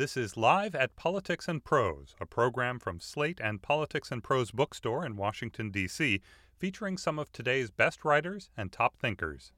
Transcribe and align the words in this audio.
This 0.00 0.16
is 0.16 0.34
Live 0.34 0.74
at 0.74 0.96
Politics 0.96 1.46
and 1.46 1.62
Prose, 1.62 2.14
a 2.18 2.24
program 2.24 2.78
from 2.78 3.00
Slate 3.00 3.38
and 3.38 3.60
Politics 3.60 4.10
and 4.10 4.24
Prose 4.24 4.50
bookstore 4.50 5.04
in 5.04 5.14
Washington, 5.14 5.70
D.C., 5.70 6.22
featuring 6.56 6.96
some 6.96 7.18
of 7.18 7.30
today's 7.32 7.70
best 7.70 8.02
writers 8.02 8.48
and 8.56 8.72
top 8.72 8.96
thinkers. 8.96 9.52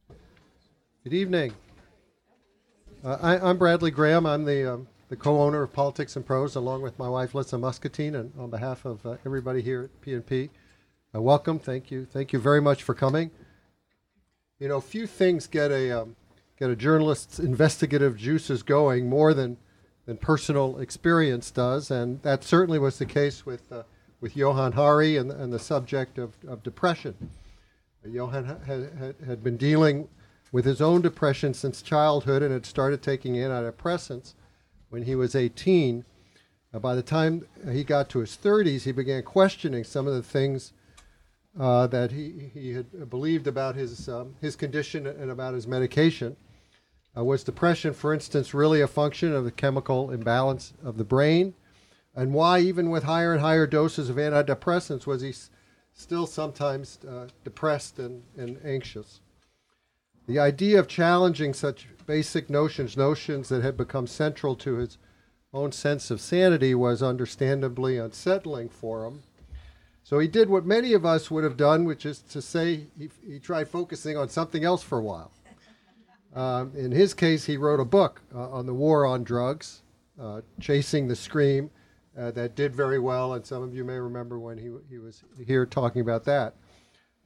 Good 1.04 1.12
evening. 1.12 1.54
Uh, 3.04 3.18
I, 3.22 3.50
am 3.50 3.56
Bradley 3.56 3.92
Graham. 3.92 4.26
I'm 4.26 4.44
the, 4.44 4.68
um, 4.68 4.88
the 5.10 5.14
co 5.14 5.40
owner 5.40 5.62
of 5.62 5.72
Politics 5.72 6.16
and 6.16 6.26
Prose, 6.26 6.56
along 6.56 6.82
with 6.82 6.98
my 6.98 7.08
wife, 7.08 7.36
Lissa 7.36 7.56
Muscatine, 7.56 8.16
and 8.16 8.32
on 8.36 8.50
behalf 8.50 8.84
of 8.84 9.06
uh, 9.06 9.18
everybody 9.24 9.62
here 9.62 9.84
at 9.84 10.02
PNP. 10.04 10.50
Uh, 11.14 11.22
welcome. 11.22 11.60
Thank 11.60 11.92
you. 11.92 12.04
Thank 12.04 12.32
you 12.32 12.40
very 12.40 12.60
much 12.60 12.82
for 12.82 12.94
coming. 12.94 13.30
You 14.58 14.66
know, 14.66 14.80
few 14.80 15.06
things 15.06 15.46
get 15.46 15.70
a, 15.70 16.02
um, 16.02 16.16
get 16.58 16.68
a 16.68 16.74
journalist's 16.74 17.38
investigative 17.38 18.16
juices 18.16 18.64
going 18.64 19.08
more 19.08 19.34
than 19.34 19.56
than 20.06 20.16
personal 20.16 20.78
experience 20.78 21.50
does, 21.50 21.90
and 21.90 22.20
that 22.22 22.44
certainly 22.44 22.78
was 22.78 22.98
the 22.98 23.06
case 23.06 23.46
with 23.46 23.70
uh, 23.70 23.82
with 24.22 24.36
Johann 24.36 24.72
Hari 24.72 25.16
and, 25.16 25.30
and 25.30 25.52
the 25.52 25.58
subject 25.58 26.16
of, 26.16 26.32
of 26.46 26.62
depression. 26.62 27.30
Uh, 28.04 28.08
Johann 28.08 28.44
had, 28.44 28.92
had, 28.96 29.16
had 29.26 29.44
been 29.44 29.56
dealing 29.56 30.08
with 30.52 30.64
his 30.64 30.80
own 30.80 31.02
depression 31.02 31.52
since 31.52 31.82
childhood 31.82 32.42
and 32.42 32.52
had 32.52 32.64
started 32.64 33.02
taking 33.02 33.34
antidepressants 33.34 34.34
when 34.90 35.02
he 35.02 35.16
was 35.16 35.34
18. 35.34 36.04
Uh, 36.72 36.78
by 36.78 36.94
the 36.94 37.02
time 37.02 37.46
he 37.70 37.82
got 37.82 38.08
to 38.10 38.20
his 38.20 38.38
30s, 38.40 38.82
he 38.82 38.92
began 38.92 39.24
questioning 39.24 39.82
some 39.82 40.06
of 40.06 40.14
the 40.14 40.22
things 40.22 40.72
uh, 41.58 41.86
that 41.88 42.12
he, 42.12 42.50
he 42.54 42.72
had 42.72 43.10
believed 43.10 43.48
about 43.48 43.74
his, 43.74 44.08
um, 44.08 44.36
his 44.40 44.54
condition 44.54 45.06
and 45.06 45.30
about 45.30 45.52
his 45.52 45.66
medication. 45.66 46.36
Uh, 47.16 47.24
was 47.24 47.44
depression, 47.44 47.92
for 47.92 48.14
instance, 48.14 48.54
really 48.54 48.80
a 48.80 48.86
function 48.86 49.34
of 49.34 49.44
the 49.44 49.50
chemical 49.50 50.10
imbalance 50.10 50.72
of 50.82 50.96
the 50.96 51.04
brain? 51.04 51.54
And 52.14 52.32
why, 52.32 52.60
even 52.60 52.90
with 52.90 53.04
higher 53.04 53.32
and 53.32 53.40
higher 53.40 53.66
doses 53.66 54.08
of 54.08 54.16
antidepressants, 54.16 55.06
was 55.06 55.22
he 55.22 55.30
s- 55.30 55.50
still 55.92 56.26
sometimes 56.26 56.98
uh, 57.08 57.28
depressed 57.44 57.98
and, 57.98 58.22
and 58.36 58.58
anxious? 58.64 59.20
The 60.26 60.38
idea 60.38 60.78
of 60.78 60.88
challenging 60.88 61.52
such 61.52 61.88
basic 62.06 62.48
notions, 62.48 62.96
notions 62.96 63.48
that 63.48 63.62
had 63.62 63.76
become 63.76 64.06
central 64.06 64.54
to 64.56 64.76
his 64.76 64.98
own 65.52 65.72
sense 65.72 66.10
of 66.10 66.20
sanity, 66.20 66.74
was 66.74 67.02
understandably 67.02 67.98
unsettling 67.98 68.68
for 68.68 69.04
him. 69.04 69.22
So 70.02 70.18
he 70.18 70.28
did 70.28 70.48
what 70.48 70.64
many 70.64 70.94
of 70.94 71.04
us 71.04 71.30
would 71.30 71.44
have 71.44 71.56
done, 71.56 71.84
which 71.84 72.06
is 72.06 72.20
to 72.20 72.40
say 72.40 72.86
he, 72.98 73.10
he 73.26 73.38
tried 73.38 73.68
focusing 73.68 74.16
on 74.16 74.28
something 74.28 74.64
else 74.64 74.82
for 74.82 74.98
a 74.98 75.02
while. 75.02 75.30
Um, 76.34 76.72
in 76.74 76.92
his 76.92 77.14
case, 77.14 77.44
he 77.44 77.56
wrote 77.56 77.80
a 77.80 77.84
book 77.84 78.22
uh, 78.34 78.50
on 78.50 78.66
the 78.66 78.74
war 78.74 79.04
on 79.04 79.22
drugs, 79.22 79.82
uh, 80.20 80.40
Chasing 80.60 81.08
the 81.08 81.16
Scream, 81.16 81.70
uh, 82.18 82.30
that 82.32 82.54
did 82.54 82.74
very 82.74 82.98
well, 82.98 83.34
and 83.34 83.44
some 83.44 83.62
of 83.62 83.74
you 83.74 83.84
may 83.84 83.98
remember 83.98 84.38
when 84.38 84.58
he, 84.58 84.70
he 84.88 84.98
was 84.98 85.24
here 85.46 85.66
talking 85.66 86.00
about 86.00 86.24
that. 86.24 86.54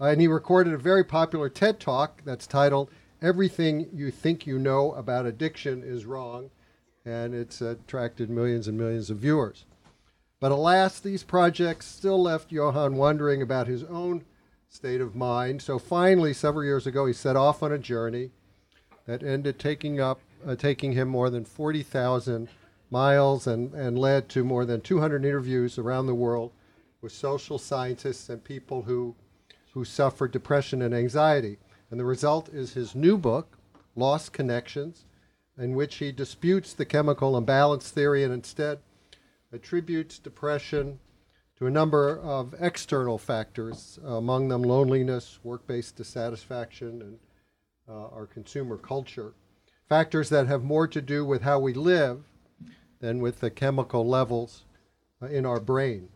Uh, 0.00 0.06
and 0.06 0.20
he 0.20 0.28
recorded 0.28 0.72
a 0.72 0.78
very 0.78 1.04
popular 1.04 1.48
TED 1.48 1.80
talk 1.80 2.22
that's 2.24 2.46
titled 2.46 2.90
Everything 3.22 3.88
You 3.92 4.10
Think 4.10 4.46
You 4.46 4.58
Know 4.58 4.92
About 4.92 5.26
Addiction 5.26 5.82
Is 5.82 6.04
Wrong, 6.04 6.50
and 7.04 7.34
it's 7.34 7.60
attracted 7.60 8.28
millions 8.28 8.68
and 8.68 8.76
millions 8.76 9.10
of 9.10 9.18
viewers. 9.18 9.64
But 10.38 10.52
alas, 10.52 11.00
these 11.00 11.22
projects 11.22 11.86
still 11.86 12.22
left 12.22 12.52
Johann 12.52 12.96
wondering 12.96 13.40
about 13.40 13.68
his 13.68 13.84
own 13.84 14.24
state 14.68 15.00
of 15.00 15.16
mind. 15.16 15.62
So 15.62 15.78
finally, 15.78 16.34
several 16.34 16.64
years 16.64 16.86
ago, 16.86 17.06
he 17.06 17.12
set 17.12 17.36
off 17.36 17.62
on 17.62 17.72
a 17.72 17.78
journey 17.78 18.32
that 19.06 19.22
ended 19.22 19.58
taking 19.58 20.00
up 20.00 20.20
uh, 20.46 20.54
taking 20.54 20.92
him 20.92 21.08
more 21.08 21.30
than 21.30 21.44
40,000 21.44 22.48
miles 22.90 23.46
and, 23.46 23.72
and 23.74 23.98
led 23.98 24.28
to 24.28 24.44
more 24.44 24.64
than 24.64 24.80
200 24.80 25.24
interviews 25.24 25.78
around 25.78 26.06
the 26.06 26.14
world 26.14 26.52
with 27.00 27.12
social 27.12 27.58
scientists 27.58 28.28
and 28.28 28.44
people 28.44 28.82
who 28.82 29.14
who 29.72 29.84
suffer 29.84 30.26
depression 30.26 30.80
and 30.80 30.94
anxiety. 30.94 31.58
And 31.90 32.00
the 32.00 32.04
result 32.04 32.48
is 32.48 32.72
his 32.72 32.94
new 32.94 33.18
book, 33.18 33.58
Lost 33.94 34.32
Connections, 34.32 35.04
in 35.58 35.74
which 35.74 35.96
he 35.96 36.12
disputes 36.12 36.72
the 36.72 36.86
chemical 36.86 37.36
imbalance 37.36 37.90
theory 37.90 38.24
and 38.24 38.32
instead 38.32 38.78
attributes 39.52 40.18
depression 40.18 40.98
to 41.58 41.66
a 41.66 41.70
number 41.70 42.18
of 42.18 42.54
external 42.58 43.18
factors, 43.18 43.98
among 44.02 44.48
them 44.48 44.62
loneliness, 44.62 45.38
work 45.42 45.66
based 45.66 45.96
dissatisfaction, 45.96 47.02
and 47.02 47.18
uh, 47.88 48.08
our 48.08 48.26
consumer 48.26 48.76
culture. 48.76 49.34
Factors 49.88 50.28
that 50.30 50.46
have 50.46 50.64
more 50.64 50.88
to 50.88 51.00
do 51.00 51.24
with 51.24 51.42
how 51.42 51.60
we 51.60 51.72
live 51.72 52.24
than 53.00 53.20
with 53.20 53.40
the 53.40 53.50
chemical 53.50 54.06
levels 54.06 54.64
uh, 55.22 55.26
in 55.26 55.46
our 55.46 55.60
brain. 55.60 56.08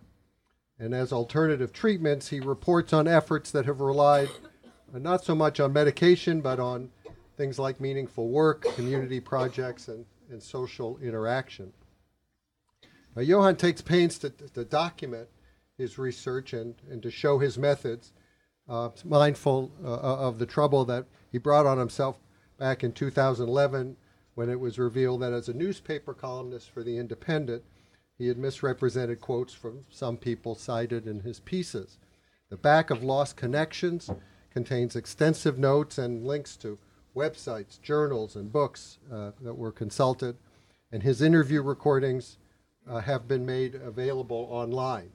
And 0.79 0.95
as 0.95 1.13
alternative 1.13 1.73
treatments, 1.73 2.29
he 2.29 2.41
reports 2.41 2.93
on 2.93 3.07
efforts 3.07 3.51
that 3.51 3.67
have 3.67 3.81
relied 3.81 4.31
uh, 4.95 4.99
not 4.99 5.25
so 5.25 5.35
much 5.35 5.61
on 5.61 5.73
medication, 5.73 6.41
but 6.41 6.59
on 6.59 6.91
things 7.37 7.59
like 7.59 7.81
meaningful 7.81 8.29
work, 8.29 8.63
community 8.75 9.21
projects, 9.21 9.89
and, 9.89 10.05
and 10.31 10.43
social 10.43 10.99
interaction. 10.99 11.73
Uh, 13.17 13.21
Johann 13.21 13.57
takes 13.57 13.81
pains 13.81 14.19
to, 14.19 14.31
to 14.31 14.65
document 14.65 15.29
his 15.77 15.99
research 15.99 16.53
and, 16.53 16.75
and 16.91 17.03
to 17.03 17.11
show 17.11 17.39
his 17.39 17.57
methods, 17.57 18.13
uh, 18.69 18.91
mindful 19.05 19.71
uh, 19.85 19.89
of 19.89 20.39
the 20.39 20.47
trouble 20.47 20.85
that 20.85 21.07
he 21.31 21.39
brought 21.39 21.67
on 21.67 21.79
himself 21.79 22.17
back 22.59 22.85
in 22.85 22.93
2011 22.93 23.97
when 24.35 24.49
it 24.49 24.61
was 24.61 24.79
revealed 24.79 25.23
that 25.23 25.33
as 25.33 25.49
a 25.49 25.55
newspaper 25.55 26.15
columnist 26.15 26.71
for 26.71 26.83
The 26.83 26.99
Independent, 26.99 27.63
he 28.17 28.29
had 28.29 28.39
misrepresented 28.39 29.21
quotes 29.21 29.55
from 29.55 29.85
some 29.91 30.17
people 30.17 30.55
cited 30.55 31.07
in 31.07 31.21
his 31.21 31.41
pieces. 31.41 31.99
The 32.51 32.57
back 32.57 32.91
of 32.91 33.03
Lost 33.03 33.37
Connections 33.37 34.11
contains 34.51 34.97
extensive 34.97 35.59
notes 35.59 35.99
and 35.99 36.27
links 36.27 36.57
to 36.59 36.79
websites, 37.15 37.81
journals, 37.81 38.37
and 38.37 38.53
books 38.53 38.99
uh, 39.13 39.33
that 39.41 39.55
were 39.55 39.73
consulted, 39.73 40.37
and 40.93 41.03
his 41.03 41.23
interview 41.23 41.63
recordings 41.63 42.39
uh, 42.89 43.01
have 43.01 43.29
been 43.29 43.47
made 43.47 43.75
available 43.75 44.49
online. 44.51 45.11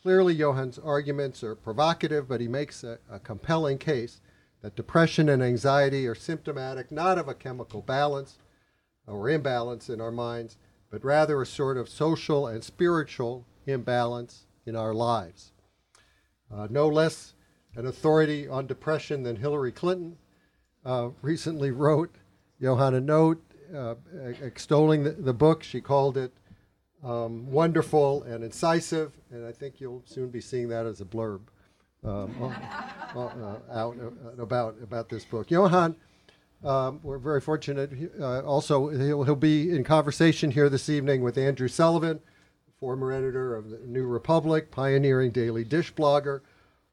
Clearly, 0.00 0.36
Johann's 0.36 0.78
arguments 0.78 1.42
are 1.42 1.54
provocative, 1.54 2.28
but 2.28 2.40
he 2.40 2.48
makes 2.48 2.84
a, 2.84 2.98
a 3.10 3.18
compelling 3.18 3.78
case 3.78 4.20
that 4.64 4.74
depression 4.74 5.28
and 5.28 5.42
anxiety 5.42 6.06
are 6.06 6.14
symptomatic 6.14 6.90
not 6.90 7.18
of 7.18 7.28
a 7.28 7.34
chemical 7.34 7.82
balance 7.82 8.38
or 9.06 9.28
imbalance 9.28 9.90
in 9.90 10.00
our 10.00 10.10
minds, 10.10 10.56
but 10.90 11.04
rather 11.04 11.42
a 11.42 11.46
sort 11.46 11.76
of 11.76 11.86
social 11.86 12.46
and 12.46 12.64
spiritual 12.64 13.44
imbalance 13.66 14.46
in 14.64 14.74
our 14.74 14.94
lives. 14.94 15.52
Uh, 16.50 16.66
no 16.70 16.88
less 16.88 17.34
an 17.76 17.84
authority 17.84 18.48
on 18.48 18.66
depression 18.66 19.22
than 19.22 19.36
Hillary 19.36 19.70
Clinton 19.70 20.16
uh, 20.82 21.10
recently 21.20 21.70
wrote 21.70 22.14
Johann 22.58 22.94
a 22.94 23.02
note 23.02 23.44
uh, 23.76 23.96
extolling 24.40 25.04
the, 25.04 25.10
the, 25.10 25.34
book. 25.34 25.62
She 25.62 25.82
called 25.82 26.16
it 26.16 26.32
um, 27.02 27.50
wonderful 27.50 28.22
and 28.22 28.42
incisive, 28.42 29.12
and 29.30 29.44
I 29.44 29.52
think 29.52 29.78
you'll 29.78 30.04
soon 30.06 30.30
be 30.30 30.40
seeing 30.40 30.70
that 30.70 30.86
as 30.86 31.02
a 31.02 31.04
blurb 31.04 31.40
um, 32.04 32.54
uh, 33.16 33.56
out 33.72 33.96
uh, 33.98 34.42
about 34.42 34.76
about 34.82 35.08
this 35.08 35.24
book. 35.24 35.50
Johann, 35.50 35.96
um, 36.64 37.00
we're 37.02 37.18
very 37.18 37.40
fortunate. 37.40 37.90
Uh, 38.20 38.40
also, 38.40 38.88
he'll, 38.88 39.22
he'll 39.24 39.36
be 39.36 39.70
in 39.70 39.84
conversation 39.84 40.50
here 40.50 40.68
this 40.68 40.88
evening 40.88 41.22
with 41.22 41.38
Andrew 41.38 41.68
Sullivan, 41.68 42.20
former 42.78 43.12
editor 43.12 43.54
of 43.54 43.70
the 43.70 43.78
New 43.86 44.06
Republic, 44.06 44.70
pioneering 44.70 45.30
daily 45.30 45.64
dish 45.64 45.92
blogger, 45.94 46.40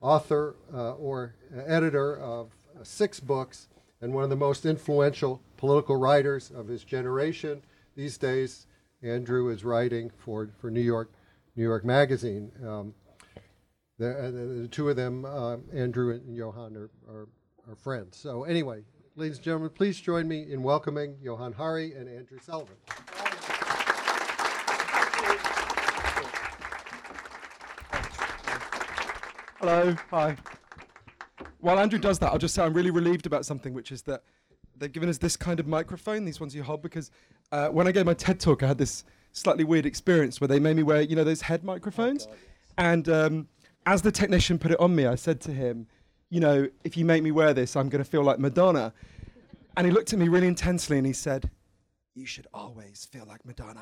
author 0.01 0.55
uh, 0.73 0.93
or 0.93 1.35
editor 1.65 2.17
of 2.17 2.51
uh, 2.79 2.83
six 2.83 3.19
books, 3.19 3.67
and 4.01 4.13
one 4.13 4.23
of 4.23 4.29
the 4.29 4.35
most 4.35 4.65
influential 4.65 5.41
political 5.57 5.95
writers 5.95 6.51
of 6.55 6.67
his 6.67 6.83
generation. 6.83 7.61
These 7.95 8.17
days, 8.17 8.67
Andrew 9.03 9.49
is 9.49 9.63
writing 9.63 10.11
for, 10.17 10.49
for 10.59 10.71
New 10.71 10.81
York 10.81 11.11
New 11.55 11.63
York 11.63 11.83
Magazine. 11.83 12.49
Um, 12.65 12.93
the, 14.01 14.31
the, 14.31 14.61
the 14.61 14.67
two 14.67 14.89
of 14.89 14.95
them, 14.95 15.25
uh, 15.25 15.57
Andrew 15.71 16.11
and 16.11 16.35
Johann, 16.35 16.75
are, 16.75 16.89
are, 17.07 17.27
are, 17.69 17.75
friends. 17.75 18.17
So, 18.17 18.45
anyway, 18.45 18.81
ladies 19.15 19.37
and 19.37 19.45
gentlemen, 19.45 19.69
please 19.69 20.01
join 20.01 20.27
me 20.27 20.51
in 20.51 20.63
welcoming 20.63 21.15
Johann 21.21 21.53
Hari 21.53 21.93
and 21.93 22.09
Andrew 22.09 22.39
Sullivan. 22.39 22.75
Hello, 29.59 29.95
hi. 30.09 30.35
While 31.59 31.77
Andrew 31.77 31.99
does 31.99 32.17
that, 32.19 32.31
I'll 32.31 32.39
just 32.39 32.55
say 32.55 32.63
I'm 32.63 32.73
really 32.73 32.89
relieved 32.89 33.27
about 33.27 33.45
something, 33.45 33.71
which 33.75 33.91
is 33.91 34.01
that 34.03 34.23
they've 34.75 34.91
given 34.91 35.09
us 35.09 35.19
this 35.19 35.37
kind 35.37 35.59
of 35.59 35.67
microphone, 35.67 36.25
these 36.25 36.39
ones 36.39 36.55
you 36.55 36.63
hold, 36.63 36.81
because 36.81 37.11
uh, 37.51 37.67
when 37.67 37.87
I 37.87 37.91
gave 37.91 38.07
my 38.07 38.15
TED 38.15 38.39
talk, 38.39 38.63
I 38.63 38.67
had 38.67 38.79
this 38.79 39.03
slightly 39.31 39.63
weird 39.63 39.85
experience 39.85 40.41
where 40.41 40.47
they 40.47 40.59
made 40.59 40.75
me 40.75 40.81
wear, 40.81 41.01
you 41.01 41.15
know, 41.15 41.23
those 41.23 41.41
head 41.41 41.63
microphones. 41.63 42.27
Oh 42.27 42.35
and 42.77 43.09
um, 43.09 43.47
as 43.91 44.01
the 44.01 44.11
technician 44.11 44.57
put 44.57 44.71
it 44.71 44.79
on 44.79 44.95
me, 44.95 45.05
I 45.05 45.15
said 45.15 45.41
to 45.41 45.51
him, 45.51 45.85
you 46.29 46.39
know, 46.39 46.69
if 46.85 46.95
you 46.95 47.03
make 47.03 47.23
me 47.23 47.31
wear 47.31 47.53
this, 47.53 47.75
I'm 47.75 47.89
going 47.89 48.01
to 48.01 48.09
feel 48.09 48.23
like 48.23 48.39
Madonna. 48.39 48.93
And 49.75 49.85
he 49.85 49.91
looked 49.91 50.13
at 50.13 50.19
me 50.19 50.29
really 50.29 50.47
intensely 50.47 50.97
and 50.97 51.05
he 51.05 51.11
said, 51.11 51.51
you 52.15 52.25
should 52.25 52.47
always 52.53 53.05
feel 53.11 53.25
like 53.25 53.45
Madonna. 53.45 53.81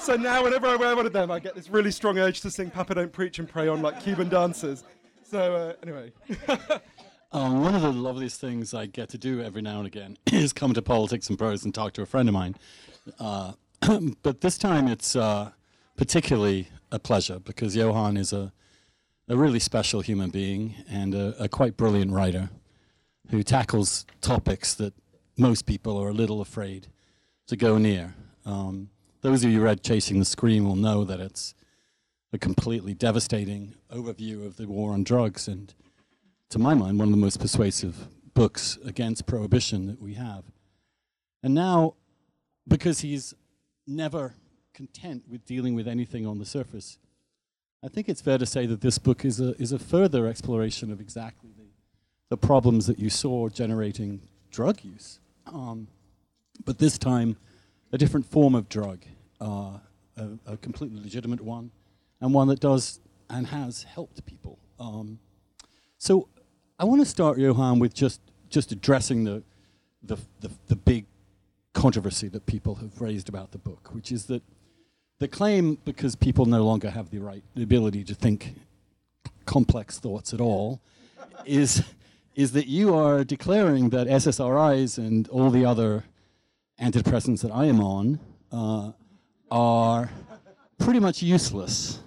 so 0.00 0.16
now, 0.16 0.42
whenever 0.42 0.66
I 0.66 0.76
wear 0.76 0.96
one 0.96 1.04
of 1.04 1.12
them, 1.12 1.30
I 1.30 1.38
get 1.38 1.54
this 1.54 1.68
really 1.68 1.90
strong 1.90 2.18
urge 2.18 2.40
to 2.42 2.50
sing 2.50 2.70
Papa 2.70 2.94
Don't 2.94 3.12
Preach 3.12 3.38
and 3.38 3.46
Pray 3.46 3.68
on 3.68 3.82
like 3.82 4.02
Cuban 4.02 4.30
dancers. 4.30 4.84
So, 5.22 5.54
uh, 5.54 5.72
anyway. 5.82 6.12
Um, 7.32 7.62
one 7.62 7.74
of 7.74 7.82
the 7.82 7.90
loveliest 7.90 8.40
things 8.40 8.74
I 8.74 8.86
get 8.86 9.08
to 9.08 9.18
do 9.18 9.42
every 9.42 9.60
now 9.60 9.78
and 9.78 9.88
again 9.88 10.16
is 10.32 10.52
come 10.52 10.72
to 10.72 10.80
Politics 10.80 11.28
and 11.28 11.36
Prose 11.36 11.64
and 11.64 11.74
talk 11.74 11.92
to 11.94 12.02
a 12.02 12.06
friend 12.06 12.28
of 12.28 12.32
mine. 12.32 12.54
Uh, 13.18 13.54
but 14.22 14.40
this 14.40 14.56
time 14.56 14.86
it's 14.86 15.16
uh, 15.16 15.50
particularly 15.96 16.68
a 16.92 17.00
pleasure 17.00 17.40
because 17.40 17.74
Johann 17.74 18.16
is 18.16 18.32
a, 18.32 18.52
a 19.28 19.36
really 19.36 19.58
special 19.58 20.00
human 20.00 20.30
being 20.30 20.74
and 20.88 21.14
a, 21.14 21.34
a 21.42 21.48
quite 21.48 21.76
brilliant 21.76 22.12
writer 22.12 22.50
who 23.30 23.42
tackles 23.42 24.04
topics 24.20 24.74
that 24.74 24.92
most 25.38 25.66
people 25.66 25.96
are 26.00 26.08
a 26.08 26.12
little 26.12 26.40
afraid 26.40 26.88
to 27.46 27.56
go 27.56 27.78
near. 27.78 28.14
Um, 28.44 28.90
those 29.22 29.42
of 29.42 29.50
you 29.50 29.58
who 29.58 29.64
read 29.64 29.82
Chasing 29.82 30.18
the 30.18 30.24
Scream 30.24 30.64
will 30.64 30.76
know 30.76 31.04
that 31.04 31.20
it's 31.20 31.54
a 32.32 32.38
completely 32.38 32.92
devastating 32.94 33.74
overview 33.90 34.44
of 34.44 34.56
the 34.56 34.66
war 34.66 34.92
on 34.92 35.04
drugs 35.04 35.48
and 35.48 35.72
to 36.50 36.58
my 36.58 36.74
mind, 36.74 36.98
one 36.98 37.08
of 37.08 37.12
the 37.12 37.16
most 37.20 37.40
persuasive 37.40 38.06
books 38.34 38.78
against 38.84 39.26
prohibition 39.26 39.86
that 39.86 40.00
we 40.00 40.14
have. 40.14 40.44
And 41.42 41.54
now, 41.54 41.94
because 42.68 43.00
he's 43.00 43.34
never 43.86 44.34
content 44.72 45.24
with 45.28 45.44
dealing 45.44 45.74
with 45.74 45.88
anything 45.88 46.26
on 46.26 46.38
the 46.38 46.44
surface, 46.44 46.98
I 47.84 47.88
think 47.88 48.08
it's 48.08 48.22
fair 48.22 48.38
to 48.38 48.46
say 48.46 48.64
that 48.64 48.80
this 48.80 48.96
book 48.96 49.26
is 49.26 49.40
a, 49.40 49.60
is 49.60 49.72
a 49.72 49.78
further 49.78 50.26
exploration 50.26 50.90
of 50.90 51.02
exactly 51.02 51.50
the, 51.54 51.66
the 52.30 52.36
problems 52.38 52.86
that 52.86 52.98
you 52.98 53.10
saw 53.10 53.50
generating 53.50 54.22
drug 54.50 54.82
use. 54.82 55.20
Um, 55.46 55.88
but 56.64 56.78
this 56.78 56.96
time, 56.96 57.36
a 57.92 57.98
different 57.98 58.24
form 58.24 58.54
of 58.54 58.70
drug, 58.70 59.04
uh, 59.38 59.78
a, 60.16 60.28
a, 60.46 60.56
completely 60.56 60.98
legitimate 60.98 61.42
one, 61.42 61.72
and 62.22 62.32
one 62.32 62.48
that 62.48 62.60
does 62.60 63.00
and 63.28 63.48
has 63.48 63.82
helped 63.82 64.24
people. 64.24 64.58
Um, 64.80 65.18
so 65.98 66.28
I 66.78 66.84
want 66.86 67.02
to 67.02 67.06
start, 67.06 67.36
Johann, 67.36 67.80
with 67.80 67.92
just, 67.92 68.22
just 68.48 68.72
addressing 68.72 69.24
the, 69.24 69.42
the, 70.02 70.16
the, 70.40 70.50
the 70.68 70.76
big 70.76 71.04
controversy 71.74 72.28
that 72.28 72.46
people 72.46 72.76
have 72.76 73.02
raised 73.02 73.28
about 73.28 73.52
the 73.52 73.58
book, 73.58 73.90
which 73.92 74.10
is 74.10 74.24
that 74.26 74.42
the 75.24 75.28
claim, 75.28 75.78
because 75.86 76.14
people 76.14 76.44
no 76.44 76.62
longer 76.62 76.90
have 76.90 77.08
the 77.08 77.18
right, 77.18 77.42
the 77.54 77.62
ability 77.62 78.04
to 78.04 78.14
think 78.14 78.56
complex 79.46 79.98
thoughts 79.98 80.34
at 80.34 80.40
all, 80.40 80.82
is, 81.46 81.82
is 82.34 82.52
that 82.52 82.66
you 82.66 82.94
are 82.94 83.24
declaring 83.24 83.88
that 83.88 84.06
SSRIs 84.06 84.98
and 84.98 85.26
all 85.28 85.48
the 85.48 85.64
other 85.64 86.04
antidepressants 86.78 87.40
that 87.40 87.50
I 87.50 87.64
am 87.64 87.80
on 87.80 88.20
uh, 88.52 88.92
are 89.50 90.10
pretty 90.76 91.00
much 91.00 91.22
useless. 91.22 92.00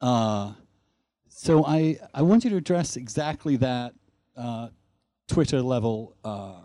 Uh, 0.00 0.52
so 1.28 1.64
I, 1.66 1.98
I 2.14 2.22
want 2.22 2.44
you 2.44 2.50
to 2.50 2.56
address 2.56 2.96
exactly 2.96 3.56
that 3.56 3.92
uh, 4.36 4.68
Twitter 5.26 5.60
level 5.62 6.14
uh, 6.24 6.60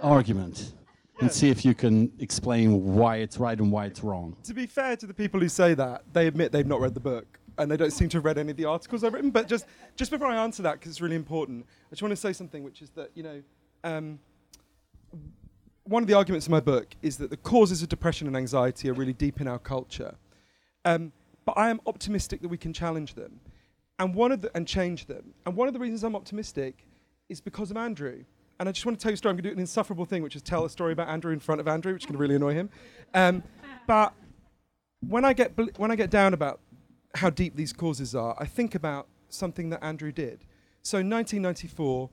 argument 0.00 0.72
and 1.20 1.32
see 1.32 1.50
if 1.50 1.64
you 1.64 1.74
can 1.74 2.12
explain 2.18 2.94
why 2.94 3.16
it's 3.16 3.38
right 3.38 3.58
and 3.58 3.72
why 3.72 3.86
it's 3.86 4.02
wrong. 4.02 4.36
To 4.44 4.54
be 4.54 4.66
fair 4.66 4.96
to 4.96 5.06
the 5.06 5.14
people 5.14 5.40
who 5.40 5.48
say 5.48 5.74
that, 5.74 6.04
they 6.12 6.26
admit 6.26 6.52
they've 6.52 6.66
not 6.66 6.80
read 6.80 6.94
the 6.94 7.00
book 7.00 7.38
and 7.58 7.70
they 7.70 7.76
don't 7.76 7.92
seem 7.92 8.08
to 8.10 8.18
have 8.18 8.24
read 8.24 8.38
any 8.38 8.52
of 8.52 8.56
the 8.56 8.64
articles 8.64 9.02
I've 9.02 9.12
written. 9.12 9.30
But 9.30 9.48
just, 9.48 9.66
just 9.96 10.10
before 10.10 10.28
I 10.28 10.36
answer 10.36 10.62
that, 10.62 10.74
because 10.74 10.90
it's 10.90 11.00
really 11.00 11.16
important, 11.16 11.66
I 11.86 11.90
just 11.90 12.02
want 12.02 12.12
to 12.12 12.16
say 12.16 12.32
something, 12.32 12.62
which 12.62 12.82
is 12.82 12.90
that, 12.90 13.10
you 13.14 13.22
know, 13.22 13.42
um, 13.84 14.20
one 15.84 16.02
of 16.02 16.06
the 16.06 16.14
arguments 16.14 16.46
in 16.46 16.52
my 16.52 16.60
book 16.60 16.94
is 17.02 17.16
that 17.16 17.30
the 17.30 17.36
causes 17.36 17.82
of 17.82 17.88
depression 17.88 18.26
and 18.26 18.36
anxiety 18.36 18.88
are 18.90 18.94
really 18.94 19.12
deep 19.12 19.40
in 19.40 19.48
our 19.48 19.58
culture. 19.58 20.14
Um, 20.84 21.12
but 21.44 21.56
I 21.56 21.70
am 21.70 21.80
optimistic 21.86 22.42
that 22.42 22.48
we 22.48 22.58
can 22.58 22.72
challenge 22.72 23.14
them 23.14 23.40
and 23.98 24.14
one 24.14 24.30
of 24.30 24.42
the, 24.42 24.54
and 24.54 24.66
change 24.66 25.06
them. 25.06 25.34
And 25.46 25.56
one 25.56 25.66
of 25.66 25.74
the 25.74 25.80
reasons 25.80 26.04
I'm 26.04 26.14
optimistic 26.14 26.86
is 27.28 27.40
because 27.40 27.70
of 27.70 27.76
Andrew. 27.76 28.24
And 28.58 28.68
I 28.68 28.72
just 28.72 28.84
want 28.84 28.98
to 28.98 29.02
tell 29.02 29.10
you 29.10 29.14
a 29.14 29.16
story. 29.16 29.30
I'm 29.30 29.36
going 29.36 29.44
to 29.44 29.50
do 29.50 29.54
an 29.54 29.60
insufferable 29.60 30.04
thing, 30.04 30.22
which 30.22 30.34
is 30.34 30.42
tell 30.42 30.64
a 30.64 30.70
story 30.70 30.92
about 30.92 31.08
Andrew 31.08 31.32
in 31.32 31.40
front 31.40 31.60
of 31.60 31.68
Andrew, 31.68 31.92
which 31.92 32.06
can 32.06 32.16
really 32.16 32.34
annoy 32.34 32.54
him. 32.54 32.70
Um, 33.14 33.42
but 33.86 34.12
when 35.00 35.24
I 35.24 35.32
get 35.32 35.54
bl- 35.54 35.70
when 35.76 35.90
I 35.90 35.96
get 35.96 36.10
down 36.10 36.34
about 36.34 36.60
how 37.14 37.30
deep 37.30 37.56
these 37.56 37.72
causes 37.72 38.14
are, 38.14 38.34
I 38.38 38.46
think 38.46 38.74
about 38.74 39.06
something 39.28 39.70
that 39.70 39.82
Andrew 39.82 40.10
did. 40.10 40.44
So 40.82 40.98
in 40.98 41.08
1994, 41.08 42.10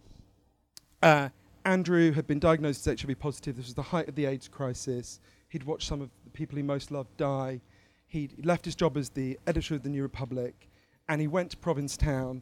uh, 1.02 1.30
Andrew 1.66 2.12
had 2.12 2.28
been 2.28 2.40
diagnosed 2.40 2.86
as 2.88 3.02
HIV 3.02 3.20
positive. 3.20 3.56
This 3.56 3.66
was 3.66 3.74
the 3.74 3.82
height 3.82 4.08
of 4.08 4.16
the 4.16 4.26
AIDS 4.26 4.48
crisis. 4.48 5.20
He'd 5.50 5.64
watched 5.64 5.88
some 5.88 6.02
of 6.02 6.10
the 6.24 6.30
people 6.30 6.58
he 6.58 6.64
most 6.64 6.92
loved 6.92 7.18
die. 7.18 7.62
He'd 8.08 8.46
left 8.46 8.66
his 8.66 8.76
job 8.76 8.98
as 8.98 9.10
the 9.10 9.40
editor 9.48 9.76
of 9.76 9.84
the 9.84 9.90
New 9.90 10.04
Republic 10.04 10.70
and 11.08 11.22
he 11.22 11.28
went 11.28 11.52
to 11.52 11.58
Provincetown 11.58 12.42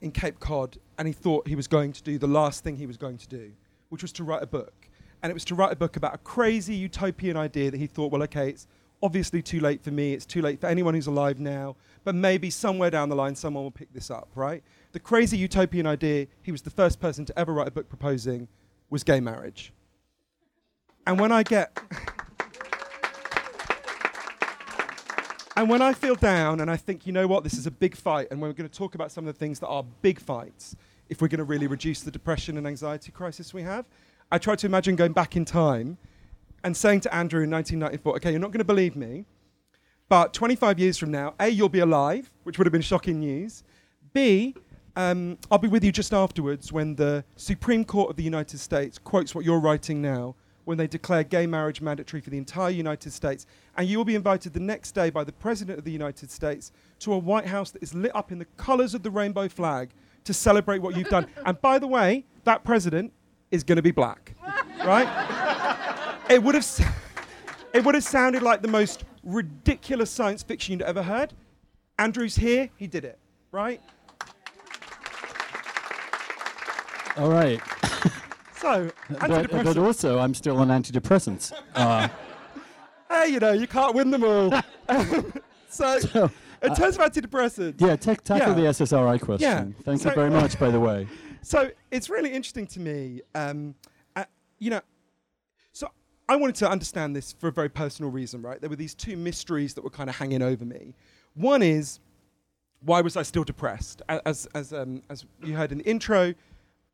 in 0.00 0.10
Cape 0.10 0.40
Cod 0.40 0.78
and 0.98 1.08
he 1.08 1.14
thought 1.14 1.48
he 1.48 1.56
was 1.56 1.66
going 1.66 1.92
to 1.92 2.02
do 2.02 2.18
the 2.18 2.26
last 2.26 2.64
thing 2.64 2.76
he 2.76 2.86
was 2.86 2.96
going 2.96 3.18
to 3.18 3.28
do, 3.28 3.52
which 3.88 4.02
was 4.02 4.12
to 4.12 4.24
write 4.24 4.42
a 4.42 4.46
book. 4.46 4.88
And 5.22 5.30
it 5.30 5.34
was 5.34 5.44
to 5.46 5.54
write 5.54 5.72
a 5.72 5.76
book 5.76 5.96
about 5.96 6.14
a 6.14 6.18
crazy 6.18 6.74
utopian 6.74 7.36
idea 7.36 7.70
that 7.70 7.78
he 7.78 7.86
thought, 7.86 8.12
well, 8.12 8.22
okay, 8.24 8.50
it's 8.50 8.66
obviously 9.02 9.42
too 9.42 9.60
late 9.60 9.82
for 9.82 9.90
me, 9.90 10.12
it's 10.12 10.26
too 10.26 10.42
late 10.42 10.60
for 10.60 10.66
anyone 10.66 10.94
who's 10.94 11.06
alive 11.06 11.40
now, 11.40 11.76
but 12.04 12.14
maybe 12.14 12.50
somewhere 12.50 12.90
down 12.90 13.08
the 13.08 13.16
line 13.16 13.34
someone 13.34 13.64
will 13.64 13.70
pick 13.70 13.92
this 13.92 14.10
up, 14.10 14.28
right? 14.34 14.62
The 14.92 15.00
crazy 15.00 15.36
utopian 15.38 15.86
idea 15.86 16.26
he 16.42 16.52
was 16.52 16.62
the 16.62 16.70
first 16.70 17.00
person 17.00 17.24
to 17.26 17.38
ever 17.38 17.52
write 17.52 17.68
a 17.68 17.70
book 17.70 17.88
proposing 17.88 18.48
was 18.90 19.02
gay 19.02 19.20
marriage. 19.20 19.72
And 21.06 21.18
when 21.18 21.32
I 21.32 21.42
get. 21.42 21.78
And 25.56 25.68
when 25.68 25.82
I 25.82 25.92
feel 25.92 26.16
down 26.16 26.60
and 26.60 26.70
I 26.70 26.76
think, 26.76 27.06
you 27.06 27.12
know 27.12 27.26
what, 27.26 27.44
this 27.44 27.54
is 27.54 27.66
a 27.66 27.70
big 27.70 27.96
fight, 27.96 28.28
and 28.30 28.42
we're 28.42 28.52
going 28.52 28.68
to 28.68 28.78
talk 28.78 28.94
about 28.96 29.12
some 29.12 29.26
of 29.26 29.32
the 29.32 29.38
things 29.38 29.60
that 29.60 29.68
are 29.68 29.84
big 30.02 30.18
fights 30.18 30.74
if 31.08 31.20
we're 31.20 31.28
going 31.28 31.38
to 31.38 31.44
really 31.44 31.66
reduce 31.66 32.00
the 32.00 32.10
depression 32.10 32.56
and 32.56 32.66
anxiety 32.66 33.12
crisis 33.12 33.54
we 33.54 33.62
have, 33.62 33.84
I 34.32 34.38
try 34.38 34.56
to 34.56 34.66
imagine 34.66 34.96
going 34.96 35.12
back 35.12 35.36
in 35.36 35.44
time 35.44 35.98
and 36.64 36.76
saying 36.76 37.00
to 37.00 37.14
Andrew 37.14 37.42
in 37.42 37.50
1994, 37.50 38.16
okay, 38.16 38.30
you're 38.30 38.40
not 38.40 38.50
going 38.50 38.58
to 38.58 38.64
believe 38.64 38.96
me, 38.96 39.26
but 40.08 40.32
25 40.32 40.78
years 40.78 40.98
from 40.98 41.10
now, 41.10 41.34
A, 41.38 41.48
you'll 41.48 41.68
be 41.68 41.80
alive, 41.80 42.30
which 42.42 42.58
would 42.58 42.66
have 42.66 42.72
been 42.72 42.82
shocking 42.82 43.20
news. 43.20 43.62
B, 44.12 44.54
um, 44.96 45.38
I'll 45.50 45.58
be 45.58 45.68
with 45.68 45.84
you 45.84 45.92
just 45.92 46.12
afterwards 46.12 46.72
when 46.72 46.94
the 46.94 47.24
Supreme 47.36 47.84
Court 47.84 48.10
of 48.10 48.16
the 48.16 48.22
United 48.22 48.58
States 48.58 48.98
quotes 48.98 49.34
what 49.34 49.44
you're 49.44 49.60
writing 49.60 50.00
now 50.00 50.34
when 50.64 50.78
they 50.78 50.86
declare 50.86 51.24
gay 51.24 51.46
marriage 51.46 51.80
mandatory 51.80 52.20
for 52.20 52.30
the 52.30 52.38
entire 52.38 52.70
United 52.70 53.12
States. 53.12 53.46
And 53.76 53.88
you 53.88 53.98
will 53.98 54.04
be 54.04 54.14
invited 54.14 54.52
the 54.52 54.60
next 54.60 54.92
day 54.92 55.10
by 55.10 55.24
the 55.24 55.32
President 55.32 55.78
of 55.78 55.84
the 55.84 55.92
United 55.92 56.30
States 56.30 56.72
to 57.00 57.12
a 57.12 57.18
White 57.18 57.46
House 57.46 57.70
that 57.72 57.82
is 57.82 57.94
lit 57.94 58.14
up 58.14 58.32
in 58.32 58.38
the 58.38 58.46
colors 58.56 58.94
of 58.94 59.02
the 59.02 59.10
rainbow 59.10 59.48
flag 59.48 59.90
to 60.24 60.32
celebrate 60.32 60.80
what 60.80 60.96
you've 60.96 61.08
done. 61.08 61.26
and 61.44 61.60
by 61.60 61.78
the 61.78 61.86
way, 61.86 62.24
that 62.44 62.64
president 62.64 63.12
is 63.50 63.62
going 63.62 63.76
to 63.76 63.82
be 63.82 63.90
black, 63.90 64.34
right? 64.84 65.08
it 66.30 66.42
would 66.42 66.54
have. 66.54 66.66
it 67.72 67.84
would 67.84 67.94
have 67.94 68.04
sounded 68.04 68.42
like 68.42 68.62
the 68.62 68.68
most 68.68 69.04
ridiculous 69.22 70.10
science 70.10 70.42
fiction 70.42 70.72
you'd 70.72 70.82
ever 70.82 71.02
heard. 71.02 71.32
Andrew's 71.98 72.36
here, 72.36 72.70
he 72.76 72.86
did 72.86 73.04
it, 73.04 73.18
right? 73.52 73.80
All 77.16 77.30
right. 77.30 77.60
But, 78.64 79.50
but, 79.50 79.76
also, 79.76 80.18
I'm 80.18 80.34
still 80.34 80.56
on 80.58 80.68
antidepressants. 80.68 81.52
Uh, 81.74 82.08
hey, 83.10 83.28
you 83.28 83.38
know, 83.38 83.52
you 83.52 83.66
can't 83.66 83.94
win 83.94 84.10
them 84.10 84.24
all. 84.24 84.50
so, 85.68 85.98
so, 86.00 86.30
in 86.62 86.70
uh, 86.70 86.74
terms 86.74 86.96
of 86.96 87.12
antidepressants. 87.12 87.80
Yeah, 87.80 87.96
t- 87.96 88.14
tackle 88.16 88.48
yeah. 88.48 88.54
the 88.54 88.84
SSRI 88.84 89.20
question. 89.20 89.74
Yeah. 89.76 89.82
Thank 89.84 90.00
so, 90.00 90.08
you 90.08 90.14
very 90.14 90.30
much, 90.30 90.58
by 90.58 90.70
the 90.70 90.80
way. 90.80 91.06
So, 91.42 91.70
it's 91.90 92.08
really 92.08 92.32
interesting 92.32 92.66
to 92.68 92.80
me. 92.80 93.20
Um, 93.34 93.74
uh, 94.16 94.24
you 94.58 94.70
know, 94.70 94.80
so 95.72 95.90
I 96.26 96.36
wanted 96.36 96.54
to 96.54 96.70
understand 96.70 97.14
this 97.14 97.34
for 97.34 97.48
a 97.48 97.52
very 97.52 97.68
personal 97.68 98.10
reason, 98.10 98.40
right? 98.40 98.58
There 98.58 98.70
were 98.70 98.76
these 98.76 98.94
two 98.94 99.18
mysteries 99.18 99.74
that 99.74 99.84
were 99.84 99.90
kind 99.90 100.08
of 100.08 100.16
hanging 100.16 100.40
over 100.40 100.64
me. 100.64 100.94
One 101.34 101.60
is, 101.62 102.00
why 102.80 103.02
was 103.02 103.18
I 103.18 103.24
still 103.24 103.44
depressed? 103.44 104.00
As, 104.08 104.48
as, 104.54 104.72
um, 104.72 105.02
as 105.10 105.26
you 105.42 105.54
heard 105.54 105.70
in 105.70 105.78
the 105.78 105.84
intro, 105.84 106.32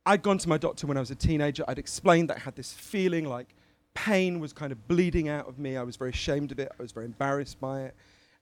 I'd 0.06 0.22
gone 0.22 0.38
to 0.38 0.48
my 0.48 0.58
doctor 0.58 0.86
when 0.86 0.96
I 0.96 1.00
was 1.00 1.10
a 1.10 1.14
teenager. 1.14 1.64
I'd 1.68 1.78
explained 1.78 2.30
that 2.30 2.38
I 2.38 2.40
had 2.40 2.56
this 2.56 2.72
feeling 2.72 3.26
like 3.26 3.54
pain 3.94 4.40
was 4.40 4.52
kind 4.52 4.72
of 4.72 4.88
bleeding 4.88 5.28
out 5.28 5.48
of 5.48 5.58
me. 5.58 5.76
I 5.76 5.82
was 5.82 5.96
very 5.96 6.10
ashamed 6.10 6.52
of 6.52 6.58
it. 6.58 6.70
I 6.78 6.82
was 6.82 6.92
very 6.92 7.06
embarrassed 7.06 7.60
by 7.60 7.82
it. 7.82 7.94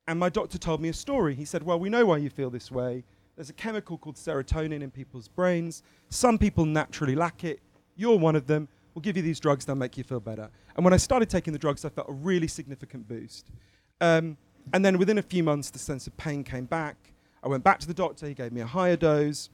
And 0.07 0.19
my 0.19 0.29
doctor 0.29 0.57
told 0.57 0.81
me 0.81 0.89
a 0.89 0.93
story. 0.95 1.35
He 1.35 1.45
said, 1.45 1.63
Well, 1.63 1.79
we 1.79 1.89
know 1.89 2.07
why 2.07 2.19
you 2.19 2.31
feel 2.31 2.51
this 2.51 2.71
way. 2.71 3.05
There's 3.37 3.51
a 3.51 3.55
chemical 3.55 3.99
called 3.99 4.17
serotonin 4.17 4.83
in 4.83 4.91
people's 4.91 5.29
brains. 5.29 5.83
Some 6.11 6.39
people 6.39 6.65
naturally 6.65 7.15
lack 7.15 7.45
it. 7.45 7.61
You're 7.97 8.19
one 8.19 8.35
of 8.37 8.47
them. 8.47 8.69
We'll 8.95 9.03
give 9.03 9.17
you 9.17 9.23
these 9.23 9.39
drugs, 9.39 9.65
they'll 9.65 9.77
make 9.77 9.97
you 9.97 10.03
feel 10.03 10.19
better. 10.19 10.49
And 10.75 10.85
when 10.85 10.93
I 10.93 10.97
started 10.97 11.31
taking 11.31 11.53
the 11.53 11.59
drugs, 11.59 11.85
I 11.85 11.89
felt 11.89 12.09
a 12.09 12.13
really 12.13 12.49
significant 12.49 13.07
boost. 13.07 13.47
Um, 14.01 14.37
and 14.73 14.85
then 14.85 14.99
within 14.99 15.19
a 15.19 15.23
few 15.23 15.45
months, 15.45 15.71
the 15.71 15.79
sense 15.79 16.07
of 16.09 16.17
pain 16.17 16.43
came 16.43 16.65
back. 16.65 16.97
I 17.45 17.49
went 17.49 17.63
back 17.63 17.79
to 17.81 17.87
the 17.87 17.95
doctor, 17.95 18.27
he 18.27 18.35
gave 18.35 18.51
me 18.51 18.61
a 18.61 18.67
higher 18.67 18.97
dose. 18.97 19.51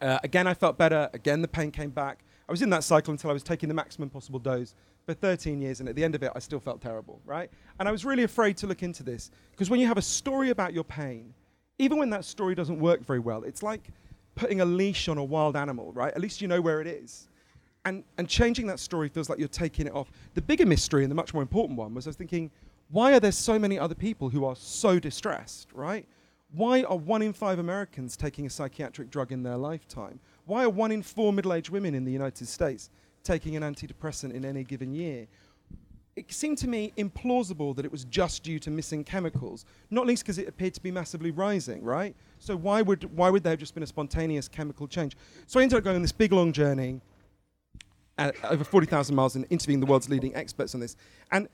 Uh, 0.00 0.18
again, 0.22 0.46
I 0.46 0.54
felt 0.54 0.76
better. 0.76 1.08
Again, 1.12 1.42
the 1.42 1.48
pain 1.48 1.70
came 1.70 1.90
back. 1.90 2.24
I 2.48 2.52
was 2.52 2.62
in 2.62 2.70
that 2.70 2.84
cycle 2.84 3.12
until 3.12 3.30
I 3.30 3.32
was 3.32 3.42
taking 3.42 3.68
the 3.68 3.74
maximum 3.74 4.10
possible 4.10 4.38
dose 4.38 4.74
for 5.06 5.14
13 5.14 5.60
years, 5.60 5.80
and 5.80 5.88
at 5.88 5.96
the 5.96 6.04
end 6.04 6.14
of 6.14 6.22
it, 6.22 6.32
I 6.34 6.38
still 6.38 6.60
felt 6.60 6.80
terrible, 6.80 7.20
right? 7.24 7.50
And 7.78 7.88
I 7.88 7.92
was 7.92 8.04
really 8.04 8.22
afraid 8.22 8.56
to 8.58 8.66
look 8.66 8.82
into 8.82 9.02
this 9.02 9.30
because 9.50 9.70
when 9.70 9.80
you 9.80 9.86
have 9.86 9.98
a 9.98 10.02
story 10.02 10.50
about 10.50 10.72
your 10.72 10.84
pain, 10.84 11.34
even 11.78 11.98
when 11.98 12.10
that 12.10 12.24
story 12.24 12.54
doesn't 12.54 12.78
work 12.78 13.04
very 13.04 13.18
well, 13.18 13.42
it's 13.44 13.62
like 13.62 13.88
putting 14.34 14.60
a 14.60 14.64
leash 14.64 15.08
on 15.08 15.18
a 15.18 15.24
wild 15.24 15.56
animal, 15.56 15.92
right? 15.92 16.12
At 16.12 16.20
least 16.20 16.40
you 16.40 16.48
know 16.48 16.60
where 16.60 16.80
it 16.80 16.86
is. 16.86 17.28
And, 17.84 18.02
and 18.16 18.28
changing 18.28 18.66
that 18.68 18.80
story 18.80 19.08
feels 19.08 19.28
like 19.28 19.38
you're 19.38 19.48
taking 19.48 19.86
it 19.86 19.94
off. 19.94 20.10
The 20.34 20.42
bigger 20.42 20.64
mystery 20.64 21.04
and 21.04 21.10
the 21.10 21.14
much 21.14 21.34
more 21.34 21.42
important 21.42 21.78
one 21.78 21.94
was 21.94 22.06
I 22.06 22.10
was 22.10 22.16
thinking, 22.16 22.50
why 22.90 23.12
are 23.12 23.20
there 23.20 23.32
so 23.32 23.58
many 23.58 23.78
other 23.78 23.94
people 23.94 24.30
who 24.30 24.44
are 24.44 24.56
so 24.56 24.98
distressed, 24.98 25.68
right? 25.74 26.06
Why 26.54 26.84
are 26.84 26.96
one 26.96 27.22
in 27.22 27.32
five 27.32 27.58
Americans 27.58 28.16
taking 28.16 28.46
a 28.46 28.50
psychiatric 28.50 29.10
drug 29.10 29.32
in 29.32 29.42
their 29.42 29.56
lifetime? 29.56 30.20
Why 30.46 30.64
are 30.64 30.70
one 30.70 30.92
in 30.92 31.02
four 31.02 31.32
middle 31.32 31.52
aged 31.52 31.70
women 31.70 31.94
in 31.94 32.04
the 32.04 32.12
United 32.12 32.46
States 32.46 32.90
taking 33.24 33.56
an 33.56 33.62
antidepressant 33.64 34.32
in 34.32 34.44
any 34.44 34.62
given 34.62 34.94
year? 34.94 35.26
It 36.14 36.32
seemed 36.32 36.58
to 36.58 36.68
me 36.68 36.92
implausible 36.96 37.74
that 37.74 37.84
it 37.84 37.90
was 37.90 38.04
just 38.04 38.44
due 38.44 38.60
to 38.60 38.70
missing 38.70 39.02
chemicals, 39.02 39.64
not 39.90 40.06
least 40.06 40.22
because 40.22 40.38
it 40.38 40.46
appeared 40.46 40.74
to 40.74 40.80
be 40.80 40.92
massively 40.92 41.32
rising, 41.32 41.82
right? 41.82 42.14
So 42.38 42.54
why 42.54 42.82
would, 42.82 43.16
why 43.16 43.30
would 43.30 43.42
there 43.42 43.52
have 43.52 43.58
just 43.58 43.74
been 43.74 43.82
a 43.82 43.86
spontaneous 43.88 44.46
chemical 44.46 44.86
change? 44.86 45.16
So 45.48 45.58
I 45.58 45.64
ended 45.64 45.78
up 45.78 45.82
going 45.82 45.96
on 45.96 46.02
this 46.02 46.12
big 46.12 46.32
long 46.32 46.52
journey, 46.52 47.00
uh, 48.16 48.30
over 48.44 48.62
40,000 48.62 49.12
miles, 49.12 49.34
and 49.34 49.44
interviewing 49.50 49.80
the 49.80 49.86
world's 49.86 50.08
leading 50.08 50.36
experts 50.36 50.72
on 50.72 50.80
this. 50.80 50.94
And 51.32 51.48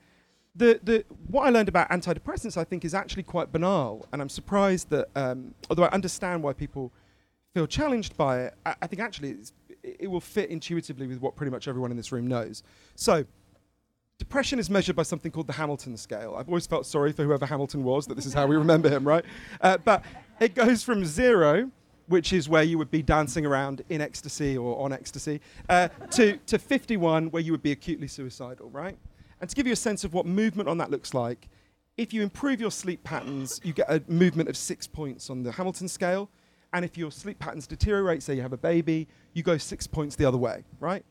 the, 0.55 0.79
the, 0.83 1.05
what 1.27 1.43
I 1.43 1.49
learned 1.49 1.69
about 1.69 1.89
antidepressants, 1.89 2.57
I 2.57 2.63
think, 2.63 2.83
is 2.83 2.93
actually 2.93 3.23
quite 3.23 3.51
banal. 3.51 4.05
And 4.11 4.21
I'm 4.21 4.29
surprised 4.29 4.89
that, 4.89 5.09
um, 5.15 5.53
although 5.69 5.83
I 5.83 5.89
understand 5.89 6.43
why 6.43 6.53
people 6.53 6.91
feel 7.53 7.67
challenged 7.67 8.17
by 8.17 8.41
it, 8.41 8.53
I, 8.65 8.75
I 8.81 8.87
think 8.87 9.01
actually 9.01 9.37
it 9.83 10.09
will 10.09 10.21
fit 10.21 10.49
intuitively 10.49 11.07
with 11.07 11.21
what 11.21 11.35
pretty 11.35 11.51
much 11.51 11.67
everyone 11.67 11.91
in 11.91 11.97
this 11.97 12.11
room 12.11 12.27
knows. 12.27 12.63
So, 12.95 13.25
depression 14.17 14.59
is 14.59 14.69
measured 14.69 14.95
by 14.95 15.03
something 15.03 15.31
called 15.31 15.47
the 15.47 15.53
Hamilton 15.53 15.97
scale. 15.97 16.35
I've 16.37 16.47
always 16.47 16.67
felt 16.67 16.85
sorry 16.85 17.11
for 17.11 17.23
whoever 17.23 17.45
Hamilton 17.45 17.83
was, 17.83 18.05
that 18.07 18.15
this 18.15 18.25
is 18.25 18.33
how 18.33 18.45
we 18.45 18.55
remember 18.55 18.89
him, 18.89 19.07
right? 19.07 19.25
Uh, 19.61 19.77
but 19.77 20.03
it 20.39 20.53
goes 20.53 20.83
from 20.83 21.05
zero, 21.05 21.71
which 22.07 22.33
is 22.33 22.47
where 22.47 22.61
you 22.61 22.77
would 22.77 22.91
be 22.91 23.01
dancing 23.01 23.45
around 23.45 23.83
in 23.89 24.01
ecstasy 24.01 24.57
or 24.57 24.79
on 24.83 24.93
ecstasy, 24.93 25.41
uh, 25.69 25.87
to, 26.11 26.37
to 26.45 26.59
51, 26.59 27.31
where 27.31 27.41
you 27.41 27.51
would 27.51 27.63
be 27.63 27.71
acutely 27.71 28.07
suicidal, 28.07 28.69
right? 28.69 28.97
And 29.41 29.49
to 29.49 29.55
give 29.55 29.65
you 29.65 29.73
a 29.73 29.77
sense 29.77 30.03
of 30.03 30.13
what 30.13 30.27
movement 30.27 30.69
on 30.69 30.77
that 30.77 30.91
looks 30.91 31.13
like, 31.15 31.49
if 31.97 32.13
you 32.13 32.21
improve 32.21 32.61
your 32.61 32.71
sleep 32.71 33.03
patterns, 33.03 33.59
you 33.63 33.73
get 33.73 33.89
a 33.89 34.01
movement 34.07 34.47
of 34.47 34.55
six 34.55 34.87
points 34.87 35.29
on 35.31 35.41
the 35.43 35.51
Hamilton 35.51 35.87
scale. 35.87 36.29
And 36.73 36.85
if 36.85 36.95
your 36.95 37.11
sleep 37.11 37.39
patterns 37.39 37.67
deteriorate, 37.67 38.23
say 38.23 38.35
you 38.35 38.43
have 38.43 38.53
a 38.53 38.57
baby, 38.57 39.07
you 39.33 39.43
go 39.43 39.57
six 39.57 39.87
points 39.87 40.15
the 40.15 40.25
other 40.25 40.37
way, 40.37 40.63
right? 40.79 41.03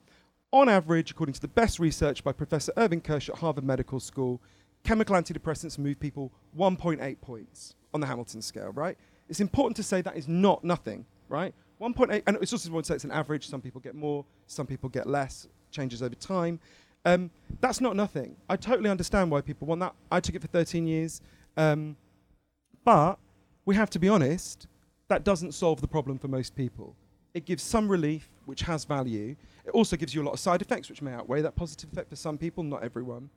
On 0.52 0.68
average, 0.68 1.10
according 1.10 1.34
to 1.34 1.40
the 1.40 1.48
best 1.48 1.78
research 1.78 2.24
by 2.24 2.32
Professor 2.32 2.72
Irving 2.76 3.00
Kirsch 3.00 3.28
at 3.28 3.36
Harvard 3.36 3.64
Medical 3.64 4.00
School, 4.00 4.40
chemical 4.84 5.16
antidepressants 5.16 5.76
move 5.76 6.00
people 6.00 6.32
1.8 6.56 7.20
points 7.20 7.74
on 7.92 8.00
the 8.00 8.06
Hamilton 8.06 8.40
scale, 8.42 8.70
right? 8.70 8.96
It's 9.28 9.40
important 9.40 9.76
to 9.76 9.82
say 9.82 10.02
that 10.02 10.16
is 10.16 10.28
not 10.28 10.64
nothing, 10.64 11.04
right? 11.28 11.54
1.8, 11.80 12.22
and 12.26 12.36
it's 12.40 12.52
also 12.52 12.68
important 12.68 12.86
to 12.86 12.92
say 12.92 12.94
it's 12.94 13.04
an 13.04 13.10
average. 13.10 13.48
Some 13.48 13.60
people 13.60 13.80
get 13.80 13.94
more, 13.94 14.24
some 14.46 14.66
people 14.66 14.88
get 14.88 15.06
less, 15.06 15.46
changes 15.70 16.02
over 16.02 16.14
time. 16.14 16.60
Um, 17.04 17.30
that's 17.60 17.80
not 17.80 17.96
nothing. 17.96 18.36
I 18.48 18.56
totally 18.56 18.90
understand 18.90 19.30
why 19.30 19.40
people 19.40 19.66
want 19.66 19.80
that. 19.80 19.94
I 20.10 20.20
took 20.20 20.34
it 20.34 20.42
for 20.42 20.48
13 20.48 20.86
years. 20.86 21.20
Um, 21.56 21.96
but 22.84 23.18
we 23.64 23.74
have 23.74 23.90
to 23.90 23.98
be 23.98 24.08
honest, 24.08 24.66
that 25.08 25.24
doesn't 25.24 25.52
solve 25.52 25.80
the 25.80 25.88
problem 25.88 26.18
for 26.18 26.28
most 26.28 26.54
people. 26.54 26.94
It 27.34 27.44
gives 27.44 27.62
some 27.62 27.88
relief, 27.88 28.28
which 28.46 28.62
has 28.62 28.84
value. 28.84 29.36
It 29.64 29.70
also 29.70 29.96
gives 29.96 30.14
you 30.14 30.22
a 30.22 30.24
lot 30.24 30.32
of 30.32 30.40
side 30.40 30.62
effects, 30.62 30.88
which 30.88 31.02
may 31.02 31.12
outweigh 31.12 31.42
that 31.42 31.56
positive 31.56 31.92
effect 31.92 32.10
for 32.10 32.16
some 32.16 32.38
people, 32.38 32.64
not 32.64 32.82
everyone, 32.82 33.30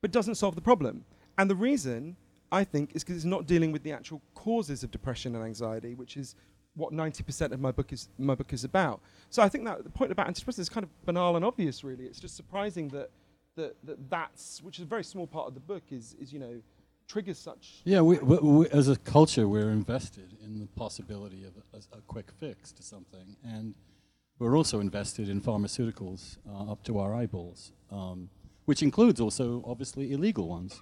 but 0.00 0.10
doesn't 0.10 0.36
solve 0.36 0.54
the 0.54 0.60
problem. 0.60 1.04
And 1.36 1.50
the 1.50 1.56
reason, 1.56 2.16
I 2.50 2.64
think, 2.64 2.94
is 2.94 3.04
because 3.04 3.16
it's 3.16 3.24
not 3.24 3.46
dealing 3.46 3.72
with 3.72 3.82
the 3.82 3.92
actual 3.92 4.22
causes 4.34 4.82
of 4.82 4.90
depression 4.90 5.34
and 5.34 5.44
anxiety, 5.44 5.94
which 5.94 6.16
is 6.16 6.34
what 6.78 6.92
90% 6.92 7.52
of 7.52 7.60
my 7.60 7.72
book 7.72 7.92
is 7.92 8.08
my 8.18 8.34
book 8.34 8.52
is 8.52 8.64
about. 8.64 9.00
So 9.30 9.42
I 9.42 9.48
think 9.48 9.64
that 9.64 9.84
the 9.84 9.90
point 9.90 10.12
about 10.12 10.28
antidepressants 10.28 10.60
is 10.60 10.68
kind 10.68 10.84
of 10.84 10.90
banal 11.04 11.36
and 11.36 11.44
obvious, 11.44 11.84
really. 11.84 12.04
It's 12.04 12.20
just 12.20 12.36
surprising 12.36 12.88
that 12.90 13.10
that, 13.56 13.76
that 13.84 14.08
that's 14.08 14.62
which 14.62 14.78
is 14.78 14.84
a 14.84 14.86
very 14.86 15.04
small 15.04 15.26
part 15.26 15.48
of 15.48 15.54
the 15.54 15.60
book 15.60 15.82
is 15.90 16.14
is 16.20 16.32
you 16.32 16.38
know 16.38 16.62
triggers 17.08 17.38
such. 17.38 17.80
Yeah, 17.84 18.02
we, 18.02 18.18
we, 18.18 18.36
we, 18.36 18.68
as 18.68 18.88
a 18.88 18.96
culture, 18.96 19.48
we're 19.48 19.70
invested 19.70 20.36
in 20.44 20.58
the 20.60 20.66
possibility 20.66 21.44
of 21.44 21.52
a, 21.72 21.96
a, 21.96 22.00
quick 22.02 22.30
fix 22.38 22.70
to 22.72 22.82
something, 22.82 23.34
and 23.42 23.74
we're 24.38 24.56
also 24.56 24.78
invested 24.78 25.28
in 25.28 25.40
pharmaceuticals 25.40 26.36
uh, 26.48 26.70
up 26.70 26.84
to 26.84 26.98
our 26.98 27.14
eyeballs, 27.14 27.72
um, 27.90 28.28
which 28.66 28.82
includes 28.82 29.20
also 29.20 29.64
obviously 29.66 30.12
illegal 30.12 30.48
ones. 30.48 30.80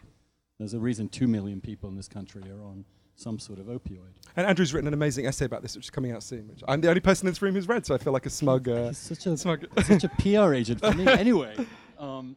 There's 0.58 0.74
a 0.74 0.80
reason 0.80 1.08
two 1.08 1.28
million 1.28 1.60
people 1.60 1.88
in 1.88 1.96
this 1.96 2.08
country 2.08 2.42
are 2.50 2.64
on 2.64 2.84
some 3.16 3.38
sort 3.38 3.58
of 3.58 3.66
opioid. 3.66 4.14
And 4.36 4.46
Andrew's 4.46 4.72
written 4.72 4.86
an 4.86 4.94
amazing 4.94 5.26
essay 5.26 5.46
about 5.46 5.62
this, 5.62 5.74
which 5.74 5.86
is 5.86 5.90
coming 5.90 6.12
out 6.12 6.22
soon. 6.22 6.48
Which 6.48 6.62
I'm 6.68 6.80
the 6.80 6.88
only 6.88 7.00
person 7.00 7.26
in 7.26 7.32
this 7.32 7.42
room 7.42 7.54
who's 7.54 7.66
read, 7.66 7.84
so 7.86 7.94
I 7.94 7.98
feel 7.98 8.12
like 8.12 8.26
a 8.26 8.30
smug. 8.30 8.68
Uh, 8.68 8.88
He's 8.88 8.98
such 8.98 9.26
a 9.26 9.36
smug 9.36 9.66
such 9.84 10.04
a 10.04 10.08
PR 10.08 10.54
agent 10.54 10.80
for 10.80 10.92
me. 10.92 11.06
Anyway, 11.16 11.56
um, 11.98 12.36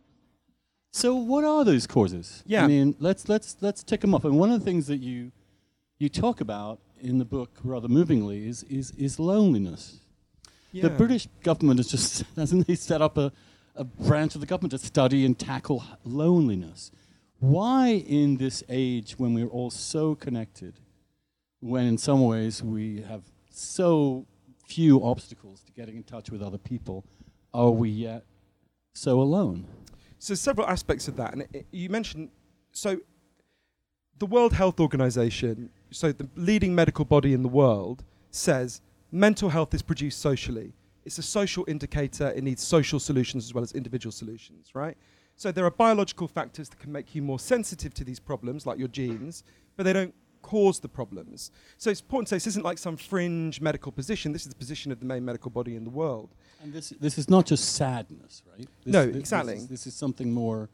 so 0.92 1.14
what 1.14 1.44
are 1.44 1.66
those 1.66 1.86
causes? 1.86 2.44
Yeah. 2.48 2.64
I 2.64 2.68
mean, 2.68 2.96
let's 3.00 3.28
let's 3.28 3.58
let's 3.62 3.84
tick 3.84 4.02
them 4.02 4.16
off. 4.16 4.24
And 4.24 4.40
one 4.40 4.52
of 4.52 4.60
the 4.60 4.66
things 4.66 4.88
that 4.88 4.98
you 4.98 5.32
you 6.00 6.08
talk 6.10 6.40
about 6.40 6.80
in 7.02 7.18
the 7.18 7.26
book 7.26 7.52
rather 7.64 7.88
movingly 7.88 8.48
is 8.48 8.64
is, 8.64 8.92
is 8.92 9.20
loneliness. 9.20 10.00
Yeah. 10.72 10.84
The 10.84 10.92
British 10.92 11.28
government 11.44 11.80
has 11.80 11.88
just 11.88 12.24
hasn't 12.38 12.68
they 12.68 12.76
set 12.76 13.02
up 13.02 13.18
a, 13.18 13.32
a 13.76 13.84
branch 13.84 14.36
of 14.36 14.42
the 14.42 14.48
government 14.48 14.72
to 14.72 14.78
study 14.78 15.26
and 15.26 15.38
tackle 15.38 15.84
loneliness. 16.06 16.92
Why, 17.39 17.89
in 17.89 18.38
this 18.38 18.63
age 18.67 19.13
when 19.17 19.34
we're 19.34 19.48
all 19.48 19.69
so 19.69 20.13
connected, 20.15 20.79
when 21.62 21.86
in 21.86 21.98
some 21.98 22.25
ways 22.25 22.62
we 22.62 23.01
have 23.01 23.24
so 23.50 24.25
few 24.65 25.03
obstacles 25.03 25.62
to 25.63 25.72
getting 25.72 25.96
in 25.96 26.03
touch 26.03 26.29
with 26.29 26.41
other 26.41 26.58
people, 26.58 27.05
are 27.53 27.72
we 27.72 27.89
yet 27.89 28.25
so 28.93 29.22
alone? 29.22 29.65
So, 30.19 30.36
several 30.36 30.67
aspects 30.67 31.08
of 31.08 31.15
that. 31.15 31.34
And 31.34 31.48
it, 31.53 31.65
you 31.72 31.89
mentioned, 31.89 32.29
so 32.74 33.00
the 34.17 34.25
World 34.25 34.51
Health 34.51 34.81
Organization, 34.81 35.69
so 35.91 36.12
the 36.12 36.27
leading 36.36 36.75
medical 36.75 37.05
body 37.05 37.34
in 37.34 37.41
the 37.41 37.50
world, 37.50 38.03
says 38.31 38.81
mental 39.12 39.50
health 39.50 39.74
is 39.74 39.81
produced 39.81 40.19
socially. 40.19 40.74
It's 41.05 41.17
a 41.17 41.24
social 41.24 41.63
indicator, 41.69 42.31
it 42.31 42.43
needs 42.43 42.62
social 42.62 43.00
solutions 43.00 43.46
as 43.46 43.53
well 43.53 43.63
as 43.63 43.72
individual 43.72 44.12
solutions, 44.12 44.72
right? 44.75 44.98
So 45.39 45.53
there 45.53 45.63
are 45.63 45.72
biological 45.72 46.27
factors 46.27 46.67
that 46.67 46.79
can 46.79 46.91
make 46.91 47.15
you 47.15 47.22
more 47.22 47.39
sensitive 47.39 47.93
to 47.93 48.03
these 48.03 48.19
problems, 48.19 48.65
like 48.65 48.77
your 48.77 48.89
genes, 48.89 49.46
but 49.77 49.84
they 49.84 49.93
don't 49.93 50.13
cause 50.41 50.81
the 50.81 50.89
problems. 50.89 51.51
So 51.77 51.89
it's 51.89 52.01
important 52.01 52.27
to 52.27 52.31
say 52.31 52.36
this 52.36 52.48
isn't 52.48 52.65
like 52.65 52.77
some 52.77 52.98
fringe 52.98 53.62
medical 53.62 53.93
position. 53.93 54.34
This 54.34 54.41
is 54.41 54.50
the 54.50 54.58
position 54.58 54.91
of 54.91 55.00
the 55.00 55.05
main 55.05 55.24
medical 55.24 55.50
body 55.50 55.77
in 55.77 55.86
the 55.86 55.89
world. 55.89 56.36
And 56.62 56.74
this, 56.74 56.89
this 57.00 57.17
is 57.17 57.29
not 57.29 57.46
just 57.46 57.75
sadness, 57.75 58.43
right? 58.51 58.67
This, 58.84 58.93
no, 58.93 59.05
this, 59.05 59.15
exactly. 59.15 59.53
This 59.53 59.62
is, 59.62 59.69
this 59.69 59.88
is, 59.88 59.93
something 59.93 60.29
more 60.29 60.67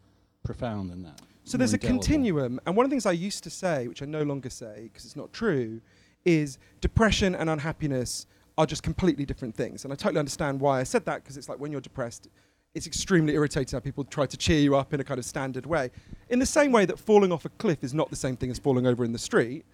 profound 0.44 0.90
than 0.90 1.04
that. 1.04 1.22
So 1.44 1.60
there's 1.60 1.74
a 1.74 1.78
continuum. 1.78 2.60
And 2.66 2.76
one 2.76 2.86
of 2.86 2.90
the 2.90 2.94
things 2.96 3.06
I 3.06 3.12
used 3.12 3.44
to 3.44 3.52
say, 3.52 3.88
which 3.88 4.02
I 4.02 4.08
no 4.08 4.24
longer 4.24 4.50
say 4.50 4.90
because 4.92 5.06
it's 5.06 5.16
not 5.16 5.32
true, 5.32 5.80
is 6.26 6.58
depression 6.82 7.36
and 7.36 7.52
unhappiness 7.52 8.26
are 8.58 8.66
just 8.66 8.82
completely 8.82 9.28
different 9.28 9.56
things. 9.56 9.84
And 9.84 9.94
I 9.94 9.96
totally 9.96 10.18
understand 10.18 10.60
why 10.60 10.80
I 10.80 10.84
said 10.84 11.06
that 11.06 11.24
because 11.24 11.38
it's 11.38 11.50
like 11.50 11.60
when 11.60 11.72
you're 11.72 11.82
depressed, 11.82 12.30
it's 12.76 12.86
extremely 12.86 13.34
irritating 13.34 13.76
how 13.76 13.80
people 13.80 14.04
try 14.04 14.26
to 14.26 14.38
cheer 14.38 14.60
you 14.60 14.76
up 14.76 14.94
in 14.94 15.00
a 15.00 15.04
kind 15.04 15.18
of 15.18 15.26
standard 15.26 15.66
way. 15.66 15.90
In 16.30 16.40
the 16.40 16.46
same 16.46 16.74
way 16.74 16.86
that 16.86 17.00
falling 17.00 17.32
off 17.32 17.46
a 17.46 17.50
cliff 17.50 17.84
is 17.84 17.94
not 17.94 18.10
the 18.10 18.18
same 18.18 18.36
thing 18.36 18.52
as 18.52 18.60
falling 18.60 18.86
over 18.86 19.06
in 19.06 19.14
the 19.14 19.18
street, 19.18 19.66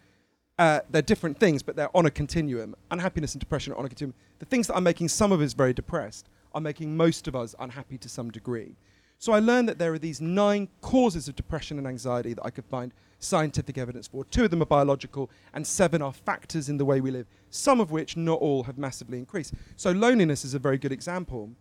uh, 0.59 0.81
they're 0.91 1.01
different 1.01 1.39
things, 1.39 1.63
but 1.63 1.75
they're 1.75 1.95
on 1.97 2.05
a 2.05 2.11
continuum. 2.11 2.75
Unhappiness 2.91 3.33
and 3.33 3.39
depression 3.39 3.73
are 3.73 3.77
on 3.77 3.85
a 3.85 3.89
continuum. 3.89 4.13
The 4.37 4.45
things 4.45 4.67
that 4.67 4.75
are 4.75 4.81
making 4.81 5.07
some 5.07 5.31
of 5.31 5.41
us 5.41 5.53
very 5.53 5.73
depressed 5.73 6.29
are 6.53 6.61
making 6.61 6.95
most 6.95 7.27
of 7.27 7.35
us 7.35 7.55
unhappy 7.59 7.97
to 7.97 8.07
some 8.07 8.29
degree. 8.29 8.75
So 9.17 9.33
I 9.33 9.39
learned 9.39 9.67
that 9.69 9.79
there 9.79 9.93
are 9.93 9.99
these 9.99 10.21
nine 10.21 10.67
causes 10.81 11.27
of 11.27 11.35
depression 11.35 11.79
and 11.79 11.87
anxiety 11.87 12.35
that 12.35 12.45
I 12.45 12.51
could 12.51 12.65
find 12.65 12.93
scientific 13.17 13.77
evidence 13.79 14.07
for. 14.07 14.25
Two 14.25 14.45
of 14.45 14.51
them 14.51 14.61
are 14.61 14.65
biological, 14.65 15.31
and 15.53 15.65
seven 15.65 16.01
are 16.01 16.13
factors 16.13 16.69
in 16.69 16.77
the 16.77 16.85
way 16.85 17.01
we 17.01 17.11
live, 17.11 17.27
some 17.49 17.79
of 17.79 17.89
which, 17.89 18.15
not 18.17 18.39
all, 18.39 18.63
have 18.63 18.77
massively 18.77 19.17
increased. 19.17 19.53
So 19.75 19.91
loneliness 19.91 20.45
is 20.45 20.53
a 20.53 20.59
very 20.59 20.77
good 20.77 20.91
example 20.91 21.51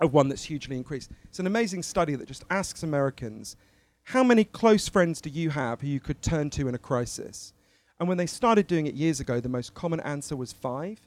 of 0.00 0.12
one 0.12 0.28
that's 0.28 0.44
hugely 0.44 0.76
increased. 0.76 1.10
It's 1.24 1.38
an 1.38 1.46
amazing 1.46 1.82
study 1.82 2.14
that 2.14 2.28
just 2.28 2.44
asks 2.50 2.82
Americans, 2.82 3.56
how 4.04 4.24
many 4.24 4.44
close 4.44 4.88
friends 4.88 5.20
do 5.20 5.30
you 5.30 5.50
have 5.50 5.80
who 5.80 5.86
you 5.86 6.00
could 6.00 6.22
turn 6.22 6.50
to 6.50 6.68
in 6.68 6.74
a 6.74 6.78
crisis? 6.78 7.52
And 8.00 8.08
when 8.08 8.18
they 8.18 8.26
started 8.26 8.66
doing 8.66 8.86
it 8.86 8.94
years 8.94 9.20
ago, 9.20 9.38
the 9.38 9.48
most 9.48 9.74
common 9.74 10.00
answer 10.00 10.34
was 10.34 10.52
five. 10.52 10.98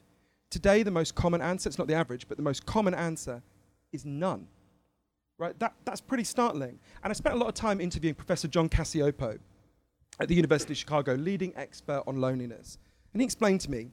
Today, 0.48 0.82
the 0.82 0.90
most 0.90 1.14
common 1.14 1.42
answer, 1.42 1.68
it's 1.68 1.78
not 1.78 1.88
the 1.88 1.94
average, 1.94 2.26
but 2.28 2.38
the 2.38 2.42
most 2.42 2.64
common 2.64 2.94
answer 2.94 3.42
is 3.92 4.06
none. 4.06 4.48
Right? 5.38 5.58
That, 5.58 5.74
that's 5.84 6.00
pretty 6.00 6.24
startling. 6.24 6.78
And 7.04 7.10
I 7.10 7.14
spent 7.14 7.34
a 7.34 7.38
lot 7.38 7.48
of 7.48 7.54
time 7.54 7.80
interviewing 7.80 8.14
Professor 8.14 8.48
John 8.48 8.70
Cacioppo 8.70 9.38
at 10.18 10.28
the 10.28 10.34
University 10.34 10.72
of 10.72 10.78
Chicago, 10.78 11.14
leading 11.14 11.52
expert 11.56 12.02
on 12.06 12.20
loneliness. 12.20 12.78
And 13.12 13.20
he 13.20 13.24
explained 13.24 13.60
to 13.62 13.70
me 13.70 13.90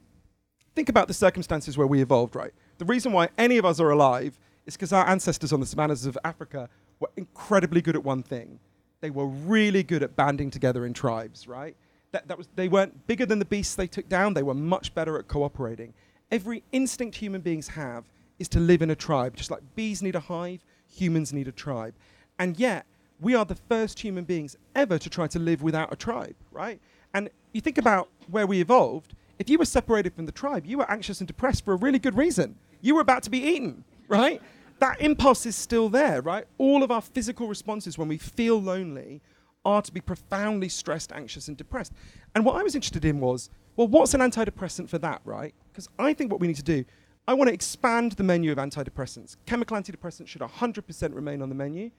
think 0.74 0.88
about 0.88 1.06
the 1.06 1.14
circumstances 1.14 1.76
where 1.76 1.86
we 1.86 2.00
evolved, 2.00 2.34
right? 2.34 2.52
The 2.78 2.84
reason 2.84 3.12
why 3.12 3.28
any 3.38 3.58
of 3.58 3.64
us 3.64 3.78
are 3.80 3.90
alive 3.90 4.38
is 4.66 4.74
because 4.74 4.92
our 4.92 5.06
ancestors 5.08 5.52
on 5.52 5.60
the 5.60 5.66
savannas 5.66 6.06
of 6.06 6.18
Africa 6.24 6.68
were 7.00 7.10
incredibly 7.16 7.80
good 7.80 7.96
at 7.96 8.04
one 8.04 8.22
thing. 8.22 8.58
They 9.00 9.10
were 9.10 9.26
really 9.26 9.82
good 9.82 10.02
at 10.02 10.16
banding 10.16 10.50
together 10.50 10.86
in 10.86 10.94
tribes, 10.94 11.46
right? 11.46 11.76
That, 12.12 12.28
that 12.28 12.38
was, 12.38 12.48
they 12.54 12.68
weren't 12.68 13.06
bigger 13.06 13.26
than 13.26 13.38
the 13.38 13.44
beasts 13.44 13.74
they 13.74 13.86
took 13.86 14.08
down, 14.08 14.34
they 14.34 14.42
were 14.42 14.54
much 14.54 14.94
better 14.94 15.18
at 15.18 15.28
cooperating. 15.28 15.92
Every 16.30 16.62
instinct 16.72 17.16
human 17.16 17.40
beings 17.40 17.68
have 17.68 18.04
is 18.38 18.48
to 18.48 18.60
live 18.60 18.82
in 18.82 18.90
a 18.90 18.96
tribe. 18.96 19.36
Just 19.36 19.50
like 19.50 19.60
bees 19.74 20.02
need 20.02 20.14
a 20.14 20.20
hive, 20.20 20.64
humans 20.88 21.32
need 21.32 21.48
a 21.48 21.52
tribe. 21.52 21.94
And 22.38 22.58
yet, 22.58 22.86
we 23.20 23.34
are 23.34 23.44
the 23.44 23.54
first 23.54 24.00
human 24.00 24.24
beings 24.24 24.56
ever 24.74 24.98
to 24.98 25.10
try 25.10 25.26
to 25.28 25.38
live 25.38 25.62
without 25.62 25.92
a 25.92 25.96
tribe, 25.96 26.34
right? 26.50 26.80
And 27.12 27.30
you 27.52 27.60
think 27.60 27.78
about 27.78 28.08
where 28.30 28.46
we 28.46 28.60
evolved, 28.60 29.14
if 29.38 29.48
you 29.48 29.58
were 29.58 29.64
separated 29.64 30.14
from 30.14 30.26
the 30.26 30.32
tribe, 30.32 30.66
you 30.66 30.78
were 30.78 30.90
anxious 30.90 31.20
and 31.20 31.26
depressed 31.26 31.64
for 31.64 31.74
a 31.74 31.76
really 31.76 31.98
good 31.98 32.16
reason. 32.16 32.56
You 32.80 32.94
were 32.94 33.00
about 33.00 33.22
to 33.24 33.30
be 33.30 33.38
eaten, 33.38 33.84
right? 34.08 34.40
That 34.80 35.00
impulse 35.00 35.46
is 35.46 35.56
still 35.56 35.88
there, 35.88 36.20
right? 36.22 36.44
All 36.58 36.82
of 36.82 36.90
our 36.90 37.00
physical 37.00 37.48
responses 37.48 37.96
when 37.96 38.08
we 38.08 38.18
feel 38.18 38.60
lonely 38.60 39.22
are 39.64 39.82
to 39.82 39.92
be 39.92 40.00
profoundly 40.00 40.68
stressed, 40.68 41.12
anxious, 41.12 41.48
and 41.48 41.56
depressed. 41.56 41.92
And 42.34 42.44
what 42.44 42.56
I 42.56 42.62
was 42.62 42.74
interested 42.74 43.04
in 43.04 43.20
was, 43.20 43.50
well, 43.76 43.88
what's 43.88 44.14
an 44.14 44.20
antidepressant 44.20 44.88
for 44.88 44.98
that, 44.98 45.20
right? 45.24 45.54
Because 45.72 45.88
I 45.98 46.12
think 46.12 46.30
what 46.30 46.40
we 46.40 46.46
need 46.46 46.56
to 46.56 46.62
do, 46.62 46.84
I 47.26 47.34
want 47.34 47.48
to 47.48 47.54
expand 47.54 48.12
the 48.12 48.22
menu 48.22 48.52
of 48.52 48.58
antidepressants. 48.58 49.36
Chemical 49.46 49.76
antidepressants 49.76 50.28
should 50.28 50.42
100% 50.42 51.14
remain 51.14 51.40
on 51.40 51.48
the 51.48 51.54
menu. 51.54 51.90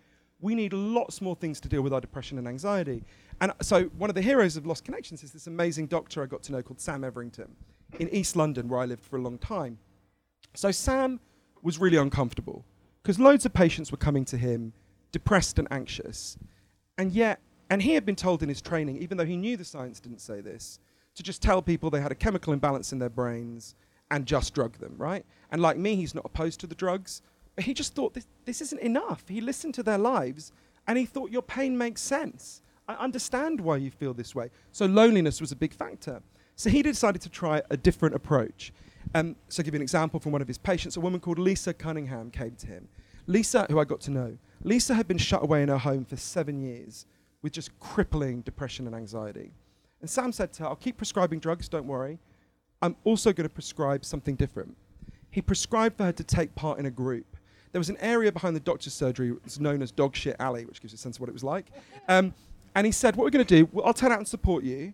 We 0.42 0.54
need 0.54 0.74
lots 0.74 1.22
more 1.22 1.36
things 1.36 1.60
to 1.62 1.70
deal 1.70 1.82
with 1.82 1.94
our 1.94 2.02
depression 2.02 2.38
and 2.38 2.48
anxiety. 2.48 3.04
And 3.42 3.52
uh, 3.52 3.56
so, 3.62 3.86
one 3.98 4.10
of 4.10 4.16
the 4.16 4.22
heroes 4.22 4.58
of 4.58 4.66
Lost 4.66 4.84
Connections 4.84 5.24
is 5.24 5.32
this 5.32 5.48
amazing 5.48 5.88
doctor 5.88 6.22
I 6.22 6.26
got 6.26 6.44
to 6.44 6.52
know 6.52 6.62
called 6.62 6.80
Sam 6.80 7.04
Everington 7.04 7.56
in 8.00 8.10
East 8.10 8.36
London, 8.36 8.68
where 8.68 8.82
I 8.82 8.86
lived 8.86 9.04
for 9.04 9.18
a 9.18 9.22
long 9.22 9.38
time. 9.38 9.78
So, 10.54 10.72
Sam 10.72 11.20
was 11.62 11.80
really 11.80 11.98
uncomfortable 11.98 12.66
because 13.02 13.20
loads 13.20 13.46
of 13.46 13.54
patients 13.54 13.92
were 13.92 13.98
coming 13.98 14.26
to 14.26 14.38
him 14.38 14.74
depressed 15.12 15.60
and 15.60 15.68
anxious. 15.72 16.38
And 16.98 17.12
yet, 17.12 17.40
and 17.70 17.82
he 17.82 17.94
had 17.94 18.06
been 18.06 18.16
told 18.16 18.44
in 18.44 18.50
his 18.50 18.62
training, 18.62 18.98
even 18.98 19.18
though 19.18 19.26
he 19.26 19.38
knew 19.38 19.58
the 19.58 19.66
science 19.66 20.00
didn't 20.00 20.22
say 20.22 20.42
this, 20.42 20.80
to 21.16 21.24
just 21.24 21.42
tell 21.42 21.62
people 21.62 21.90
they 21.90 22.02
had 22.02 22.12
a 22.12 22.16
chemical 22.16 22.54
imbalance 22.54 22.92
in 22.92 23.00
their 23.00 23.10
brains 23.10 23.76
and 24.12 24.26
just 24.26 24.54
drug 24.54 24.78
them, 24.78 24.96
right? 24.98 25.26
And 25.52 25.62
like 25.62 25.78
me, 25.78 25.96
he's 25.96 26.14
not 26.14 26.26
opposed 26.26 26.60
to 26.60 26.68
the 26.68 26.76
drugs, 26.76 27.22
but 27.56 27.64
he 27.64 27.74
just 27.74 27.96
thought 27.96 28.14
this, 28.14 28.28
this 28.46 28.62
isn't 28.62 28.82
enough. 28.82 29.24
He 29.28 29.42
listened 29.42 29.74
to 29.76 29.84
their 29.84 29.98
lives 29.98 30.52
and 30.88 30.98
he 30.98 31.06
thought 31.06 31.32
your 31.32 31.42
pain 31.42 31.78
makes 31.78 32.02
sense. 32.02 32.62
I 32.88 32.94
understand 32.96 33.60
why 33.62 33.78
you 33.78 33.90
feel 33.90 34.14
this 34.14 34.36
way. 34.36 34.50
So 34.72 34.86
loneliness 34.86 35.42
was 35.42 35.52
a 35.52 35.56
big 35.56 35.74
factor. 35.74 36.22
So 36.56 36.70
he 36.70 36.82
decided 36.82 37.22
to 37.22 37.30
try 37.30 37.62
a 37.70 37.78
different 37.78 38.16
approach. 38.16 38.72
Um, 39.14 39.36
so 39.48 39.62
I'll 39.62 39.66
give 39.66 39.74
you 39.74 39.80
an 39.80 39.82
example 39.84 40.20
from 40.20 40.32
one 40.32 40.42
of 40.42 40.48
his 40.48 40.58
patients. 40.58 40.98
A 40.98 41.00
woman 41.00 41.20
called 41.20 41.40
Lisa 41.40 41.74
Cunningham 41.74 42.32
came 42.32 42.56
to 42.56 42.68
him. 42.68 42.88
Lisa, 43.28 43.66
who 43.70 43.80
I 43.80 43.86
got 43.86 44.02
to 44.02 44.12
know, 44.12 44.38
Lisa 44.64 44.94
had 44.94 45.08
been 45.08 45.18
shut 45.18 45.44
away 45.44 45.64
in 45.64 45.70
her 45.70 45.78
home 45.78 46.06
for 46.06 46.18
seven 46.18 46.60
years 46.60 47.06
with 47.42 47.54
just 47.54 47.78
crippling 47.80 48.42
depression 48.42 48.88
and 48.88 48.96
anxiety. 48.96 49.52
And 50.02 50.10
Sam 50.10 50.32
said 50.32 50.54
to 50.54 50.64
her, 50.64 50.70
I'll 50.70 50.76
keep 50.76 50.98
prescribing 50.98 51.40
drugs, 51.40 51.70
don't 51.70 51.88
worry. 51.88 52.20
I'm 52.82 52.96
also 53.04 53.34
going 53.34 53.48
to 53.48 53.54
prescribe 53.54 54.06
something 54.06 54.36
different. 54.36 54.76
He 55.32 55.42
prescribed 55.42 55.98
for 55.98 56.06
her 56.06 56.12
to 56.12 56.24
take 56.24 56.56
part 56.56 56.80
in 56.80 56.86
a 56.86 56.92
group. 56.92 57.38
There 57.72 57.80
was 57.80 57.90
an 57.90 57.98
area 58.00 58.32
behind 58.32 58.56
the 58.56 58.62
doctor's 58.62 58.94
surgery 58.94 59.34
that's 59.44 59.60
known 59.60 59.82
as 59.82 59.92
Dog 59.92 60.16
Shit 60.16 60.36
Alley, 60.40 60.66
which 60.66 60.82
gives 60.82 60.94
you 60.94 60.96
a 60.96 61.00
sense 61.00 61.18
of 61.18 61.22
what 61.22 61.30
it 61.30 61.34
was 61.34 61.44
like. 61.44 61.68
Um, 62.08 62.34
and 62.74 62.86
he 62.86 62.92
said, 62.92 63.16
What 63.16 63.24
we're 63.26 63.32
going 63.32 63.46
to 63.46 63.56
do, 63.56 63.70
well, 63.72 63.86
I'll 63.86 63.94
turn 63.94 64.12
out 64.12 64.20
and 64.20 64.28
support 64.28 64.64
you. 64.64 64.94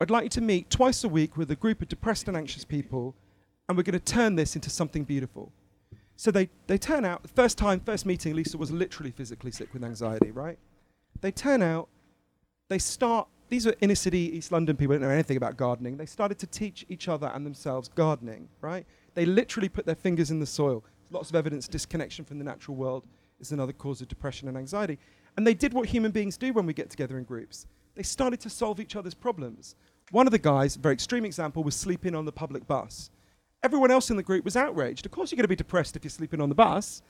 I'd 0.00 0.10
like 0.10 0.24
you 0.24 0.30
to 0.30 0.40
meet 0.40 0.70
twice 0.70 1.02
a 1.04 1.08
week 1.08 1.36
with 1.36 1.50
a 1.50 1.56
group 1.56 1.80
of 1.80 1.88
depressed 1.88 2.28
and 2.28 2.36
anxious 2.36 2.64
people, 2.64 3.14
and 3.68 3.76
we're 3.76 3.84
going 3.84 3.98
to 3.98 4.04
turn 4.04 4.36
this 4.36 4.54
into 4.54 4.70
something 4.70 5.04
beautiful. 5.04 5.52
So 6.16 6.30
they, 6.30 6.48
they 6.66 6.78
turn 6.78 7.04
out, 7.04 7.22
the 7.22 7.28
first 7.28 7.58
time, 7.58 7.80
first 7.80 8.06
meeting, 8.06 8.34
Lisa 8.34 8.56
was 8.56 8.70
literally 8.70 9.10
physically 9.10 9.50
sick 9.50 9.72
with 9.72 9.82
anxiety, 9.82 10.30
right? 10.30 10.58
They 11.20 11.32
turn 11.32 11.62
out, 11.62 11.88
they 12.68 12.78
start, 12.78 13.28
these 13.48 13.66
are 13.66 13.74
inner 13.80 13.94
city 13.94 14.36
East 14.36 14.52
London 14.52 14.76
people, 14.76 14.94
don't 14.94 15.02
know 15.02 15.08
anything 15.08 15.36
about 15.36 15.56
gardening. 15.56 15.96
They 15.96 16.06
started 16.06 16.38
to 16.38 16.46
teach 16.46 16.84
each 16.88 17.08
other 17.08 17.30
and 17.34 17.44
themselves 17.44 17.88
gardening, 17.88 18.48
right? 18.60 18.86
They 19.14 19.26
literally 19.26 19.68
put 19.68 19.86
their 19.86 19.94
fingers 19.94 20.30
in 20.30 20.40
the 20.40 20.46
soil. 20.46 20.84
Lots 21.10 21.30
of 21.30 21.36
evidence 21.36 21.66
disconnection 21.66 22.24
from 22.24 22.38
the 22.38 22.44
natural 22.44 22.76
world 22.76 23.04
is 23.40 23.52
another 23.52 23.72
cause 23.72 24.00
of 24.00 24.08
depression 24.08 24.48
and 24.48 24.56
anxiety. 24.56 24.98
And 25.36 25.46
they 25.46 25.54
did 25.54 25.72
what 25.72 25.88
human 25.88 26.12
beings 26.12 26.36
do 26.36 26.52
when 26.52 26.66
we 26.66 26.74
get 26.74 26.90
together 26.90 27.18
in 27.18 27.24
groups. 27.24 27.66
They 27.96 28.02
started 28.02 28.40
to 28.40 28.50
solve 28.50 28.80
each 28.80 28.96
other's 28.96 29.14
problems. 29.14 29.74
One 30.10 30.26
of 30.26 30.32
the 30.32 30.38
guys, 30.38 30.76
very 30.76 30.94
extreme 30.94 31.24
example, 31.24 31.64
was 31.64 31.74
sleeping 31.74 32.14
on 32.14 32.24
the 32.24 32.32
public 32.32 32.66
bus. 32.66 33.10
Everyone 33.64 33.90
else 33.90 34.10
in 34.10 34.18
the 34.18 34.22
group 34.22 34.44
was 34.44 34.56
outraged. 34.56 35.06
Of 35.06 35.12
course, 35.12 35.32
you're 35.32 35.38
going 35.38 35.44
to 35.44 35.48
be 35.48 35.56
depressed 35.56 35.96
if 35.96 36.04
you're 36.04 36.10
sleeping 36.10 36.42
on 36.42 36.50
the 36.50 36.54
bus. 36.54 37.00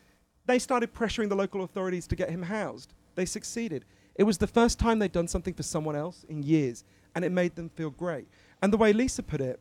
They 0.47 0.61
started 0.61 0.95
pressuring 0.95 1.29
the 1.29 1.35
local 1.35 1.65
authorities 1.65 2.07
to 2.07 2.15
get 2.15 2.31
him 2.31 2.43
housed. 2.43 2.95
They 3.17 3.27
succeeded. 3.27 3.85
It 4.15 4.23
was 4.23 4.39
the 4.39 4.47
first 4.47 4.79
time 4.79 5.01
they'd 5.01 5.11
done 5.11 5.27
something 5.27 5.55
for 5.55 5.65
someone 5.65 5.97
else 5.97 6.25
in 6.29 6.45
years, 6.45 6.85
and 7.17 7.25
it 7.25 7.33
made 7.33 7.57
them 7.57 7.71
feel 7.71 7.91
great. 7.91 8.29
And 8.63 8.73
the 8.73 8.77
way 8.77 8.93
Lisa 8.93 9.25
put 9.25 9.41
it, 9.41 9.59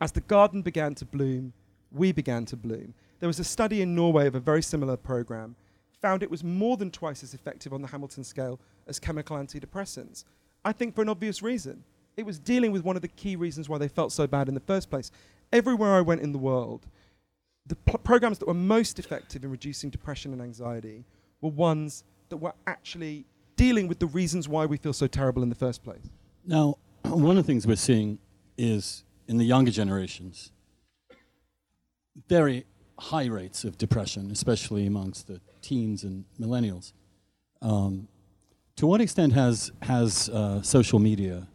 as 0.00 0.10
the 0.12 0.22
garden 0.22 0.62
began 0.62 0.94
to 0.94 1.04
bloom, 1.04 1.52
we 1.92 2.12
began 2.12 2.46
to 2.46 2.56
bloom. 2.56 2.94
There 3.20 3.28
was 3.28 3.38
a 3.38 3.44
study 3.44 3.82
in 3.82 3.94
Norway 3.94 4.26
of 4.26 4.34
a 4.34 4.40
very 4.40 4.62
similar 4.62 4.96
program 4.96 5.56
found 6.00 6.22
it 6.22 6.30
was 6.30 6.44
more 6.44 6.78
than 6.78 6.90
twice 6.90 7.22
as 7.22 7.34
effective 7.34 7.72
on 7.74 7.82
the 7.82 7.88
Hamilton 7.88 8.24
scale 8.24 8.60
as 8.86 8.98
chemical 8.98 9.36
antidepressants. 9.36 10.24
I 10.64 10.72
think 10.72 10.94
for 10.94 11.02
an 11.02 11.08
obvious 11.08 11.42
reason. 11.42 11.84
It 12.16 12.26
was 12.26 12.38
dealing 12.38 12.72
with 12.72 12.82
one 12.82 12.96
of 12.96 13.02
the 13.02 13.08
key 13.08 13.36
reasons 13.36 13.68
why 13.68 13.78
they 13.78 13.86
felt 13.86 14.10
so 14.10 14.26
bad 14.26 14.48
in 14.48 14.54
the 14.54 14.60
first 14.60 14.90
place. 14.90 15.12
Everywhere 15.52 15.94
I 15.94 16.00
went 16.00 16.20
in 16.20 16.32
the 16.32 16.38
world, 16.38 16.86
the 17.66 17.76
pl- 17.76 17.98
programs 17.98 18.38
that 18.38 18.48
were 18.48 18.54
most 18.54 18.98
effective 18.98 19.44
in 19.44 19.50
reducing 19.50 19.90
depression 19.90 20.32
and 20.32 20.42
anxiety 20.42 21.04
were 21.40 21.50
ones 21.50 22.04
that 22.28 22.36
were 22.38 22.54
actually 22.66 23.26
dealing 23.56 23.88
with 23.88 23.98
the 23.98 24.06
reasons 24.06 24.48
why 24.48 24.66
we 24.66 24.76
feel 24.76 24.92
so 24.92 25.06
terrible 25.06 25.42
in 25.42 25.48
the 25.48 25.54
first 25.54 25.82
place. 25.82 26.10
Now, 26.44 26.76
one 27.04 27.36
of 27.36 27.44
the 27.44 27.46
things 27.46 27.66
we're 27.66 27.76
seeing 27.76 28.18
is 28.56 29.04
in 29.26 29.38
the 29.38 29.44
younger 29.44 29.70
generations, 29.70 30.52
very 32.28 32.66
high 32.98 33.26
rates 33.26 33.64
of 33.64 33.78
depression, 33.78 34.30
especially 34.30 34.86
amongst 34.86 35.28
the 35.28 35.40
teens 35.62 36.02
and 36.02 36.24
millennials. 36.40 36.92
Um, 37.62 38.08
to 38.76 38.86
what 38.86 39.00
extent 39.00 39.32
has 39.32 39.72
has 39.82 40.28
uh, 40.28 40.62
social 40.62 40.98
media 40.98 41.48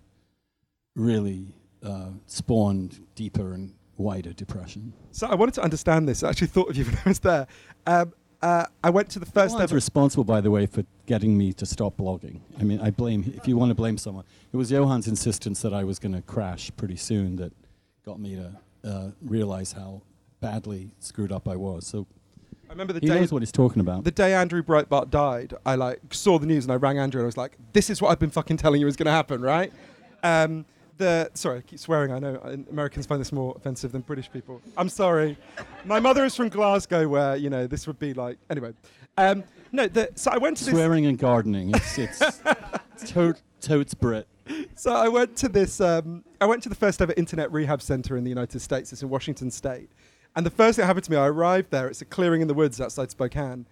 really 0.95 1.53
uh, 1.81 2.09
spawned 2.25 2.99
deeper 3.15 3.53
and 3.53 3.73
wider 4.03 4.33
depression? 4.33 4.93
So 5.11 5.27
I 5.27 5.35
wanted 5.35 5.55
to 5.55 5.61
understand 5.63 6.07
this. 6.07 6.23
I 6.23 6.29
actually 6.29 6.47
thought 6.47 6.69
of 6.69 6.77
you 6.77 6.85
when 6.85 6.97
I 7.05 7.09
was 7.09 7.19
there. 7.19 7.47
Um, 7.87 8.13
uh, 8.41 8.65
I 8.83 8.89
went 8.89 9.09
to 9.11 9.19
the 9.19 9.25
first 9.25 9.57
ever. 9.57 9.73
responsible, 9.73 10.25
by 10.25 10.41
the 10.41 10.51
way, 10.51 10.65
for 10.65 10.83
getting 11.05 11.37
me 11.37 11.53
to 11.53 11.65
stop 11.65 11.95
blogging. 11.95 12.41
I 12.59 12.63
mean, 12.63 12.81
I 12.81 12.91
blame. 12.91 13.33
If 13.37 13.47
you 13.47 13.55
want 13.55 13.69
to 13.69 13.75
blame 13.75 13.97
someone, 13.97 14.25
it 14.51 14.57
was 14.57 14.69
Johann's 14.69 15.07
insistence 15.07 15.61
that 15.61 15.73
I 15.73 15.85
was 15.85 15.97
going 15.97 16.11
to 16.13 16.21
crash 16.21 16.69
pretty 16.75 16.97
soon 16.97 17.37
that 17.37 17.53
got 18.05 18.19
me 18.19 18.35
to 18.35 18.51
uh, 18.83 19.11
realize 19.21 19.71
how 19.71 20.01
badly 20.41 20.91
screwed 20.99 21.31
up 21.31 21.47
I 21.47 21.55
was. 21.55 21.87
So 21.87 22.05
I 22.67 22.73
remember 22.73 22.91
the 22.91 22.99
he 22.99 23.07
day 23.07 23.15
knows 23.15 23.31
what 23.31 23.41
he's 23.41 23.51
talking 23.51 23.79
about. 23.79 24.03
The 24.03 24.11
day 24.11 24.33
Andrew 24.33 24.61
Breitbart 24.61 25.09
died, 25.09 25.53
I 25.65 25.75
like 25.75 26.01
saw 26.13 26.37
the 26.37 26.45
news 26.45 26.65
and 26.65 26.73
I 26.73 26.75
rang 26.75 26.99
Andrew 26.99 27.21
and 27.21 27.25
I 27.25 27.27
was 27.27 27.37
like, 27.37 27.57
"This 27.71 27.89
is 27.89 28.01
what 28.01 28.11
I've 28.11 28.19
been 28.19 28.29
fucking 28.29 28.57
telling 28.57 28.81
you 28.81 28.87
is 28.87 28.97
going 28.97 29.05
to 29.05 29.11
happen, 29.11 29.41
right?" 29.41 29.71
Um, 30.21 30.65
the 30.97 31.31
sorry, 31.33 31.59
I 31.59 31.61
keep 31.61 31.79
swearing. 31.79 32.11
I 32.11 32.19
know 32.19 32.35
Americans 32.69 33.05
find 33.05 33.19
this 33.19 33.31
more 33.31 33.53
offensive 33.55 33.91
than 33.91 34.01
British 34.01 34.31
people. 34.31 34.61
I'm 34.77 34.89
sorry. 34.89 35.37
My 35.85 35.99
mother 35.99 36.23
is 36.25 36.35
from 36.35 36.49
Glasgow, 36.49 37.07
where 37.07 37.35
you 37.35 37.49
know 37.49 37.67
this 37.67 37.87
would 37.87 37.99
be 37.99 38.13
like 38.13 38.37
anyway. 38.49 38.73
Um, 39.17 39.43
no, 39.71 39.87
the, 39.87 40.11
so 40.15 40.31
I 40.31 40.37
went 40.37 40.57
to 40.57 40.65
swearing 40.65 41.05
and 41.05 41.17
gardening. 41.17 41.71
It's 41.71 41.97
it's, 41.97 42.21
it's 42.93 43.11
totes, 43.11 43.41
totes 43.61 43.93
Brit. 43.93 44.27
So 44.75 44.93
I 44.93 45.07
went 45.07 45.35
to 45.37 45.49
this. 45.49 45.81
Um, 45.81 46.23
I 46.41 46.45
went 46.45 46.63
to 46.63 46.69
the 46.69 46.75
first 46.75 47.01
ever 47.01 47.13
internet 47.17 47.51
rehab 47.51 47.81
center 47.81 48.17
in 48.17 48.23
the 48.23 48.29
United 48.29 48.59
States. 48.59 48.91
It's 48.91 49.01
in 49.01 49.09
Washington 49.09 49.51
State. 49.51 49.89
And 50.35 50.45
the 50.45 50.51
first 50.51 50.75
thing 50.75 50.83
that 50.83 50.87
happened 50.87 51.05
to 51.05 51.11
me, 51.11 51.17
I 51.17 51.27
arrived 51.27 51.69
there. 51.69 51.87
It's 51.87 52.01
a 52.01 52.05
clearing 52.05 52.41
in 52.41 52.47
the 52.47 52.53
woods 52.53 52.81
outside 52.81 53.11
Spokane. 53.11 53.67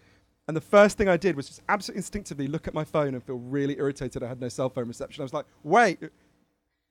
And 0.47 0.57
the 0.57 0.61
first 0.61 0.97
thing 0.97 1.07
I 1.07 1.17
did 1.17 1.35
was 1.35 1.47
just 1.47 1.61
absolutely 1.69 1.99
instinctively 1.99 2.47
look 2.47 2.67
at 2.67 2.73
my 2.73 2.83
phone 2.83 3.13
and 3.13 3.23
feel 3.23 3.37
really 3.37 3.77
irritated 3.77 4.21
I 4.21 4.27
had 4.27 4.41
no 4.41 4.49
cell 4.49 4.69
phone 4.69 4.87
reception. 4.87 5.21
I 5.21 5.23
was 5.23 5.33
like, 5.33 5.45
wait, 5.63 5.99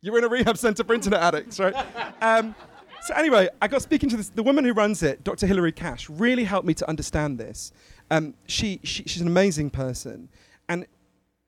you're 0.03 0.19
in 0.19 0.25
a 0.25 0.29
rehab 0.29 0.57
center 0.57 0.85
for 0.85 0.95
internet 0.95 1.21
addicts, 1.21 1.59
right? 1.61 1.75
um, 2.23 2.55
so 3.03 3.15
anyway, 3.15 3.49
I 3.63 3.69
got 3.69 3.83
speaking 3.83 4.09
to 4.11 4.17
this, 4.17 4.29
the 4.29 4.43
woman 4.43 4.65
who 4.65 4.73
runs 4.73 5.03
it, 5.03 5.25
Dr. 5.25 5.47
Hilary 5.47 5.73
Cash, 5.73 6.09
really 6.11 6.45
helped 6.45 6.67
me 6.67 6.75
to 6.75 6.89
understand 6.89 7.39
this. 7.39 7.73
Um, 8.11 8.35
she, 8.47 8.81
she, 8.83 9.05
she's 9.05 9.23
an 9.23 9.27
amazing 9.27 9.71
person. 9.71 10.29
And 10.69 10.87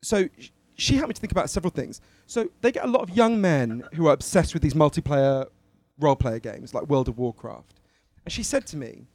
so 0.02 0.28
she 0.74 0.96
helped 0.96 1.08
me 1.08 1.14
to 1.14 1.20
think 1.20 1.32
about 1.32 1.50
several 1.50 1.70
things. 1.70 2.00
So 2.26 2.50
they 2.60 2.72
get 2.72 2.84
a 2.84 2.88
lot 2.88 3.02
of 3.02 3.10
young 3.10 3.40
men 3.40 3.84
who 3.94 4.06
are 4.08 4.12
obsessed 4.12 4.54
with 4.54 4.62
these 4.62 4.74
multiplayer 4.74 5.46
role 5.98 6.16
player 6.16 6.38
games 6.38 6.74
like 6.74 6.88
World 6.88 7.08
of 7.08 7.18
Warcraft. 7.18 7.80
And 8.24 8.32
she 8.32 8.42
said 8.42 8.66
to 8.68 8.76
me, 8.76 9.06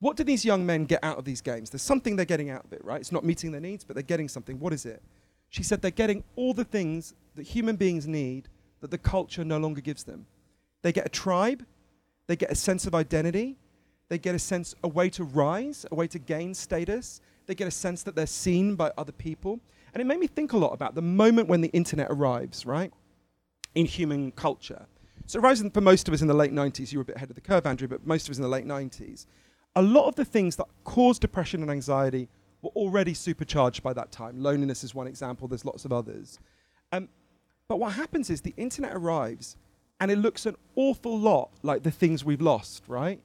What 0.00 0.16
do 0.16 0.24
these 0.24 0.44
young 0.44 0.64
men 0.64 0.84
get 0.84 1.02
out 1.02 1.18
of 1.18 1.24
these 1.24 1.40
games? 1.40 1.70
There's 1.70 1.82
something 1.82 2.16
they're 2.16 2.24
getting 2.24 2.50
out 2.50 2.64
of 2.64 2.72
it, 2.72 2.84
right? 2.84 3.00
It's 3.00 3.12
not 3.12 3.24
meeting 3.24 3.52
their 3.52 3.60
needs, 3.60 3.84
but 3.84 3.94
they're 3.94 4.02
getting 4.02 4.28
something. 4.28 4.58
What 4.58 4.72
is 4.72 4.86
it? 4.86 5.02
She 5.50 5.62
said 5.62 5.82
they're 5.82 5.90
getting 5.90 6.24
all 6.36 6.54
the 6.54 6.64
things 6.64 7.14
that 7.34 7.42
human 7.42 7.76
beings 7.76 8.06
need 8.06 8.48
that 8.80 8.90
the 8.90 8.98
culture 8.98 9.44
no 9.44 9.58
longer 9.58 9.80
gives 9.80 10.04
them. 10.04 10.26
They 10.82 10.92
get 10.92 11.06
a 11.06 11.10
tribe, 11.10 11.64
they 12.26 12.36
get 12.36 12.50
a 12.50 12.54
sense 12.54 12.86
of 12.86 12.94
identity, 12.94 13.56
they 14.08 14.18
get 14.18 14.34
a 14.34 14.38
sense, 14.38 14.74
a 14.84 14.88
way 14.88 15.10
to 15.10 15.24
rise, 15.24 15.86
a 15.90 15.94
way 15.94 16.06
to 16.08 16.18
gain 16.18 16.54
status, 16.54 17.20
They 17.46 17.54
get 17.54 17.68
a 17.68 17.72
sense 17.72 18.02
that 18.02 18.16
they're 18.16 18.26
seen 18.26 18.74
by 18.74 18.92
other 18.98 19.12
people. 19.12 19.60
And 19.94 20.00
it 20.00 20.04
made 20.04 20.18
me 20.18 20.26
think 20.26 20.52
a 20.52 20.58
lot 20.58 20.72
about 20.72 20.94
the 20.94 21.02
moment 21.02 21.48
when 21.48 21.60
the 21.60 21.68
internet 21.68 22.08
arrives, 22.10 22.66
right? 22.66 22.92
In 23.74 23.86
human 23.86 24.32
culture. 24.32 24.86
So 25.26 25.40
arrives 25.40 25.62
for 25.72 25.80
most 25.80 26.08
of 26.08 26.14
us 26.14 26.22
in 26.22 26.28
the 26.28 26.34
late 26.34 26.52
90s. 26.52 26.92
You 26.92 26.98
were 26.98 27.02
a 27.02 27.06
bit 27.06 27.16
ahead 27.16 27.30
of 27.30 27.34
the 27.36 27.40
curve, 27.40 27.66
Andrew, 27.66 27.88
but 27.88 28.06
most 28.06 28.28
of 28.28 28.32
us 28.32 28.36
in 28.36 28.42
the 28.42 28.48
late 28.48 28.66
90s. 28.66 29.26
A 29.74 29.82
lot 29.82 30.06
of 30.06 30.14
the 30.14 30.24
things 30.24 30.56
that 30.56 30.66
cause 30.84 31.18
depression 31.18 31.62
and 31.62 31.70
anxiety 31.70 32.28
were 32.62 32.70
already 32.70 33.14
supercharged 33.14 33.82
by 33.82 33.92
that 33.92 34.12
time. 34.12 34.40
Loneliness 34.40 34.84
is 34.84 34.94
one 34.94 35.06
example, 35.06 35.48
there's 35.48 35.64
lots 35.64 35.84
of 35.84 35.92
others. 35.92 36.38
Um, 36.92 37.08
but 37.68 37.78
what 37.78 37.94
happens 37.94 38.30
is 38.30 38.40
the 38.40 38.54
internet 38.56 38.94
arrives 38.94 39.56
and 40.00 40.10
it 40.10 40.18
looks 40.18 40.46
an 40.46 40.56
awful 40.74 41.18
lot 41.18 41.50
like 41.62 41.82
the 41.82 41.90
things 41.90 42.24
we've 42.24 42.40
lost, 42.40 42.84
right? 42.86 43.20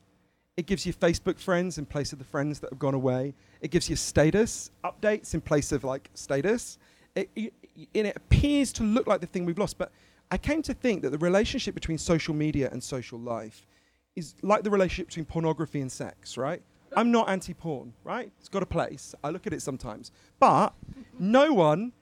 It 0.57 0.65
gives 0.65 0.85
you 0.85 0.93
Facebook 0.93 1.39
friends 1.39 1.77
in 1.77 1.85
place 1.85 2.13
of 2.13 2.19
the 2.19 2.25
friends 2.25 2.59
that 2.59 2.69
have 2.71 2.79
gone 2.79 2.93
away. 2.93 3.33
It 3.61 3.71
gives 3.71 3.89
you 3.89 3.95
status 3.95 4.71
updates 4.83 5.33
in 5.33 5.41
place 5.41 5.71
of 5.71 5.83
like 5.83 6.09
status. 6.13 6.77
It, 7.15 7.29
it, 7.35 7.53
and 7.95 8.07
it 8.07 8.15
appears 8.15 8.71
to 8.73 8.83
look 8.83 9.07
like 9.07 9.21
the 9.21 9.27
thing 9.27 9.45
we've 9.45 9.57
lost. 9.57 9.77
But 9.77 9.91
I 10.29 10.37
came 10.37 10.61
to 10.63 10.73
think 10.73 11.01
that 11.03 11.09
the 11.09 11.17
relationship 11.17 11.73
between 11.73 11.97
social 11.97 12.33
media 12.33 12.69
and 12.71 12.83
social 12.83 13.19
life 13.19 13.65
is 14.15 14.35
like 14.41 14.63
the 14.63 14.69
relationship 14.69 15.07
between 15.07 15.25
pornography 15.25 15.81
and 15.81 15.91
sex, 15.91 16.37
right? 16.37 16.61
I'm 16.95 17.11
not 17.11 17.29
anti 17.29 17.53
porn, 17.53 17.93
right? 18.03 18.29
It's 18.39 18.49
got 18.49 18.63
a 18.63 18.65
place. 18.65 19.15
I 19.23 19.29
look 19.29 19.47
at 19.47 19.53
it 19.53 19.61
sometimes. 19.61 20.11
But 20.39 20.73
no 21.17 21.53
one 21.53 21.93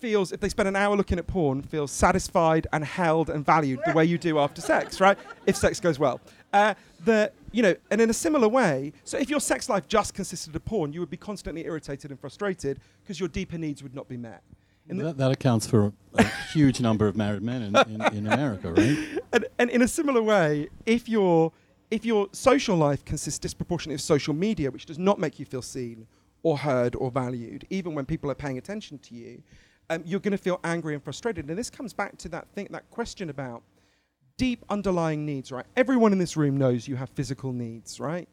feels, 0.00 0.32
if 0.32 0.40
they 0.40 0.48
spend 0.48 0.68
an 0.68 0.76
hour 0.76 0.96
looking 0.96 1.18
at 1.18 1.26
porn, 1.26 1.62
feels 1.62 1.90
satisfied 1.90 2.66
and 2.72 2.84
held 2.84 3.30
and 3.30 3.44
valued 3.44 3.80
the 3.86 3.92
way 3.92 4.04
you 4.04 4.18
do 4.18 4.38
after 4.38 4.60
sex, 4.60 5.00
right? 5.00 5.18
If 5.46 5.56
sex 5.56 5.78
goes 5.80 5.98
well. 5.98 6.20
Uh, 6.52 6.74
the, 7.04 7.30
you 7.52 7.62
know, 7.62 7.74
and 7.90 8.00
in 8.00 8.10
a 8.10 8.14
similar 8.14 8.48
way, 8.48 8.92
so 9.04 9.18
if 9.18 9.30
your 9.30 9.40
sex 9.40 9.68
life 9.68 9.86
just 9.86 10.14
consisted 10.14 10.54
of 10.56 10.64
porn, 10.64 10.92
you 10.92 11.00
would 11.00 11.10
be 11.10 11.16
constantly 11.16 11.64
irritated 11.64 12.10
and 12.10 12.18
frustrated 12.18 12.80
because 13.02 13.20
your 13.20 13.28
deeper 13.28 13.58
needs 13.58 13.82
would 13.82 13.94
not 13.94 14.08
be 14.08 14.16
met. 14.16 14.42
That, 14.88 15.18
that, 15.18 15.30
accounts 15.30 15.68
for 15.68 15.92
a 16.14 16.24
huge 16.52 16.80
number 16.80 17.06
of 17.06 17.16
married 17.16 17.42
men 17.42 17.62
in, 17.62 17.76
in, 17.76 18.14
in 18.14 18.26
America, 18.26 18.72
right? 18.72 18.98
And, 19.32 19.46
and 19.60 19.70
in 19.70 19.82
a 19.82 19.86
similar 19.86 20.20
way, 20.20 20.68
if 20.84 21.08
your 21.08 21.52
if 21.92 22.04
your 22.04 22.28
social 22.32 22.76
life 22.76 23.04
consists 23.04 23.38
disproportionately 23.38 23.94
of 23.94 24.00
social 24.00 24.34
media, 24.34 24.68
which 24.72 24.86
does 24.86 24.98
not 24.98 25.20
make 25.20 25.38
you 25.38 25.44
feel 25.44 25.62
seen 25.62 26.08
or 26.42 26.58
heard 26.58 26.96
or 26.96 27.12
valued, 27.12 27.64
even 27.70 27.94
when 27.94 28.04
people 28.04 28.28
are 28.30 28.34
paying 28.34 28.58
attention 28.58 28.98
to 28.98 29.14
you, 29.14 29.40
um, 29.90 30.02
you're 30.06 30.20
going 30.20 30.32
to 30.32 30.38
feel 30.38 30.60
angry 30.64 30.94
and 30.94 31.02
frustrated. 31.02 31.48
And 31.48 31.58
this 31.58 31.68
comes 31.68 31.92
back 31.92 32.16
to 32.18 32.28
that 32.30 32.48
thing, 32.54 32.68
that 32.70 32.88
question 32.90 33.28
about 33.28 33.62
deep 34.38 34.64
underlying 34.70 35.26
needs, 35.26 35.52
right? 35.52 35.66
Everyone 35.76 36.12
in 36.12 36.18
this 36.18 36.36
room 36.36 36.56
knows 36.56 36.88
you 36.88 36.96
have 36.96 37.10
physical 37.10 37.52
needs, 37.52 38.00
right? 38.00 38.28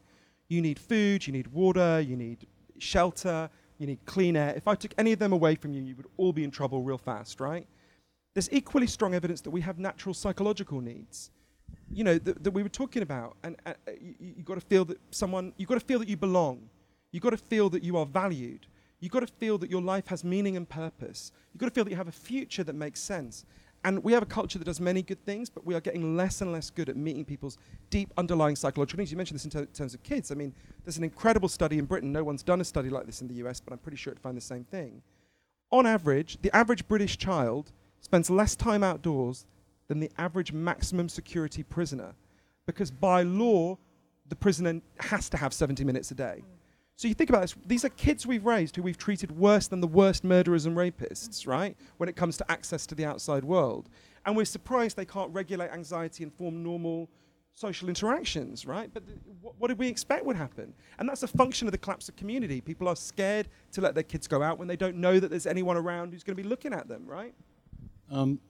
You 0.48 0.62
need 0.62 0.78
food, 0.78 1.26
you 1.26 1.32
need 1.32 1.48
water, 1.48 2.00
you 2.00 2.16
need 2.16 2.46
shelter, 2.78 3.50
you 3.78 3.86
need 3.86 3.98
clean 4.06 4.36
air. 4.36 4.54
If 4.56 4.66
I 4.66 4.74
took 4.74 4.94
any 4.96 5.12
of 5.12 5.18
them 5.18 5.32
away 5.32 5.56
from 5.56 5.72
you, 5.72 5.82
you 5.82 5.96
would 5.96 6.06
all 6.16 6.32
be 6.32 6.44
in 6.44 6.50
trouble 6.50 6.82
real 6.82 6.96
fast, 6.96 7.40
right? 7.40 7.66
There's 8.34 8.50
equally 8.52 8.86
strong 8.86 9.14
evidence 9.14 9.40
that 9.42 9.50
we 9.50 9.60
have 9.60 9.78
natural 9.78 10.14
psychological 10.14 10.80
needs. 10.80 11.30
You 11.90 12.04
know, 12.04 12.18
that, 12.18 12.44
that 12.44 12.52
we 12.52 12.62
were 12.62 12.68
talking 12.68 13.02
about. 13.02 13.36
And 13.42 13.56
uh, 13.66 13.72
you, 14.00 14.14
you've 14.36 14.44
got 14.44 14.54
to 14.54 14.66
feel 14.66 14.84
that 14.86 14.98
someone, 15.10 15.52
you've 15.56 15.68
got 15.68 15.74
to 15.80 15.84
feel 15.84 15.98
that 15.98 16.08
you 16.08 16.16
belong. 16.16 16.70
You've 17.10 17.22
got 17.22 17.30
to 17.30 17.36
feel 17.36 17.68
that 17.70 17.82
you 17.82 17.96
are 17.96 18.06
valued. 18.06 18.66
You've 19.00 19.12
got 19.12 19.20
to 19.20 19.32
feel 19.34 19.58
that 19.58 19.70
your 19.70 19.82
life 19.82 20.08
has 20.08 20.24
meaning 20.24 20.56
and 20.56 20.68
purpose. 20.68 21.32
You've 21.52 21.60
got 21.60 21.66
to 21.66 21.72
feel 21.72 21.84
that 21.84 21.90
you 21.90 21.96
have 21.96 22.08
a 22.08 22.12
future 22.12 22.64
that 22.64 22.74
makes 22.74 23.00
sense. 23.00 23.44
And 23.84 24.02
we 24.02 24.12
have 24.12 24.24
a 24.24 24.26
culture 24.26 24.58
that 24.58 24.64
does 24.64 24.80
many 24.80 25.02
good 25.02 25.24
things, 25.24 25.48
but 25.48 25.64
we 25.64 25.74
are 25.74 25.80
getting 25.80 26.16
less 26.16 26.40
and 26.40 26.52
less 26.52 26.68
good 26.68 26.88
at 26.88 26.96
meeting 26.96 27.24
people's 27.24 27.58
deep 27.90 28.12
underlying 28.16 28.56
psychological 28.56 28.98
needs. 28.98 29.12
You 29.12 29.16
mentioned 29.16 29.38
this 29.38 29.44
in 29.44 29.50
ter- 29.52 29.66
terms 29.66 29.94
of 29.94 30.02
kids. 30.02 30.32
I 30.32 30.34
mean, 30.34 30.52
there's 30.84 30.98
an 30.98 31.04
incredible 31.04 31.48
study 31.48 31.78
in 31.78 31.84
Britain. 31.84 32.12
No 32.12 32.24
one's 32.24 32.42
done 32.42 32.60
a 32.60 32.64
study 32.64 32.90
like 32.90 33.06
this 33.06 33.20
in 33.20 33.28
the 33.28 33.34
US, 33.34 33.60
but 33.60 33.72
I'm 33.72 33.78
pretty 33.78 33.96
sure 33.96 34.12
it'd 34.12 34.22
find 34.22 34.36
the 34.36 34.40
same 34.40 34.64
thing. 34.64 35.00
On 35.70 35.86
average, 35.86 36.38
the 36.42 36.54
average 36.56 36.88
British 36.88 37.18
child 37.18 37.70
spends 38.00 38.30
less 38.30 38.56
time 38.56 38.82
outdoors 38.82 39.46
than 39.86 40.00
the 40.00 40.10
average 40.18 40.52
maximum 40.52 41.08
security 41.08 41.62
prisoner 41.62 42.14
because 42.66 42.90
by 42.90 43.22
law, 43.22 43.78
the 44.28 44.36
prisoner 44.36 44.80
has 45.00 45.28
to 45.30 45.36
have 45.36 45.54
70 45.54 45.84
minutes 45.84 46.10
a 46.10 46.14
day. 46.14 46.42
So 46.98 47.06
you 47.06 47.14
think 47.14 47.30
about 47.30 47.42
this, 47.42 47.54
these 47.64 47.84
are 47.84 47.90
kids 47.90 48.26
we've 48.26 48.44
raised 48.44 48.74
who 48.74 48.82
we've 48.82 48.98
treated 48.98 49.30
worse 49.30 49.68
than 49.68 49.80
the 49.80 49.86
worst 49.86 50.24
murderers 50.24 50.66
and 50.66 50.76
rapists, 50.76 51.46
right? 51.46 51.76
When 51.98 52.08
it 52.08 52.16
comes 52.16 52.36
to 52.38 52.50
access 52.50 52.86
to 52.88 52.96
the 52.96 53.04
outside 53.04 53.44
world. 53.44 53.88
And 54.26 54.36
we're 54.36 54.44
surprised 54.44 54.96
they 54.96 55.04
can't 55.04 55.32
regulate 55.32 55.70
anxiety 55.70 56.24
and 56.24 56.34
form 56.34 56.64
normal 56.64 57.08
social 57.54 57.88
interactions, 57.88 58.66
right? 58.66 58.90
But 58.92 59.06
th- 59.06 59.18
wh- 59.44 59.60
what 59.60 59.68
did 59.68 59.78
we 59.78 59.86
expect 59.86 60.24
would 60.24 60.34
happen? 60.34 60.74
And 60.98 61.08
that's 61.08 61.22
a 61.22 61.28
function 61.28 61.68
of 61.68 61.72
the 61.72 61.78
collapse 61.78 62.08
of 62.08 62.16
community. 62.16 62.60
People 62.60 62.88
are 62.88 62.96
scared 62.96 63.46
to 63.72 63.80
let 63.80 63.94
their 63.94 64.02
kids 64.02 64.26
go 64.26 64.42
out 64.42 64.58
when 64.58 64.66
they 64.66 64.76
don't 64.76 64.96
know 64.96 65.20
that 65.20 65.30
there's 65.30 65.46
anyone 65.46 65.76
around 65.76 66.12
who's 66.12 66.24
going 66.24 66.36
to 66.36 66.42
be 66.42 66.48
looking 66.48 66.72
at 66.72 66.88
them, 66.88 67.06
right? 67.06 67.32
Um, 68.10 68.40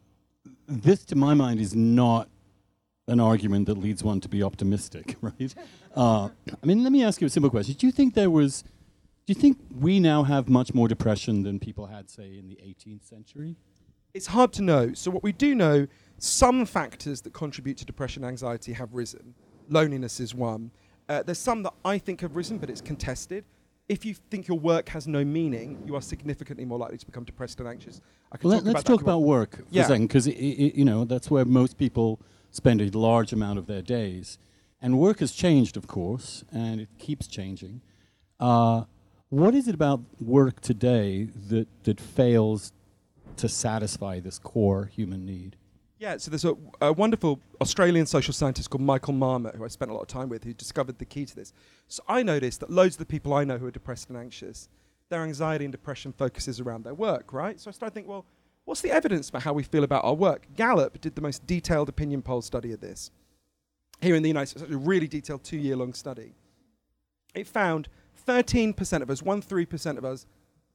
this, 0.67 1.05
to 1.05 1.17
my 1.17 1.35
mind, 1.35 1.61
is 1.61 1.77
not 1.77 2.31
an 3.09 3.21
argument 3.21 3.67
that 3.67 3.79
leads 3.79 4.05
one 4.05 4.21
to 4.21 4.29
be 4.29 4.43
optimistic, 4.43 5.17
right? 5.21 5.55
Uh, 5.97 6.29
I 6.63 6.67
mean, 6.67 6.83
let 6.83 6.93
me 6.93 7.03
ask 7.03 7.21
you 7.21 7.27
a 7.27 7.31
simple 7.31 7.51
question. 7.51 7.75
Do 7.75 7.87
you 7.87 7.93
think 7.93 8.15
there 8.15 8.31
was, 8.31 8.63
do 9.27 9.33
you 9.33 9.35
think 9.35 9.59
we 9.81 9.99
now 9.99 10.23
have 10.23 10.49
much 10.49 10.75
more 10.75 10.87
depression 10.87 11.43
than 11.43 11.59
people 11.59 11.87
had, 11.87 12.11
say, 12.11 12.39
in 12.39 12.49
the 12.49 12.57
18th 12.57 13.09
century? 13.09 13.57
It's 14.15 14.27
hard 14.27 14.53
to 14.55 14.63
know. 14.63 14.93
So, 14.95 15.11
what 15.11 15.23
we 15.23 15.33
do 15.33 15.55
know, 15.55 15.87
some 16.19 16.65
factors 16.67 17.21
that 17.23 17.33
contribute 17.33 17.77
to 17.79 17.85
depression 17.85 18.25
and 18.25 18.31
anxiety 18.31 18.73
have 18.73 18.95
risen. 18.95 19.35
Loneliness 19.69 20.21
is 20.21 20.35
one. 20.35 20.71
Uh, 21.09 21.23
there's 21.23 21.39
some 21.39 21.63
that 21.63 21.75
I 21.85 21.99
think 21.99 22.21
have 22.21 22.37
risen, 22.37 22.59
but 22.59 22.69
it's 22.71 22.81
contested. 22.81 23.45
If 23.89 24.05
you 24.05 24.15
think 24.15 24.49
your 24.49 24.59
work 24.59 24.91
has 24.91 25.07
no 25.09 25.25
meaning, 25.25 25.83
you 25.87 25.95
are 25.95 26.03
significantly 26.03 26.67
more 26.67 26.79
likely 26.79 26.99
to 26.99 27.07
become 27.07 27.25
depressed 27.25 27.61
and 27.61 27.69
anxious. 27.69 28.03
I 28.31 28.37
can 28.37 28.51
well, 28.51 28.59
talk 28.59 28.67
let, 28.67 28.77
us 28.77 28.83
talk 28.83 29.01
about 29.01 29.21
work 29.21 29.57
for 29.57 29.65
yeah. 29.71 29.85
a 29.85 29.87
second, 29.87 30.09
because 30.09 30.27
you 30.27 30.85
know 30.85 31.05
that's 31.05 31.31
where 31.31 31.47
most 31.47 31.79
people 31.79 32.21
spend 32.59 32.81
a 32.81 32.99
large 32.99 33.33
amount 33.33 33.59
of 33.59 33.67
their 33.67 33.83
days. 33.83 34.37
And 34.83 34.99
work 34.99 35.21
has 35.21 35.33
changed, 35.33 35.77
of 35.77 35.87
course, 35.87 36.45
and 36.53 36.81
it 36.81 36.89
keeps 36.99 37.27
changing. 37.29 37.83
Uh, 38.41 38.83
what 39.29 39.55
is 39.55 39.69
it 39.69 39.75
about 39.75 40.01
work 40.21 40.61
today 40.61 41.29
that, 41.51 41.69
that 41.85 42.01
fails 42.01 42.73
to 43.37 43.49
satisfy 43.49 44.19
this 44.19 44.39
core 44.39 44.87
human 44.87 45.25
need? 45.25 45.57
Yeah, 45.99 46.17
so 46.17 46.31
there's 46.31 46.45
a, 46.45 46.57
a, 46.81 46.93
wonderful 46.93 47.41
Australian 47.61 48.07
social 48.07 48.33
scientist 48.33 48.71
called 48.71 48.83
Michael 48.83 49.15
Marmot, 49.15 49.57
who 49.57 49.65
I 49.65 49.69
spent 49.69 49.91
a 49.91 49.95
lot 49.95 50.03
of 50.03 50.09
time 50.09 50.29
with, 50.29 50.45
who 50.45 50.55
discovered 50.55 50.99
the 50.99 51.05
key 51.05 51.27
to 51.27 51.35
this. 51.35 51.53
So 51.89 52.03
I 52.09 52.23
noticed 52.23 52.61
that 52.61 52.71
loads 52.71 52.95
of 52.95 52.99
the 53.01 53.07
people 53.07 53.35
I 53.35 53.45
know 53.45 53.59
who 53.59 53.67
are 53.67 53.73
depressed 53.73 54.09
and 54.09 54.17
anxious, 54.17 54.69
their 55.09 55.23
anxiety 55.23 55.65
and 55.65 55.73
depression 55.73 56.13
focuses 56.13 56.61
around 56.61 56.85
their 56.85 56.95
work, 56.95 57.33
right? 57.33 57.59
So 57.61 57.69
I 57.69 57.73
started 57.73 57.93
to 57.93 57.95
think, 57.95 58.09
well, 58.09 58.27
What's 58.69 58.83
the 58.83 58.93
evidence 58.93 59.31
for 59.31 59.41
how 59.41 59.55
we 59.55 59.63
feel 59.63 59.83
about 59.83 60.05
our 60.05 60.13
work? 60.13 60.47
Gallup 60.55 61.01
did 61.01 61.15
the 61.15 61.23
most 61.23 61.47
detailed 61.47 61.89
opinion 61.89 62.21
poll 62.21 62.43
study 62.43 62.71
of 62.73 62.83
this. 62.83 63.11
Here 64.03 64.15
in 64.15 64.23
the 64.23 64.29
United 64.29 64.59
States, 64.59 64.71
a 64.71 64.77
really 64.77 65.09
detailed 65.09 65.43
two 65.43 65.57
year 65.57 65.75
long 65.75 65.95
study. 65.95 66.35
It 67.35 67.47
found 67.47 67.89
13% 68.27 69.01
of 69.01 69.09
us, 69.09 69.23
1 69.23 69.41
3% 69.41 69.97
of 69.97 70.05
us, 70.05 70.27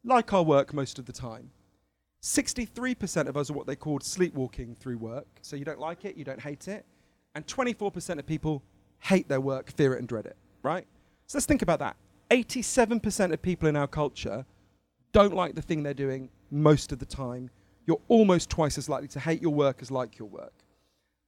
like 0.03 0.33
our 0.33 0.41
work 0.41 0.73
most 0.73 0.97
of 0.97 1.05
the 1.05 1.13
time. 1.13 1.51
63% 2.23 3.27
of 3.27 3.37
us 3.37 3.51
are 3.51 3.53
what 3.53 3.67
they 3.67 3.75
called 3.75 4.03
sleepwalking 4.03 4.73
through 4.73 4.97
work. 4.97 5.27
So 5.43 5.55
you 5.55 5.63
don't 5.63 5.79
like 5.79 6.03
it, 6.03 6.17
you 6.17 6.23
don't 6.23 6.41
hate 6.41 6.67
it. 6.67 6.87
And 7.35 7.45
24% 7.45 8.17
of 8.17 8.25
people 8.25 8.63
hate 9.01 9.29
their 9.29 9.39
work, 9.39 9.69
fear 9.69 9.93
it, 9.93 9.99
and 9.99 10.07
dread 10.07 10.25
it, 10.25 10.37
right? 10.63 10.87
So 11.27 11.37
let's 11.37 11.45
think 11.45 11.61
about 11.61 11.77
that. 11.77 11.95
87% 12.31 13.33
of 13.33 13.41
people 13.43 13.69
in 13.69 13.75
our 13.75 13.85
culture 13.85 14.47
don't 15.11 15.35
like 15.35 15.53
the 15.53 15.61
thing 15.61 15.83
they're 15.83 15.93
doing 15.93 16.31
most 16.49 16.91
of 16.91 16.97
the 16.97 17.05
time 17.05 17.51
you're 17.85 18.01
almost 18.07 18.49
twice 18.49 18.77
as 18.77 18.87
likely 18.89 19.07
to 19.09 19.19
hate 19.19 19.41
your 19.41 19.53
work 19.53 19.81
as 19.81 19.91
like 19.91 20.17
your 20.17 20.27
work. 20.27 20.53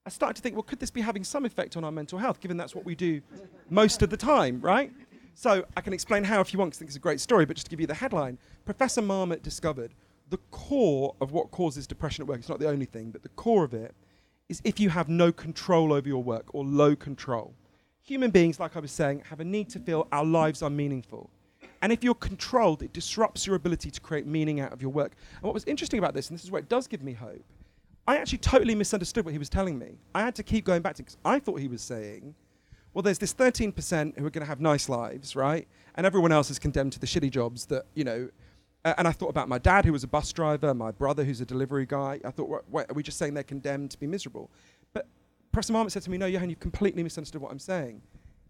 I 0.05 0.09
started 0.09 0.35
to 0.35 0.41
think, 0.41 0.55
well, 0.55 0.63
could 0.63 0.79
this 0.79 0.91
be 0.91 1.01
having 1.01 1.23
some 1.23 1.45
effect 1.45 1.75
on 1.75 1.83
our 1.83 1.91
mental 1.91 2.19
health, 2.19 2.39
given 2.39 2.57
that's 2.57 2.75
what 2.75 2.85
we 2.85 2.95
do 2.95 3.21
most 3.69 4.01
of 4.01 4.09
the 4.09 4.17
time, 4.17 4.61
right? 4.61 4.91
So 5.33 5.65
I 5.75 5.81
can 5.81 5.93
explain 5.93 6.23
how 6.23 6.39
if 6.41 6.53
you 6.53 6.59
want, 6.59 6.69
because 6.69 6.77
I 6.77 6.79
think 6.79 6.89
it's 6.89 6.95
a 6.95 6.99
great 6.99 7.19
story, 7.19 7.45
but 7.45 7.55
just 7.55 7.65
to 7.65 7.69
give 7.69 7.81
you 7.81 7.87
the 7.87 7.95
headline, 7.95 8.37
Professor 8.65 9.01
Marmot 9.01 9.41
discovered 9.41 9.93
the 10.29 10.37
core 10.51 11.15
of 11.21 11.31
what 11.31 11.51
causes 11.51 11.87
depression 11.87 12.21
at 12.23 12.27
work, 12.27 12.39
it's 12.39 12.49
not 12.49 12.59
the 12.59 12.69
only 12.69 12.85
thing, 12.85 13.11
but 13.11 13.23
the 13.23 13.29
core 13.29 13.63
of 13.63 13.73
it 13.73 13.93
is 14.47 14.61
if 14.63 14.79
you 14.79 14.89
have 14.89 15.09
no 15.09 15.31
control 15.31 15.91
over 15.91 16.07
your 16.07 16.23
work 16.23 16.45
or 16.53 16.63
low 16.63 16.95
control. 16.95 17.53
Human 18.03 18.29
beings, 18.29 18.59
like 18.59 18.75
I 18.75 18.79
was 18.79 18.91
saying, 18.91 19.23
have 19.29 19.39
a 19.39 19.43
need 19.43 19.69
to 19.69 19.79
feel 19.79 20.07
our 20.11 20.25
lives 20.25 20.61
are 20.61 20.69
meaningful. 20.69 21.31
And 21.85 21.93
if 21.93 22.03
you're 22.03 22.15
controlled, 22.15 22.81
it 22.81 22.93
disrupts 22.93 23.45
your 23.45 23.55
ability 23.55 23.91
to 23.91 24.01
create 24.01 24.25
meaning 24.25 24.59
out 24.59 24.73
of 24.73 24.81
your 24.81 24.89
work. 24.89 25.11
And 25.35 25.43
what 25.43 25.53
was 25.53 25.63
interesting 25.65 25.99
about 25.99 26.15
this, 26.15 26.29
and 26.29 26.35
this 26.35 26.43
is 26.43 26.49
where 26.49 26.59
it 26.59 26.67
does 26.67 26.87
give 26.87 27.03
me 27.03 27.13
hope, 27.13 27.45
I 28.07 28.17
actually 28.17 28.39
totally 28.39 28.73
misunderstood 28.73 29.23
what 29.23 29.33
he 29.33 29.37
was 29.37 29.49
telling 29.49 29.77
me. 29.77 29.99
I 30.15 30.21
had 30.21 30.33
to 30.33 30.41
keep 30.41 30.65
going 30.65 30.81
back 30.81 30.95
to 30.95 31.03
because 31.03 31.17
I 31.23 31.37
thought 31.37 31.59
he 31.59 31.67
was 31.67 31.83
saying, 31.83 32.33
well, 32.95 33.03
there's 33.03 33.19
this 33.19 33.35
13% 33.35 34.17
who 34.17 34.25
are 34.25 34.31
going 34.31 34.41
to 34.41 34.47
have 34.47 34.59
nice 34.59 34.89
lives, 34.89 35.35
right? 35.35 35.67
And 35.93 36.07
everyone 36.07 36.31
else 36.31 36.49
is 36.49 36.57
condemned 36.57 36.93
to 36.93 36.99
the 36.99 37.05
shitty 37.05 37.29
jobs 37.29 37.67
that, 37.67 37.85
you 37.93 38.03
know. 38.03 38.29
Uh, 38.83 38.95
and 38.97 39.07
I 39.07 39.11
thought 39.11 39.29
about 39.29 39.47
my 39.47 39.59
dad, 39.59 39.85
who 39.85 39.91
was 39.91 40.03
a 40.03 40.07
bus 40.07 40.33
driver, 40.33 40.73
my 40.73 40.89
brother, 40.89 41.23
who's 41.23 41.39
a 41.39 41.45
delivery 41.45 41.85
guy. 41.85 42.19
I 42.25 42.31
thought, 42.31 42.63
what, 42.67 42.89
are 42.89 42.95
we 42.95 43.03
just 43.03 43.19
saying 43.19 43.35
they're 43.35 43.43
condemned 43.43 43.91
to 43.91 43.99
be 43.99 44.07
miserable? 44.07 44.49
But 44.91 45.05
Professor 45.51 45.73
Marmot 45.73 45.91
said 45.91 46.01
to 46.01 46.09
me, 46.09 46.17
no, 46.17 46.25
Johann, 46.25 46.49
you've 46.49 46.59
completely 46.59 47.03
misunderstood 47.03 47.43
what 47.43 47.51
I'm 47.51 47.59
saying. 47.59 48.01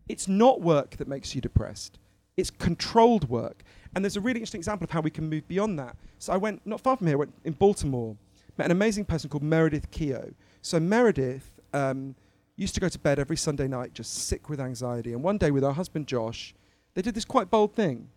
It's 0.08 0.30
not 0.30 0.62
work 0.62 0.92
that 0.96 1.10
makes 1.10 1.36
you 1.36 1.42
depressed 1.42 2.00
It's 2.38 2.50
controlled 2.50 3.30
work. 3.30 3.64
And 3.94 4.04
there's 4.04 4.18
a 4.18 4.22
really 4.22 4.40
interesting 4.40 4.60
example 4.60 4.86
of 4.86 4.92
how 4.92 5.02
we 5.02 5.10
can 5.10 5.30
move 5.30 5.48
beyond 5.48 5.80
that. 5.80 5.96
So 6.20 6.34
I 6.34 6.38
went 6.38 6.66
not 6.66 6.82
far 6.82 6.98
from 6.98 7.08
here, 7.08 7.16
I 7.16 7.20
went 7.20 7.34
in 7.44 7.54
Baltimore, 7.54 8.16
met 8.58 8.66
an 8.66 8.72
amazing 8.72 9.06
person 9.06 9.30
called 9.30 9.44
Meredith 9.44 9.90
Keogh. 9.92 10.34
So 10.62 10.80
Meredith 10.80 11.52
um, 11.74 12.16
used 12.58 12.74
to 12.76 12.82
go 12.82 12.90
to 12.90 13.00
bed 13.00 13.20
every 13.20 13.38
Sunday 13.38 13.68
night 13.68 13.94
just 13.94 14.14
sick 14.14 14.50
with 14.50 14.60
anxiety. 14.60 15.14
And 15.14 15.24
one 15.24 15.38
day 15.38 15.52
with 15.52 15.64
her 15.64 15.72
husband 15.72 16.08
Josh, 16.08 16.54
they 16.94 17.02
did 17.02 17.16
this 17.16 17.26
quite 17.26 17.50
bold 17.50 17.74
thing. 17.74 18.10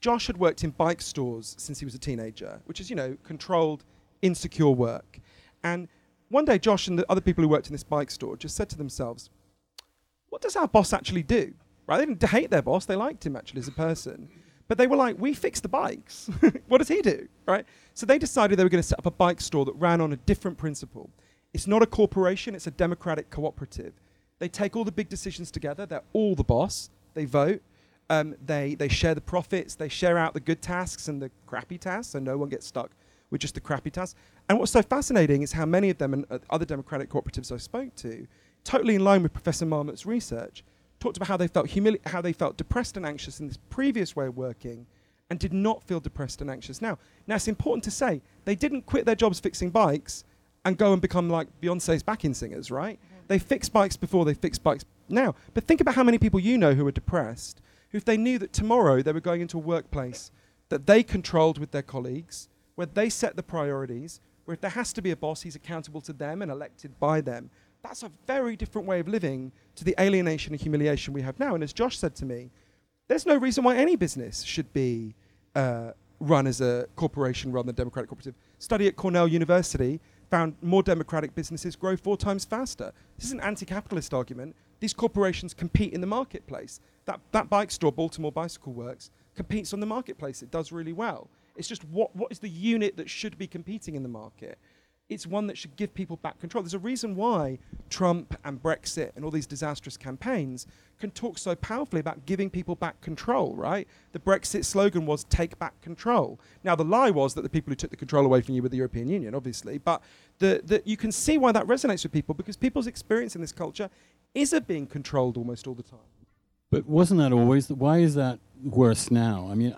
Josh 0.00 0.26
had 0.28 0.36
worked 0.36 0.64
in 0.64 0.70
bike 0.70 1.02
stores 1.02 1.54
since 1.58 1.78
he 1.78 1.84
was 1.84 1.94
a 1.94 1.98
teenager, 1.98 2.60
which 2.64 2.80
is, 2.80 2.88
you 2.88 2.96
know, 2.96 3.16
controlled, 3.22 3.84
insecure 4.22 4.70
work. 4.70 5.20
And 5.62 5.88
one 6.30 6.44
day, 6.44 6.58
Josh 6.58 6.88
and 6.88 6.98
the 6.98 7.04
other 7.10 7.20
people 7.20 7.42
who 7.42 7.48
worked 7.48 7.66
in 7.66 7.72
this 7.72 7.82
bike 7.82 8.10
store 8.10 8.36
just 8.36 8.56
said 8.56 8.70
to 8.70 8.78
themselves, 8.78 9.30
What 10.28 10.40
does 10.40 10.56
our 10.56 10.68
boss 10.68 10.92
actually 10.92 11.24
do? 11.24 11.52
Right? 11.90 11.98
They 11.98 12.06
didn't 12.06 12.22
hate 12.22 12.50
their 12.50 12.62
boss, 12.62 12.86
they 12.86 12.94
liked 12.94 13.26
him 13.26 13.34
actually 13.34 13.58
as 13.58 13.68
a 13.68 13.72
person. 13.72 14.28
But 14.68 14.78
they 14.78 14.86
were 14.86 14.96
like, 14.96 15.16
We 15.18 15.34
fix 15.34 15.58
the 15.58 15.68
bikes. 15.68 16.30
what 16.68 16.78
does 16.78 16.86
he 16.86 17.02
do? 17.02 17.26
Right? 17.46 17.66
So 17.94 18.06
they 18.06 18.16
decided 18.16 18.56
they 18.56 18.62
were 18.62 18.70
going 18.70 18.82
to 18.82 18.88
set 18.88 19.00
up 19.00 19.06
a 19.06 19.10
bike 19.10 19.40
store 19.40 19.64
that 19.64 19.74
ran 19.74 20.00
on 20.00 20.12
a 20.12 20.16
different 20.16 20.56
principle. 20.56 21.10
It's 21.52 21.66
not 21.66 21.82
a 21.82 21.86
corporation, 21.86 22.54
it's 22.54 22.68
a 22.68 22.70
democratic 22.70 23.28
cooperative. 23.30 23.92
They 24.38 24.48
take 24.48 24.76
all 24.76 24.84
the 24.84 24.92
big 24.92 25.08
decisions 25.08 25.50
together, 25.50 25.84
they're 25.84 26.04
all 26.12 26.36
the 26.36 26.44
boss, 26.44 26.90
they 27.14 27.24
vote, 27.24 27.60
um, 28.08 28.36
they, 28.46 28.76
they 28.76 28.88
share 28.88 29.16
the 29.16 29.20
profits, 29.20 29.74
they 29.74 29.88
share 29.88 30.16
out 30.16 30.32
the 30.32 30.40
good 30.40 30.62
tasks 30.62 31.08
and 31.08 31.20
the 31.20 31.32
crappy 31.46 31.76
tasks, 31.76 32.12
so 32.12 32.20
no 32.20 32.38
one 32.38 32.48
gets 32.48 32.66
stuck 32.66 32.92
with 33.30 33.40
just 33.40 33.54
the 33.54 33.60
crappy 33.60 33.90
tasks. 33.90 34.18
And 34.48 34.60
what's 34.60 34.70
so 34.70 34.82
fascinating 34.82 35.42
is 35.42 35.50
how 35.50 35.66
many 35.66 35.90
of 35.90 35.98
them 35.98 36.14
and 36.14 36.24
uh, 36.30 36.38
other 36.50 36.64
democratic 36.64 37.10
cooperatives 37.10 37.50
I 37.50 37.56
spoke 37.56 37.96
to, 37.96 38.28
totally 38.62 38.94
in 38.94 39.02
line 39.02 39.24
with 39.24 39.32
Professor 39.32 39.66
Marmot's 39.66 40.06
research, 40.06 40.62
talked 41.00 41.16
about 41.16 41.28
how 41.28 41.36
they 41.36 41.48
felt 41.48 41.68
humili- 41.68 42.06
how 42.06 42.20
they 42.20 42.32
felt 42.32 42.56
depressed 42.56 42.96
and 42.96 43.04
anxious 43.04 43.40
in 43.40 43.48
this 43.48 43.58
previous 43.68 44.14
way 44.14 44.26
of 44.26 44.36
working, 44.36 44.86
and 45.28 45.38
did 45.38 45.52
not 45.52 45.82
feel 45.82 46.00
depressed 46.00 46.40
and 46.40 46.50
anxious 46.50 46.80
now. 46.80 46.98
Now 47.26 47.36
it's 47.36 47.48
important 47.48 47.84
to 47.84 47.90
say 47.90 48.22
they 48.44 48.54
didn't 48.54 48.86
quit 48.86 49.06
their 49.06 49.14
jobs 49.14 49.40
fixing 49.40 49.70
bikes 49.70 50.24
and 50.64 50.76
go 50.76 50.92
and 50.92 51.00
become 51.00 51.30
like 51.30 51.48
Beyonce's 51.60 52.02
backing 52.02 52.34
singers, 52.34 52.70
right? 52.70 52.98
Mm-hmm. 52.98 53.26
They 53.28 53.38
fixed 53.38 53.72
bikes 53.72 53.96
before 53.96 54.24
they 54.24 54.34
fixed 54.34 54.62
bikes 54.62 54.84
now. 55.08 55.34
But 55.54 55.64
think 55.64 55.80
about 55.80 55.94
how 55.94 56.04
many 56.04 56.18
people 56.18 56.38
you 56.38 56.58
know 56.58 56.74
who 56.74 56.86
are 56.86 56.92
depressed 56.92 57.60
who, 57.90 57.98
if 57.98 58.04
they 58.04 58.16
knew 58.16 58.38
that 58.38 58.52
tomorrow 58.52 59.02
they 59.02 59.12
were 59.12 59.20
going 59.20 59.40
into 59.40 59.56
a 59.56 59.60
workplace 59.60 60.30
that 60.68 60.86
they 60.86 61.02
controlled 61.02 61.58
with 61.58 61.72
their 61.72 61.82
colleagues, 61.82 62.48
where 62.74 62.86
they 62.86 63.08
set 63.08 63.36
the 63.36 63.42
priorities, 63.42 64.20
where 64.44 64.54
if 64.54 64.60
there 64.60 64.70
has 64.70 64.92
to 64.92 65.02
be 65.02 65.10
a 65.10 65.16
boss, 65.16 65.42
he's 65.42 65.56
accountable 65.56 66.00
to 66.00 66.12
them 66.12 66.42
and 66.42 66.50
elected 66.50 66.98
by 66.98 67.20
them. 67.20 67.50
That's 67.82 68.02
a 68.02 68.10
very 68.26 68.56
different 68.56 68.86
way 68.86 69.00
of 69.00 69.08
living 69.08 69.52
to 69.76 69.84
the 69.84 69.94
alienation 69.98 70.52
and 70.52 70.60
humiliation 70.60 71.14
we 71.14 71.22
have 71.22 71.38
now. 71.38 71.54
And 71.54 71.64
as 71.64 71.72
Josh 71.72 71.98
said 71.98 72.14
to 72.16 72.26
me, 72.26 72.50
there's 73.08 73.26
no 73.26 73.36
reason 73.36 73.64
why 73.64 73.76
any 73.76 73.96
business 73.96 74.42
should 74.42 74.72
be 74.72 75.14
uh, 75.54 75.92
run 76.20 76.46
as 76.46 76.60
a 76.60 76.86
corporation 76.96 77.50
rather 77.50 77.66
than 77.66 77.74
a 77.74 77.76
democratic 77.76 78.10
cooperative. 78.10 78.34
Study 78.58 78.86
at 78.86 78.96
Cornell 78.96 79.26
University 79.26 80.00
found 80.30 80.54
more 80.62 80.82
democratic 80.82 81.34
businesses 81.34 81.74
grow 81.74 81.96
four 81.96 82.16
times 82.16 82.44
faster. 82.44 82.92
This 83.16 83.26
is 83.26 83.32
an 83.32 83.40
anti 83.40 83.66
capitalist 83.66 84.14
argument. 84.14 84.54
These 84.78 84.94
corporations 84.94 85.54
compete 85.54 85.92
in 85.92 86.00
the 86.00 86.06
marketplace. 86.06 86.80
That, 87.06 87.20
that 87.32 87.50
bike 87.50 87.70
store, 87.70 87.92
Baltimore 87.92 88.30
Bicycle 88.30 88.72
Works, 88.72 89.10
competes 89.34 89.72
on 89.72 89.80
the 89.80 89.86
marketplace. 89.86 90.42
It 90.42 90.50
does 90.50 90.70
really 90.70 90.92
well. 90.92 91.28
It's 91.56 91.68
just 91.68 91.84
what, 91.84 92.14
what 92.14 92.30
is 92.30 92.38
the 92.38 92.48
unit 92.48 92.96
that 92.96 93.10
should 93.10 93.36
be 93.36 93.46
competing 93.46 93.94
in 93.94 94.02
the 94.02 94.08
market? 94.08 94.58
It's 95.10 95.26
one 95.26 95.48
that 95.48 95.58
should 95.58 95.76
give 95.76 95.92
people 95.92 96.16
back 96.16 96.38
control. 96.38 96.62
There's 96.62 96.72
a 96.72 96.78
reason 96.78 97.16
why 97.16 97.58
Trump 97.90 98.38
and 98.44 98.62
Brexit 98.62 99.10
and 99.16 99.24
all 99.24 99.30
these 99.30 99.46
disastrous 99.46 99.96
campaigns 99.96 100.66
can 101.00 101.10
talk 101.10 101.36
so 101.36 101.54
powerfully 101.56 101.98
about 101.98 102.24
giving 102.26 102.48
people 102.48 102.76
back 102.76 103.00
control, 103.00 103.54
right? 103.56 103.88
The 104.12 104.20
Brexit 104.20 104.64
slogan 104.64 105.06
was 105.06 105.24
take 105.24 105.58
back 105.58 105.78
control. 105.80 106.38
Now, 106.62 106.76
the 106.76 106.84
lie 106.84 107.10
was 107.10 107.34
that 107.34 107.42
the 107.42 107.48
people 107.48 107.72
who 107.72 107.74
took 107.74 107.90
the 107.90 107.96
control 107.96 108.24
away 108.24 108.40
from 108.40 108.54
you 108.54 108.62
were 108.62 108.68
the 108.68 108.76
European 108.76 109.08
Union, 109.08 109.34
obviously, 109.34 109.78
but 109.78 110.00
the, 110.38 110.62
the, 110.64 110.82
you 110.84 110.96
can 110.96 111.10
see 111.10 111.38
why 111.38 111.50
that 111.52 111.66
resonates 111.66 112.04
with 112.04 112.12
people 112.12 112.34
because 112.34 112.56
people's 112.56 112.86
experience 112.86 113.34
in 113.34 113.40
this 113.40 113.52
culture 113.52 113.90
is 114.34 114.52
of 114.52 114.66
being 114.66 114.86
controlled 114.86 115.36
almost 115.36 115.66
all 115.66 115.74
the 115.74 115.82
time. 115.82 115.98
But 116.70 116.86
wasn't 116.86 117.18
that 117.18 117.32
always? 117.32 117.68
Why 117.68 117.98
is 117.98 118.14
that 118.14 118.38
worse 118.62 119.10
now? 119.10 119.48
I 119.50 119.54
mean, 119.54 119.74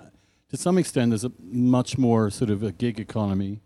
to 0.51 0.57
some 0.59 0.77
extent, 0.77 1.13
there's 1.13 1.25
a 1.25 1.33
much 1.41 1.97
more 1.97 2.29
sort 2.29 2.51
of 2.51 2.63
a 2.63 2.71
gig 2.71 3.01
economy 3.01 3.61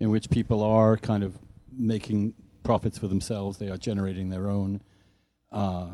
in 0.00 0.10
which 0.10 0.30
people 0.30 0.62
are 0.62 0.96
kind 0.96 1.22
of 1.22 1.38
making 1.76 2.34
profits 2.62 2.98
for 2.98 3.06
themselves. 3.06 3.58
They 3.58 3.68
are 3.68 3.76
generating 3.76 4.30
their 4.30 4.48
own 4.48 4.80
uh, 5.52 5.90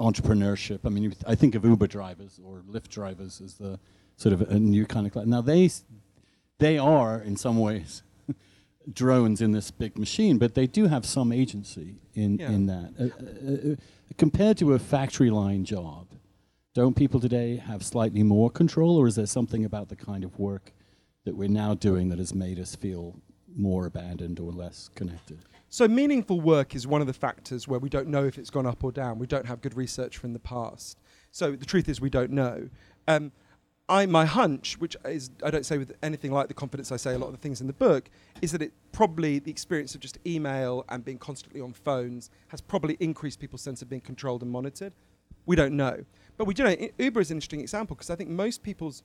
entrepreneurship. 0.00 0.80
I 0.84 0.90
mean, 0.90 1.14
I 1.26 1.34
think 1.34 1.54
of 1.54 1.64
Uber 1.64 1.86
drivers 1.86 2.38
or 2.44 2.62
Lyft 2.70 2.88
drivers 2.88 3.40
as 3.40 3.54
the 3.54 3.80
sort 4.16 4.32
of 4.32 4.42
a 4.42 4.58
new 4.58 4.86
kind 4.86 5.06
of 5.06 5.12
class. 5.12 5.26
Now 5.26 5.40
they 5.40 5.70
they 6.58 6.76
are 6.76 7.20
in 7.20 7.36
some 7.36 7.58
ways 7.58 8.02
drones 8.92 9.40
in 9.40 9.52
this 9.52 9.70
big 9.70 9.98
machine, 9.98 10.38
but 10.38 10.54
they 10.54 10.66
do 10.66 10.86
have 10.86 11.06
some 11.06 11.32
agency 11.32 11.96
in 12.14 12.38
yeah. 12.38 12.50
in 12.50 12.66
that. 12.66 12.92
Uh, 12.98 13.04
uh, 13.04 13.72
uh 13.72 13.76
compared 14.16 14.58
to 14.58 14.72
a 14.72 14.78
factory 14.78 15.30
line 15.30 15.64
job, 15.64 16.08
don't 16.74 16.96
people 16.96 17.20
today 17.20 17.56
have 17.56 17.84
slightly 17.84 18.22
more 18.22 18.50
control, 18.50 18.96
or 18.96 19.06
is 19.06 19.14
there 19.14 19.26
something 19.26 19.64
about 19.64 19.88
the 19.88 19.96
kind 19.96 20.24
of 20.24 20.38
work 20.38 20.72
that 21.24 21.36
we're 21.36 21.48
now 21.48 21.74
doing 21.74 22.08
that 22.08 22.18
has 22.18 22.34
made 22.34 22.58
us 22.58 22.74
feel 22.74 23.20
more 23.56 23.86
abandoned 23.86 24.40
or 24.40 24.52
less 24.52 24.90
connected? 24.94 25.38
So, 25.70 25.86
meaningful 25.86 26.40
work 26.40 26.74
is 26.74 26.86
one 26.86 27.00
of 27.00 27.06
the 27.06 27.12
factors 27.12 27.68
where 27.68 27.78
we 27.78 27.88
don't 27.88 28.08
know 28.08 28.24
if 28.24 28.38
it's 28.38 28.50
gone 28.50 28.66
up 28.66 28.82
or 28.82 28.90
down. 28.90 29.18
We 29.18 29.26
don't 29.26 29.46
have 29.46 29.60
good 29.60 29.76
research 29.76 30.16
from 30.16 30.32
the 30.32 30.38
past. 30.38 30.98
So, 31.30 31.52
the 31.52 31.66
truth 31.66 31.88
is, 31.88 32.00
we 32.00 32.10
don't 32.10 32.30
know. 32.30 32.68
Um, 33.06 33.32
I, 33.88 34.04
my 34.04 34.26
hunch, 34.26 34.78
which 34.78 34.96
is 35.06 35.30
I 35.42 35.50
don't 35.50 35.64
say 35.64 35.78
with 35.78 35.92
anything 36.02 36.30
like 36.30 36.48
the 36.48 36.54
confidence 36.54 36.92
I 36.92 36.96
say 36.96 37.14
a 37.14 37.18
lot 37.18 37.28
of 37.28 37.32
the 37.32 37.38
things 37.38 37.60
in 37.60 37.66
the 37.66 37.72
book, 37.72 38.10
is 38.42 38.52
that 38.52 38.60
it 38.60 38.72
probably 38.92 39.38
the 39.38 39.50
experience 39.50 39.94
of 39.94 40.00
just 40.00 40.18
email 40.26 40.84
and 40.90 41.04
being 41.04 41.18
constantly 41.18 41.60
on 41.60 41.72
phones 41.72 42.30
has 42.48 42.60
probably 42.60 42.96
increased 43.00 43.40
people's 43.40 43.62
sense 43.62 43.80
of 43.80 43.88
being 43.88 44.02
controlled 44.02 44.42
and 44.42 44.50
monitored. 44.50 44.92
We 45.46 45.56
don't 45.56 45.74
know. 45.74 46.04
But 46.36 46.46
we 46.46 46.52
do 46.52 46.64
know 46.64 46.76
Uber 46.98 47.20
is 47.20 47.30
an 47.30 47.38
interesting 47.38 47.60
example 47.60 47.96
because 47.96 48.10
I 48.10 48.14
think 48.14 48.28
most 48.28 48.62
people's. 48.62 49.02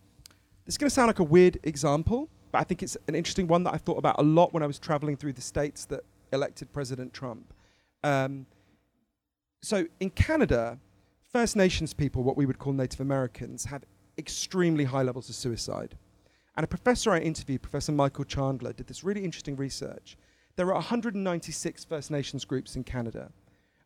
This 0.66 0.74
is 0.74 0.78
going 0.78 0.90
to 0.90 0.94
sound 0.94 1.08
like 1.08 1.20
a 1.20 1.24
weird 1.26 1.60
example, 1.64 2.30
but 2.54 2.60
I 2.60 2.64
think 2.64 2.84
it's 2.84 2.96
an 3.08 3.16
interesting 3.16 3.48
one 3.48 3.64
that 3.64 3.74
I 3.74 3.78
thought 3.78 3.98
about 3.98 4.20
a 4.20 4.24
lot 4.24 4.54
when 4.54 4.62
I 4.62 4.68
was 4.68 4.78
traveling 4.78 5.18
through 5.18 5.34
the 5.34 5.42
states 5.42 5.86
that 5.86 6.02
elected 6.32 6.72
President 6.72 7.12
Trump. 7.12 7.52
Um, 8.04 8.46
so 9.64 9.88
in 10.00 10.12
Canada, 10.12 10.78
First 11.32 11.56
Nations 11.56 11.96
people, 11.96 12.22
what 12.22 12.38
we 12.38 12.46
would 12.46 12.60
call 12.60 12.72
Native 12.72 13.00
Americans, 13.00 13.66
have 13.66 13.84
extremely 14.20 14.84
high 14.84 15.02
levels 15.02 15.30
of 15.30 15.36
suicide. 15.36 15.98
And 16.56 16.64
a 16.64 16.68
professor 16.68 17.10
I 17.12 17.20
interviewed, 17.22 17.64
Professor 17.64 17.92
Michael 17.92 18.24
Chandler, 18.24 18.72
did 18.72 18.86
this 18.86 19.04
really 19.04 19.26
interesting 19.26 19.56
research. 19.56 20.16
There 20.56 20.68
are 20.68 20.76
196 20.76 21.86
First 21.86 22.12
Nations 22.12 22.46
groups 22.46 22.76
in 22.76 22.84
Canada. 22.84 23.32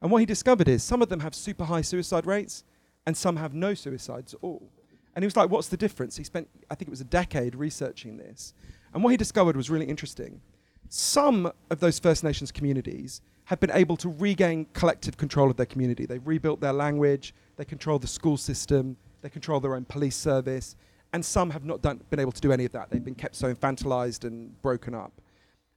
And 0.01 0.11
what 0.11 0.17
he 0.17 0.25
discovered 0.25 0.67
is 0.67 0.83
some 0.83 1.01
of 1.01 1.07
them 1.07 1.21
have 1.21 1.33
super 1.33 1.63
high 1.63 1.81
suicide 1.81 2.25
rates, 2.25 2.65
and 3.05 3.15
some 3.15 3.37
have 3.37 3.53
no 3.53 3.73
suicides 3.73 4.33
at 4.33 4.41
all. 4.43 4.69
And 5.17 5.23
he 5.23 5.25
was 5.25 5.35
like, 5.35 5.49
What's 5.49 5.69
the 5.69 5.77
difference? 5.77 6.15
He 6.15 6.23
spent, 6.23 6.47
I 6.69 6.75
think 6.75 6.89
it 6.89 6.91
was 6.91 7.01
a 7.01 7.05
decade 7.05 7.55
researching 7.55 8.17
this. 8.17 8.53
And 8.93 9.03
what 9.03 9.09
he 9.09 9.17
discovered 9.17 9.57
was 9.57 9.67
really 9.67 9.87
interesting. 9.87 10.41
Some 10.89 11.51
of 11.71 11.79
those 11.79 11.97
First 11.97 12.23
Nations 12.23 12.51
communities 12.51 13.21
have 13.45 13.59
been 13.59 13.71
able 13.71 13.97
to 13.97 14.09
regain 14.09 14.67
collective 14.73 15.17
control 15.17 15.49
of 15.49 15.57
their 15.57 15.65
community. 15.65 16.05
They've 16.05 16.25
rebuilt 16.25 16.61
their 16.61 16.71
language, 16.71 17.33
they 17.55 17.65
control 17.65 17.97
the 17.97 18.05
school 18.05 18.37
system, 18.37 18.95
they 19.23 19.29
control 19.29 19.59
their 19.59 19.73
own 19.73 19.85
police 19.85 20.15
service, 20.15 20.75
and 21.13 21.25
some 21.25 21.49
have 21.49 21.65
not 21.65 21.81
done, 21.81 21.99
been 22.11 22.19
able 22.19 22.33
to 22.33 22.41
do 22.41 22.51
any 22.51 22.65
of 22.65 22.71
that. 22.73 22.91
They've 22.91 23.03
been 23.03 23.15
kept 23.15 23.35
so 23.35 23.51
infantilized 23.51 24.23
and 24.23 24.61
broken 24.61 24.93
up. 24.93 25.19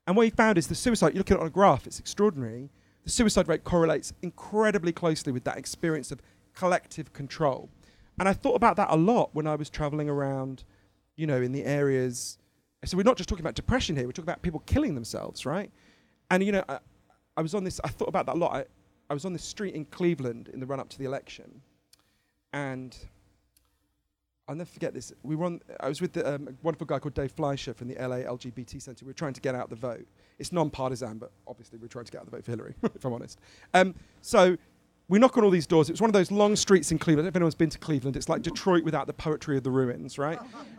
And 0.06 0.18
what 0.18 0.24
he 0.24 0.30
found 0.30 0.58
is 0.58 0.66
the 0.66 0.74
suicide, 0.74 1.14
you 1.14 1.18
look 1.18 1.30
at 1.30 1.38
it 1.38 1.40
on 1.40 1.46
a 1.46 1.50
graph, 1.50 1.86
it's 1.86 1.98
extraordinary. 1.98 2.68
The 3.04 3.10
suicide 3.10 3.48
rate 3.48 3.64
correlates 3.64 4.12
incredibly 4.20 4.92
closely 4.92 5.32
with 5.32 5.44
that 5.44 5.56
experience 5.56 6.12
of 6.12 6.20
collective 6.54 7.14
control. 7.14 7.70
And 8.20 8.28
I 8.28 8.34
thought 8.34 8.54
about 8.54 8.76
that 8.76 8.88
a 8.90 8.96
lot 8.96 9.30
when 9.32 9.46
I 9.46 9.56
was 9.56 9.70
traveling 9.70 10.10
around, 10.10 10.64
you 11.16 11.26
know, 11.26 11.40
in 11.40 11.52
the 11.52 11.64
areas. 11.64 12.36
So 12.84 12.98
we're 12.98 13.02
not 13.02 13.16
just 13.16 13.30
talking 13.30 13.42
about 13.42 13.54
depression 13.54 13.96
here, 13.96 14.04
we're 14.04 14.12
talking 14.12 14.24
about 14.28 14.42
people 14.42 14.60
killing 14.66 14.94
themselves, 14.94 15.46
right? 15.46 15.70
And, 16.30 16.44
you 16.44 16.52
know, 16.52 16.62
I, 16.68 16.78
I 17.38 17.40
was 17.40 17.54
on 17.54 17.64
this, 17.64 17.80
I 17.82 17.88
thought 17.88 18.08
about 18.08 18.26
that 18.26 18.34
a 18.34 18.38
lot. 18.38 18.54
I, 18.54 18.64
I 19.08 19.14
was 19.14 19.24
on 19.24 19.32
this 19.32 19.42
street 19.42 19.74
in 19.74 19.86
Cleveland 19.86 20.50
in 20.52 20.60
the 20.60 20.66
run 20.66 20.78
up 20.78 20.90
to 20.90 20.98
the 20.98 21.06
election. 21.06 21.62
And 22.52 22.94
I'll 24.46 24.54
never 24.54 24.68
forget 24.68 24.92
this. 24.92 25.14
We 25.22 25.34
were 25.34 25.46
on, 25.46 25.62
I 25.80 25.88
was 25.88 26.02
with 26.02 26.12
the, 26.12 26.34
um, 26.34 26.48
a 26.48 26.52
wonderful 26.62 26.86
guy 26.86 26.98
called 26.98 27.14
Dave 27.14 27.32
Fleischer 27.32 27.72
from 27.72 27.88
the 27.88 27.94
LA 27.94 28.16
LGBT 28.16 28.82
Center. 28.82 29.06
We 29.06 29.10
were 29.10 29.14
trying 29.14 29.32
to 29.32 29.40
get 29.40 29.54
out 29.54 29.70
the 29.70 29.76
vote. 29.76 30.06
It's 30.38 30.52
non-partisan, 30.52 31.16
but 31.16 31.32
obviously 31.46 31.78
we 31.78 31.86
are 31.86 31.88
trying 31.88 32.04
to 32.04 32.12
get 32.12 32.20
out 32.20 32.26
the 32.26 32.32
vote 32.32 32.44
for 32.44 32.50
Hillary, 32.50 32.74
if 32.82 33.02
I'm 33.02 33.14
honest. 33.14 33.38
Um, 33.72 33.94
so 34.20 34.58
we 35.10 35.18
knock 35.18 35.36
on 35.36 35.42
all 35.42 35.50
these 35.50 35.66
doors. 35.66 35.88
It 35.88 35.92
was 35.92 36.00
one 36.00 36.08
of 36.08 36.14
those 36.14 36.30
long 36.30 36.54
streets 36.54 36.92
in 36.92 36.98
Cleveland. 36.98 37.26
If 37.26 37.34
anyone's 37.34 37.56
been 37.56 37.68
to 37.70 37.78
Cleveland. 37.78 38.16
It's 38.16 38.28
like 38.28 38.42
Detroit 38.42 38.84
without 38.84 39.08
the 39.08 39.12
poetry 39.12 39.56
of 39.56 39.64
the 39.64 39.70
ruins, 39.70 40.18
right? 40.18 40.38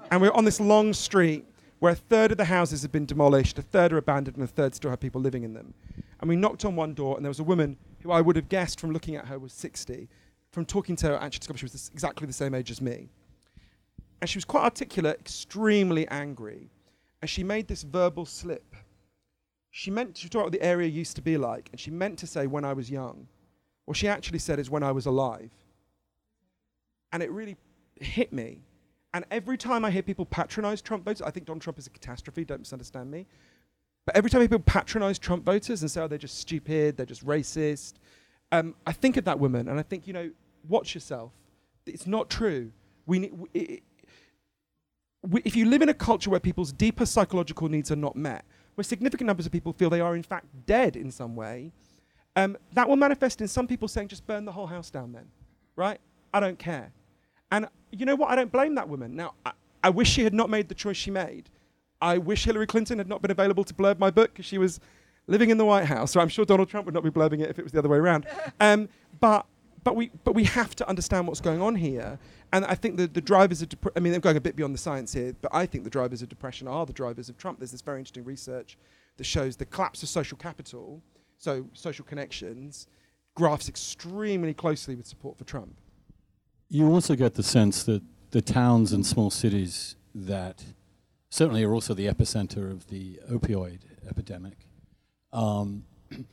and 0.10 0.22
we're 0.22 0.32
on 0.32 0.46
this 0.46 0.62
long 0.62 0.94
street 0.94 1.46
where 1.80 1.92
a 1.92 1.96
third 1.96 2.32
of 2.32 2.38
the 2.38 2.46
houses 2.46 2.82
have 2.84 2.94
been 2.94 3.06
demolished, 3.06 3.60
a 3.60 3.62
third 3.62 3.92
are 3.92 3.98
abandoned, 3.98 4.38
and 4.38 4.44
a 4.46 4.48
third 4.48 4.74
still 4.74 4.90
have 4.90 5.02
people 5.02 5.20
living 5.20 5.44
in 5.44 5.54
them. 5.54 5.74
And 6.22 6.30
we 6.30 6.38
knocked 6.38 6.64
on 6.64 6.78
one 6.78 6.94
door, 6.94 7.18
and 7.18 7.26
there 7.26 7.30
was 7.30 7.40
a 7.40 7.44
woman 7.44 7.76
who 8.04 8.12
I 8.12 8.22
would 8.22 8.38
have 8.38 8.48
guessed 8.48 8.80
from 8.80 8.92
looking 8.92 9.16
at 9.16 9.26
her 9.28 9.38
was 9.38 9.52
60. 9.52 10.08
from 10.52 10.66
talking 10.66 10.96
to 10.98 11.08
her, 11.08 11.16
actually 11.16 11.40
discovered 11.40 11.60
she 11.60 11.66
was 11.66 11.92
exactly 11.94 12.28
the 12.28 12.34
same 12.34 12.54
age 12.54 12.72
as 12.72 12.82
me. 12.82 13.10
And 14.22 14.30
she 14.30 14.38
was 14.38 14.46
quite 14.46 14.64
articulate, 14.64 15.20
extremely 15.20 16.08
angry. 16.08 16.70
And 17.22 17.30
she 17.30 17.44
made 17.44 17.68
this 17.68 17.84
verbal 17.84 18.26
slip. 18.26 18.76
She 19.72 19.92
meant 19.92 20.16
to 20.16 20.30
talk 20.30 20.42
about 20.42 20.46
what 20.46 20.54
the 20.54 20.62
area 20.62 20.88
used 20.88 21.16
to 21.16 21.22
be 21.22 21.38
like, 21.38 21.68
and 21.72 21.80
she 21.82 21.92
meant 21.92 22.20
to 22.20 22.28
say 22.28 22.48
when 22.48 22.64
I 22.64 22.74
was 22.74 22.90
young. 22.90 23.28
What 23.92 23.98
she 23.98 24.08
actually 24.08 24.40
said 24.40 24.58
is 24.58 24.70
when 24.70 24.84
I 24.84 24.94
was 24.94 25.06
alive. 25.06 25.52
And 27.12 27.22
it 27.22 27.30
really 27.30 27.58
hit 28.00 28.32
me. 28.32 28.60
And 29.14 29.26
every 29.30 29.58
time 29.58 29.84
I 29.84 29.92
hear 29.92 30.02
people 30.02 30.26
patronize 30.26 30.82
Trump 30.82 31.04
voters, 31.04 31.22
I 31.22 31.30
think 31.30 31.46
Donald 31.46 31.62
Trump 31.62 31.78
is 31.78 31.88
a 31.88 31.90
catastrophe, 31.90 32.46
don't 32.46 32.62
misunderstand 32.62 33.12
me. 33.12 33.28
But 34.06 34.16
every 34.16 34.30
time 34.30 34.40
people 34.40 34.60
patronize 34.60 35.20
Trump 35.20 35.44
voters 35.44 35.82
and 35.82 35.92
say, 35.92 36.00
oh, 36.00 36.08
they're 36.08 36.18
just 36.18 36.38
stupid, 36.38 36.96
they're 36.96 37.06
just 37.06 37.26
racist, 37.26 37.96
um, 38.54 38.76
I 38.88 38.94
think 38.94 39.18
of 39.18 39.26
that 39.26 39.40
woman 39.40 39.68
and 39.68 39.78
I 39.78 39.84
think, 39.84 40.08
you 40.08 40.14
know, 40.14 40.32
watch 40.70 40.96
yourself. 40.96 41.34
It's 41.86 42.08
not 42.08 42.30
true. 42.30 42.72
We, 43.06 43.20
need, 43.20 43.34
we, 43.54 43.82
we, 45.22 45.42
if 45.44 45.54
you 45.54 45.66
live 45.66 45.82
in 45.82 45.90
a 45.90 45.94
culture 45.94 46.30
where 46.30 46.40
people's 46.40 46.72
deeper 46.72 47.06
psychological 47.06 47.68
needs 47.68 47.92
are 47.92 47.98
not 47.98 48.16
met, 48.16 48.46
where 48.76 48.86
significant 48.86 49.28
numbers 49.28 49.46
of 49.46 49.52
people 49.52 49.74
feel 49.74 49.90
they 49.90 50.00
are 50.00 50.16
in 50.16 50.24
fact 50.24 50.46
dead 50.66 50.96
in 50.96 51.12
some 51.12 51.36
way, 51.36 51.74
um, 52.36 52.58
that 52.74 52.88
will 52.88 52.96
manifest 52.96 53.42
in 53.42 53.48
some 53.48 53.68
people 53.68 53.88
saying, 53.88 54.08
just 54.08 54.26
burn 54.26 54.46
the 54.46 54.52
whole 54.52 54.68
house 54.68 54.90
down 54.90 55.12
then, 55.12 55.28
right? 55.76 56.00
I 56.34 56.40
don't 56.40 56.58
care. 56.58 56.92
And 57.52 57.68
you 57.92 58.06
know 58.06 58.16
what? 58.16 58.30
I 58.30 58.36
don't 58.36 58.52
blame 58.52 58.76
that 58.76 58.88
woman. 58.88 59.16
Now, 59.16 59.34
I, 59.46 59.52
I 59.84 59.90
wish 59.90 60.10
she 60.10 60.24
had 60.24 60.34
not 60.34 60.50
made 60.50 60.70
the 60.70 60.76
choice 60.76 60.98
she 60.98 61.12
made. 61.12 61.50
I 62.02 62.18
wish 62.18 62.46
Hillary 62.46 62.68
Clinton 62.68 62.98
had 62.98 63.08
not 63.08 63.22
been 63.22 63.32
available 63.32 63.64
to 63.64 63.74
blurb 63.74 64.00
my 64.00 64.10
book 64.10 64.32
because 64.34 64.46
she 64.46 64.58
was 64.58 64.80
living 65.28 65.50
in 65.50 65.58
the 65.58 65.66
White 65.66 65.86
House. 65.86 66.12
So 66.12 66.20
I'm 66.20 66.30
sure 66.30 66.46
Donald 66.46 66.70
Trump 66.70 66.86
would 66.86 66.96
not 66.96 67.04
be 67.04 67.10
blurbing 67.10 67.42
it 67.42 67.50
if 67.50 67.60
it 67.60 67.64
was 67.64 67.72
the 67.72 67.80
other 67.80 67.90
way 67.90 67.98
around. 67.98 68.26
Um, 68.60 68.90
but 69.20 69.46
but 69.84 69.96
we 69.96 70.12
but 70.24 70.36
we 70.36 70.44
have 70.44 70.76
to 70.76 70.88
understand 70.88 71.28
what's 71.28 71.42
going 71.42 71.62
on 71.62 71.76
here. 71.76 72.20
And 72.54 72.64
I 72.66 72.76
think 72.76 72.98
the, 72.98 73.08
the 73.08 73.22
drivers 73.22 73.62
of 73.62 73.70
dep- 73.70 73.94
I 73.96 74.00
mean, 74.00 74.12
they're 74.12 74.22
going 74.22 74.38
a 74.38 74.42
bit 74.42 74.56
beyond 74.56 74.74
the 74.74 74.80
science 74.80 75.14
here, 75.14 75.34
but 75.42 75.54
I 75.54 75.66
think 75.66 75.84
the 75.84 75.90
drivers 75.90 76.22
of 76.22 76.30
depression 76.30 76.68
are 76.68 76.86
the 76.86 76.94
drivers 76.94 77.30
of 77.30 77.38
Trump. 77.38 77.60
There's 77.60 77.72
this 77.72 77.82
very 77.82 78.00
interesting 78.00 78.24
research 78.24 78.78
that 79.18 79.24
shows 79.24 79.56
the 79.56 79.66
collapse 79.66 80.04
of 80.04 80.10
social 80.10 80.38
capital, 80.38 81.02
so 81.42 81.66
social 81.74 82.06
connections, 82.06 82.88
graphs 83.36 83.68
extremely 83.68 84.54
closely 84.54 84.96
with 84.96 85.08
support 85.08 85.38
for 85.38 85.44
Trump. 85.44 85.76
You 86.70 86.88
also 86.88 87.16
get 87.16 87.34
the 87.34 87.44
sense 87.44 87.84
that 87.84 88.04
the 88.30 88.42
towns 88.42 88.94
and 88.94 89.06
small 89.06 89.32
cities 89.32 89.96
that 90.14 90.64
certainly 91.30 91.64
are 91.64 91.74
also 91.74 91.94
the 91.94 92.06
epicenter 92.06 92.72
of 92.72 92.88
the 92.88 93.20
opioid 93.30 93.80
epidemic 94.08 94.54
um, 95.34 95.84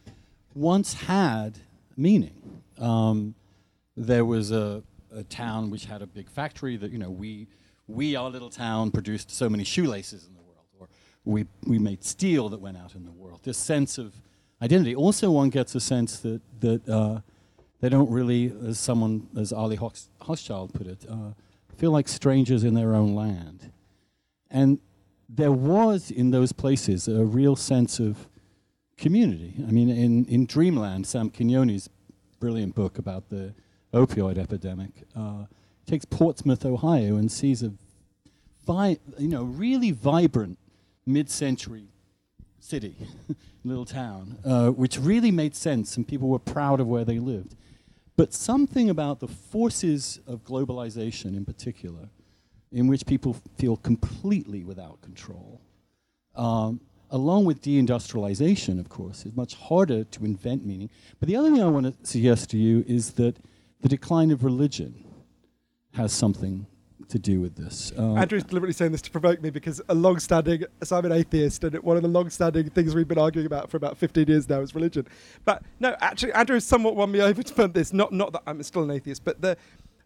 once 0.54 0.92
had 0.94 1.58
meaning. 1.96 2.62
Um, 2.78 3.34
there 3.96 4.24
was 4.24 4.52
a, 4.52 4.82
a, 5.12 5.24
town 5.24 5.70
which 5.70 5.86
had 5.86 6.02
a 6.02 6.06
big 6.06 6.28
factory 6.30 6.76
that, 6.76 6.92
you 6.92 6.98
know, 6.98 7.10
we, 7.10 7.48
we, 7.88 8.14
our 8.14 8.30
little 8.30 8.50
town, 8.50 8.92
produced 8.92 9.30
so 9.30 9.48
many 9.48 9.64
shoelaces 9.64 10.26
in 10.26 10.34
the 10.34 10.42
world, 10.42 10.66
or 10.78 10.88
we, 11.24 11.46
we 11.64 11.78
made 11.78 12.04
steel 12.04 12.48
that 12.50 12.60
went 12.60 12.76
out 12.76 12.94
in 12.94 13.04
the 13.04 13.10
world. 13.10 13.40
This 13.42 13.58
sense 13.58 13.98
of 13.98 14.14
identity. 14.62 14.94
Also, 14.94 15.30
one 15.30 15.50
gets 15.50 15.74
a 15.74 15.80
sense 15.80 16.18
that, 16.20 16.40
that 16.60 16.88
uh, 16.88 17.20
they 17.80 17.88
don't 17.88 18.10
really, 18.10 18.52
as 18.66 18.78
someone, 18.78 19.28
as 19.36 19.52
Arlie 19.52 19.76
Hochschild 19.76 20.72
put 20.72 20.86
it, 20.86 21.04
uh, 21.08 21.32
feel 21.76 21.90
like 21.90 22.08
strangers 22.08 22.64
in 22.64 22.74
their 22.74 22.94
own 22.94 23.14
land. 23.14 23.72
And 24.50 24.78
there 25.28 25.52
was 25.52 26.10
in 26.10 26.30
those 26.30 26.52
places 26.52 27.06
a 27.06 27.24
real 27.24 27.54
sense 27.54 28.00
of 28.00 28.28
community. 28.96 29.54
I 29.66 29.70
mean, 29.70 29.88
in, 29.90 30.24
in 30.24 30.46
Dreamland, 30.46 31.06
Sam 31.06 31.30
Quinones' 31.30 31.88
brilliant 32.40 32.74
book 32.74 32.98
about 32.98 33.28
the 33.28 33.54
opioid 33.92 34.38
epidemic 34.38 34.90
uh, 35.16 35.44
takes 35.86 36.04
Portsmouth, 36.04 36.64
Ohio, 36.64 37.16
and 37.16 37.30
sees 37.30 37.62
a 37.62 37.72
vi- 38.66 38.98
you 39.18 39.28
know 39.28 39.44
really 39.44 39.90
vibrant 39.90 40.58
mid-century 41.06 41.88
city, 42.60 42.94
little 43.64 43.84
town, 43.84 44.38
uh, 44.44 44.68
which 44.68 44.98
really 44.98 45.30
made 45.30 45.54
sense, 45.54 45.96
and 45.96 46.06
people 46.06 46.28
were 46.28 46.38
proud 46.38 46.80
of 46.80 46.86
where 46.86 47.04
they 47.04 47.18
lived. 47.18 47.54
But 48.16 48.34
something 48.34 48.90
about 48.90 49.20
the 49.20 49.28
forces 49.28 50.20
of 50.26 50.44
globalization, 50.44 51.36
in 51.36 51.44
particular, 51.44 52.08
in 52.72 52.88
which 52.88 53.06
people 53.06 53.36
feel 53.56 53.76
completely 53.76 54.64
without 54.64 55.00
control. 55.00 55.60
Um, 56.34 56.80
along 57.10 57.44
with 57.44 57.62
deindustrialization, 57.62 58.78
of 58.78 58.88
course, 58.88 59.24
it's 59.24 59.36
much 59.36 59.54
harder 59.54 60.04
to 60.04 60.24
invent 60.24 60.66
meaning. 60.66 60.90
But 61.20 61.28
the 61.28 61.36
other 61.36 61.50
thing 61.50 61.62
I 61.62 61.68
want 61.68 61.86
to 61.86 62.06
suggest 62.06 62.50
to 62.50 62.58
you 62.58 62.84
is 62.86 63.12
that 63.12 63.36
the 63.80 63.88
decline 63.88 64.30
of 64.30 64.44
religion 64.44 65.04
has 65.94 66.12
something 66.12 66.66
to 67.08 67.18
do 67.18 67.40
with 67.40 67.54
this. 67.54 67.92
Uh, 67.96 68.14
Andrew's 68.14 68.44
deliberately 68.44 68.72
saying 68.72 68.92
this 68.92 69.02
to 69.02 69.10
provoke 69.10 69.40
me 69.40 69.50
because 69.50 69.80
a 69.88 69.94
long-standing, 69.94 70.64
so 70.82 70.96
I'm 70.96 71.04
an 71.04 71.12
atheist, 71.12 71.64
and 71.64 71.76
one 71.82 71.96
of 71.96 72.02
the 72.02 72.08
long-standing 72.08 72.70
things 72.70 72.94
we've 72.94 73.08
been 73.08 73.18
arguing 73.18 73.46
about 73.46 73.70
for 73.70 73.76
about 73.76 73.96
15 73.96 74.26
years 74.26 74.48
now 74.48 74.60
is 74.60 74.74
religion. 74.74 75.06
But 75.44 75.62
no, 75.80 75.96
actually, 76.00 76.32
Andrew 76.32 76.54
has 76.54 76.64
somewhat 76.64 76.96
won 76.96 77.10
me 77.10 77.20
over 77.22 77.42
to 77.42 77.68
this. 77.68 77.92
Not, 77.92 78.12
not 78.12 78.32
that 78.32 78.42
I'm 78.46 78.62
still 78.62 78.82
an 78.82 78.90
atheist, 78.90 79.24
but 79.24 79.40
the, 79.40 79.56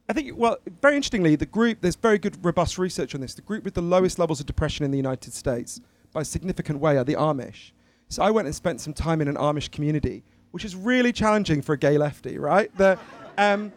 I 0.09 0.13
think, 0.13 0.37
well, 0.37 0.59
very 0.81 0.97
interestingly, 0.97 1.37
the 1.37 1.47
group, 1.47 1.79
there's 1.81 1.97
very 1.97 2.19
good, 2.19 2.45
robust 2.45 2.79
research 2.79 3.15
on 3.15 3.21
this. 3.21 3.35
The 3.35 3.43
group 3.43 3.65
with 3.65 3.75
the 3.75 3.83
lowest 3.83 4.19
levels 4.19 4.41
of 4.41 4.47
depression 4.47 4.85
in 4.85 4.91
the 4.91 4.99
United 4.99 5.33
States 5.33 5.81
by 6.13 6.21
a 6.21 6.25
significant 6.25 6.81
way 6.81 6.99
are 6.99 7.05
the 7.05 7.15
Amish. 7.15 7.73
So 8.09 8.23
I 8.23 8.31
went 8.31 8.47
and 8.47 8.55
spent 8.55 8.81
some 8.81 8.93
time 8.93 9.23
in 9.23 9.29
an 9.29 9.37
Amish 9.37 9.71
community, 9.71 10.23
which 10.51 10.65
is 10.65 10.77
really 10.77 11.13
challenging 11.13 11.63
for 11.63 11.73
a 11.73 11.79
gay 11.79 11.97
lefty, 11.97 12.39
right? 12.39 12.71
The, 12.77 12.99
um, 13.39 13.73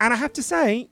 and 0.00 0.12
I 0.12 0.16
have 0.16 0.32
to 0.34 0.42
say, 0.42 0.88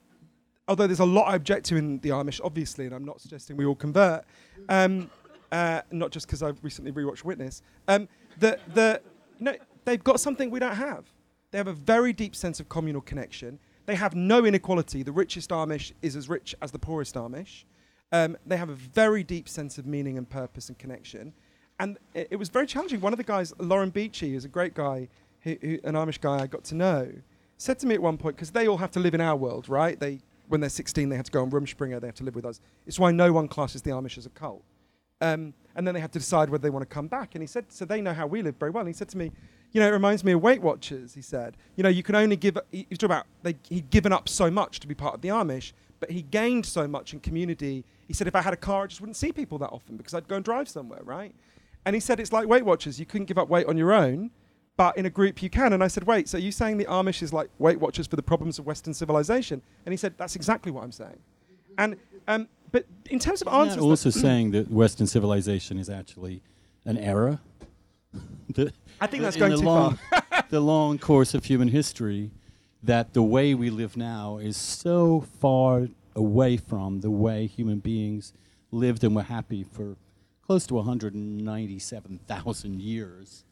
although 0.69 0.87
there's 0.87 1.01
a 1.01 1.05
lot 1.05 1.25
I 1.29 1.37
object 1.37 1.67
to 1.67 1.77
in 1.77 1.99
the 1.99 2.11
Amish, 2.11 2.41
obviously, 2.43 2.87
and 2.87 2.95
I'm 2.95 3.05
not 3.05 3.21
suggesting 3.21 3.57
we 3.57 3.65
all 3.65 3.75
convert, 3.75 4.25
um, 4.69 5.11
uh, 5.53 5.83
not 5.91 6.11
just 6.11 6.27
because 6.27 6.43
I've 6.43 6.63
recently 6.63 6.93
rewatched 6.93 7.25
Witness, 7.25 7.63
um, 7.89 8.09
the, 8.39 8.59
the, 8.75 9.01
know, 9.41 9.55
they've 9.85 10.03
got 10.03 10.21
something 10.21 10.51
we 10.51 10.59
don't 10.59 10.77
have. 10.77 11.05
They 11.51 11.59
have 11.59 11.69
a 11.69 11.73
very 11.73 12.13
deep 12.13 12.35
sense 12.35 12.59
of 12.59 12.69
communal 12.69 13.03
connection. 13.03 13.59
They 13.87 13.95
have 13.95 14.15
no 14.15 14.45
inequality. 14.45 15.03
The 15.03 15.13
richest 15.13 15.51
Amish 15.51 15.93
is 16.03 16.17
as 16.17 16.29
rich 16.29 16.55
as 16.63 16.73
the 16.73 16.79
poorest 16.79 17.15
Amish. 17.15 17.65
Um, 18.13 18.37
they 18.47 18.57
have 18.57 18.71
a 18.71 18.75
very 18.75 19.23
deep 19.23 19.49
sense 19.49 19.79
of 19.79 19.87
meaning 19.87 20.19
and 20.19 20.29
purpose 20.29 20.69
and 20.69 20.79
connection. 20.79 21.33
And 21.79 21.99
it, 22.15 22.29
it 22.33 22.37
was 22.37 22.49
very 22.49 22.67
challenging. 22.67 23.01
One 23.01 23.13
of 23.13 23.19
the 23.19 23.25
guys, 23.25 23.53
Lauren 23.59 23.91
Beachy, 23.91 24.35
is 24.35 24.45
a 24.45 24.49
great 24.49 24.75
guy, 24.75 25.09
who, 25.43 25.57
who, 25.61 25.79
an 25.85 25.95
Amish 25.95 26.21
guy 26.21 26.41
I 26.41 26.47
got 26.47 26.65
to 26.65 26.75
know, 26.75 27.13
said 27.59 27.79
to 27.81 27.87
me 27.87 27.95
at 27.95 28.03
one 28.03 28.17
point, 28.17 28.37
because 28.37 28.51
they 28.51 28.67
all 28.67 28.79
have 28.79 28.91
to 28.93 29.01
live 29.01 29.15
in 29.15 29.21
our 29.21 29.37
world, 29.37 29.69
right? 29.69 29.99
They, 29.99 30.21
when 30.49 30.61
they're 30.61 30.71
16, 30.71 31.09
they 31.09 31.17
have 31.17 31.27
to 31.27 31.33
go 31.33 31.43
on 31.43 31.51
Rumspringa, 31.51 32.01
they 32.01 32.07
have 32.07 32.17
to 32.17 32.25
live 32.25 32.35
with 32.35 32.45
us. 32.45 32.61
It's 32.87 32.99
why 32.99 33.13
no 33.13 33.33
one 33.33 33.49
classes 33.49 33.83
the 33.83 33.91
Amish 33.91 34.19
as 34.19 34.27
a 34.27 34.31
cult. 34.31 34.63
Um, 35.21 35.55
and 35.75 35.87
then 35.87 35.95
they 35.95 36.01
have 36.01 36.11
to 36.13 36.19
decide 36.19 36.51
whether 36.51 36.63
they 36.63 36.71
want 36.71 36.83
to 36.89 36.93
come 36.93 37.09
back. 37.09 37.35
And 37.35 37.43
he 37.43 37.47
said, 37.47 37.67
so 37.71 37.85
they 37.85 38.01
know 38.01 38.13
how 38.13 38.27
we 38.27 38.43
live 38.43 38.57
very 38.57 38.71
well. 38.71 38.83
And 38.83 38.89
he 38.89 38.95
said 38.95 39.09
to 39.11 39.19
me, 39.19 39.33
you 39.73 39.81
know, 39.81 39.89
it 39.89 39.93
reminds 39.93 40.23
me 40.23 40.33
of 40.33 40.43
Weight 40.43 40.61
Watchers, 40.63 41.15
he 41.15 41.23
said. 41.23 41.57
You 41.77 41.83
know, 41.83 41.89
you 41.89 42.03
can 42.03 42.15
only 42.15 42.37
give, 42.37 42.59
he, 42.71 42.87
he 42.91 43.05
about, 43.05 43.27
they, 43.43 43.57
he'd 43.69 43.91
given 43.91 44.13
up 44.13 44.29
so 44.29 44.51
much 44.51 44.81
to 44.81 44.87
be 44.87 44.95
part 44.95 45.15
of 45.15 45.21
the 45.21 45.29
Amish, 45.29 45.73
but 45.99 46.11
he 46.11 46.23
gained 46.23 46.67
so 46.67 46.87
much 46.87 47.13
in 47.13 47.21
community 47.21 47.85
he 48.07 48.15
said, 48.15 48.27
if 48.27 48.35
I 48.35 48.43
had 48.43 48.53
a 48.53 48.59
car, 48.59 48.85
I 48.85 48.87
just 48.87 49.01
wouldn't 49.01 49.17
see 49.17 49.33
people 49.33 49.59
that 49.59 49.71
often 49.71 49.97
because 49.97 50.15
I'd 50.15 50.29
go 50.29 50.37
and 50.37 50.45
drive 50.45 50.69
somewhere, 50.69 51.01
right? 51.03 51.35
And 51.87 51.95
he 51.95 52.01
said, 52.01 52.21
it's 52.21 52.33
like 52.33 52.47
Weight 52.47 52.65
Watchers. 52.65 52.99
You 52.99 53.07
couldn't 53.07 53.27
give 53.27 53.39
up 53.39 53.49
weight 53.49 53.67
on 53.67 53.77
your 53.77 53.93
own, 53.93 54.31
but 54.77 54.97
in 54.97 55.07
a 55.07 55.11
group 55.11 55.43
you 55.43 55.51
can. 55.51 55.73
And 55.73 55.83
I 55.83 55.89
said, 55.89 56.05
wait, 56.05 56.29
so 56.29 56.39
are 56.39 56.41
you 56.41 56.53
saying 56.53 56.79
the 56.79 56.87
Amish 56.87 57.23
is 57.23 57.33
like 57.33 57.51
Weight 57.59 57.81
Watchers 57.81 58.07
for 58.07 58.17
the 58.17 58.23
problems 58.23 58.59
of 58.59 58.67
Western 58.67 58.95
civilization? 58.95 59.63
And 59.87 59.93
he 59.93 59.97
said, 59.97 60.15
that's 60.17 60.37
exactly 60.37 60.73
what 60.73 60.85
I'm 60.85 60.93
saying. 60.93 61.19
And, 61.79 61.97
um, 62.29 62.49
but 62.73 62.87
in 63.11 63.19
terms 63.19 63.43
of 63.43 63.49
Isn't 63.49 63.61
answers. 63.61 63.83
also 63.83 64.11
saying 64.11 64.53
that 64.53 64.71
Western 64.71 65.07
civilization 65.07 65.79
is 65.79 65.89
actually 65.89 66.43
an 66.85 66.99
error? 66.99 67.41
I 69.01 69.07
think 69.07 69.23
that's 69.23 69.37
going 69.37 69.53
too 69.53 69.65
long, 69.65 69.99
far. 70.11 70.23
the 70.51 70.61
long 70.61 70.99
course 70.99 71.35
of 71.35 71.45
human 71.45 71.69
history, 71.69 72.31
that 72.83 73.15
the 73.15 73.23
way 73.23 73.55
we 73.55 73.71
live 73.71 73.97
now 73.97 74.39
is 74.39 74.57
so 74.57 75.25
far 75.41 75.89
away 76.15 76.57
from 76.57 77.01
the 77.01 77.11
way 77.11 77.47
human 77.47 77.79
beings 77.79 78.33
lived 78.71 79.05
and 79.05 79.17
were 79.17 79.23
happy 79.23 79.65
for 79.65 79.97
close 80.47 80.67
to 80.67 80.75
197,000 80.75 82.81
years. 82.81 83.45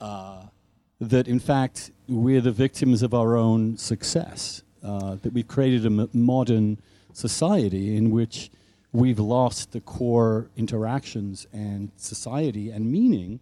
Uh, 0.00 0.44
that 1.00 1.26
in 1.28 1.40
fact 1.40 1.90
we're 2.08 2.40
the 2.40 2.52
victims 2.52 3.02
of 3.02 3.14
our 3.14 3.36
own 3.36 3.76
success. 3.76 4.62
Uh, 4.82 5.16
that 5.22 5.34
we've 5.34 5.48
created 5.48 5.84
a 5.84 6.08
modern 6.16 6.78
society 7.12 7.96
in 7.96 8.10
which 8.10 8.50
we've 8.92 9.18
lost 9.18 9.72
the 9.72 9.80
core 9.80 10.48
interactions 10.56 11.46
and 11.52 11.90
society 11.96 12.70
and 12.70 12.90
meaning 12.90 13.40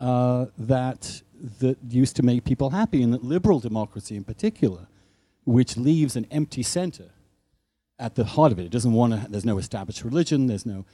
uh, 0.00 0.46
that 0.58 1.22
that 1.60 1.76
used 1.88 2.16
to 2.16 2.22
make 2.22 2.44
people 2.44 2.70
happy, 2.70 3.02
and 3.02 3.12
that 3.12 3.24
liberal 3.24 3.60
democracy 3.60 4.16
in 4.16 4.24
particular, 4.24 4.86
which 5.44 5.76
leaves 5.76 6.16
an 6.16 6.26
empty 6.30 6.62
center 6.62 7.10
at 7.98 8.14
the 8.14 8.24
heart 8.24 8.52
of 8.52 8.58
it. 8.58 8.64
It 8.64 8.70
doesn't 8.70 8.92
want 8.92 9.12
to. 9.12 9.30
There's 9.30 9.44
no 9.44 9.58
established 9.58 10.04
religion. 10.04 10.46
There's 10.46 10.66
no. 10.66 10.84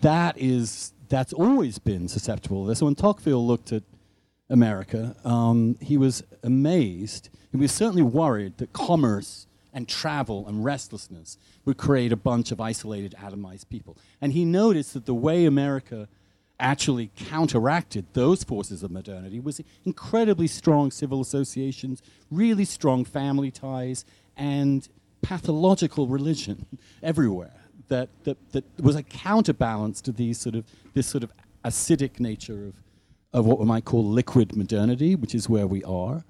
That 0.00 0.38
is 0.38 0.92
that's 1.08 1.32
always 1.32 1.78
been 1.78 2.08
susceptible. 2.08 2.72
So 2.74 2.86
when 2.86 2.94
Tocqueville 2.94 3.46
looked 3.46 3.72
at 3.72 3.82
America, 4.50 5.16
um, 5.24 5.76
he 5.80 5.96
was 5.96 6.22
amazed. 6.42 7.30
He 7.50 7.56
was 7.56 7.72
certainly 7.72 8.02
worried 8.02 8.58
that 8.58 8.72
commerce 8.72 9.46
and 9.72 9.88
travel 9.88 10.46
and 10.46 10.64
restlessness 10.64 11.38
would 11.64 11.76
create 11.76 12.12
a 12.12 12.16
bunch 12.16 12.50
of 12.50 12.60
isolated, 12.60 13.14
atomized 13.18 13.68
people. 13.68 13.96
And 14.20 14.32
he 14.32 14.44
noticed 14.44 14.94
that 14.94 15.06
the 15.06 15.14
way 15.14 15.46
America 15.46 16.08
actually 16.58 17.10
counteracted 17.16 18.04
those 18.12 18.44
forces 18.44 18.82
of 18.82 18.90
modernity 18.90 19.40
was 19.40 19.60
incredibly 19.84 20.46
strong 20.46 20.90
civil 20.90 21.20
associations, 21.20 22.02
really 22.30 22.64
strong 22.64 23.04
family 23.04 23.50
ties, 23.50 24.04
and 24.36 24.88
pathological 25.22 26.06
religion 26.06 26.66
everywhere. 27.02 27.52
That, 27.88 28.08
that, 28.22 28.36
that 28.52 28.64
was 28.80 28.94
a 28.94 29.02
counterbalance 29.02 30.00
to 30.02 30.12
these 30.12 30.38
sort 30.38 30.54
of, 30.54 30.64
this 30.94 31.08
sort 31.08 31.24
of 31.24 31.32
acidic 31.64 32.20
nature 32.20 32.66
of, 32.66 32.74
of 33.32 33.46
what 33.46 33.58
we 33.58 33.64
might 33.64 33.84
call 33.84 34.04
liquid 34.04 34.56
modernity, 34.56 35.14
which 35.14 35.34
is 35.34 35.48
where 35.48 35.66
we 35.66 35.82
are. 35.84 36.24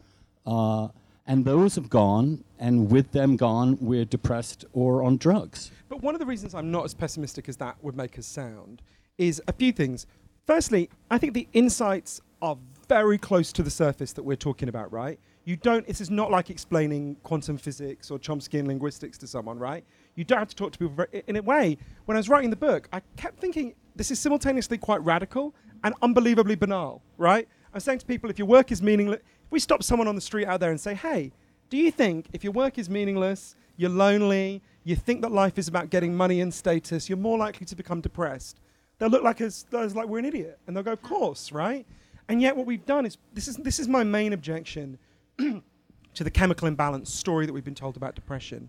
Uh, 0.47 0.89
and 1.27 1.45
those 1.45 1.77
have 1.77 1.89
gone, 1.89 2.45
and 2.59 2.91
with 2.91 3.13
them 3.13 3.37
gone, 3.37 3.79
we're 3.81 4.05
depressed 4.05 4.65
or 4.73 5.03
on 5.03 5.17
drugs. 5.17 5.71
But 5.89 6.03
one 6.03 6.15
of 6.15 6.19
the 6.19 6.27
reasons 6.27 6.55
I'm 6.55 6.71
not 6.71 6.85
as 6.85 6.95
pessimistic 6.95 7.49
as 7.49 7.57
that 7.59 7.77
would 7.83 7.97
make 7.97 8.19
us 8.19 8.27
sound 8.27 8.83
is 9.17 9.41
a 9.47 9.53
few 9.53 9.73
things. 9.73 10.07
Firstly, 10.47 10.91
I 11.11 11.19
think 11.19 11.35
the 11.35 11.47
insights 11.53 12.21
are 12.43 12.57
very 12.89 13.19
close 13.19 13.53
to 13.53 13.63
the 13.63 13.71
surface 13.71 14.13
that 14.15 14.23
we're 14.23 14.37
talking 14.37 14.69
about, 14.69 14.93
right? 14.93 15.19
You 15.45 15.57
don't, 15.57 15.87
this 15.87 16.01
is 16.01 16.11
not 16.11 16.31
like 16.31 16.51
explaining 16.51 17.17
quantum 17.23 17.57
physics 17.57 18.11
or 18.11 18.19
Chomsky 18.19 18.59
and 18.59 18.69
linguistics 18.69 19.17
to 19.19 19.27
someone, 19.27 19.59
right? 19.59 19.85
You 20.17 20.25
don't 20.25 20.39
have 20.39 20.49
to 20.49 20.57
talk 20.57 20.73
to 20.73 20.79
people. 20.79 20.95
Very, 20.95 21.23
in 21.29 21.37
a 21.37 21.43
way, 21.43 21.79
when 22.07 22.17
I 22.17 22.19
was 22.19 22.29
writing 22.29 22.51
the 22.51 22.57
book, 22.57 22.89
I 22.93 23.01
kept 23.17 23.39
thinking 23.41 23.75
this 23.95 24.11
is 24.11 24.19
simultaneously 24.19 24.79
quite 24.79 25.03
radical 25.03 25.55
and 25.85 25.95
unbelievably 26.03 26.57
banal, 26.57 27.03
right? 27.19 27.49
I'm 27.73 27.81
saying 27.81 28.01
to 28.01 28.07
people, 28.07 28.31
if 28.31 28.39
your 28.39 28.49
work 28.49 28.73
is 28.73 28.83
meaningless, 28.83 29.21
if 29.45 29.53
we 29.53 29.61
stop 29.61 29.83
someone 29.83 30.09
on 30.09 30.15
the 30.15 30.21
street 30.21 30.47
out 30.47 30.61
there 30.61 30.71
and 30.71 30.81
say, 30.81 30.95
hey, 30.95 31.33
do 31.69 31.77
you 31.77 31.91
think 31.91 32.27
if 32.33 32.43
your 32.43 32.53
work 32.53 32.79
is 32.79 32.91
meaningless, 32.91 33.55
you're 33.77 33.91
lonely, 33.91 34.63
you 34.85 34.97
think 34.97 35.23
that 35.23 35.33
life 35.33 35.59
is 35.59 35.69
about 35.69 35.91
getting 35.91 36.15
money 36.15 36.41
and 36.41 36.53
status, 36.53 37.09
you're 37.09 37.19
more 37.19 37.39
likely 37.39 37.67
to 37.67 37.77
become 37.77 38.01
depressed? 38.01 38.61
They'll 38.99 39.09
look 39.09 39.23
like 39.23 39.41
us, 39.41 39.65
like 39.73 40.07
we're 40.07 40.19
an 40.19 40.25
idiot, 40.25 40.59
and 40.67 40.77
they'll 40.77 40.83
go, 40.83 40.93
of 40.93 41.03
course, 41.03 41.53
right? 41.53 41.87
And 42.29 42.43
yet, 42.43 42.57
what 42.57 42.67
we've 42.67 42.85
done 42.85 43.07
is 43.07 43.17
this 43.33 43.49
is 43.49 43.57
this 43.57 43.81
is 43.81 43.89
my 43.89 44.05
main 44.05 44.33
objection 44.33 44.99
to 45.39 46.25
the 46.25 46.31
chemical 46.31 46.69
imbalance 46.69 47.13
story 47.13 47.47
that 47.47 47.53
we've 47.53 47.65
been 47.65 47.75
told 47.75 47.97
about 47.97 48.15
depression. 48.15 48.69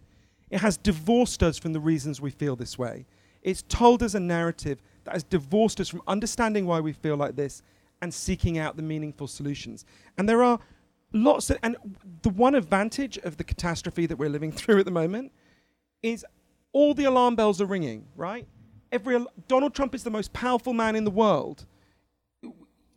It 0.50 0.62
has 0.62 0.78
divorced 0.78 1.44
us 1.44 1.58
from 1.58 1.74
the 1.74 1.80
reasons 1.80 2.22
we 2.22 2.32
feel 2.32 2.56
this 2.56 2.78
way. 2.78 3.06
It's 3.44 3.64
told 3.64 4.04
us 4.04 4.14
a 4.14 4.20
narrative 4.20 4.82
that 5.04 5.14
has 5.14 5.24
divorced 5.24 5.80
us 5.80 5.90
from 5.90 6.02
understanding 6.08 6.66
why 6.66 6.80
we 6.80 6.94
feel 6.94 7.16
like 7.16 7.36
this 7.36 7.62
and 8.02 8.14
seeking 8.14 8.58
out 8.58 8.76
the 8.76 8.84
meaningful 8.84 9.28
solutions. 9.28 9.86
And 10.18 10.28
there 10.28 10.44
are 10.44 10.60
lots 11.14 11.50
of, 11.50 11.58
and 11.64 11.76
the 12.22 12.30
one 12.30 12.56
advantage 12.56 13.18
of 13.20 13.38
the 13.38 13.44
catastrophe 13.44 14.06
that 14.06 14.18
we're 14.18 14.30
living 14.30 14.52
through 14.60 14.80
at 14.80 14.86
the 14.86 14.92
moment 14.92 15.32
is 16.02 16.26
all 16.74 16.94
the 16.94 17.06
alarm 17.06 17.36
bells 17.36 17.62
are 17.62 17.66
ringing, 17.66 18.06
right? 18.16 18.48
Every 18.92 19.16
al- 19.16 19.32
Donald 19.48 19.74
Trump 19.74 19.94
is 19.96 20.04
the 20.04 20.10
most 20.10 20.34
powerful 20.34 20.74
man 20.74 20.96
in 20.96 21.04
the 21.04 21.12
world. 21.12 21.66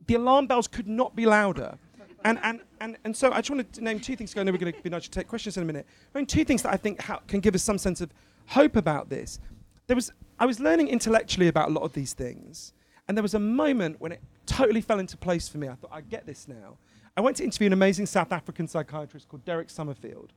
The 0.07 0.15
alarm 0.15 0.47
bells 0.47 0.69
could 0.69 0.89
not 0.89 1.17
be 1.17 1.27
louder. 1.27 1.79
And, 2.25 2.39
and, 2.43 2.61
and, 2.81 2.97
and 3.05 3.17
so 3.17 3.31
I 3.33 3.39
just 3.39 3.51
want 3.51 3.73
to 3.75 3.85
name 3.85 4.01
two 4.01 4.17
things. 4.17 4.37
I 4.37 4.43
know 4.43 4.53
we're 4.53 4.59
going 4.59 4.73
to 4.73 4.83
be 4.83 4.91
nice 4.91 5.05
to 5.05 5.11
take 5.11 5.29
questions 5.29 5.57
in 5.59 5.63
a 5.63 5.67
minute. 5.67 5.87
I 6.15 6.19
mean, 6.19 6.27
two 6.27 6.45
things 6.45 6.63
that 6.63 6.73
I 6.73 6.77
think 6.77 7.01
ha- 7.01 7.21
can 7.29 7.41
give 7.41 7.55
us 7.55 7.63
some 7.63 7.77
sense 7.77 8.01
of 8.01 8.11
hope 8.47 8.77
about 8.77 9.11
this. 9.11 9.39
There 9.87 9.97
was, 9.97 10.11
I 10.39 10.47
was 10.47 10.61
learning 10.61 10.89
intellectually 10.89 11.49
about 11.49 11.69
a 11.69 11.73
lot 11.73 11.83
of 11.83 11.93
these 11.93 12.13
things, 12.13 12.73
and 13.07 13.17
there 13.17 13.23
was 13.23 13.35
a 13.35 13.41
moment 13.41 14.01
when 14.01 14.13
it 14.13 14.23
totally 14.47 14.81
fell 14.81 14.99
into 14.99 15.17
place 15.17 15.49
for 15.49 15.59
me. 15.59 15.69
I 15.69 15.75
thought, 15.75 15.91
I 15.93 16.01
get 16.01 16.27
this 16.27 16.49
now. 16.49 16.79
I 17.17 17.21
went 17.21 17.37
to 17.37 17.45
interview 17.45 17.67
an 17.67 17.73
amazing 17.73 18.07
South 18.07 18.33
African 18.33 18.67
psychiatrist 18.67 19.29
called 19.29 19.45
Derek 19.45 19.71
Summerfield. 19.71 20.33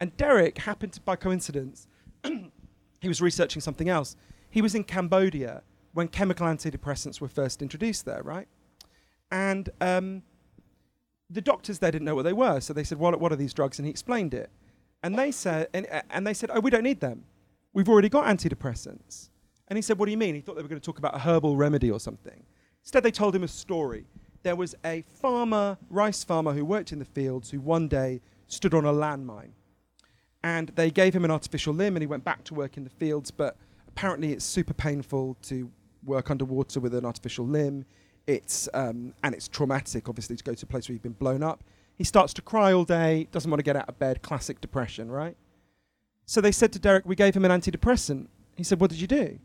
And 0.00 0.16
Derek 0.16 0.58
happened 0.58 0.92
to, 0.94 1.00
by 1.00 1.16
coincidence, 1.16 1.88
he 2.24 3.08
was 3.08 3.20
researching 3.20 3.60
something 3.60 3.88
else. 3.88 4.16
He 4.50 4.62
was 4.62 4.74
in 4.74 4.84
Cambodia 4.84 5.62
when 5.92 6.08
chemical 6.08 6.46
antidepressants 6.46 7.20
were 7.20 7.28
first 7.28 7.62
introduced 7.62 8.04
there, 8.04 8.22
right? 8.22 8.48
And 9.30 9.70
um, 9.80 10.22
the 11.30 11.40
doctors 11.40 11.78
there 11.78 11.90
didn't 11.90 12.04
know 12.04 12.14
what 12.14 12.22
they 12.22 12.32
were, 12.32 12.60
so 12.60 12.72
they 12.72 12.84
said, 12.84 12.98
"What, 12.98 13.18
what 13.20 13.32
are 13.32 13.36
these 13.36 13.52
drugs?" 13.52 13.78
And 13.78 13.86
he 13.86 13.90
explained 13.90 14.34
it. 14.34 14.50
And 15.02 15.18
they 15.18 15.30
said, 15.30 15.68
and, 15.74 15.86
and 16.10 16.26
they 16.26 16.34
said, 16.34 16.50
"Oh, 16.52 16.60
we 16.60 16.70
don't 16.70 16.82
need 16.82 17.00
them. 17.00 17.24
We've 17.72 17.88
already 17.88 18.08
got 18.08 18.26
antidepressants." 18.26 19.28
And 19.68 19.76
he 19.76 19.82
said, 19.82 19.98
"What 19.98 20.06
do 20.06 20.12
you 20.12 20.18
mean?" 20.18 20.34
He 20.34 20.40
thought 20.40 20.56
they 20.56 20.62
were 20.62 20.68
going 20.68 20.80
to 20.80 20.84
talk 20.84 20.98
about 20.98 21.14
a 21.14 21.20
herbal 21.20 21.56
remedy 21.56 21.90
or 21.90 22.00
something. 22.00 22.44
Instead, 22.82 23.02
they 23.02 23.10
told 23.10 23.34
him 23.34 23.42
a 23.42 23.48
story. 23.48 24.06
There 24.42 24.56
was 24.56 24.74
a 24.84 25.02
farmer, 25.02 25.76
rice 25.90 26.24
farmer, 26.24 26.52
who 26.52 26.64
worked 26.64 26.92
in 26.92 26.98
the 26.98 27.04
fields, 27.04 27.50
who 27.50 27.60
one 27.60 27.88
day 27.88 28.20
stood 28.46 28.72
on 28.72 28.84
a 28.84 28.92
landmine, 28.92 29.50
and 30.42 30.68
they 30.70 30.90
gave 30.90 31.14
him 31.14 31.24
an 31.24 31.30
artificial 31.30 31.74
limb, 31.74 31.96
and 31.96 32.02
he 32.02 32.06
went 32.06 32.24
back 32.24 32.44
to 32.44 32.54
work 32.54 32.76
in 32.76 32.84
the 32.84 32.90
fields. 32.90 33.30
But 33.30 33.56
apparently, 33.88 34.32
it's 34.32 34.44
super 34.44 34.74
painful 34.74 35.36
to 35.42 35.70
work 36.04 36.30
underwater 36.30 36.80
with 36.80 36.94
an 36.94 37.04
artificial 37.04 37.46
limb. 37.46 37.84
It's 38.26 38.68
um, 38.74 39.14
and 39.22 39.34
it's 39.34 39.48
traumatic, 39.48 40.08
obviously, 40.08 40.36
to 40.36 40.44
go 40.44 40.54
to 40.54 40.64
a 40.64 40.68
place 40.68 40.88
where 40.88 40.94
you've 40.94 41.02
been 41.02 41.12
blown 41.12 41.42
up. 41.42 41.64
He 41.96 42.04
starts 42.04 42.32
to 42.34 42.42
cry 42.42 42.72
all 42.72 42.84
day, 42.84 43.26
doesn't 43.32 43.50
want 43.50 43.58
to 43.58 43.64
get 43.64 43.74
out 43.74 43.88
of 43.88 43.98
bed. 43.98 44.22
Classic 44.22 44.60
depression, 44.60 45.10
right? 45.10 45.36
So 46.28 46.42
they 46.42 46.52
said 46.52 46.74
to 46.74 46.78
Derek, 46.78 47.06
"We 47.06 47.16
gave 47.16 47.34
him 47.34 47.46
an 47.46 47.50
antidepressant." 47.50 48.28
He 48.54 48.62
said, 48.62 48.80
"What 48.80 48.90
did 48.90 49.00
you 49.00 49.06
do?" 49.06 49.38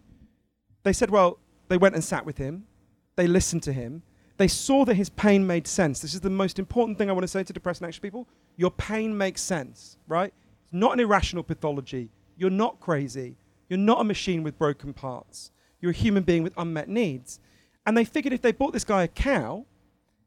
They 0.84 0.91
said, 0.91 1.09
"Well, 1.09 1.39
they 1.69 1.77
went 1.77 1.95
and 1.95 2.03
sat 2.03 2.25
with 2.25 2.38
him. 2.38 2.65
They 3.15 3.25
listened 3.25 3.63
to 3.63 3.71
him. 3.71 4.03
They 4.36 4.49
saw 4.49 4.84
that 4.84 4.95
his 4.95 5.09
pain 5.09 5.47
made 5.47 5.65
sense. 5.65 6.01
This 6.01 6.13
is 6.13 6.19
the 6.19 6.29
most 6.29 6.59
important 6.59 6.97
thing 6.97 7.09
I 7.09 7.13
want 7.13 7.23
to 7.23 7.29
say 7.29 7.41
to 7.41 7.53
depressed 7.53 7.79
and 7.79 7.86
anxious 7.86 8.01
people. 8.01 8.27
Your 8.57 8.69
pain 8.69 9.17
makes 9.17 9.41
sense, 9.41 9.97
right? 10.09 10.34
It's 10.65 10.73
not 10.73 10.91
an 10.91 10.99
irrational 10.99 11.43
pathology. 11.43 12.09
You're 12.36 12.49
not 12.49 12.81
crazy. 12.81 13.38
You're 13.69 13.79
not 13.79 14.01
a 14.01 14.03
machine 14.03 14.43
with 14.43 14.57
broken 14.57 14.91
parts. 14.91 15.51
You're 15.79 15.91
a 15.91 15.95
human 15.95 16.23
being 16.23 16.43
with 16.43 16.53
unmet 16.57 16.89
needs. 16.89 17.39
And 17.86 17.95
they 17.95 18.03
figured 18.03 18.34
if 18.34 18.41
they 18.41 18.51
bought 18.51 18.73
this 18.73 18.84
guy 18.84 19.03
a 19.03 19.07
cow, 19.07 19.65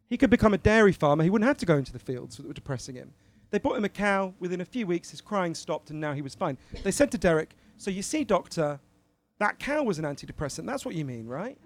he 0.09 0.16
could 0.16 0.30
become 0.30 0.54
a 0.54 0.59
dairy 0.59 0.92
farmer. 0.92 1.22
He 1.22 1.28
wouldn't 1.28 1.48
have 1.48 1.59
to 1.59 1.66
go 1.66 1.76
into 1.76 1.92
the 1.92 1.98
fields 1.98 2.38
that 2.38 2.46
were 2.46 2.54
depressing 2.54 2.94
him. 2.94 3.12
They 3.51 3.59
bought 3.59 3.76
him 3.76 3.84
a 3.84 3.88
cow. 3.88 4.34
Within 4.40 4.61
a 4.61 4.64
few 4.64 4.86
weeks, 4.86 5.11
his 5.11 5.20
crying 5.20 5.55
stopped, 5.55 5.90
and 5.90 6.01
now 6.01 6.12
he 6.12 6.22
was 6.22 6.34
fine. 6.34 6.59
They 6.82 6.90
said 6.90 7.11
to 7.12 7.18
Derek, 7.18 7.55
So 7.76 7.90
you 7.90 8.03
see, 8.03 8.24
doctor, 8.24 8.80
that 9.38 9.59
cow 9.59 9.82
was 9.82 9.99
an 9.99 10.05
antidepressant. 10.05 10.66
That's 10.66 10.84
what 10.84 10.94
you 10.94 11.05
mean, 11.05 11.26
right? 11.26 11.59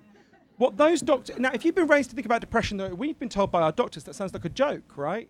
What 0.56 0.76
those 0.76 1.00
doctors. 1.00 1.38
Now, 1.38 1.52
if 1.54 1.64
you've 1.64 1.74
been 1.74 1.86
raised 1.86 2.10
to 2.10 2.16
think 2.16 2.26
about 2.26 2.42
depression, 2.42 2.76
though, 2.76 2.94
we've 2.94 3.18
been 3.18 3.30
told 3.30 3.50
by 3.50 3.62
our 3.62 3.72
doctors 3.72 4.04
that 4.04 4.14
sounds 4.14 4.34
like 4.34 4.44
a 4.44 4.50
joke, 4.50 4.96
right? 4.96 5.28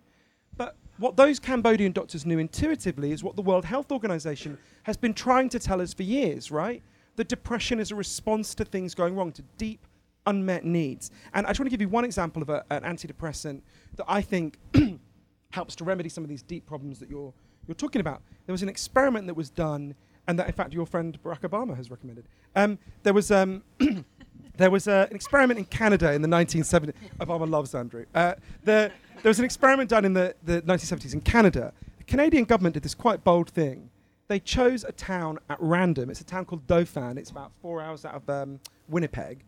But 0.57 0.77
what 0.99 1.17
those 1.17 1.39
Cambodian 1.39 1.93
doctors 1.93 2.27
knew 2.27 2.39
intuitively 2.39 3.13
is 3.13 3.23
what 3.23 3.37
the 3.37 3.43
World 3.43 3.65
Health 3.65 3.93
Organization 3.93 4.59
has 4.83 4.97
been 4.97 5.15
trying 5.15 5.49
to 5.51 5.59
tell 5.59 5.81
us 5.81 5.95
for 5.95 6.03
years, 6.03 6.51
right? 6.51 6.83
That 7.17 7.29
depression 7.29 7.79
is 7.79 7.91
a 7.91 7.95
response 7.95 8.55
to 8.57 8.65
things 8.65 8.95
going 8.95 9.15
wrong, 9.15 9.31
to 9.33 9.43
deep 9.57 9.87
unmet 10.27 10.65
needs. 10.65 11.11
And 11.33 11.47
I 11.47 11.51
just 11.51 11.61
want 11.61 11.67
to 11.67 11.71
give 11.71 11.81
you 11.81 11.89
one 11.89 12.05
example 12.05 12.43
of 12.43 12.49
a, 12.49 12.65
an 12.71 12.83
antidepressant 12.83 13.63
that 13.97 14.05
I 14.09 14.21
think 14.21 14.59
helps 15.51 15.75
to 15.77 15.85
remedy 15.85 16.09
some 16.09 16.25
of 16.25 16.31
these 16.31 16.43
deep 16.43 16.67
problems 16.67 16.99
that 16.99 17.11
you're, 17.11 17.33
you're 17.67 17.75
talking 17.75 18.01
about. 18.01 18.23
There 18.47 18.53
was 18.53 18.63
an 18.63 18.69
experiment 18.69 19.27
that 19.27 19.35
was 19.35 19.51
done, 19.51 19.95
and 20.27 20.39
that, 20.39 20.47
in 20.47 20.53
fact, 20.53 20.73
your 20.73 20.87
friend 20.87 21.19
Barack 21.23 21.41
Obama 21.41 21.77
has 21.77 21.91
recommended. 21.91 22.27
Um, 22.55 22.79
there 23.03 23.13
was, 23.13 23.31
um, 23.31 23.63
there 24.57 24.71
was 24.71 24.89
uh, 24.89 25.07
an 25.11 25.17
experiment 25.17 25.59
in 25.59 25.65
Canada 25.67 26.13
in 26.13 26.23
the 26.23 26.29
1970s. 26.29 26.93
Obama 27.21 27.49
loves 27.49 27.75
Andrew. 27.75 28.07
Uh, 28.15 28.35
the, 28.65 28.91
there 29.23 29.31
was 29.31 29.39
an 29.39 29.45
experiment 29.45 29.91
done 29.91 30.05
in 30.05 30.13
the, 30.13 30.35
the 30.45 30.63
1970s 30.63 31.15
in 31.15 31.21
Canada. 31.21 31.73
The 31.99 32.05
Canadian 32.05 32.45
government 32.45 32.75
did 32.75 32.83
this 32.83 32.95
quite 32.95 33.25
bold 33.25 33.51
thing. 33.51 33.91
They 34.29 34.39
chose 34.39 34.85
a 34.85 34.93
town 34.93 35.41
at 35.49 35.59
random. 35.61 36.09
It's 36.09 36.21
a 36.21 36.25
town 36.25 36.45
called 36.45 36.67
Dauphin. 36.67 37.19
It's 37.19 37.31
about 37.31 37.51
four 37.61 37.83
hours 37.83 38.05
out 38.05 38.15
of 38.15 38.31
um, 38.31 38.61
Winnipeg 38.89 39.45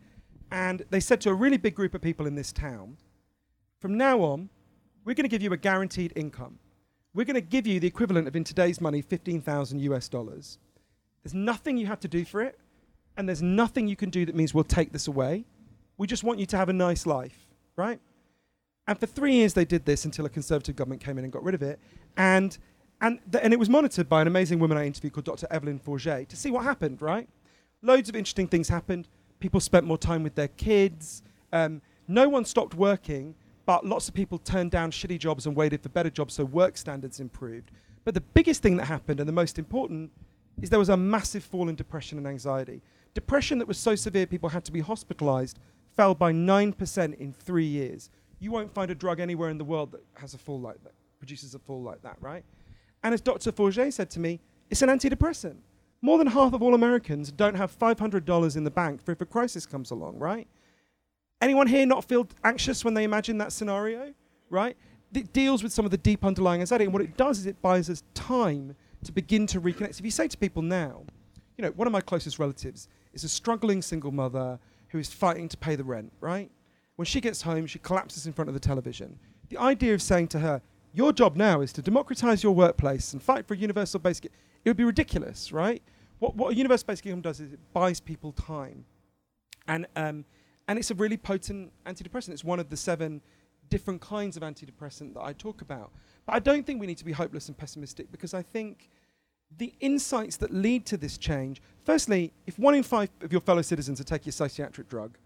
and 0.53 0.85
they 0.91 0.99
said 0.99 1.19
to 1.21 1.31
a 1.31 1.33
really 1.33 1.57
big 1.57 1.73
group 1.73 1.95
of 1.95 2.01
people 2.01 2.27
in 2.27 2.35
this 2.35 2.51
town, 2.51 2.97
from 3.79 3.97
now 3.97 4.21
on, 4.21 4.49
we're 5.05 5.13
going 5.13 5.25
to 5.25 5.29
give 5.29 5.41
you 5.41 5.53
a 5.53 5.57
guaranteed 5.57 6.13
income. 6.15 6.59
We're 7.13 7.25
going 7.25 7.35
to 7.35 7.41
give 7.41 7.67
you 7.67 7.79
the 7.79 7.87
equivalent 7.87 8.27
of, 8.27 8.35
in 8.35 8.43
today's 8.43 8.81
money, 8.81 9.01
15,000 9.01 9.79
US 9.81 10.09
dollars. 10.09 10.57
There's 11.23 11.33
nothing 11.33 11.77
you 11.77 11.85
have 11.87 11.99
to 12.01 12.07
do 12.07 12.25
for 12.25 12.41
it, 12.41 12.59
and 13.17 13.27
there's 13.27 13.41
nothing 13.41 13.87
you 13.87 13.95
can 13.95 14.09
do 14.09 14.25
that 14.25 14.35
means 14.35 14.53
we'll 14.53 14.63
take 14.63 14.91
this 14.91 15.07
away. 15.07 15.45
We 15.97 16.07
just 16.07 16.23
want 16.23 16.39
you 16.39 16.45
to 16.47 16.57
have 16.57 16.69
a 16.69 16.73
nice 16.73 17.05
life, 17.05 17.47
right? 17.75 17.99
And 18.87 18.99
for 18.99 19.05
three 19.05 19.33
years, 19.33 19.53
they 19.53 19.65
did 19.65 19.85
this 19.85 20.05
until 20.05 20.25
a 20.25 20.29
conservative 20.29 20.75
government 20.75 21.01
came 21.01 21.17
in 21.17 21.23
and 21.23 21.31
got 21.31 21.43
rid 21.43 21.55
of 21.55 21.61
it. 21.61 21.79
And, 22.17 22.57
and, 22.99 23.19
and 23.41 23.53
it 23.53 23.59
was 23.59 23.69
monitored 23.69 24.09
by 24.09 24.21
an 24.21 24.27
amazing 24.27 24.59
woman 24.59 24.77
I 24.77 24.85
interviewed 24.85 25.13
called 25.13 25.25
Dr. 25.25 25.47
Evelyn 25.51 25.79
Forget 25.79 26.27
to 26.29 26.35
see 26.35 26.51
what 26.51 26.63
happened, 26.63 27.01
right? 27.01 27.29
Loads 27.81 28.09
of 28.09 28.15
interesting 28.15 28.47
things 28.47 28.67
happened 28.69 29.07
people 29.43 29.59
spent 29.59 29.85
more 29.85 29.97
time 29.97 30.23
with 30.23 30.35
their 30.35 30.47
kids. 30.47 31.21
Um, 31.51 31.81
no 32.07 32.29
one 32.29 32.45
stopped 32.45 32.75
working, 32.75 33.35
but 33.65 33.85
lots 33.85 34.07
of 34.07 34.13
people 34.13 34.37
turned 34.37 34.71
down 34.71 34.91
shitty 34.91 35.19
jobs 35.19 35.45
and 35.45 35.55
waited 35.55 35.81
for 35.81 35.89
better 35.89 36.09
jobs, 36.09 36.33
so 36.33 36.45
work 36.45 36.77
standards 36.77 37.19
improved. 37.19 37.71
But 38.03 38.13
the 38.13 38.21
biggest 38.21 38.61
thing 38.61 38.77
that 38.77 38.85
happened, 38.85 39.19
and 39.19 39.29
the 39.29 39.33
most 39.33 39.57
important, 39.57 40.11
is 40.61 40.69
there 40.69 40.79
was 40.79 40.89
a 40.89 40.97
massive 40.97 41.43
fall 41.43 41.69
in 41.69 41.75
depression 41.75 42.17
and 42.17 42.27
anxiety. 42.27 42.81
Depression 43.13 43.59
that 43.59 43.67
was 43.67 43.77
so 43.77 43.95
severe 43.95 44.25
people 44.25 44.49
had 44.49 44.65
to 44.65 44.71
be 44.71 44.81
hospitalized 44.81 45.59
fell 45.95 46.13
by 46.15 46.31
9% 46.31 47.17
in 47.17 47.33
three 47.33 47.65
years. 47.65 48.09
you 48.39 48.51
won't 48.51 48.73
find 48.73 48.91
a 48.91 48.95
drug 48.95 49.21
anywhere 49.21 49.49
in 49.49 49.57
the 49.57 49.63
world 49.63 49.93
that 49.93 50.03
has 50.15 50.33
a 50.33 50.37
fall 50.37 50.59
like 50.59 50.83
that, 50.83 50.91
produces 51.17 51.55
a 51.55 51.59
fall 51.59 51.81
like 51.81 52.01
that, 52.01 52.17
right? 52.19 52.43
And 53.01 53.13
as 53.13 53.21
Dr. 53.21 53.53
Forget 53.53 53.93
said 53.93 54.09
to 54.11 54.19
me, 54.19 54.41
it's 54.69 54.81
an 54.81 54.89
antidepressant. 54.89 55.55
More 56.01 56.17
than 56.17 56.27
half 56.27 56.51
of 56.51 56.61
all 56.61 56.73
Americans 56.73 57.31
don't 57.31 57.55
have 57.55 57.77
$500 57.77 58.57
in 58.57 58.63
the 58.65 58.71
bank 58.71 59.01
for 59.01 59.13
if 59.13 59.21
a 59.21 59.25
crisis 59.25 59.65
comes 59.65 59.91
along, 59.91 60.19
right? 60.19 60.47
Anyone 61.43 61.67
here 61.67 61.85
not 61.85 62.05
feel 62.05 62.25
anxious 62.45 62.85
when 62.85 62.93
they 62.93 63.03
imagine 63.03 63.37
that 63.39 63.51
scenario, 63.51 64.13
right? 64.49 64.77
It 65.13 65.33
deals 65.33 65.61
with 65.61 65.73
some 65.73 65.83
of 65.83 65.91
the 65.91 65.97
deep 65.97 66.23
underlying 66.23 66.61
anxiety, 66.61 66.85
and 66.85 66.93
what 66.93 67.01
it 67.01 67.17
does 67.17 67.37
is 67.37 67.47
it 67.47 67.61
buys 67.61 67.89
us 67.89 68.01
time 68.13 68.77
to 69.03 69.11
begin 69.11 69.45
to 69.47 69.59
reconnect. 69.59 69.99
If 69.99 70.05
you 70.05 70.11
say 70.11 70.29
to 70.29 70.37
people 70.37 70.61
now, 70.61 71.03
you 71.57 71.63
know, 71.63 71.71
one 71.71 71.85
of 71.85 71.91
my 71.91 71.99
closest 71.99 72.39
relatives 72.39 72.87
is 73.11 73.25
a 73.25 73.29
struggling 73.29 73.81
single 73.81 74.13
mother 74.13 74.57
who 74.87 74.99
is 74.99 75.09
fighting 75.09 75.49
to 75.49 75.57
pay 75.57 75.75
the 75.75 75.83
rent, 75.83 76.13
right? 76.21 76.49
When 76.95 77.05
she 77.05 77.19
gets 77.19 77.41
home, 77.41 77.67
she 77.67 77.77
collapses 77.77 78.25
in 78.25 78.31
front 78.31 78.47
of 78.47 78.53
the 78.53 78.61
television. 78.61 79.19
The 79.49 79.57
idea 79.57 79.93
of 79.93 80.01
saying 80.01 80.29
to 80.29 80.39
her, 80.39 80.61
your 80.93 81.11
job 81.11 81.35
now 81.35 81.59
is 81.59 81.73
to 81.73 81.81
democratize 81.81 82.41
your 82.41 82.55
workplace 82.55 83.11
and 83.11 83.21
fight 83.21 83.45
for 83.45 83.53
a 83.53 83.57
universal 83.57 83.99
basic, 83.99 84.31
it 84.63 84.69
would 84.69 84.77
be 84.77 84.85
ridiculous, 84.85 85.51
right? 85.51 85.83
What, 86.19 86.37
what 86.37 86.53
a 86.53 86.55
universal 86.55 86.85
basic 86.87 87.07
income 87.07 87.21
does 87.21 87.41
is 87.41 87.51
it 87.51 87.59
buys 87.73 87.99
people 87.99 88.31
time. 88.31 88.85
And 89.67 89.87
um, 89.97 90.23
and 90.67 90.79
it's 90.79 90.91
a 90.91 90.95
really 90.95 91.17
potent 91.17 91.71
antidepressant. 91.85 92.29
It's 92.29 92.43
one 92.43 92.59
of 92.59 92.69
the 92.69 92.77
seven 92.77 93.21
different 93.69 94.01
kinds 94.01 94.37
of 94.37 94.43
antidepressant 94.43 95.13
that 95.15 95.21
I 95.21 95.33
talk 95.33 95.61
about. 95.61 95.91
But 96.25 96.35
I 96.35 96.39
don't 96.39 96.65
think 96.65 96.79
we 96.79 96.87
need 96.87 96.97
to 96.97 97.05
be 97.05 97.11
hopeless 97.11 97.47
and 97.47 97.57
pessimistic 97.57 98.11
because 98.11 98.33
I 98.33 98.41
think 98.41 98.89
the 99.57 99.73
insights 99.79 100.37
that 100.37 100.51
lead 100.53 100.85
to 100.87 100.97
this 100.97 101.17
change 101.17 101.61
firstly, 101.83 102.31
if 102.47 102.57
one 102.57 102.75
in 102.75 102.83
five 102.83 103.09
of 103.21 103.31
your 103.31 103.41
fellow 103.41 103.61
citizens 103.61 103.99
are 103.99 104.05
taking 104.05 104.29
a 104.29 104.31
psychiatric 104.31 104.89
drug, 104.89 105.17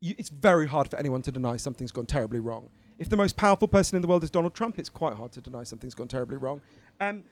you, 0.00 0.14
it's 0.18 0.28
very 0.30 0.66
hard 0.66 0.90
for 0.90 0.96
anyone 0.96 1.22
to 1.22 1.32
deny 1.32 1.56
something's 1.56 1.92
gone 1.92 2.06
terribly 2.06 2.40
wrong. 2.40 2.68
If 2.98 3.08
the 3.08 3.16
most 3.16 3.36
powerful 3.36 3.68
person 3.68 3.96
in 3.96 4.02
the 4.02 4.08
world 4.08 4.24
is 4.24 4.30
Donald 4.30 4.54
Trump, 4.54 4.78
it's 4.78 4.88
quite 4.88 5.14
hard 5.14 5.32
to 5.32 5.40
deny 5.40 5.62
something's 5.64 5.94
gone 5.94 6.08
terribly 6.08 6.36
wrong. 6.36 6.60
Um, 7.00 7.24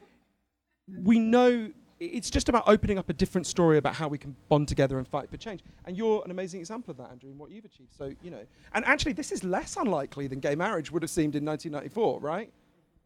we 1.02 1.18
know 1.18 1.70
it's 2.00 2.30
just 2.30 2.48
about 2.48 2.64
opening 2.66 2.98
up 2.98 3.08
a 3.08 3.12
different 3.12 3.46
story 3.46 3.78
about 3.78 3.94
how 3.94 4.08
we 4.08 4.18
can 4.18 4.36
bond 4.48 4.68
together 4.68 4.98
and 4.98 5.06
fight 5.06 5.28
for 5.30 5.36
change. 5.36 5.62
And 5.84 5.96
you're 5.96 6.22
an 6.24 6.30
amazing 6.30 6.60
example 6.60 6.92
of 6.92 6.96
that, 6.98 7.10
Andrew, 7.10 7.30
in 7.30 7.38
what 7.38 7.50
you've 7.50 7.64
achieved. 7.64 7.94
So, 7.96 8.12
you 8.22 8.30
know, 8.30 8.44
and 8.74 8.84
actually, 8.84 9.12
this 9.12 9.32
is 9.32 9.42
less 9.42 9.76
unlikely 9.76 10.26
than 10.28 10.40
gay 10.40 10.54
marriage 10.54 10.90
would 10.90 11.02
have 11.02 11.10
seemed 11.10 11.34
in 11.34 11.44
1994, 11.44 12.20
right? 12.20 12.52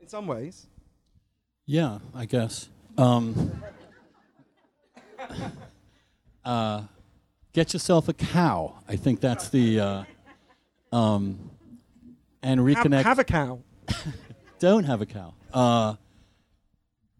In 0.01 0.09
some 0.09 0.26
ways. 0.26 0.66
Yeah, 1.66 1.99
I 2.14 2.26
guess. 2.26 2.68
Um, 2.99 3.62
uh, 6.45 6.82
get 7.53 7.72
yourself 7.72 8.09
a 8.09 8.12
cow. 8.12 8.78
I 8.88 8.97
think 8.97 9.20
that's 9.20 9.49
the. 9.49 9.80
Uh, 9.80 10.05
um, 10.93 11.51
and 12.43 12.61
reconnect. 12.61 13.05
Have, 13.05 13.05
have 13.05 13.18
a 13.20 13.24
cow. 13.24 13.61
don't 14.59 14.84
have 14.84 15.01
a 15.01 15.07
cow. 15.07 15.34
Uh, 15.53 15.95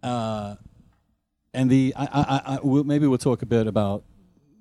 uh, 0.03 0.57
and 1.55 1.71
the 1.71 1.93
I, 1.97 2.05
I, 2.05 2.55
I, 2.55 2.59
we'll, 2.63 2.85
maybe 2.85 3.07
we'll 3.07 3.19
talk 3.19 3.43
a 3.43 3.47
bit 3.47 3.67
about 3.67 4.05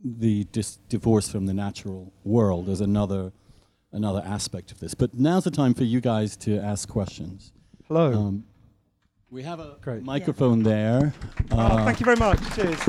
the 0.03 0.45
dis- 0.45 0.77
divorce 0.89 1.29
from 1.29 1.45
the 1.45 1.53
natural 1.53 2.11
world 2.23 2.69
as 2.69 2.81
another 2.81 3.31
another 3.91 4.21
aspect 4.25 4.71
of 4.71 4.79
this. 4.79 4.93
But 4.93 5.13
now's 5.13 5.43
the 5.43 5.51
time 5.51 5.73
for 5.73 5.83
you 5.83 6.01
guys 6.01 6.35
to 6.37 6.57
ask 6.59 6.87
questions. 6.89 7.51
Hello. 7.87 8.13
Um, 8.13 8.45
we 9.29 9.43
have 9.43 9.59
a 9.59 9.77
Great. 9.81 10.03
microphone 10.03 10.63
there. 10.63 11.13
oh, 11.51 11.57
Uh, 11.57 11.85
thank 11.85 11.99
you 11.99 12.05
very 12.05 12.17
much. 12.17 12.39
Cheers. 12.55 12.79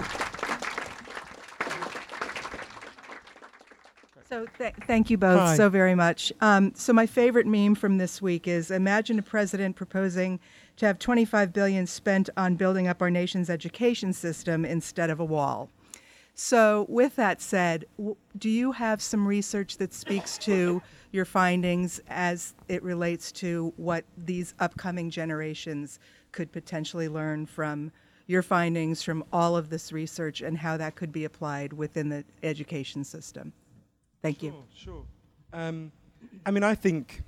So 4.28 4.46
th- 4.58 4.74
thank 4.86 5.10
you 5.10 5.18
both 5.18 5.38
Hi. 5.40 5.56
so 5.56 5.68
very 5.68 5.94
much. 5.94 6.32
Um, 6.40 6.72
so 6.74 6.92
my 6.94 7.06
favorite 7.06 7.46
meme 7.46 7.74
from 7.74 7.98
this 7.98 8.22
week 8.22 8.48
is: 8.48 8.70
Imagine 8.70 9.18
a 9.18 9.22
president 9.22 9.76
proposing 9.76 10.40
to 10.76 10.86
have 10.86 10.98
25 10.98 11.52
billion 11.52 11.86
spent 11.86 12.30
on 12.36 12.56
building 12.56 12.88
up 12.88 13.02
our 13.02 13.10
nation's 13.10 13.50
education 13.50 14.12
system 14.12 14.64
instead 14.64 15.10
of 15.10 15.20
a 15.20 15.24
wall. 15.24 15.68
So, 16.34 16.86
with 16.88 17.16
that 17.16 17.42
said, 17.42 17.84
do 18.38 18.48
you 18.48 18.72
have 18.72 19.02
some 19.02 19.28
research 19.28 19.76
that 19.76 19.92
speaks 19.92 20.38
to 20.38 20.80
your 21.12 21.26
findings 21.26 22.00
as 22.08 22.54
it 22.68 22.82
relates 22.82 23.30
to 23.32 23.72
what 23.76 24.04
these 24.16 24.54
upcoming 24.58 25.10
generations 25.10 26.00
could 26.32 26.50
potentially 26.50 27.08
learn 27.08 27.44
from 27.44 27.92
your 28.26 28.42
findings 28.42 29.02
from 29.02 29.22
all 29.30 29.56
of 29.56 29.68
this 29.68 29.92
research 29.92 30.40
and 30.40 30.56
how 30.56 30.78
that 30.78 30.94
could 30.94 31.12
be 31.12 31.24
applied 31.24 31.74
within 31.74 32.08
the 32.08 32.24
education 32.42 33.04
system? 33.04 33.52
Thank 34.22 34.42
you. 34.42 34.54
Sure, 34.74 35.04
sure. 35.52 35.60
Um, 35.60 35.92
I 36.46 36.50
mean, 36.50 36.62
I 36.62 36.74
think 36.74 37.22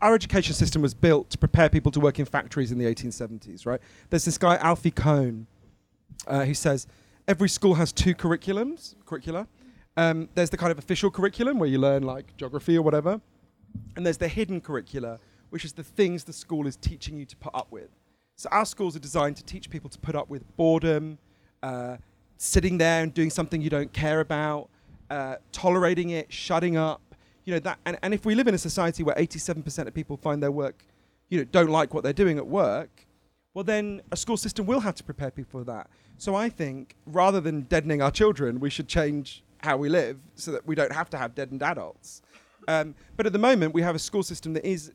Our 0.00 0.14
education 0.14 0.54
system 0.54 0.82
was 0.82 0.94
built 0.94 1.30
to 1.30 1.38
prepare 1.38 1.68
people 1.68 1.92
to 1.92 2.00
work 2.00 2.18
in 2.18 2.26
factories 2.26 2.72
in 2.72 2.78
the 2.78 2.84
1870s, 2.84 3.64
right? 3.64 3.80
There's 4.10 4.24
this 4.24 4.36
guy, 4.36 4.56
Alfie 4.56 4.90
Kohn, 4.90 5.46
uh, 6.26 6.44
who 6.44 6.54
says 6.54 6.86
every 7.26 7.48
school 7.48 7.74
has 7.74 7.92
two 7.92 8.14
curriculums, 8.14 8.94
curricula. 9.06 9.46
Um, 9.96 10.28
there's 10.34 10.50
the 10.50 10.56
kind 10.56 10.72
of 10.72 10.78
official 10.78 11.10
curriculum 11.10 11.58
where 11.58 11.68
you 11.68 11.78
learn 11.78 12.02
like 12.02 12.36
geography 12.36 12.76
or 12.76 12.82
whatever, 12.82 13.20
and 13.96 14.04
there's 14.04 14.18
the 14.18 14.28
hidden 14.28 14.60
curricula, 14.60 15.18
which 15.50 15.64
is 15.64 15.72
the 15.72 15.84
things 15.84 16.24
the 16.24 16.32
school 16.32 16.66
is 16.66 16.76
teaching 16.76 17.16
you 17.16 17.24
to 17.26 17.36
put 17.36 17.54
up 17.54 17.70
with. 17.70 17.90
So 18.36 18.48
our 18.50 18.64
schools 18.64 18.96
are 18.96 19.00
designed 19.00 19.36
to 19.36 19.44
teach 19.44 19.70
people 19.70 19.90
to 19.90 19.98
put 19.98 20.14
up 20.14 20.28
with 20.28 20.44
boredom, 20.56 21.18
uh, 21.62 21.98
sitting 22.38 22.78
there 22.78 23.02
and 23.02 23.12
doing 23.12 23.30
something 23.30 23.60
you 23.60 23.70
don't 23.70 23.92
care 23.92 24.20
about, 24.20 24.68
uh, 25.10 25.36
tolerating 25.52 26.10
it, 26.10 26.32
shutting 26.32 26.76
up. 26.76 27.11
You 27.44 27.54
know 27.54 27.60
that, 27.60 27.78
and, 27.84 27.98
and 28.02 28.14
if 28.14 28.24
we 28.24 28.34
live 28.34 28.46
in 28.48 28.54
a 28.54 28.58
society 28.58 29.02
where 29.02 29.16
87% 29.16 29.86
of 29.86 29.94
people 29.94 30.16
find 30.16 30.42
their 30.42 30.52
work, 30.52 30.84
you 31.28 31.38
know, 31.38 31.44
don't 31.44 31.70
like 31.70 31.92
what 31.92 32.04
they're 32.04 32.12
doing 32.12 32.38
at 32.38 32.46
work, 32.46 33.06
well 33.54 33.64
then 33.64 34.02
a 34.12 34.16
school 34.16 34.36
system 34.36 34.66
will 34.66 34.80
have 34.80 34.94
to 34.96 35.04
prepare 35.04 35.30
people 35.30 35.60
for 35.60 35.64
that. 35.64 35.88
So 36.18 36.34
I 36.34 36.48
think 36.48 36.94
rather 37.06 37.40
than 37.40 37.62
deadening 37.62 38.00
our 38.00 38.10
children, 38.10 38.60
we 38.60 38.70
should 38.70 38.88
change 38.88 39.42
how 39.62 39.76
we 39.76 39.88
live 39.88 40.18
so 40.34 40.52
that 40.52 40.66
we 40.66 40.74
don't 40.74 40.92
have 40.92 41.10
to 41.10 41.18
have 41.18 41.34
deadened 41.34 41.62
adults. 41.62 42.22
Um, 42.68 42.94
but 43.16 43.26
at 43.26 43.32
the 43.32 43.38
moment, 43.38 43.74
we 43.74 43.82
have 43.82 43.94
a 43.94 43.98
school 43.98 44.22
system 44.22 44.52
that 44.54 44.64
is, 44.64 44.92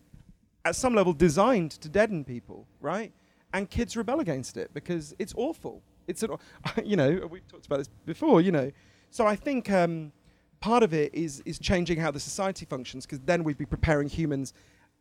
at 0.65 0.75
some 0.75 0.95
level, 0.95 1.13
designed 1.13 1.71
to 1.71 1.89
deaden 1.89 2.23
people, 2.23 2.67
right? 2.81 3.11
And 3.53 3.69
kids 3.69 3.95
rebel 3.97 4.19
against 4.19 4.57
it 4.57 4.73
because 4.73 5.15
it's 5.19 5.33
awful. 5.35 5.81
It's 6.07 6.23
an, 6.23 6.31
you 6.85 6.95
know, 6.95 7.27
we've 7.29 7.47
talked 7.47 7.65
about 7.65 7.79
this 7.79 7.89
before, 8.05 8.41
you 8.41 8.51
know. 8.51 8.71
So 9.09 9.25
I 9.25 9.35
think 9.35 9.71
um, 9.71 10.11
part 10.60 10.84
of 10.84 10.93
it 10.93 11.14
is 11.14 11.41
is 11.45 11.60
changing 11.60 11.99
how 11.99 12.12
the 12.12 12.20
society 12.20 12.66
functions 12.66 13.05
because 13.05 13.20
then 13.22 13.43
we'd 13.43 13.58
be 13.58 13.66
preparing 13.66 14.08
humans. 14.10 14.53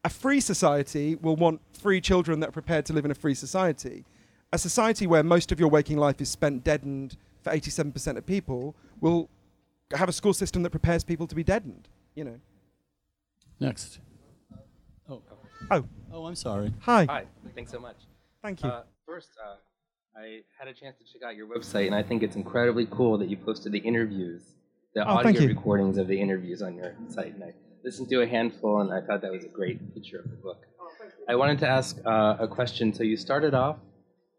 A 0.04 0.08
free 0.08 0.40
society 0.40 1.16
will 1.16 1.36
want 1.36 1.60
free 1.72 2.00
children 2.00 2.40
that 2.40 2.50
are 2.50 2.52
prepared 2.52 2.86
to 2.86 2.92
live 2.92 3.04
in 3.04 3.10
a 3.10 3.14
free 3.14 3.34
society. 3.34 4.04
A 4.52 4.58
society 4.58 5.06
where 5.06 5.22
most 5.24 5.50
of 5.52 5.58
your 5.58 5.68
waking 5.68 5.96
life 5.98 6.20
is 6.20 6.28
spent 6.30 6.62
deadened 6.62 7.16
for 7.42 7.50
87% 7.52 8.16
of 8.16 8.24
people 8.26 8.76
will 9.00 9.28
have 9.92 10.08
a 10.08 10.12
school 10.12 10.32
system 10.32 10.62
that 10.62 10.70
prepares 10.70 11.02
people 11.02 11.26
to 11.26 11.34
be 11.34 11.42
deadened. 11.42 11.88
You 12.14 12.24
know. 12.24 12.40
next. 13.60 13.98
Oh. 15.08 15.22
Oh, 15.70 15.84
Oh, 16.12 16.26
I'm 16.26 16.34
sorry. 16.34 16.72
hi. 16.80 17.04
Hi, 17.06 17.24
thanks 17.54 17.70
so 17.72 17.78
much. 17.80 17.96
Thank 18.42 18.62
you. 18.62 18.68
Uh, 18.70 18.82
first, 19.06 19.28
uh, 19.44 19.56
I 20.18 20.40
had 20.58 20.68
a 20.68 20.72
chance 20.72 20.96
to 20.98 21.04
check 21.04 21.22
out 21.22 21.36
your 21.36 21.46
website, 21.46 21.86
and 21.86 21.94
I 21.94 22.02
think 22.02 22.22
it's 22.22 22.36
incredibly 22.36 22.86
cool 22.86 23.18
that 23.18 23.28
you 23.28 23.36
posted 23.36 23.72
the 23.72 23.78
interviews, 23.80 24.42
the 24.96 25.02
Oh, 25.02 25.16
thank 25.22 25.36
audio 25.36 25.42
you. 25.42 25.48
recordings 25.48 25.98
of 25.98 26.08
the 26.08 26.18
interviews 26.18 26.62
on 26.62 26.74
your 26.74 26.96
site. 27.08 27.34
And 27.34 27.44
I 27.44 27.52
listened 27.84 28.08
to 28.08 28.22
a 28.22 28.26
handful, 28.26 28.80
and 28.80 28.90
I 28.92 29.02
thought 29.06 29.20
that 29.20 29.30
was 29.30 29.44
a 29.44 29.48
great 29.48 29.78
feature 29.92 30.18
of 30.18 30.30
the 30.30 30.36
book. 30.36 30.64
I 31.28 31.34
wanted 31.34 31.58
to 31.58 31.68
ask 31.68 31.98
uh, 32.06 32.36
a 32.40 32.48
question. 32.48 32.94
So 32.94 33.02
you 33.02 33.18
started 33.18 33.52
off 33.52 33.76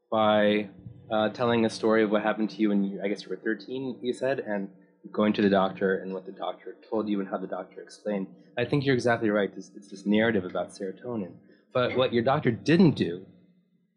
by 0.09 0.69
uh, 1.11 1.29
telling 1.29 1.65
a 1.65 1.69
story 1.69 2.01
of 2.03 2.09
what 2.09 2.23
happened 2.23 2.49
to 2.49 2.57
you 2.57 2.69
when 2.69 2.83
you, 2.83 2.99
I 3.03 3.07
guess 3.07 3.21
you 3.23 3.29
were 3.29 3.35
13, 3.37 3.99
you 4.01 4.13
said, 4.13 4.39
and 4.39 4.69
going 5.11 5.31
to 5.33 5.43
the 5.43 5.49
doctor 5.49 5.99
and 5.99 6.11
what 6.11 6.25
the 6.25 6.31
doctor 6.31 6.75
told 6.89 7.07
you 7.07 7.19
and 7.19 7.29
how 7.29 7.37
the 7.37 7.47
doctor 7.47 7.79
explained. 7.81 8.25
I 8.57 8.65
think 8.65 8.83
you're 8.83 8.95
exactly 8.95 9.29
right. 9.29 9.51
It's, 9.55 9.71
it's 9.75 9.89
this 9.91 10.05
narrative 10.07 10.43
about 10.43 10.71
serotonin. 10.71 11.33
But 11.71 11.95
what 11.95 12.13
your 12.13 12.23
doctor 12.23 12.49
didn't 12.49 12.95
do 12.95 13.25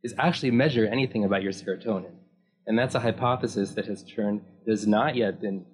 is 0.05 0.15
actually 0.19 0.51
measure 0.51 0.87
anything 0.87 1.25
about 1.25 1.43
your 1.43 1.53
serotonin. 1.53 2.13
And 2.67 2.79
that's 2.79 2.95
a 2.95 3.01
hypothesis 3.01 3.71
that 3.71 3.87
has 3.87 4.05
turned, 4.05 4.43
that 4.67 4.73
has 4.73 4.87
not 4.87 5.17
yet 5.17 5.41
been, 5.41 5.65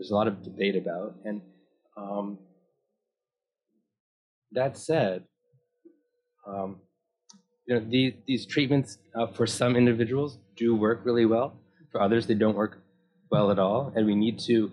there's 0.00 0.10
a 0.10 0.14
lot 0.14 0.26
of 0.26 0.42
debate 0.42 0.76
about. 0.76 1.14
And 1.26 1.42
um, 1.94 2.38
that 4.52 4.78
said, 4.78 5.24
um, 6.48 6.80
you 7.66 7.74
know, 7.74 7.84
these, 7.86 8.14
these 8.26 8.46
treatments 8.46 8.96
uh, 9.14 9.26
for 9.26 9.46
some 9.46 9.76
individuals 9.76 10.38
do 10.56 10.74
work 10.74 11.02
really 11.04 11.26
well. 11.26 11.60
For 11.92 12.00
others, 12.00 12.26
they 12.26 12.32
don't 12.32 12.56
work 12.56 12.78
well 13.30 13.50
at 13.50 13.58
all. 13.58 13.92
And 13.94 14.06
we 14.06 14.14
need 14.14 14.38
to 14.46 14.72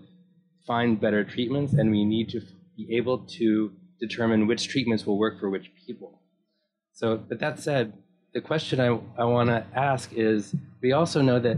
find 0.65 0.99
better 0.99 1.25
treatments 1.25 1.73
and 1.73 1.91
we 1.91 2.05
need 2.05 2.29
to 2.29 2.41
be 2.77 2.95
able 2.95 3.17
to 3.39 3.73
determine 3.99 4.47
which 4.47 4.69
treatments 4.69 5.05
will 5.05 5.17
work 5.17 5.41
for 5.41 5.49
which 5.49 5.71
people. 5.85 6.21
So, 6.93 7.17
but 7.17 7.41
that 7.41 7.59
said, 7.59 7.91
the 8.33 8.39
question 8.39 8.79
I, 8.79 8.97
I 9.17 9.25
want 9.25 9.49
to 9.49 9.65
ask 9.75 10.13
is 10.13 10.55
we 10.81 10.93
also 10.93 11.21
know 11.21 11.37
that 11.39 11.57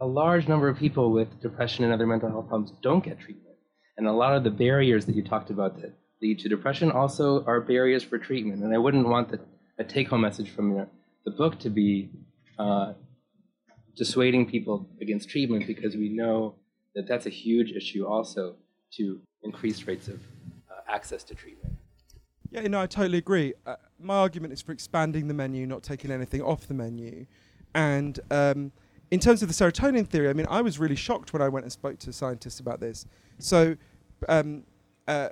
a 0.00 0.06
large 0.06 0.48
number 0.48 0.68
of 0.68 0.78
people 0.78 1.12
with 1.12 1.40
depression 1.40 1.84
and 1.84 1.92
other 1.92 2.06
mental 2.06 2.30
health 2.30 2.48
problems 2.48 2.72
don't 2.82 3.04
get 3.04 3.20
treatment. 3.20 3.56
And 3.98 4.06
a 4.06 4.12
lot 4.12 4.34
of 4.34 4.44
the 4.44 4.50
barriers 4.50 5.04
that 5.06 5.14
you 5.14 5.22
talked 5.22 5.50
about 5.50 5.80
that 5.82 5.92
lead 6.22 6.38
to 6.40 6.48
depression 6.48 6.90
also 6.90 7.44
are 7.44 7.60
barriers 7.60 8.02
for 8.02 8.18
treatment. 8.18 8.62
And 8.62 8.74
I 8.74 8.78
wouldn't 8.78 9.06
want 9.06 9.30
the, 9.30 9.40
a 9.78 9.84
take 9.84 10.08
home 10.08 10.22
message 10.22 10.50
from 10.50 10.74
the, 10.74 10.88
the 11.26 11.30
book 11.30 11.58
to 11.60 11.68
be 11.68 12.10
uh, 12.58 12.94
dissuading 13.96 14.46
people 14.46 14.88
against 15.02 15.28
treatment 15.28 15.66
because 15.66 15.96
we 15.96 16.08
know 16.08 16.54
that 16.94 17.06
that's 17.06 17.26
a 17.26 17.30
huge 17.30 17.72
issue 17.72 18.06
also 18.06 18.56
to 18.92 19.20
increased 19.42 19.86
rates 19.86 20.08
of 20.08 20.20
uh, 20.70 20.80
access 20.88 21.22
to 21.24 21.34
treatment. 21.34 21.74
Yeah, 22.50 22.66
no, 22.66 22.80
I 22.80 22.86
totally 22.86 23.18
agree. 23.18 23.52
Uh, 23.66 23.76
my 24.00 24.16
argument 24.16 24.54
is 24.54 24.62
for 24.62 24.72
expanding 24.72 25.28
the 25.28 25.34
menu, 25.34 25.66
not 25.66 25.82
taking 25.82 26.10
anything 26.10 26.40
off 26.40 26.66
the 26.66 26.74
menu. 26.74 27.26
And 27.74 28.18
um, 28.30 28.72
in 29.10 29.18
terms 29.18 29.42
of 29.42 29.48
the 29.48 29.54
serotonin 29.54 30.06
theory, 30.06 30.28
I 30.28 30.32
mean, 30.32 30.46
I 30.48 30.60
was 30.62 30.78
really 30.78 30.94
shocked 30.94 31.32
when 31.32 31.42
I 31.42 31.48
went 31.48 31.64
and 31.64 31.72
spoke 31.72 31.98
to 32.00 32.12
scientists 32.12 32.60
about 32.60 32.80
this. 32.80 33.06
So, 33.38 33.76
um, 34.28 34.62
uh, 35.08 35.30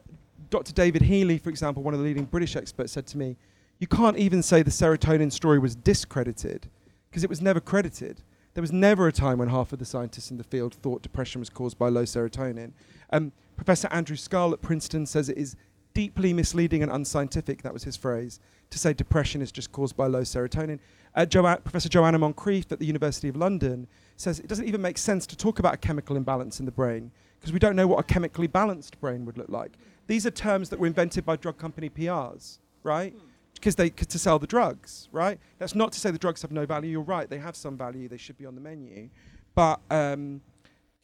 Dr. 0.50 0.72
David 0.72 1.02
Healy, 1.02 1.38
for 1.38 1.50
example, 1.50 1.82
one 1.82 1.94
of 1.94 2.00
the 2.00 2.04
leading 2.04 2.24
British 2.24 2.56
experts, 2.56 2.92
said 2.92 3.06
to 3.08 3.18
me, 3.18 3.36
You 3.78 3.86
can't 3.86 4.16
even 4.16 4.42
say 4.42 4.62
the 4.62 4.70
serotonin 4.70 5.30
story 5.30 5.58
was 5.58 5.74
discredited 5.76 6.68
because 7.10 7.22
it 7.22 7.30
was 7.30 7.40
never 7.40 7.60
credited. 7.60 8.22
There 8.54 8.62
was 8.62 8.72
never 8.72 9.06
a 9.06 9.12
time 9.12 9.38
when 9.38 9.48
half 9.48 9.72
of 9.72 9.78
the 9.78 9.84
scientists 9.84 10.30
in 10.30 10.38
the 10.38 10.44
field 10.44 10.74
thought 10.74 11.02
depression 11.02 11.40
was 11.40 11.50
caused 11.50 11.78
by 11.78 11.88
low 11.88 12.02
serotonin. 12.02 12.72
Um, 13.10 13.32
Professor 13.56 13.88
Andrew 13.92 14.16
Scull 14.16 14.52
at 14.52 14.62
Princeton 14.62 15.06
says 15.06 15.28
it 15.28 15.38
is 15.38 15.54
deeply 15.94 16.32
misleading 16.32 16.82
and 16.82 16.90
unscientific, 16.90 17.62
that 17.62 17.72
was 17.72 17.84
his 17.84 17.96
phrase, 17.96 18.40
to 18.70 18.78
say 18.78 18.92
depression 18.92 19.42
is 19.42 19.52
just 19.52 19.72
caused 19.72 19.96
by 19.96 20.06
low 20.06 20.22
serotonin. 20.22 20.78
Uh, 21.14 21.26
jo- 21.26 21.56
Professor 21.56 21.88
Joanna 21.88 22.18
Moncrieff 22.18 22.70
at 22.70 22.78
the 22.78 22.86
University 22.86 23.28
of 23.28 23.36
London 23.36 23.86
says 24.16 24.40
it 24.40 24.48
doesn't 24.48 24.66
even 24.66 24.82
make 24.82 24.98
sense 24.98 25.26
to 25.26 25.36
talk 25.36 25.58
about 25.58 25.74
a 25.74 25.76
chemical 25.76 26.16
imbalance 26.16 26.60
in 26.60 26.66
the 26.66 26.72
brain 26.72 27.10
because 27.38 27.52
we 27.52 27.58
don't 27.58 27.76
know 27.76 27.86
what 27.86 28.00
a 28.00 28.02
chemically 28.02 28.46
balanced 28.46 29.00
brain 29.00 29.24
would 29.24 29.38
look 29.38 29.48
like. 29.48 29.72
These 30.06 30.26
are 30.26 30.30
terms 30.30 30.70
that 30.70 30.78
were 30.78 30.86
invented 30.86 31.24
by 31.24 31.36
drug 31.36 31.58
company 31.58 31.88
PRs, 31.88 32.58
right? 32.82 33.14
Because 33.54 33.76
they 33.76 33.90
to 33.90 34.18
sell 34.18 34.38
the 34.38 34.46
drugs, 34.46 35.08
right? 35.12 35.38
That's 35.58 35.74
not 35.74 35.92
to 35.92 36.00
say 36.00 36.10
the 36.10 36.18
drugs 36.18 36.42
have 36.42 36.52
no 36.52 36.64
value. 36.66 36.90
You're 36.90 37.02
right; 37.02 37.28
they 37.28 37.38
have 37.38 37.56
some 37.56 37.76
value. 37.76 38.08
They 38.08 38.16
should 38.16 38.38
be 38.38 38.46
on 38.46 38.54
the 38.54 38.60
menu. 38.60 39.10
But 39.54 39.80
um, 39.90 40.40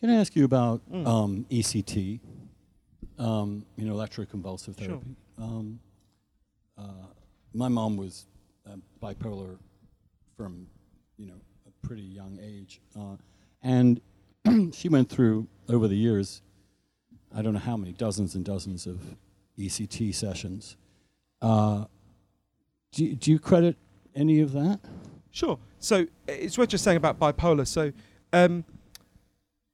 can 0.01 0.11
I 0.11 0.15
ask 0.15 0.37
you 0.37 0.45
about 0.45 0.81
mm. 0.91 1.07
um, 1.07 1.47
ECT? 1.51 2.21
Um, 3.19 3.65
you 3.77 3.85
know, 3.85 3.95
electroconvulsive 3.95 4.77
therapy. 4.77 5.17
Sure. 5.39 5.47
Um, 5.47 5.81
uh, 6.77 7.07
my 7.53 7.69
mom 7.69 7.97
was 7.97 8.27
uh, 8.69 8.77
bipolar 9.03 9.59
from, 10.37 10.67
you 11.17 11.27
know, 11.27 11.41
a 11.67 11.87
pretty 11.87 12.03
young 12.03 12.39
age, 12.43 12.81
uh, 12.99 13.17
and 13.63 14.01
she 14.73 14.89
went 14.89 15.09
through 15.09 15.47
over 15.69 15.89
the 15.89 15.97
years, 15.97 16.43
I 17.35 17.43
don't 17.43 17.55
know 17.55 17.61
how 17.61 17.77
many 17.77 17.93
dozens 17.93 18.35
and 18.35 18.45
dozens 18.45 18.87
of 18.87 19.01
ECT 19.59 20.15
sessions. 20.15 20.77
Uh, 21.41 21.85
do, 22.93 23.15
do 23.15 23.31
you 23.31 23.39
credit 23.39 23.77
any 24.15 24.41
of 24.41 24.53
that? 24.53 24.81
Sure. 25.31 25.59
So 25.79 26.07
it's 26.29 26.57
worth 26.57 26.69
just 26.69 26.85
saying 26.85 26.97
about 26.97 27.19
bipolar. 27.19 27.67
So 27.67 27.93
um, 28.33 28.65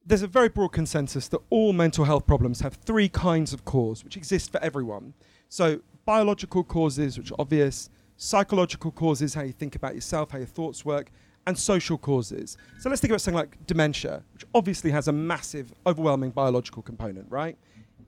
there's 0.05 0.23
a 0.23 0.27
very 0.27 0.49
broad 0.49 0.71
consensus 0.71 1.29
that 1.29 1.41
all 1.51 1.73
mental 1.73 2.05
health 2.05 2.27
problems 2.27 2.61
have 2.61 2.75
three 2.75 3.09
kinds 3.09 3.53
of 3.53 3.65
cause, 3.65 4.03
which 4.03 4.17
exist 4.17 4.51
for 4.51 4.63
everyone. 4.63 5.15
So 5.49 5.81
biological 6.07 6.65
causes, 6.65 7.19
which 7.19 7.31
are 7.31 7.37
obvious, 7.39 7.91
psychological 8.21 8.91
causes, 8.91 9.35
how 9.35 9.43
you 9.43 9.53
think 9.53 9.77
about 9.77 9.95
yourself, 9.95 10.31
how 10.31 10.39
your 10.39 10.47
thoughts 10.47 10.85
work, 10.85 11.11
and 11.47 11.59
social 11.59 11.97
causes. 11.97 12.57
So 12.79 12.89
let's 12.89 13.01
think 13.01 13.11
about 13.11 13.23
something 13.23 13.39
like 13.39 13.67
dementia, 13.67 14.23
which 14.35 14.45
obviously 14.55 14.91
has 14.91 15.09
a 15.09 15.13
massive, 15.13 15.73
overwhelming 15.87 16.31
biological 16.31 16.83
component, 16.83 17.27
right? 17.31 17.57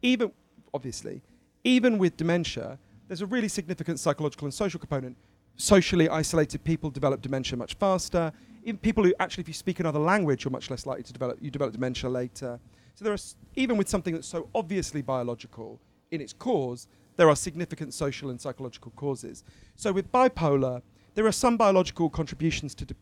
Even, 0.03 0.31
obviously, 0.75 1.23
even 1.65 1.97
with 1.97 2.17
dementia, 2.17 2.79
there's 3.09 3.23
a 3.23 3.27
really 3.27 3.49
significant 3.49 4.01
psychological 4.01 4.45
and 4.45 4.53
social 4.53 4.79
component. 4.79 5.17
Socially 5.57 6.09
isolated 6.09 6.63
people 6.65 6.91
develop 6.91 7.23
dementia 7.23 7.57
much 7.57 7.75
faster 7.75 8.33
even 8.65 8.79
people 8.79 9.05
who 9.05 9.13
actually, 9.19 9.43
if 9.43 9.49
you 9.49 9.55
speak 9.55 9.81
another 9.81 9.99
language, 9.99 10.45
you're 10.45 10.51
much 10.51 10.71
less 10.71 10.87
likely 10.87 11.03
to 11.03 11.13
develop, 11.13 11.39
you 11.41 11.51
develop 11.51 11.73
dementia 11.73 12.09
later. 12.09 12.61
So 12.95 13.05
there 13.05 13.13
are, 13.13 13.19
even 13.57 13.77
with 13.77 13.89
something 13.89 14.15
that's 14.15 14.29
so 14.29 14.49
obviously 14.55 15.03
biological 15.03 15.81
in 16.11 16.21
its 16.21 16.33
cause, 16.33 16.87
there 17.17 17.29
are 17.29 17.37
significant 17.37 17.95
social 17.95 18.31
and 18.31 18.41
psychological 18.41 18.93
causes. 18.97 19.45
So 19.77 19.93
with 19.93 20.11
bipolar, 20.13 20.83
there 21.15 21.27
are 21.27 21.33
some 21.33 21.57
biological 21.57 22.09
contributions 22.09 22.75
to, 22.77 22.85
de- 22.87 22.95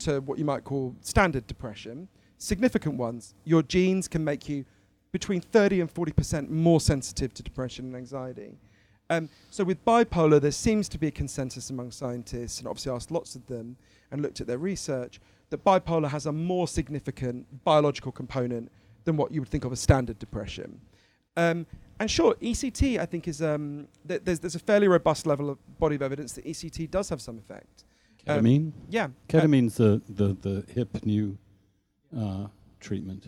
to 0.00 0.20
what 0.20 0.38
you 0.38 0.44
might 0.44 0.64
call 0.64 0.94
standard 1.00 1.46
depression, 1.46 2.08
significant 2.38 2.96
ones. 2.96 3.34
Your 3.44 3.62
genes 3.62 4.08
can 4.08 4.22
make 4.24 4.48
you 4.48 4.64
between 5.12 5.40
30 5.40 5.80
and 5.80 5.92
40% 5.92 6.50
more 6.50 6.80
sensitive 6.80 7.32
to 7.34 7.42
depression 7.42 7.86
and 7.86 7.96
anxiety. 7.96 8.58
Um, 9.10 9.28
so 9.50 9.62
with 9.64 9.84
bipolar, 9.84 10.40
there 10.40 10.50
seems 10.50 10.88
to 10.88 10.98
be 10.98 11.08
a 11.08 11.10
consensus 11.10 11.70
among 11.70 11.90
scientists, 11.90 12.58
and 12.58 12.66
obviously 12.66 12.92
asked 12.92 13.10
lots 13.10 13.34
of 13.34 13.46
them 13.46 13.76
and 14.10 14.22
looked 14.22 14.40
at 14.40 14.46
their 14.46 14.58
research, 14.58 15.20
that 15.50 15.64
bipolar 15.64 16.08
has 16.08 16.26
a 16.26 16.32
more 16.32 16.66
significant 16.66 17.64
biological 17.64 18.10
component 18.10 18.72
than 19.04 19.16
what 19.16 19.30
you 19.30 19.40
would 19.40 19.48
think 19.48 19.64
of 19.64 19.72
as 19.72 19.80
standard 19.80 20.18
depression. 20.18 20.80
Um, 21.36 21.66
and 22.00 22.10
sure, 22.10 22.34
ECT, 22.34 22.98
I 22.98 23.06
think, 23.06 23.28
is 23.28 23.40
um, 23.40 23.88
th- 24.06 24.22
there's 24.24 24.40
there's 24.40 24.54
a 24.54 24.60
fairly 24.60 24.88
robust 24.88 25.26
level 25.26 25.50
of 25.50 25.58
body 25.78 25.94
of 25.94 26.02
evidence 26.02 26.32
that 26.32 26.44
ECT 26.44 26.90
does 26.90 27.08
have 27.08 27.20
some 27.20 27.38
effect. 27.38 27.84
Ketamine. 28.26 28.68
Um, 28.68 28.72
yeah, 28.88 29.08
ketamine's 29.28 29.76
the, 29.76 30.02
the 30.08 30.36
the 30.40 30.64
hip 30.72 31.04
new 31.04 31.38
uh, 32.16 32.46
treatment. 32.80 33.22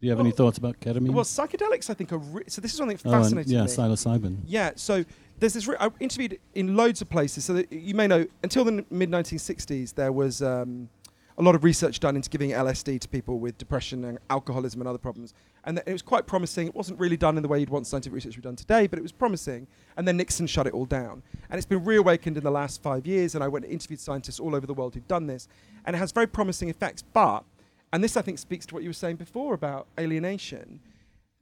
Do 0.00 0.06
you 0.06 0.10
have 0.10 0.18
well, 0.18 0.26
any 0.26 0.34
thoughts 0.34 0.58
about 0.58 0.80
ketamine? 0.80 1.10
Well, 1.10 1.24
psychedelics, 1.24 1.90
I 1.90 1.94
think, 1.94 2.12
are 2.12 2.18
re- 2.18 2.44
so. 2.48 2.60
This 2.60 2.72
is 2.72 2.78
something 2.78 2.98
oh, 3.04 3.10
fascinating. 3.10 3.52
yeah, 3.52 3.62
me. 3.62 3.66
psilocybin. 3.68 4.38
Yeah, 4.46 4.72
so 4.76 5.04
there's 5.38 5.54
this. 5.54 5.66
Re- 5.66 5.76
I 5.78 5.90
interviewed 6.00 6.38
in 6.54 6.76
loads 6.76 7.02
of 7.02 7.08
places. 7.08 7.44
So 7.44 7.62
you 7.70 7.94
may 7.94 8.06
know, 8.06 8.26
until 8.42 8.64
the 8.64 8.72
n- 8.72 8.86
mid 8.90 9.10
1960s, 9.10 9.94
there 9.94 10.12
was 10.12 10.40
um, 10.40 10.88
a 11.36 11.42
lot 11.42 11.54
of 11.54 11.64
research 11.64 12.00
done 12.00 12.16
into 12.16 12.28
giving 12.28 12.50
LSD 12.50 13.00
to 13.00 13.08
people 13.08 13.38
with 13.38 13.58
depression 13.58 14.04
and 14.04 14.18
alcoholism 14.28 14.80
and 14.80 14.88
other 14.88 14.98
problems. 14.98 15.34
And 15.68 15.82
it 15.84 15.92
was 15.92 16.00
quite 16.00 16.26
promising. 16.26 16.66
It 16.66 16.74
wasn't 16.74 16.98
really 16.98 17.18
done 17.18 17.36
in 17.36 17.42
the 17.42 17.48
way 17.48 17.60
you'd 17.60 17.68
want 17.68 17.86
scientific 17.86 18.14
research 18.14 18.32
to 18.32 18.38
be 18.38 18.42
done 18.42 18.56
today, 18.56 18.86
but 18.86 18.98
it 18.98 19.02
was 19.02 19.12
promising. 19.12 19.66
And 19.98 20.08
then 20.08 20.16
Nixon 20.16 20.46
shut 20.46 20.66
it 20.66 20.72
all 20.72 20.86
down. 20.86 21.22
And 21.50 21.58
it's 21.58 21.66
been 21.66 21.84
reawakened 21.84 22.38
in 22.38 22.42
the 22.42 22.50
last 22.50 22.82
five 22.82 23.06
years. 23.06 23.34
And 23.34 23.44
I 23.44 23.48
went 23.48 23.66
and 23.66 23.72
interviewed 23.74 24.00
scientists 24.00 24.40
all 24.40 24.56
over 24.56 24.66
the 24.66 24.72
world 24.72 24.94
who've 24.94 25.06
done 25.06 25.26
this. 25.26 25.46
And 25.84 25.94
it 25.94 25.98
has 25.98 26.10
very 26.10 26.26
promising 26.26 26.70
effects. 26.70 27.02
But 27.02 27.44
and 27.92 28.02
this, 28.02 28.16
I 28.16 28.22
think, 28.22 28.38
speaks 28.38 28.64
to 28.66 28.74
what 28.74 28.82
you 28.82 28.88
were 28.88 28.94
saying 28.94 29.16
before 29.16 29.52
about 29.52 29.86
alienation. 30.00 30.80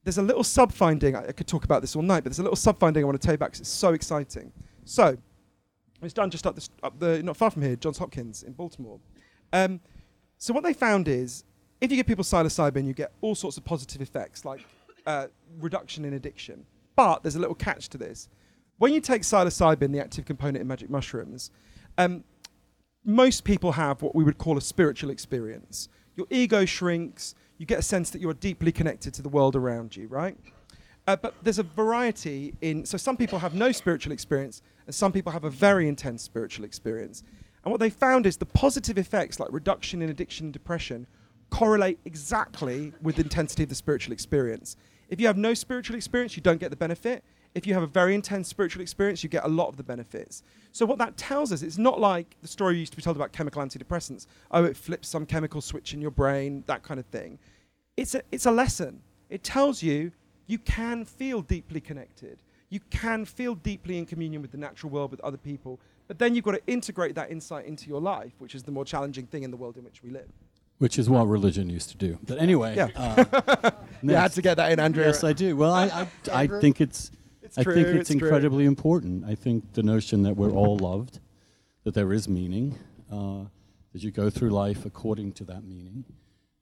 There's 0.04 0.18
a 0.18 0.22
little 0.22 0.44
sub 0.44 0.72
finding, 0.72 1.16
I, 1.16 1.28
I 1.28 1.32
could 1.32 1.46
talk 1.46 1.64
about 1.64 1.80
this 1.80 1.96
all 1.96 2.02
night, 2.02 2.24
but 2.24 2.30
there's 2.30 2.40
a 2.40 2.42
little 2.42 2.56
sub 2.56 2.78
finding 2.78 3.02
I 3.02 3.06
want 3.06 3.20
to 3.20 3.24
tell 3.24 3.32
you 3.32 3.36
about 3.36 3.50
because 3.50 3.60
it's 3.60 3.70
so 3.70 3.94
exciting. 3.94 4.52
So, 4.84 5.06
it 5.08 6.02
was 6.02 6.12
done 6.12 6.30
just 6.30 6.46
up 6.46 6.56
the, 6.56 6.68
up 6.82 6.98
the, 6.98 7.22
not 7.22 7.36
far 7.36 7.50
from 7.50 7.62
here, 7.62 7.76
Johns 7.76 7.98
Hopkins 7.98 8.42
in 8.42 8.52
Baltimore. 8.52 9.00
Um, 9.52 9.80
so, 10.38 10.52
what 10.52 10.62
they 10.62 10.72
found 10.72 11.08
is 11.08 11.44
if 11.80 11.90
you 11.90 11.96
give 11.96 12.06
people 12.06 12.24
psilocybin, 12.24 12.86
you 12.86 12.92
get 12.92 13.12
all 13.20 13.34
sorts 13.34 13.56
of 13.56 13.64
positive 13.64 14.00
effects 14.00 14.44
like 14.44 14.64
uh, 15.06 15.26
reduction 15.60 16.04
in 16.04 16.14
addiction. 16.14 16.64
But 16.94 17.22
there's 17.22 17.36
a 17.36 17.40
little 17.40 17.54
catch 17.54 17.88
to 17.90 17.98
this. 17.98 18.28
When 18.78 18.92
you 18.92 19.00
take 19.00 19.22
psilocybin, 19.22 19.92
the 19.92 20.00
active 20.00 20.24
component 20.24 20.58
in 20.58 20.66
magic 20.66 20.90
mushrooms, 20.90 21.50
um, 21.98 22.24
most 23.04 23.44
people 23.44 23.72
have 23.72 24.02
what 24.02 24.14
we 24.14 24.24
would 24.24 24.38
call 24.38 24.58
a 24.58 24.60
spiritual 24.60 25.10
experience 25.10 25.88
your 26.16 26.26
ego 26.30 26.64
shrinks, 26.64 27.34
you 27.58 27.66
get 27.66 27.78
a 27.78 27.82
sense 27.82 28.10
that 28.10 28.20
you're 28.20 28.34
deeply 28.34 28.72
connected 28.72 29.14
to 29.14 29.22
the 29.22 29.28
world 29.28 29.54
around 29.54 29.96
you, 29.96 30.08
right? 30.08 30.36
Uh, 31.06 31.14
but 31.14 31.34
there's 31.42 31.58
a 31.58 31.62
variety 31.62 32.54
in, 32.62 32.84
so 32.84 32.96
some 32.96 33.16
people 33.16 33.38
have 33.38 33.54
no 33.54 33.70
spiritual 33.70 34.12
experience, 34.12 34.62
and 34.86 34.94
some 34.94 35.12
people 35.12 35.30
have 35.30 35.44
a 35.44 35.50
very 35.50 35.88
intense 35.88 36.22
spiritual 36.22 36.64
experience. 36.64 37.22
And 37.64 37.70
what 37.70 37.80
they 37.80 37.90
found 37.90 38.26
is 38.26 38.36
the 38.36 38.46
positive 38.46 38.98
effects, 38.98 39.38
like 39.38 39.52
reduction 39.52 40.02
in 40.02 40.08
addiction 40.08 40.46
and 40.46 40.52
depression, 40.52 41.06
correlate 41.50 41.98
exactly 42.04 42.92
with 43.02 43.16
the 43.16 43.22
intensity 43.22 43.62
of 43.62 43.68
the 43.68 43.74
spiritual 43.74 44.12
experience. 44.12 44.76
If 45.08 45.20
you 45.20 45.26
have 45.26 45.36
no 45.36 45.54
spiritual 45.54 45.96
experience, 45.96 46.36
you 46.36 46.42
don't 46.42 46.58
get 46.58 46.70
the 46.70 46.76
benefit 46.76 47.24
if 47.56 47.66
you 47.66 47.72
have 47.72 47.82
a 47.82 47.86
very 47.86 48.14
intense 48.14 48.48
spiritual 48.48 48.82
experience, 48.82 49.22
you 49.22 49.30
get 49.30 49.42
a 49.42 49.48
lot 49.48 49.68
of 49.68 49.78
the 49.78 49.82
benefits. 49.82 50.42
So 50.72 50.84
what 50.84 50.98
that 50.98 51.16
tells 51.16 51.52
us, 51.52 51.62
it's 51.62 51.78
not 51.78 51.98
like 51.98 52.36
the 52.42 52.48
story 52.48 52.76
used 52.76 52.92
to 52.92 52.96
be 52.98 53.02
told 53.02 53.16
about 53.16 53.32
chemical 53.32 53.62
antidepressants. 53.62 54.26
Oh, 54.50 54.64
it 54.64 54.76
flips 54.76 55.08
some 55.08 55.24
chemical 55.24 55.62
switch 55.62 55.94
in 55.94 56.02
your 56.02 56.10
brain, 56.10 56.64
that 56.66 56.82
kind 56.82 57.00
of 57.00 57.06
thing. 57.06 57.38
It's 57.96 58.14
a, 58.14 58.20
it's 58.30 58.44
a 58.44 58.50
lesson. 58.50 59.00
It 59.30 59.42
tells 59.42 59.82
you 59.82 60.12
you 60.46 60.58
can 60.58 61.06
feel 61.06 61.40
deeply 61.40 61.80
connected. 61.80 62.42
You 62.68 62.80
can 62.90 63.24
feel 63.24 63.54
deeply 63.54 63.96
in 63.96 64.04
communion 64.04 64.42
with 64.42 64.50
the 64.50 64.58
natural 64.58 64.92
world, 64.92 65.10
with 65.10 65.20
other 65.20 65.38
people. 65.38 65.80
But 66.08 66.18
then 66.18 66.34
you've 66.34 66.44
got 66.44 66.52
to 66.52 66.66
integrate 66.66 67.14
that 67.14 67.30
insight 67.30 67.64
into 67.64 67.88
your 67.88 68.02
life, 68.02 68.34
which 68.36 68.54
is 68.54 68.64
the 68.64 68.70
more 68.70 68.84
challenging 68.84 69.26
thing 69.28 69.44
in 69.44 69.50
the 69.50 69.56
world 69.56 69.78
in 69.78 69.84
which 69.84 70.02
we 70.02 70.10
live. 70.10 70.28
Which 70.78 70.98
is 70.98 71.08
what 71.08 71.26
religion 71.26 71.70
used 71.70 71.88
to 71.90 71.96
do. 71.96 72.18
But 72.26 72.38
anyway, 72.38 72.76
yeah. 72.76 72.88
uh, 72.94 73.70
you 74.02 74.14
had 74.14 74.32
to 74.32 74.42
get 74.42 74.56
that 74.56 74.72
in, 74.72 74.78
Andrew. 74.78 75.04
Yes, 75.04 75.24
I 75.24 75.32
do. 75.32 75.56
Well, 75.56 75.72
I, 75.72 75.86
I, 75.86 76.08
I 76.42 76.46
think 76.46 76.80
it's 76.80 77.10
it's 77.42 77.56
I 77.56 77.62
true, 77.62 77.74
think 77.74 77.86
it's, 77.88 77.96
it's 77.96 78.10
incredibly 78.10 78.64
true. 78.64 78.68
important. 78.68 79.24
I 79.24 79.34
think 79.34 79.72
the 79.72 79.82
notion 79.82 80.22
that 80.24 80.36
we're 80.36 80.50
all 80.50 80.76
loved, 80.76 81.20
that 81.84 81.94
there 81.94 82.12
is 82.12 82.28
meaning, 82.28 82.78
uh, 83.10 83.44
that 83.92 84.02
you 84.02 84.10
go 84.10 84.28
through 84.28 84.50
life 84.50 84.84
according 84.84 85.32
to 85.34 85.44
that 85.44 85.64
meaning, 85.64 86.04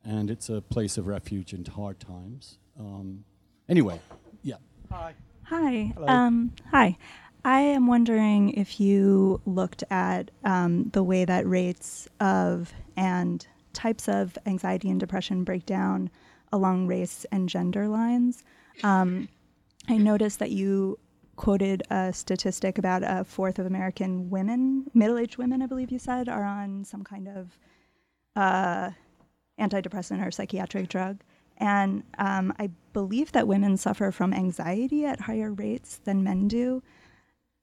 and 0.04 0.30
it's 0.30 0.48
a 0.48 0.60
place 0.60 0.96
of 0.96 1.06
refuge 1.06 1.52
in 1.52 1.64
hard 1.64 1.98
times. 1.98 2.58
Um, 2.78 3.24
anyway, 3.68 4.00
yeah. 4.42 4.56
Hi. 4.92 5.14
Hi. 5.44 5.92
Hello. 5.94 6.06
Um, 6.06 6.52
hi. 6.70 6.96
I 7.44 7.60
am 7.60 7.86
wondering 7.86 8.50
if 8.50 8.80
you 8.80 9.40
looked 9.44 9.84
at 9.90 10.30
um, 10.44 10.90
the 10.92 11.02
way 11.02 11.24
that 11.24 11.46
rates 11.46 12.08
of 12.20 12.72
and 12.96 13.46
types 13.74 14.08
of 14.08 14.38
anxiety 14.46 14.90
and 14.90 15.00
depression 15.00 15.44
break 15.44 15.66
down 15.66 16.10
along 16.52 16.86
race 16.86 17.26
and 17.32 17.48
gender 17.48 17.88
lines. 17.88 18.44
Um, 18.82 19.28
I 19.88 19.96
noticed 19.98 20.38
that 20.38 20.50
you 20.50 20.98
quoted 21.36 21.82
a 21.90 22.12
statistic 22.12 22.78
about 22.78 23.02
a 23.04 23.24
fourth 23.24 23.58
of 23.58 23.66
American 23.66 24.30
women, 24.30 24.86
middle 24.94 25.18
aged 25.18 25.36
women, 25.36 25.62
I 25.62 25.66
believe 25.66 25.90
you 25.90 25.98
said, 25.98 26.28
are 26.28 26.44
on 26.44 26.84
some 26.84 27.02
kind 27.02 27.28
of 27.28 27.58
uh, 28.36 28.90
antidepressant 29.60 30.24
or 30.24 30.30
psychiatric 30.30 30.88
drug. 30.88 31.20
And 31.58 32.02
um, 32.18 32.52
I 32.58 32.70
believe 32.92 33.32
that 33.32 33.46
women 33.46 33.76
suffer 33.76 34.10
from 34.10 34.32
anxiety 34.32 35.04
at 35.04 35.20
higher 35.20 35.52
rates 35.52 36.00
than 36.04 36.24
men 36.24 36.48
do. 36.48 36.82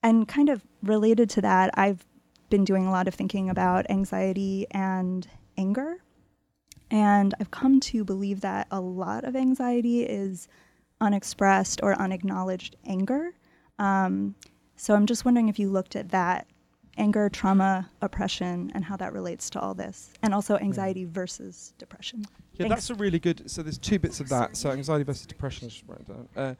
And 0.04 0.28
kind 0.28 0.50
of 0.50 0.66
related 0.82 1.30
to 1.32 1.42
that, 1.42 1.72
I've 1.76 2.06
been 2.50 2.66
doing 2.66 2.88
a 2.88 2.92
lot 2.92 3.08
of 3.08 3.14
thinking 3.14 3.50
about 3.50 3.90
anxiety 3.90 4.68
and 4.72 5.28
anger. 5.62 5.98
And 6.90 7.34
I've 7.40 7.52
come 7.52 7.80
to 7.92 8.04
believe 8.04 8.42
that 8.42 8.68
a 8.70 8.82
lot 8.82 9.24
of 9.24 9.36
anxiety 9.36 10.04
is 10.04 10.48
unexpressed 11.00 11.80
or 11.84 11.94
unacknowledged 11.94 12.76
anger. 12.86 13.34
Um, 13.80 14.36
so 14.76 14.94
I'm 14.96 15.06
just 15.06 15.24
wondering 15.24 15.48
if 15.48 15.58
you 15.58 15.70
looked 15.70 15.96
at 15.96 16.10
that 16.10 16.48
anger, 16.98 17.30
trauma, 17.30 17.90
oppression, 18.02 18.72
and 18.76 18.84
how 18.84 18.98
that 18.98 19.14
relates 19.14 19.50
to 19.52 19.60
all 19.60 19.74
this, 19.74 20.12
and 20.22 20.34
also 20.34 20.58
anxiety 20.58 21.06
versus 21.06 21.74
depression. 21.78 22.26
Yeah, 22.54 22.68
Thanks. 22.68 22.88
that's 22.88 22.90
a 22.90 22.96
really 22.96 23.20
good. 23.20 23.50
So 23.50 23.64
there's 23.64 23.78
two 23.78 24.00
bits 24.00 24.20
of 24.20 24.28
that. 24.30 24.58
So 24.58 24.72
anxiety 24.72 25.04
versus 25.04 25.26
depression. 25.26 25.68
I 25.68 25.70
should 25.70 25.90
write 25.90 26.08
down. 26.08 26.28
Uh, 26.36 26.56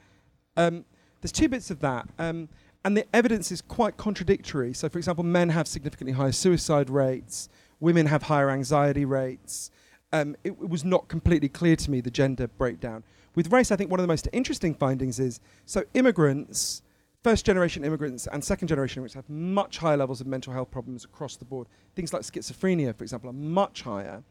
um, 0.56 0.86
there's 1.22 1.34
two 1.34 1.50
bits 1.50 1.70
of 1.70 1.80
that, 1.82 2.08
um, 2.18 2.48
and 2.86 2.96
the 2.96 3.06
evidence 3.14 3.52
is 3.52 3.62
quite 3.62 3.98
contradictory. 3.98 4.74
So, 4.74 4.88
for 4.90 4.98
example, 4.98 5.24
men 5.24 5.50
have 5.50 5.68
significantly 5.68 6.14
higher 6.14 6.32
suicide 6.32 6.90
rates. 6.90 7.50
Women 7.82 8.06
have 8.06 8.24
higher 8.24 8.50
anxiety 8.50 9.04
rates. 9.04 9.72
Um, 10.14 10.38
it, 10.46 10.52
it 10.52 10.70
was 10.70 10.86
not 10.86 11.10
completely 11.10 11.50
clear 11.50 11.76
to 11.76 11.92
me 11.92 12.00
the 12.00 12.12
gender 12.12 12.48
breakdown. 12.48 13.04
With 13.36 13.52
race, 13.52 13.72
I 13.72 13.76
think 13.76 13.92
one 13.92 14.00
of 14.00 14.04
the 14.04 14.08
most 14.08 14.30
interesting 14.32 14.74
findings 14.74 15.20
is 15.20 15.42
so 15.66 15.84
immigrants, 15.94 16.84
first 17.24 17.46
generation 17.46 17.84
immigrants 17.84 18.28
and 18.28 18.44
second 18.44 18.68
generation 18.68 19.00
immigrants 19.00 19.16
have 19.16 19.30
much 19.30 19.78
higher 19.78 19.98
levels 19.98 20.22
of 20.22 20.28
mental 20.28 20.54
health 20.54 20.72
problems 20.72 21.04
across 21.06 21.36
the 21.36 21.46
board. 21.46 21.68
Things 21.96 22.14
like 22.14 22.22
schizophrenia, 22.22 22.96
for 22.96 23.04
example, 23.04 23.30
are 23.30 23.34
much 23.34 23.82
higher. 23.82 24.24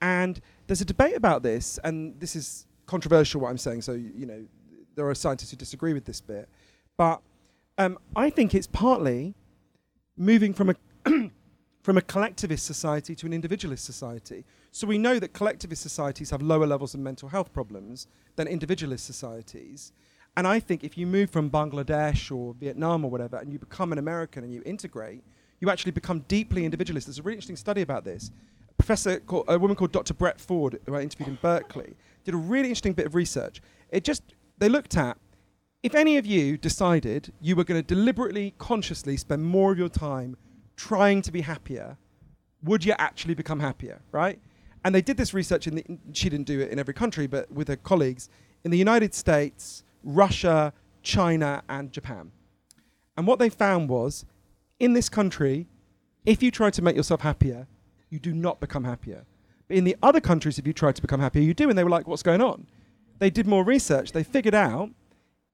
And 0.00 0.40
there's 0.66 0.80
a 0.80 0.84
debate 0.84 1.16
about 1.16 1.42
this, 1.42 1.78
and 1.84 2.18
this 2.20 2.36
is 2.36 2.66
controversial 2.86 3.40
what 3.40 3.50
I'm 3.50 3.58
saying, 3.58 3.82
so 3.82 3.92
you 3.92 4.26
know 4.26 4.44
there 4.94 5.08
are 5.08 5.14
scientists 5.14 5.50
who 5.50 5.56
disagree 5.56 5.92
with 5.92 6.04
this 6.04 6.20
bit. 6.20 6.48
But 6.96 7.20
um, 7.78 7.98
I 8.14 8.30
think 8.30 8.54
it's 8.54 8.66
partly 8.66 9.34
moving 10.16 10.54
from 10.54 10.70
a 10.70 10.76
from 11.84 11.98
a 11.98 12.00
collectivist 12.00 12.64
society 12.64 13.14
to 13.14 13.26
an 13.26 13.34
individualist 13.34 13.84
society. 13.84 14.42
So 14.72 14.86
we 14.86 14.96
know 14.96 15.18
that 15.18 15.34
collectivist 15.34 15.82
societies 15.82 16.30
have 16.30 16.40
lower 16.40 16.66
levels 16.66 16.94
of 16.94 17.00
mental 17.00 17.28
health 17.28 17.52
problems 17.52 18.06
than 18.36 18.48
individualist 18.48 19.04
societies. 19.04 19.92
And 20.34 20.46
I 20.46 20.60
think 20.60 20.82
if 20.82 20.96
you 20.96 21.06
move 21.06 21.28
from 21.28 21.50
Bangladesh 21.50 22.34
or 22.34 22.54
Vietnam 22.54 23.04
or 23.04 23.10
whatever 23.10 23.36
and 23.36 23.52
you 23.52 23.58
become 23.58 23.92
an 23.92 23.98
American 23.98 24.44
and 24.44 24.52
you 24.54 24.62
integrate, 24.64 25.22
you 25.60 25.68
actually 25.68 25.92
become 25.92 26.20
deeply 26.20 26.64
individualist. 26.64 27.06
There's 27.06 27.18
a 27.18 27.22
really 27.22 27.36
interesting 27.36 27.56
study 27.56 27.82
about 27.82 28.02
this. 28.02 28.30
A 28.70 28.74
professor, 28.82 29.20
called, 29.20 29.44
a 29.48 29.58
woman 29.58 29.76
called 29.76 29.92
Dr. 29.92 30.14
Brett 30.14 30.40
Ford, 30.40 30.80
who 30.86 30.94
I 30.94 31.02
interviewed 31.02 31.28
in 31.28 31.38
Berkeley, 31.42 31.96
did 32.24 32.32
a 32.32 32.38
really 32.38 32.70
interesting 32.70 32.94
bit 32.94 33.04
of 33.04 33.14
research. 33.14 33.60
It 33.90 34.04
just, 34.04 34.22
they 34.56 34.70
looked 34.70 34.96
at 34.96 35.18
if 35.82 35.94
any 35.94 36.16
of 36.16 36.24
you 36.24 36.56
decided 36.56 37.30
you 37.42 37.54
were 37.54 37.64
going 37.64 37.78
to 37.78 37.86
deliberately, 37.86 38.54
consciously 38.56 39.18
spend 39.18 39.44
more 39.44 39.70
of 39.70 39.78
your 39.78 39.90
time 39.90 40.38
trying 40.76 41.22
to 41.22 41.32
be 41.32 41.42
happier, 41.42 41.96
would 42.62 42.84
you 42.84 42.94
actually 42.98 43.34
become 43.34 43.60
happier, 43.60 44.00
right? 44.12 44.38
And 44.84 44.94
they 44.94 45.02
did 45.02 45.16
this 45.16 45.32
research 45.32 45.66
in 45.66 45.76
the, 45.76 45.84
she 46.12 46.28
didn't 46.28 46.46
do 46.46 46.60
it 46.60 46.70
in 46.70 46.78
every 46.78 46.94
country, 46.94 47.26
but 47.26 47.50
with 47.50 47.68
her 47.68 47.76
colleagues 47.76 48.28
in 48.64 48.70
the 48.70 48.78
United 48.78 49.14
States, 49.14 49.84
Russia, 50.02 50.72
China, 51.02 51.62
and 51.68 51.92
Japan. 51.92 52.32
And 53.16 53.26
what 53.26 53.38
they 53.38 53.48
found 53.48 53.88
was 53.88 54.24
in 54.78 54.92
this 54.92 55.08
country, 55.08 55.66
if 56.26 56.42
you 56.42 56.50
try 56.50 56.70
to 56.70 56.82
make 56.82 56.96
yourself 56.96 57.20
happier, 57.20 57.66
you 58.10 58.18
do 58.18 58.32
not 58.32 58.60
become 58.60 58.84
happier. 58.84 59.24
But 59.68 59.76
in 59.76 59.84
the 59.84 59.96
other 60.02 60.20
countries, 60.20 60.58
if 60.58 60.66
you 60.66 60.72
try 60.72 60.92
to 60.92 61.02
become 61.02 61.20
happier, 61.20 61.42
you 61.42 61.54
do. 61.54 61.68
And 61.68 61.78
they 61.78 61.84
were 61.84 61.90
like, 61.90 62.06
what's 62.06 62.22
going 62.22 62.40
on? 62.40 62.66
They 63.18 63.30
did 63.30 63.46
more 63.46 63.64
research. 63.64 64.12
They 64.12 64.24
figured 64.24 64.54
out 64.54 64.90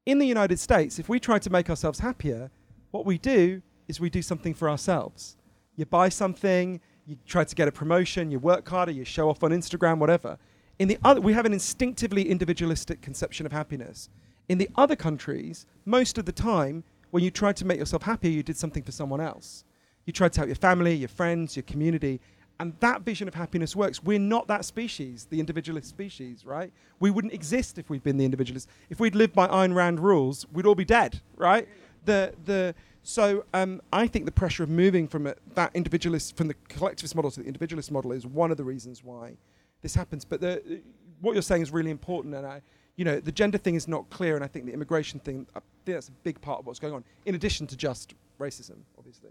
in 0.06 0.18
the 0.18 0.26
United 0.26 0.58
States, 0.58 0.98
if 0.98 1.08
we 1.08 1.20
try 1.20 1.38
to 1.38 1.50
make 1.50 1.70
ourselves 1.70 2.00
happier, 2.00 2.50
what 2.90 3.06
we 3.06 3.18
do 3.18 3.62
is 3.90 4.00
we 4.00 4.08
do 4.08 4.22
something 4.22 4.54
for 4.54 4.70
ourselves. 4.70 5.36
You 5.76 5.84
buy 5.84 6.08
something, 6.08 6.80
you 7.06 7.18
try 7.26 7.44
to 7.44 7.54
get 7.54 7.68
a 7.68 7.72
promotion, 7.72 8.30
you 8.30 8.38
work 8.38 8.66
harder, 8.66 8.92
you 8.92 9.04
show 9.04 9.28
off 9.28 9.42
on 9.42 9.50
Instagram, 9.50 9.98
whatever. 9.98 10.38
In 10.78 10.88
the 10.88 10.98
other, 11.04 11.20
we 11.20 11.34
have 11.34 11.44
an 11.44 11.52
instinctively 11.52 12.30
individualistic 12.30 13.02
conception 13.02 13.44
of 13.44 13.52
happiness. 13.52 14.08
In 14.48 14.58
the 14.58 14.70
other 14.76 14.96
countries, 14.96 15.66
most 15.84 16.16
of 16.16 16.24
the 16.24 16.32
time, 16.32 16.84
when 17.10 17.22
you 17.22 17.30
tried 17.30 17.56
to 17.56 17.66
make 17.66 17.78
yourself 17.78 18.02
happier, 18.04 18.30
you 18.30 18.42
did 18.42 18.56
something 18.56 18.82
for 18.82 18.92
someone 18.92 19.20
else. 19.20 19.64
You 20.06 20.12
tried 20.12 20.32
to 20.32 20.40
help 20.40 20.48
your 20.48 20.56
family, 20.56 20.94
your 20.94 21.08
friends, 21.08 21.56
your 21.56 21.64
community, 21.64 22.20
and 22.60 22.74
that 22.80 23.02
vision 23.02 23.26
of 23.26 23.34
happiness 23.34 23.74
works. 23.74 24.02
We're 24.02 24.18
not 24.18 24.46
that 24.48 24.64
species, 24.64 25.26
the 25.30 25.40
individualist 25.40 25.88
species, 25.88 26.44
right? 26.44 26.72
We 27.00 27.10
wouldn't 27.10 27.32
exist 27.32 27.78
if 27.78 27.88
we'd 27.90 28.02
been 28.02 28.18
the 28.18 28.24
individualist. 28.24 28.68
If 28.90 29.00
we'd 29.00 29.14
lived 29.14 29.34
by 29.34 29.48
Ayn 29.48 29.74
Rand 29.74 29.98
rules, 29.98 30.46
we'd 30.52 30.66
all 30.66 30.74
be 30.74 30.84
dead, 30.84 31.20
right? 31.36 31.66
The 32.04 32.34
the 32.44 32.74
so 33.02 33.44
um, 33.54 33.80
I 33.92 34.06
think 34.06 34.24
the 34.24 34.32
pressure 34.32 34.62
of 34.62 34.68
moving 34.68 35.08
from 35.08 35.26
a, 35.26 35.34
that 35.54 35.70
individualist 35.74 36.36
from 36.36 36.48
the 36.48 36.54
collectivist 36.68 37.14
model 37.14 37.30
to 37.30 37.40
the 37.40 37.46
individualist 37.46 37.90
model 37.90 38.12
is 38.12 38.26
one 38.26 38.50
of 38.50 38.56
the 38.56 38.64
reasons 38.64 39.02
why 39.02 39.36
this 39.82 39.94
happens. 39.94 40.24
But 40.24 40.40
the, 40.40 40.82
what 41.20 41.32
you're 41.32 41.42
saying 41.42 41.62
is 41.62 41.70
really 41.70 41.90
important, 41.90 42.34
and 42.34 42.46
I, 42.46 42.62
you 42.96 43.04
know, 43.04 43.20
the 43.20 43.32
gender 43.32 43.58
thing 43.58 43.74
is 43.74 43.88
not 43.88 44.10
clear, 44.10 44.34
and 44.34 44.44
I 44.44 44.46
think 44.46 44.66
the 44.66 44.72
immigration 44.72 45.20
thing, 45.20 45.46
I 45.54 45.60
think 45.84 45.96
that's 45.96 46.08
a 46.08 46.12
big 46.22 46.40
part 46.40 46.60
of 46.60 46.66
what's 46.66 46.78
going 46.78 46.94
on, 46.94 47.04
in 47.24 47.34
addition 47.34 47.66
to 47.68 47.76
just 47.76 48.14
racism, 48.38 48.78
obviously, 48.98 49.30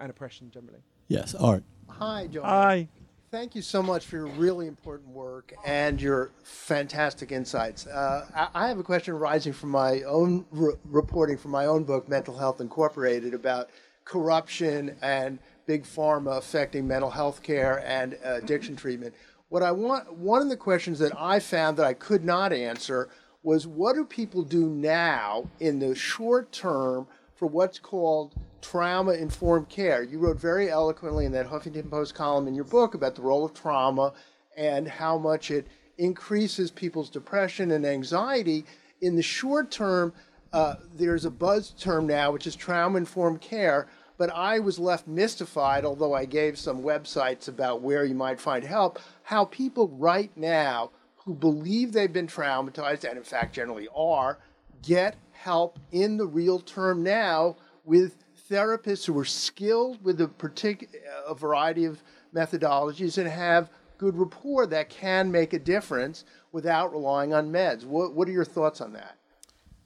and 0.00 0.10
oppression 0.10 0.50
generally. 0.50 0.80
Yes, 1.08 1.34
Art. 1.34 1.62
Hi, 1.88 2.28
Johann. 2.30 2.50
Hi. 2.50 2.88
Thank 3.30 3.54
you 3.54 3.60
so 3.60 3.82
much 3.82 4.06
for 4.06 4.16
your 4.16 4.26
really 4.26 4.66
important 4.66 5.10
work 5.10 5.52
and 5.66 6.00
your 6.00 6.30
fantastic 6.44 7.30
insights. 7.30 7.86
Uh, 7.86 8.48
I, 8.54 8.68
have 8.68 8.78
a 8.78 8.82
question 8.82 9.12
arising 9.12 9.52
from 9.52 9.68
my 9.68 10.00
own 10.04 10.46
re- 10.50 10.76
reporting 10.86 11.36
from 11.36 11.50
my 11.50 11.66
own 11.66 11.84
book, 11.84 12.08
Mental 12.08 12.38
Health 12.38 12.62
Incorporated, 12.62 13.34
about 13.34 13.68
corruption 14.06 14.96
and 15.02 15.40
big 15.66 15.84
pharma 15.84 16.38
affecting 16.38 16.88
mental 16.88 17.10
health 17.10 17.42
care 17.42 17.84
and 17.86 18.16
addiction 18.24 18.76
treatment. 18.76 19.12
What 19.50 19.62
I 19.62 19.72
want, 19.72 20.10
one 20.14 20.40
of 20.40 20.48
the 20.48 20.56
questions 20.56 20.98
that 21.00 21.12
I 21.14 21.38
found 21.38 21.76
that 21.76 21.84
I 21.84 21.92
could 21.92 22.24
not 22.24 22.54
answer 22.54 23.10
was 23.42 23.66
what 23.66 23.94
do 23.94 24.06
people 24.06 24.42
do 24.42 24.70
now 24.70 25.50
in 25.60 25.80
the 25.80 25.94
short 25.94 26.50
term 26.50 27.06
for 27.34 27.46
what's 27.46 27.78
called 27.78 28.34
trauma 28.62 29.12
informed 29.12 29.68
care. 29.68 30.02
You 30.02 30.18
wrote 30.18 30.40
very 30.40 30.70
eloquently 30.70 31.24
in 31.24 31.32
that 31.32 31.48
Huffington 31.48 31.90
Post 31.90 32.14
column 32.14 32.46
in 32.48 32.54
your 32.54 32.64
book 32.64 32.94
about 32.94 33.14
the 33.14 33.22
role 33.22 33.44
of 33.44 33.54
trauma 33.54 34.12
and 34.56 34.88
how 34.88 35.18
much 35.18 35.50
it 35.50 35.66
increases 35.98 36.70
people's 36.70 37.10
depression 37.10 37.70
and 37.70 37.86
anxiety. 37.86 38.64
In 39.00 39.16
the 39.16 39.22
short 39.22 39.70
term, 39.70 40.12
uh, 40.52 40.76
there's 40.94 41.24
a 41.24 41.30
buzz 41.30 41.70
term 41.70 42.06
now, 42.06 42.32
which 42.32 42.46
is 42.46 42.56
trauma 42.56 42.98
informed 42.98 43.40
care. 43.40 43.88
But 44.16 44.30
I 44.30 44.58
was 44.58 44.80
left 44.80 45.06
mystified, 45.06 45.84
although 45.84 46.12
I 46.12 46.24
gave 46.24 46.58
some 46.58 46.82
websites 46.82 47.46
about 47.46 47.82
where 47.82 48.04
you 48.04 48.16
might 48.16 48.40
find 48.40 48.64
help, 48.64 48.98
how 49.22 49.44
people 49.44 49.88
right 49.88 50.36
now 50.36 50.90
who 51.24 51.34
believe 51.34 51.92
they've 51.92 52.12
been 52.12 52.26
traumatized, 52.26 53.04
and 53.08 53.16
in 53.16 53.22
fact 53.22 53.54
generally 53.54 53.86
are, 53.94 54.38
get 54.82 55.16
help 55.32 55.78
in 55.92 56.16
the 56.16 56.26
real 56.26 56.58
term 56.58 57.02
now 57.04 57.56
with 57.84 58.16
therapists 58.50 59.04
who 59.06 59.18
are 59.18 59.24
skilled 59.24 60.02
with 60.04 60.20
a 60.20 60.28
particular 60.28 60.92
a 61.26 61.34
variety 61.34 61.84
of 61.84 62.02
methodologies 62.34 63.18
and 63.18 63.28
have 63.28 63.70
good 63.98 64.16
rapport 64.16 64.66
that 64.66 64.88
can 64.88 65.30
make 65.30 65.52
a 65.52 65.58
difference 65.58 66.24
without 66.52 66.92
relying 66.92 67.34
on 67.34 67.50
meds. 67.50 67.84
What, 67.84 68.14
what 68.14 68.28
are 68.28 68.32
your 68.32 68.44
thoughts 68.44 68.80
on 68.80 68.92
that? 68.94 69.16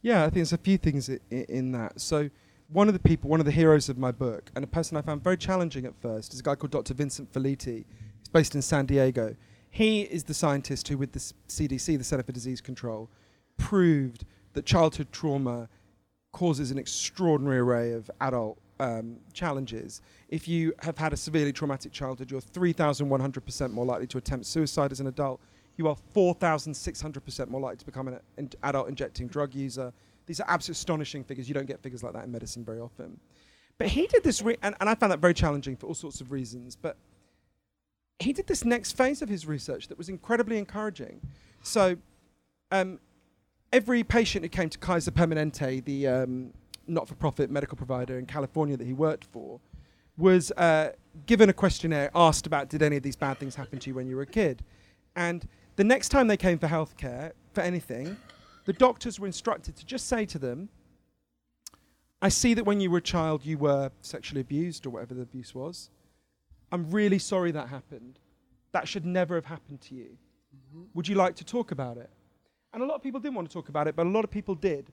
Yeah, 0.03 0.21
I 0.21 0.25
think 0.25 0.35
there's 0.35 0.53
a 0.53 0.59
few 0.59 0.77
things 0.79 1.09
i- 1.09 1.19
i- 1.31 1.47
in 1.49 1.73
that. 1.73 2.01
So, 2.01 2.29
one 2.69 2.89
of 2.89 2.95
the 2.95 3.01
people, 3.01 3.29
one 3.31 3.41
of 3.41 3.47
the 3.47 3.53
heroes 3.53 3.89
of 3.89 3.99
my 3.99 4.11
book, 4.13 4.51
and 4.55 4.65
a 4.65 4.67
person 4.69 4.97
I 4.97 5.03
found 5.03 5.23
very 5.23 5.37
challenging 5.37 5.85
at 5.85 5.95
first, 6.01 6.33
is 6.33 6.41
a 6.41 6.43
guy 6.43 6.55
called 6.55 6.71
Dr. 6.71 6.95
Vincent 6.95 7.33
Felitti. 7.33 7.85
He's 8.19 8.29
based 8.33 8.55
in 8.55 8.63
San 8.63 8.87
Diego. 8.87 9.37
He 9.71 10.03
is 10.03 10.25
the 10.25 10.35
scientist 10.35 10.89
who, 10.89 10.97
with 10.99 11.13
the 11.13 11.19
CDC, 11.49 11.97
the 11.97 12.05
Center 12.05 12.23
for 12.23 12.33
Disease 12.33 12.61
Control, 12.61 13.11
proved 13.59 14.25
that 14.55 14.67
childhood 14.67 15.09
trauma 15.13 15.69
causes 16.33 16.71
an 16.71 16.79
extraordinary 16.79 17.59
array 17.59 17.93
of 17.93 18.11
adult 18.21 18.59
um, 18.81 19.17
challenges. 19.33 20.01
If 20.29 20.49
you 20.49 20.73
have 20.81 20.99
had 20.99 21.13
a 21.13 21.17
severely 21.17 21.53
traumatic 21.53 21.93
childhood, 21.93 22.31
you're 22.31 22.41
3,100% 22.41 23.71
more 23.71 23.85
likely 23.85 24.07
to 24.09 24.19
attempt 24.19 24.47
suicide 24.47 24.93
as 24.93 25.01
an 25.01 25.07
adult. 25.07 25.41
You 25.77 25.89
are 25.89 25.97
4,600% 26.15 27.49
more 27.49 27.61
likely 27.61 27.77
to 27.79 27.87
become 27.87 28.09
an 28.09 28.19
adult 28.63 28.89
injecting 28.89 29.29
drug 29.29 29.55
user, 29.55 29.93
These 30.27 30.41
are 30.41 30.47
absolutely 30.49 30.79
astonishing 30.79 31.25
figures. 31.25 31.49
You 31.49 31.55
don't 31.55 31.67
get 31.67 31.81
figures 31.83 32.03
like 32.03 32.13
that 32.15 32.25
in 32.25 32.33
medicine 32.33 32.65
very 32.65 32.81
often. 32.81 33.19
But 33.79 33.89
he 33.89 34.07
did 34.07 34.23
this, 34.23 34.43
re- 34.43 34.59
and, 34.63 34.75
and 34.81 34.89
I 34.89 34.95
found 34.95 35.13
that 35.13 35.19
very 35.19 35.35
challenging 35.35 35.77
for 35.77 35.87
all 35.87 35.95
sorts 35.95 36.21
of 36.21 36.31
reasons. 36.31 36.77
But 36.77 36.97
he 38.19 38.33
did 38.33 38.47
this 38.47 38.65
next 38.65 38.93
phase 38.93 39.23
of 39.23 39.29
his 39.29 39.47
research 39.47 39.89
that 39.89 39.99
was 39.99 40.09
incredibly 40.09 40.59
encouraging. 40.59 41.21
So, 41.63 41.97
um, 42.71 43.01
every 43.73 44.05
patient 44.05 44.45
who 44.45 44.49
came 44.49 44.69
to 44.69 44.79
Kaiser 44.79 45.11
Permanente, 45.11 45.85
the 45.85 46.07
um, 46.07 46.53
not-for-profit 46.87 47.51
medical 47.51 47.77
provider 47.77 48.19
in 48.19 48.27
California 48.27 48.77
that 48.77 48.87
he 48.87 48.93
worked 48.93 49.25
for, 49.25 49.61
was 50.19 50.53
uh, 50.53 50.93
given 51.27 51.49
a 51.49 51.53
questionnaire, 51.53 52.11
asked 52.15 52.47
about 52.47 52.69
did 52.69 52.83
any 52.83 52.97
of 52.97 53.03
these 53.03 53.17
bad 53.17 53.39
things 53.39 53.55
happen 53.55 53.79
to 53.79 53.91
you 53.91 53.95
when 53.95 54.07
you 54.07 54.15
were 54.15 54.23
a 54.23 54.27
kid, 54.27 54.63
and 55.17 55.49
the 55.77 55.85
next 55.85 56.11
time 56.11 56.27
they 56.27 56.37
came 56.37 56.59
for 56.59 56.67
healthcare 56.67 57.33
for 57.55 57.63
anything, 57.63 58.17
the 58.67 58.75
doctors 58.75 59.19
were 59.19 59.27
instructed 59.27 59.75
to 59.77 59.87
just 59.87 60.07
say 60.07 60.27
to 60.27 60.39
them, 60.39 60.69
"I 62.21 62.29
see 62.29 62.53
that 62.55 62.65
when 62.65 62.79
you 62.81 62.91
were 62.91 62.99
a 62.99 63.03
child 63.03 63.45
you 63.45 63.57
were 63.57 63.91
sexually 64.03 64.43
abused 64.43 64.87
or 64.87 64.91
whatever 64.91 65.15
the 65.15 65.23
abuse 65.23 65.55
was. 65.55 65.91
I'm 66.71 66.91
really 66.91 67.19
sorry 67.19 67.51
that 67.53 67.69
happened. 67.69 68.19
That 68.73 68.87
should 68.87 69.05
never 69.07 69.35
have 69.35 69.47
happened 69.47 69.81
to 69.83 69.95
you. 69.95 70.19
Would 70.95 71.09
you 71.09 71.15
like 71.15 71.37
to 71.37 71.45
talk 71.45 71.71
about 71.71 71.97
it?" 71.97 72.11
And 72.73 72.83
a 72.83 72.87
lot 72.87 72.95
of 72.95 73.03
people 73.03 73.21
didn't 73.21 73.35
want 73.35 73.49
to 73.49 73.53
talk 73.53 73.69
about 73.69 73.87
it, 73.87 73.97
but 73.97 74.07
a 74.07 74.09
lot 74.09 74.25
of 74.25 74.31
people 74.31 74.55
did. 74.55 74.91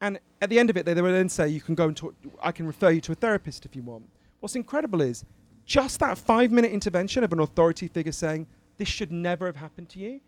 And 0.00 0.18
at 0.40 0.50
the 0.50 0.58
end 0.58 0.70
of 0.70 0.76
it, 0.76 0.86
they, 0.86 0.94
they 0.94 1.02
would 1.02 1.12
then 1.12 1.28
say, 1.28 1.48
You 1.48 1.60
can 1.60 1.74
go 1.74 1.86
and 1.86 1.96
talk, 1.96 2.14
I 2.42 2.52
can 2.52 2.66
refer 2.66 2.90
you 2.90 3.00
to 3.02 3.12
a 3.12 3.14
therapist 3.14 3.64
if 3.64 3.74
you 3.74 3.82
want. 3.82 4.08
What's 4.40 4.56
incredible 4.56 5.00
is 5.00 5.24
just 5.64 6.00
that 6.00 6.18
five 6.18 6.50
minute 6.50 6.72
intervention 6.72 7.24
of 7.24 7.32
an 7.32 7.40
authority 7.40 7.88
figure 7.88 8.12
saying, 8.12 8.46
This 8.76 8.88
should 8.88 9.12
never 9.12 9.46
have 9.46 9.56
happened 9.56 9.88
to 9.90 9.98
you, 9.98 10.20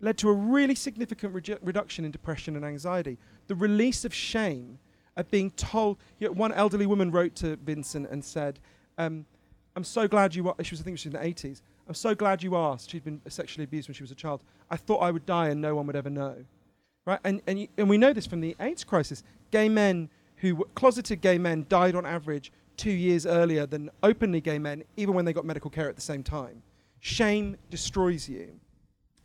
led 0.00 0.18
to 0.18 0.28
a 0.28 0.32
really 0.32 0.74
significant 0.74 1.34
reju- 1.34 1.58
reduction 1.62 2.04
in 2.04 2.10
depression 2.10 2.56
and 2.56 2.64
anxiety. 2.64 3.18
The 3.46 3.54
release 3.54 4.04
of 4.04 4.14
shame 4.14 4.78
of 5.16 5.30
being 5.30 5.50
told. 5.52 5.98
You 6.18 6.28
know, 6.28 6.32
one 6.34 6.52
elderly 6.52 6.86
woman 6.86 7.10
wrote 7.10 7.34
to 7.36 7.56
Vincent 7.56 8.08
and 8.10 8.24
said, 8.24 8.60
um, 8.98 9.26
I'm 9.76 9.84
so 9.84 10.06
glad 10.06 10.34
you. 10.34 10.44
Wa-, 10.44 10.54
she 10.62 10.72
was, 10.72 10.80
I 10.80 10.84
think, 10.84 10.98
she 10.98 11.08
was 11.08 11.14
in 11.14 11.20
the 11.20 11.26
80s. 11.26 11.60
I'm 11.86 11.94
so 11.94 12.14
glad 12.14 12.42
you 12.42 12.56
asked. 12.56 12.90
She'd 12.90 13.04
been 13.04 13.20
sexually 13.28 13.64
abused 13.64 13.88
when 13.88 13.94
she 13.94 14.02
was 14.02 14.10
a 14.10 14.14
child. 14.14 14.42
I 14.70 14.76
thought 14.76 14.98
I 14.98 15.10
would 15.10 15.26
die 15.26 15.48
and 15.48 15.60
no 15.60 15.74
one 15.74 15.86
would 15.86 15.96
ever 15.96 16.10
know. 16.10 16.36
Right? 17.06 17.20
And, 17.24 17.42
and, 17.46 17.68
and 17.76 17.88
we 17.88 17.98
know 17.98 18.12
this 18.12 18.26
from 18.26 18.40
the 18.40 18.56
AIDS 18.60 18.84
crisis. 18.84 19.22
Gay 19.50 19.68
men 19.68 20.08
who, 20.36 20.64
closeted 20.74 21.20
gay 21.20 21.38
men, 21.38 21.66
died 21.68 21.94
on 21.94 22.06
average 22.06 22.52
two 22.76 22.90
years 22.90 23.26
earlier 23.26 23.66
than 23.66 23.90
openly 24.02 24.40
gay 24.40 24.58
men, 24.58 24.82
even 24.96 25.14
when 25.14 25.24
they 25.24 25.32
got 25.32 25.44
medical 25.44 25.70
care 25.70 25.88
at 25.88 25.96
the 25.96 26.02
same 26.02 26.22
time. 26.22 26.62
Shame 27.00 27.56
destroys 27.70 28.28
you. 28.28 28.58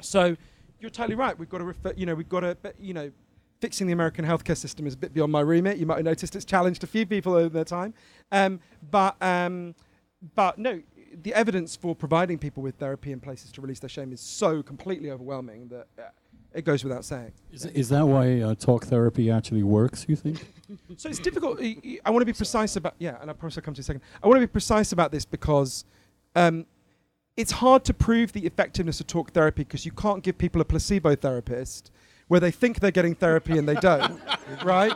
So 0.01 0.35
you're 0.79 0.89
totally 0.89 1.15
right. 1.15 1.37
We've 1.37 1.49
got 1.49 1.59
to 1.59 1.63
refer, 1.63 1.93
you 1.95 2.05
know, 2.05 2.15
we've 2.15 2.29
got 2.29 2.41
to, 2.41 2.57
you 2.79 2.93
know, 2.93 3.11
fixing 3.59 3.87
the 3.87 3.93
American 3.93 4.25
healthcare 4.25 4.57
system 4.57 4.87
is 4.87 4.93
a 4.93 4.97
bit 4.97 5.13
beyond 5.13 5.31
my 5.31 5.41
remit. 5.41 5.77
You 5.77 5.85
might 5.85 5.97
have 5.97 6.05
noticed 6.05 6.35
it's 6.35 6.45
challenged 6.45 6.83
a 6.83 6.87
few 6.87 7.05
people 7.05 7.33
over 7.33 7.49
their 7.49 7.65
time. 7.65 7.93
Um, 8.31 8.59
but, 8.89 9.15
um, 9.21 9.75
but 10.35 10.57
no, 10.57 10.81
the 11.23 11.33
evidence 11.33 11.75
for 11.75 11.95
providing 11.95 12.37
people 12.37 12.63
with 12.63 12.75
therapy 12.75 13.11
and 13.11 13.21
places 13.21 13.51
to 13.53 13.61
release 13.61 13.79
their 13.79 13.89
shame 13.89 14.11
is 14.11 14.21
so 14.21 14.61
completely 14.61 15.11
overwhelming 15.11 15.67
that 15.69 15.87
uh, 15.97 16.03
it 16.53 16.65
goes 16.65 16.83
without 16.83 17.05
saying. 17.05 17.31
Is, 17.51 17.65
is 17.65 17.89
that 17.89 18.05
why 18.05 18.41
uh, 18.41 18.55
talk 18.55 18.85
therapy 18.85 19.29
actually 19.29 19.63
works, 19.63 20.05
you 20.07 20.15
think? 20.15 20.45
So 20.97 21.09
it's 21.09 21.19
difficult. 21.19 21.59
y- 21.59 21.99
I 22.05 22.09
want 22.11 22.21
to 22.21 22.25
be 22.25 22.33
precise 22.33 22.75
about 22.75 22.95
yeah, 22.99 23.17
and 23.21 23.29
I 23.29 23.33
promise 23.33 23.57
I'll 23.57 23.63
come 23.63 23.73
to 23.73 23.79
you 23.79 23.81
in 23.81 23.83
a 23.83 23.85
second. 23.85 24.01
I 24.23 24.27
want 24.27 24.37
to 24.37 24.47
be 24.47 24.51
precise 24.51 24.91
about 24.91 25.11
this 25.11 25.25
because 25.25 25.85
um, 26.35 26.65
it's 27.37 27.51
hard 27.51 27.83
to 27.85 27.93
prove 27.93 28.33
the 28.33 28.45
effectiveness 28.45 28.99
of 28.99 29.07
talk 29.07 29.31
therapy 29.31 29.63
because 29.63 29.85
you 29.85 29.91
can't 29.91 30.23
give 30.23 30.37
people 30.37 30.59
a 30.61 30.65
placebo 30.65 31.15
therapist 31.15 31.91
where 32.27 32.39
they 32.39 32.51
think 32.51 32.79
they're 32.79 32.91
getting 32.91 33.15
therapy 33.15 33.57
and 33.57 33.67
they 33.67 33.75
don't, 33.75 34.21
right? 34.63 34.93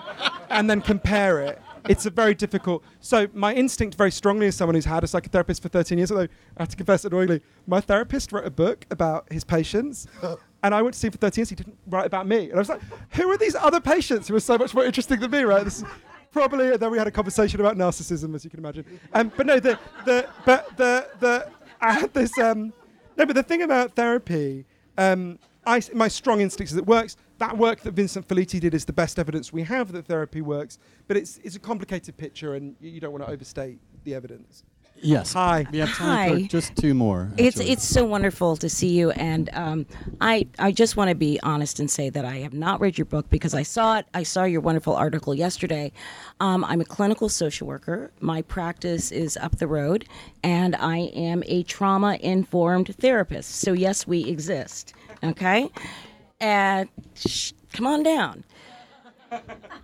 And 0.49 0.69
then 0.69 0.81
compare 0.81 1.41
it. 1.41 1.59
It's 1.89 2.05
a 2.05 2.09
very 2.09 2.33
difficult. 2.33 2.83
So 2.99 3.27
my 3.33 3.53
instinct, 3.53 3.95
very 3.95 4.11
strongly, 4.11 4.47
as 4.47 4.55
someone 4.55 4.75
who's 4.75 4.85
had 4.85 5.03
a 5.03 5.07
psychotherapist 5.07 5.61
for 5.61 5.69
13 5.69 5.97
years, 5.97 6.11
although 6.11 6.23
I 6.57 6.61
have 6.61 6.69
to 6.69 6.77
confess 6.77 7.05
annoyingly, 7.05 7.41
my 7.67 7.81
therapist 7.81 8.31
wrote 8.31 8.45
a 8.45 8.51
book 8.51 8.85
about 8.89 9.31
his 9.31 9.43
patients, 9.43 10.07
and 10.63 10.73
I 10.73 10.81
went 10.81 10.93
to 10.93 10.99
see 10.99 11.07
him 11.07 11.11
for 11.11 11.17
13 11.17 11.41
years. 11.41 11.49
He 11.49 11.55
didn't 11.55 11.77
write 11.87 12.05
about 12.05 12.27
me, 12.27 12.45
and 12.45 12.53
I 12.53 12.59
was 12.59 12.69
like, 12.69 12.81
who 13.11 13.29
are 13.29 13.37
these 13.37 13.55
other 13.55 13.81
patients 13.81 14.27
who 14.27 14.35
are 14.35 14.39
so 14.39 14.57
much 14.57 14.73
more 14.73 14.85
interesting 14.85 15.19
than 15.19 15.31
me, 15.31 15.43
right? 15.43 15.63
This 15.63 15.79
is 15.79 15.85
probably. 16.31 16.71
And 16.71 16.79
then 16.79 16.91
we 16.91 16.97
had 16.97 17.07
a 17.07 17.11
conversation 17.11 17.59
about 17.59 17.77
narcissism, 17.77 18.35
as 18.35 18.43
you 18.43 18.49
can 18.49 18.59
imagine. 18.59 18.85
Um, 19.13 19.31
but 19.35 19.45
no, 19.45 19.59
the 19.59 19.79
the 20.05 20.27
but 20.45 20.75
the 20.77 21.07
the 21.19 21.49
I 21.79 21.93
had 21.93 22.13
this. 22.13 22.37
Um, 22.37 22.73
no, 23.15 23.25
but 23.25 23.35
the 23.35 23.43
thing 23.43 23.61
about 23.61 23.95
therapy, 23.95 24.65
um, 24.97 25.37
I, 25.65 25.81
my 25.93 26.07
strong 26.07 26.41
instinct 26.41 26.71
is 26.71 26.77
it 26.77 26.87
works. 26.87 27.15
That 27.39 27.57
work 27.57 27.81
that 27.81 27.93
Vincent 27.93 28.27
Felitti 28.27 28.59
did 28.59 28.73
is 28.73 28.85
the 28.85 28.93
best 28.93 29.19
evidence 29.19 29.51
we 29.51 29.63
have 29.63 29.91
that 29.91 30.05
therapy 30.05 30.41
works. 30.41 30.77
But 31.07 31.17
it's 31.17 31.39
it's 31.43 31.55
a 31.55 31.59
complicated 31.59 32.17
picture, 32.17 32.55
and 32.55 32.75
you, 32.79 32.91
you 32.91 32.99
don't 32.99 33.11
want 33.11 33.25
to 33.25 33.31
overstate 33.31 33.79
the 34.03 34.15
evidence. 34.15 34.63
Yes. 35.01 35.33
Hi. 35.33 35.65
We 35.71 35.79
have 35.79 35.93
time 35.93 36.29
Hi. 36.29 36.41
for 36.43 36.47
just 36.47 36.75
two 36.77 36.93
more. 36.93 37.31
It's 37.37 37.59
it's 37.59 37.83
so 37.83 38.05
wonderful 38.05 38.55
to 38.57 38.69
see 38.69 38.89
you, 38.89 39.11
and 39.11 39.49
um, 39.53 39.85
I 40.21 40.47
I 40.59 40.71
just 40.71 40.95
want 40.95 41.09
to 41.09 41.15
be 41.15 41.39
honest 41.43 41.79
and 41.79 41.89
say 41.89 42.09
that 42.09 42.23
I 42.23 42.37
have 42.37 42.53
not 42.53 42.79
read 42.79 42.97
your 42.97 43.05
book 43.05 43.29
because 43.29 43.53
I 43.53 43.63
saw 43.63 43.97
it. 43.97 44.05
I 44.13 44.23
saw 44.23 44.43
your 44.45 44.61
wonderful 44.61 44.95
article 44.95 45.33
yesterday. 45.33 45.91
Um, 46.39 46.63
I'm 46.63 46.79
a 46.79 46.85
clinical 46.85 47.27
social 47.27 47.67
worker. 47.67 48.11
My 48.21 48.43
practice 48.43 49.11
is 49.11 49.35
up 49.37 49.57
the 49.57 49.67
road, 49.67 50.07
and 50.43 50.75
I 50.75 50.99
am 51.15 51.43
a 51.47 51.63
trauma 51.63 52.17
informed 52.21 52.95
therapist. 52.95 53.55
So 53.55 53.73
yes, 53.73 54.07
we 54.07 54.23
exist. 54.25 54.93
Okay, 55.23 55.69
and 56.43 56.89
sh- 57.15 57.53
come 57.71 57.87
on 57.87 58.03
down. 58.03 58.43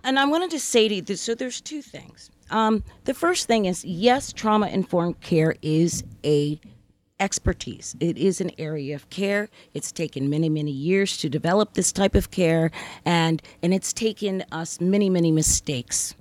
And 0.04 0.18
I 0.18 0.26
wanted 0.26 0.50
to 0.50 0.60
say 0.60 0.88
to 0.88 0.94
you, 0.94 1.16
so 1.16 1.34
there's 1.34 1.60
two 1.60 1.82
things. 1.82 2.30
Um, 2.50 2.84
the 3.04 3.14
first 3.14 3.46
thing 3.46 3.64
is, 3.64 3.84
yes, 3.84 4.32
trauma 4.32 4.68
informed 4.68 5.20
care 5.20 5.56
is 5.62 6.04
a 6.24 6.60
expertise. 7.18 7.96
It 8.00 8.16
is 8.16 8.40
an 8.40 8.52
area 8.58 8.94
of 8.94 9.10
care. 9.10 9.48
It's 9.74 9.92
taken 9.92 10.30
many, 10.30 10.48
many 10.48 10.70
years 10.70 11.16
to 11.18 11.28
develop 11.28 11.74
this 11.74 11.92
type 11.92 12.14
of 12.14 12.30
care, 12.30 12.70
and 13.04 13.42
and 13.62 13.74
it's 13.74 13.92
taken 13.92 14.44
us 14.52 14.80
many, 14.80 15.10
many 15.10 15.32
mistakes, 15.32 16.14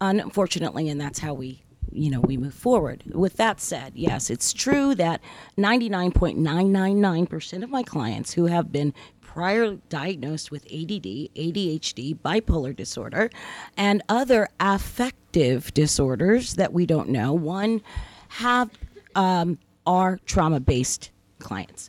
unfortunately, 0.00 0.88
and 0.88 1.00
that's 1.00 1.20
how 1.20 1.34
we. 1.34 1.62
You 1.94 2.10
know, 2.10 2.20
we 2.20 2.38
move 2.38 2.54
forward. 2.54 3.02
With 3.12 3.36
that 3.36 3.60
said, 3.60 3.92
yes, 3.94 4.30
it's 4.30 4.54
true 4.54 4.94
that 4.94 5.20
99.999% 5.58 7.62
of 7.62 7.68
my 7.68 7.82
clients 7.82 8.32
who 8.32 8.46
have 8.46 8.72
been 8.72 8.94
prior 9.32 9.76
diagnosed 9.88 10.50
with 10.50 10.62
ADD, 10.66 11.32
ADHD, 11.34 12.14
bipolar 12.14 12.76
disorder, 12.76 13.30
and 13.78 14.02
other 14.06 14.46
affective 14.60 15.72
disorders 15.72 16.56
that 16.56 16.70
we 16.70 16.84
don't 16.84 17.08
know. 17.08 17.32
One 17.32 17.80
have 18.28 18.70
um, 19.14 19.58
are 19.86 20.18
trauma 20.26 20.60
based 20.60 21.10
clients. 21.38 21.88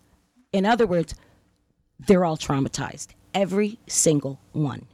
In 0.54 0.66
other 0.66 0.88
words, 0.88 1.16
they're 2.08 2.24
all 2.24 2.38
traumatized, 2.38 3.08
every 3.34 3.78
single 3.88 4.39
one, 4.54 4.86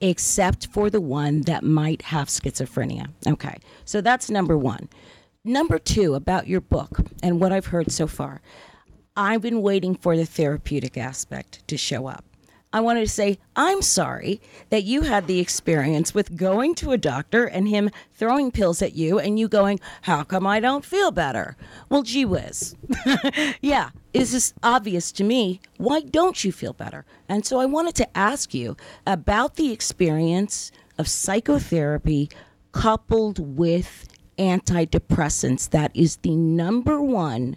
except 0.00 0.68
for 0.68 0.90
the 0.90 1.00
one 1.00 1.42
that 1.42 1.64
might 1.64 2.02
have 2.02 2.28
schizophrenia. 2.28 3.08
Okay, 3.26 3.58
so 3.84 4.00
that's 4.00 4.30
number 4.30 4.56
one. 4.56 4.88
Number 5.44 5.80
two, 5.80 6.14
about 6.14 6.46
your 6.46 6.60
book 6.60 7.00
and 7.24 7.40
what 7.40 7.50
I've 7.50 7.66
heard 7.66 7.90
so 7.90 8.06
far. 8.06 8.40
I've 9.18 9.42
been 9.42 9.62
waiting 9.62 9.96
for 9.96 10.16
the 10.16 10.24
therapeutic 10.24 10.96
aspect 10.96 11.66
to 11.66 11.76
show 11.76 12.06
up. 12.06 12.24
I 12.72 12.78
wanted 12.78 13.00
to 13.00 13.08
say, 13.08 13.38
I'm 13.56 13.82
sorry 13.82 14.40
that 14.70 14.84
you 14.84 15.02
had 15.02 15.26
the 15.26 15.40
experience 15.40 16.14
with 16.14 16.36
going 16.36 16.76
to 16.76 16.92
a 16.92 16.98
doctor 16.98 17.44
and 17.44 17.66
him 17.66 17.90
throwing 18.14 18.52
pills 18.52 18.80
at 18.80 18.94
you 18.94 19.18
and 19.18 19.36
you 19.36 19.48
going, 19.48 19.80
How 20.02 20.22
come 20.22 20.46
I 20.46 20.60
don't 20.60 20.84
feel 20.84 21.10
better? 21.10 21.56
Well, 21.88 22.04
gee 22.04 22.26
whiz. 22.26 22.76
yeah, 23.60 23.90
it's 24.14 24.30
just 24.30 24.54
obvious 24.62 25.10
to 25.12 25.24
me. 25.24 25.62
Why 25.78 25.98
don't 25.98 26.44
you 26.44 26.52
feel 26.52 26.72
better? 26.72 27.04
And 27.28 27.44
so 27.44 27.58
I 27.58 27.66
wanted 27.66 27.96
to 27.96 28.16
ask 28.16 28.54
you 28.54 28.76
about 29.04 29.56
the 29.56 29.72
experience 29.72 30.70
of 30.96 31.08
psychotherapy 31.08 32.30
coupled 32.70 33.58
with 33.58 34.06
antidepressants. 34.38 35.70
That 35.70 35.90
is 35.92 36.18
the 36.18 36.36
number 36.36 37.02
one 37.02 37.56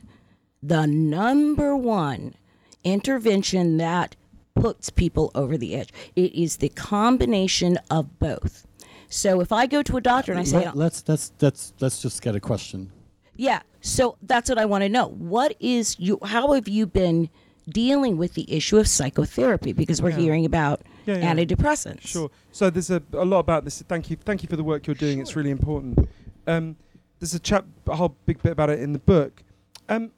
the 0.64 0.86
number 0.86 1.76
one 1.76 2.36
intervention 2.84 3.78
that 3.78 4.16
puts 4.56 4.90
people 4.90 5.32
over 5.34 5.58
the 5.58 5.76
edge. 5.76 5.90
It 6.16 6.34
is 6.34 6.58
the 6.58 6.70
combination 6.70 7.78
of 7.90 8.20
both. 8.20 8.68
So 9.10 9.42
if 9.42 9.52
I 9.52 9.66
go 9.66 9.82
to 9.84 9.98
a 9.98 10.02
doctor 10.02 10.32
and 10.32 10.40
I 10.40 10.44
say, 10.44 10.66
Let, 10.66 10.76
let's 10.78 11.04
let's 11.08 11.32
let's 11.42 11.74
let's 11.80 12.02
just 12.02 12.22
get 12.22 12.36
a 12.36 12.40
question. 12.40 12.92
yeah, 13.36 13.62
so 13.82 14.18
that's 14.22 14.50
what 14.50 14.58
I 14.58 14.66
want 14.66 14.84
to 14.84 14.90
know. 14.90 15.08
What 15.08 15.56
is 15.60 16.00
you? 16.00 16.20
How 16.24 16.54
have 16.54 16.68
you 16.68 16.86
been 16.86 17.30
dealing 17.70 18.18
with 18.18 18.34
the 18.36 18.52
issue 18.54 18.78
of 18.78 18.88
psychotherapy? 18.88 19.74
Because 19.74 20.02
we're 20.02 20.10
Yeah. 20.12 20.18
hearing 20.18 20.46
about 20.46 20.82
Yeah, 21.06 21.18
yeah. 21.18 21.34
antidepressants. 21.34 22.08
Sure. 22.08 22.30
So 22.52 22.70
there's 22.70 22.90
a, 22.90 23.02
a 23.14 23.26
lot 23.26 23.40
about 23.40 23.66
this. 23.66 23.82
Thank 23.82 24.10
you. 24.10 24.16
Thank 24.18 24.44
you 24.44 24.50
for 24.50 24.56
the 24.56 24.64
work 24.64 24.88
you're 24.88 24.96
doing. 24.96 25.20
It's 25.20 25.36
really 25.36 25.52
important. 25.52 26.08
Um, 26.48 26.76
there's 27.20 27.34
a 27.34 27.40
chap, 27.40 27.66
a 27.88 27.96
whole 27.96 28.16
big 28.26 28.42
bit 28.42 28.52
about 28.54 28.70
it 28.70 28.80
in 28.80 28.94
the 28.94 29.00
book. 29.00 29.44
Um, 29.90 30.12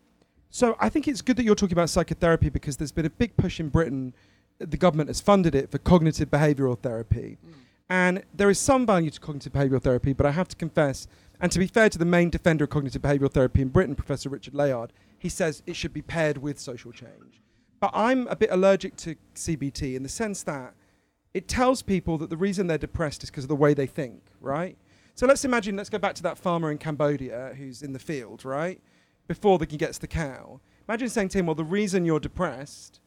so 0.54 0.78
I 0.80 0.88
think 0.88 1.08
it's 1.08 1.22
good 1.22 1.36
that 1.38 1.44
you're 1.44 1.56
talking 1.56 1.74
about 1.74 1.90
psychotherapy 1.90 2.50
because 2.50 2.78
there's 2.78 2.92
been 2.92 3.06
a 3.06 3.10
big 3.10 3.36
push 3.36 3.60
in 3.60 3.70
Britain. 3.70 4.14
The 4.60 4.78
government 4.78 5.10
has 5.10 5.20
funded 5.20 5.56
it 5.56 5.72
for 5.72 5.80
cognitive 5.80 6.30
behavioural 6.30 6.78
therapy, 6.78 7.38
hmm. 7.44 7.52
And 7.90 8.24
there 8.34 8.50
is 8.50 8.60
some 8.60 8.86
value 8.86 9.10
to 9.10 9.20
cognitive 9.20 9.54
behavioral 9.54 9.82
therapy, 9.82 10.14
but 10.14 10.26
I 10.26 10.32
have 10.32 10.48
to 10.50 10.56
confess, 10.56 11.08
and 11.40 11.52
to 11.52 11.60
be 11.60 11.68
fair 11.68 11.90
to 11.90 11.98
the 11.98 12.06
main 12.06 12.30
defender 12.30 12.64
of 12.64 12.70
cognitive 12.70 13.02
behavioral 13.02 13.32
therapy 13.32 13.62
in 13.62 13.70
Britain, 13.70 13.96
Professor 13.96 14.30
Richard 14.30 14.56
Layard, 14.56 14.94
he 15.20 15.30
says 15.30 15.62
it 15.66 15.76
should 15.76 15.94
be 15.94 16.02
paired 16.02 16.38
with 16.38 16.60
social 16.60 16.92
change. 16.92 17.42
But 17.80 17.92
I'm 17.94 18.28
a 18.28 18.36
bit 18.36 18.50
allergic 18.52 18.96
to 18.98 19.16
CBT 19.36 19.96
in 19.96 20.04
the 20.04 20.10
sense 20.10 20.44
that 20.44 20.74
it 21.34 21.48
tells 21.48 21.82
people 21.82 22.18
that 22.20 22.30
the 22.30 22.38
reason 22.38 22.68
they're 22.68 22.78
depressed 22.78 23.24
is 23.24 23.30
because 23.30 23.44
of 23.44 23.50
the 23.50 23.56
way 23.56 23.74
they 23.74 23.88
think, 23.88 24.24
right? 24.40 24.78
So 25.16 25.28
let's 25.28 25.44
imagine, 25.44 25.76
let's 25.76 25.90
go 25.90 26.00
back 26.00 26.16
to 26.16 26.24
that 26.24 26.38
farmer 26.38 26.72
in 26.72 26.78
Cambodia 26.78 27.54
who's 27.58 27.84
in 27.84 27.94
the 27.94 28.00
field, 28.00 28.46
right? 28.46 28.80
Before 29.28 29.60
he 29.68 29.78
gets 29.78 29.98
the 29.98 30.08
cow. 30.08 30.60
Imagine 30.88 31.10
saying 31.10 31.30
to 31.30 31.40
him, 31.40 31.46
well, 31.46 31.56
the 31.56 31.64
reason 31.64 32.06
you're 32.06 32.20
depressed 32.20 33.00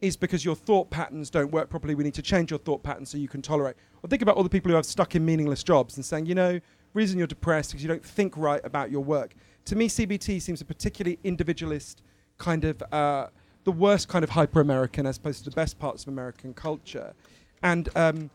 is 0.00 0.16
because 0.16 0.44
your 0.44 0.56
thought 0.56 0.90
patterns 0.90 1.30
don't 1.30 1.52
work 1.52 1.70
properly. 1.70 1.94
We 1.94 2.02
need 2.02 2.14
to 2.14 2.22
change 2.22 2.50
your 2.50 2.58
thought 2.58 2.82
patterns 2.82 3.10
so 3.10 3.18
you 3.18 3.28
can 3.28 3.40
tolerate. 3.40 3.76
Or 4.02 4.08
think 4.08 4.22
about 4.22 4.36
all 4.36 4.42
the 4.42 4.50
people 4.50 4.70
who 4.70 4.74
have 4.74 4.84
stuck 4.84 5.14
in 5.14 5.24
meaningless 5.24 5.62
jobs 5.62 5.96
and 5.96 6.04
saying, 6.04 6.26
you 6.26 6.34
know, 6.34 6.60
reason 6.94 7.16
you're 7.18 7.28
depressed 7.28 7.70
because 7.70 7.82
you 7.82 7.88
don't 7.88 8.04
think 8.04 8.36
right 8.36 8.60
about 8.64 8.90
your 8.90 9.02
work. 9.04 9.34
To 9.66 9.76
me, 9.76 9.88
CBT 9.88 10.42
seems 10.42 10.60
a 10.60 10.64
particularly 10.64 11.20
individualist 11.22 12.02
kind 12.38 12.64
of, 12.64 12.82
uh, 12.90 13.28
the 13.62 13.70
worst 13.70 14.08
kind 14.08 14.24
of 14.24 14.30
hyper 14.30 14.60
American 14.60 15.06
as 15.06 15.18
opposed 15.18 15.44
to 15.44 15.50
the 15.50 15.54
best 15.54 15.78
parts 15.78 16.02
of 16.02 16.08
American 16.08 16.52
culture. 16.52 17.14
And 17.62 17.88
um, 17.94 18.30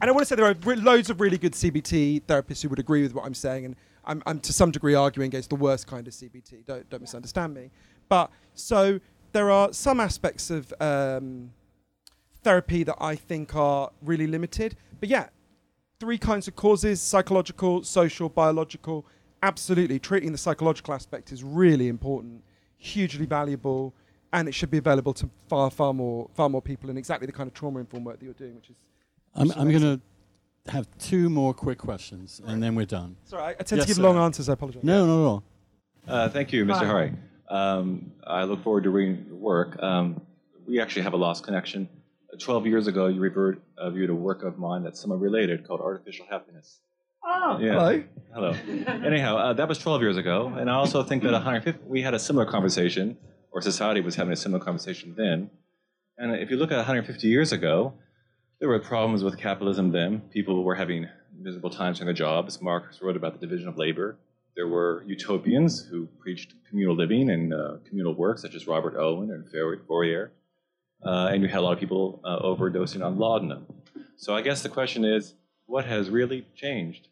and 0.00 0.10
I 0.10 0.12
want 0.12 0.22
to 0.22 0.26
say 0.26 0.36
there 0.36 0.46
are 0.46 0.56
re- 0.64 0.76
loads 0.76 1.08
of 1.08 1.20
really 1.20 1.38
good 1.38 1.52
CBT 1.52 2.22
therapists 2.22 2.62
who 2.62 2.68
would 2.68 2.78
agree 2.78 3.02
with 3.02 3.14
what 3.14 3.24
I'm 3.24 3.34
saying, 3.34 3.64
and 3.64 3.76
I'm, 4.06 4.22
I'm 4.26 4.40
to 4.40 4.52
some 4.52 4.70
degree 4.70 4.94
arguing 4.94 5.28
against 5.28 5.50
the 5.50 5.56
worst 5.56 5.86
kind 5.86 6.06
of 6.06 6.12
CBT. 6.12 6.64
Don't 6.64 6.88
don't 6.90 7.00
misunderstand 7.00 7.54
me. 7.54 7.70
But 8.08 8.30
so 8.54 9.00
there 9.32 9.50
are 9.50 9.72
some 9.72 10.00
aspects 10.00 10.50
of 10.50 10.72
um, 10.80 11.50
therapy 12.42 12.84
that 12.84 12.96
I 13.00 13.16
think 13.16 13.54
are 13.56 13.90
really 14.02 14.26
limited. 14.26 14.76
But 15.00 15.08
yeah, 15.08 15.28
three 16.00 16.18
kinds 16.18 16.48
of 16.48 16.56
causes: 16.56 17.00
psychological, 17.00 17.82
social, 17.84 18.28
biological. 18.28 19.06
Absolutely, 19.42 19.98
treating 19.98 20.32
the 20.32 20.38
psychological 20.38 20.94
aspect 20.94 21.30
is 21.30 21.44
really 21.44 21.88
important, 21.88 22.42
hugely 22.78 23.26
valuable 23.26 23.94
and 24.34 24.48
it 24.48 24.52
should 24.52 24.70
be 24.70 24.78
available 24.78 25.14
to 25.14 25.30
far, 25.48 25.70
far 25.70 25.94
more, 25.94 26.28
far 26.34 26.50
more 26.50 26.60
people 26.60 26.90
and 26.90 26.98
exactly 26.98 27.24
the 27.24 27.32
kind 27.32 27.46
of 27.46 27.54
trauma-informed 27.54 28.04
work 28.04 28.18
that 28.18 28.24
you're 28.24 28.34
doing, 28.34 28.56
which 28.56 28.68
is. 28.68 28.76
I'm, 29.36 29.50
I'm 29.52 29.70
going 29.70 29.82
to 29.82 30.00
have 30.68 30.88
two 30.98 31.28
more 31.28 31.52
quick 31.52 31.78
questions, 31.78 32.40
right. 32.42 32.52
and 32.52 32.62
then 32.62 32.74
we're 32.74 32.86
done. 32.86 33.16
Sorry, 33.24 33.42
I, 33.42 33.48
I 33.50 33.52
tend 33.54 33.78
yes, 33.78 33.82
to 33.82 33.86
give 33.86 33.96
sir. 33.96 34.02
long 34.02 34.16
answers. 34.16 34.48
I 34.48 34.54
apologize. 34.54 34.82
No, 34.82 35.06
no, 35.06 35.22
no. 35.22 35.42
Uh, 36.06 36.28
thank 36.28 36.52
you, 36.52 36.64
Mr. 36.64 36.78
Hi. 36.78 36.86
Hari. 36.86 37.12
Um, 37.48 38.12
I 38.26 38.44
look 38.44 38.62
forward 38.62 38.84
to 38.84 38.90
reading 38.90 39.26
your 39.28 39.36
work. 39.36 39.80
Um, 39.82 40.20
we 40.66 40.80
actually 40.80 41.02
have 41.02 41.12
a 41.12 41.18
lost 41.18 41.44
connection. 41.44 41.88
Uh, 42.32 42.36
Twelve 42.38 42.66
years 42.66 42.86
ago, 42.86 43.06
you 43.08 43.20
reviewed, 43.20 43.60
uh, 43.78 43.90
viewed 43.90 44.10
a 44.10 44.14
work 44.14 44.42
of 44.42 44.58
mine 44.58 44.82
that's 44.82 45.00
somewhat 45.00 45.20
related 45.20 45.66
called 45.66 45.80
Artificial 45.80 46.26
Happiness. 46.28 46.80
Oh, 47.26 47.58
yeah. 47.58 47.72
hello. 47.72 48.04
Hello. 48.34 48.50
Anyhow, 49.06 49.36
uh, 49.36 49.52
that 49.54 49.66
was 49.66 49.78
12 49.78 50.02
years 50.02 50.16
ago, 50.18 50.52
and 50.58 50.68
I 50.68 50.74
also 50.74 51.02
think 51.02 51.22
that 51.22 51.32
150, 51.32 51.82
we 51.86 52.02
had 52.02 52.12
a 52.12 52.18
similar 52.18 52.44
conversation 52.44 53.16
or 53.50 53.62
society 53.62 54.00
was 54.00 54.14
having 54.14 54.32
a 54.32 54.36
similar 54.36 54.62
conversation 54.62 55.14
then. 55.16 55.48
And 56.18 56.34
if 56.36 56.50
you 56.50 56.56
look 56.56 56.70
at 56.70 56.76
150 56.76 57.26
years 57.26 57.52
ago, 57.52 57.94
there 58.58 58.68
were 58.68 58.78
problems 58.78 59.22
with 59.22 59.38
capitalism 59.38 59.92
then. 59.92 60.22
People 60.30 60.64
were 60.64 60.74
having 60.74 61.08
miserable 61.36 61.70
times 61.70 62.00
in 62.00 62.06
their 62.06 62.14
jobs. 62.14 62.60
Marx 62.62 63.00
wrote 63.02 63.16
about 63.16 63.38
the 63.38 63.46
division 63.46 63.68
of 63.68 63.76
labor. 63.76 64.16
There 64.56 64.68
were 64.68 65.04
utopians 65.06 65.84
who 65.84 66.06
preached 66.18 66.54
communal 66.68 66.94
living 66.94 67.30
and 67.30 67.52
uh, 67.52 67.76
communal 67.88 68.14
work, 68.14 68.38
such 68.38 68.54
as 68.54 68.66
Robert 68.66 68.96
Owen 68.96 69.30
and 69.30 69.44
Fourier. 69.86 70.30
Uh, 71.04 71.28
and 71.32 71.42
you 71.42 71.48
had 71.48 71.58
a 71.58 71.62
lot 71.62 71.72
of 71.72 71.80
people 71.80 72.20
uh, 72.24 72.38
overdosing 72.40 73.04
on 73.04 73.18
laudanum. 73.18 73.66
So 74.16 74.34
I 74.34 74.42
guess 74.42 74.62
the 74.62 74.68
question 74.68 75.04
is, 75.04 75.34
what 75.66 75.84
has 75.84 76.08
really 76.08 76.46
changed? 76.54 77.08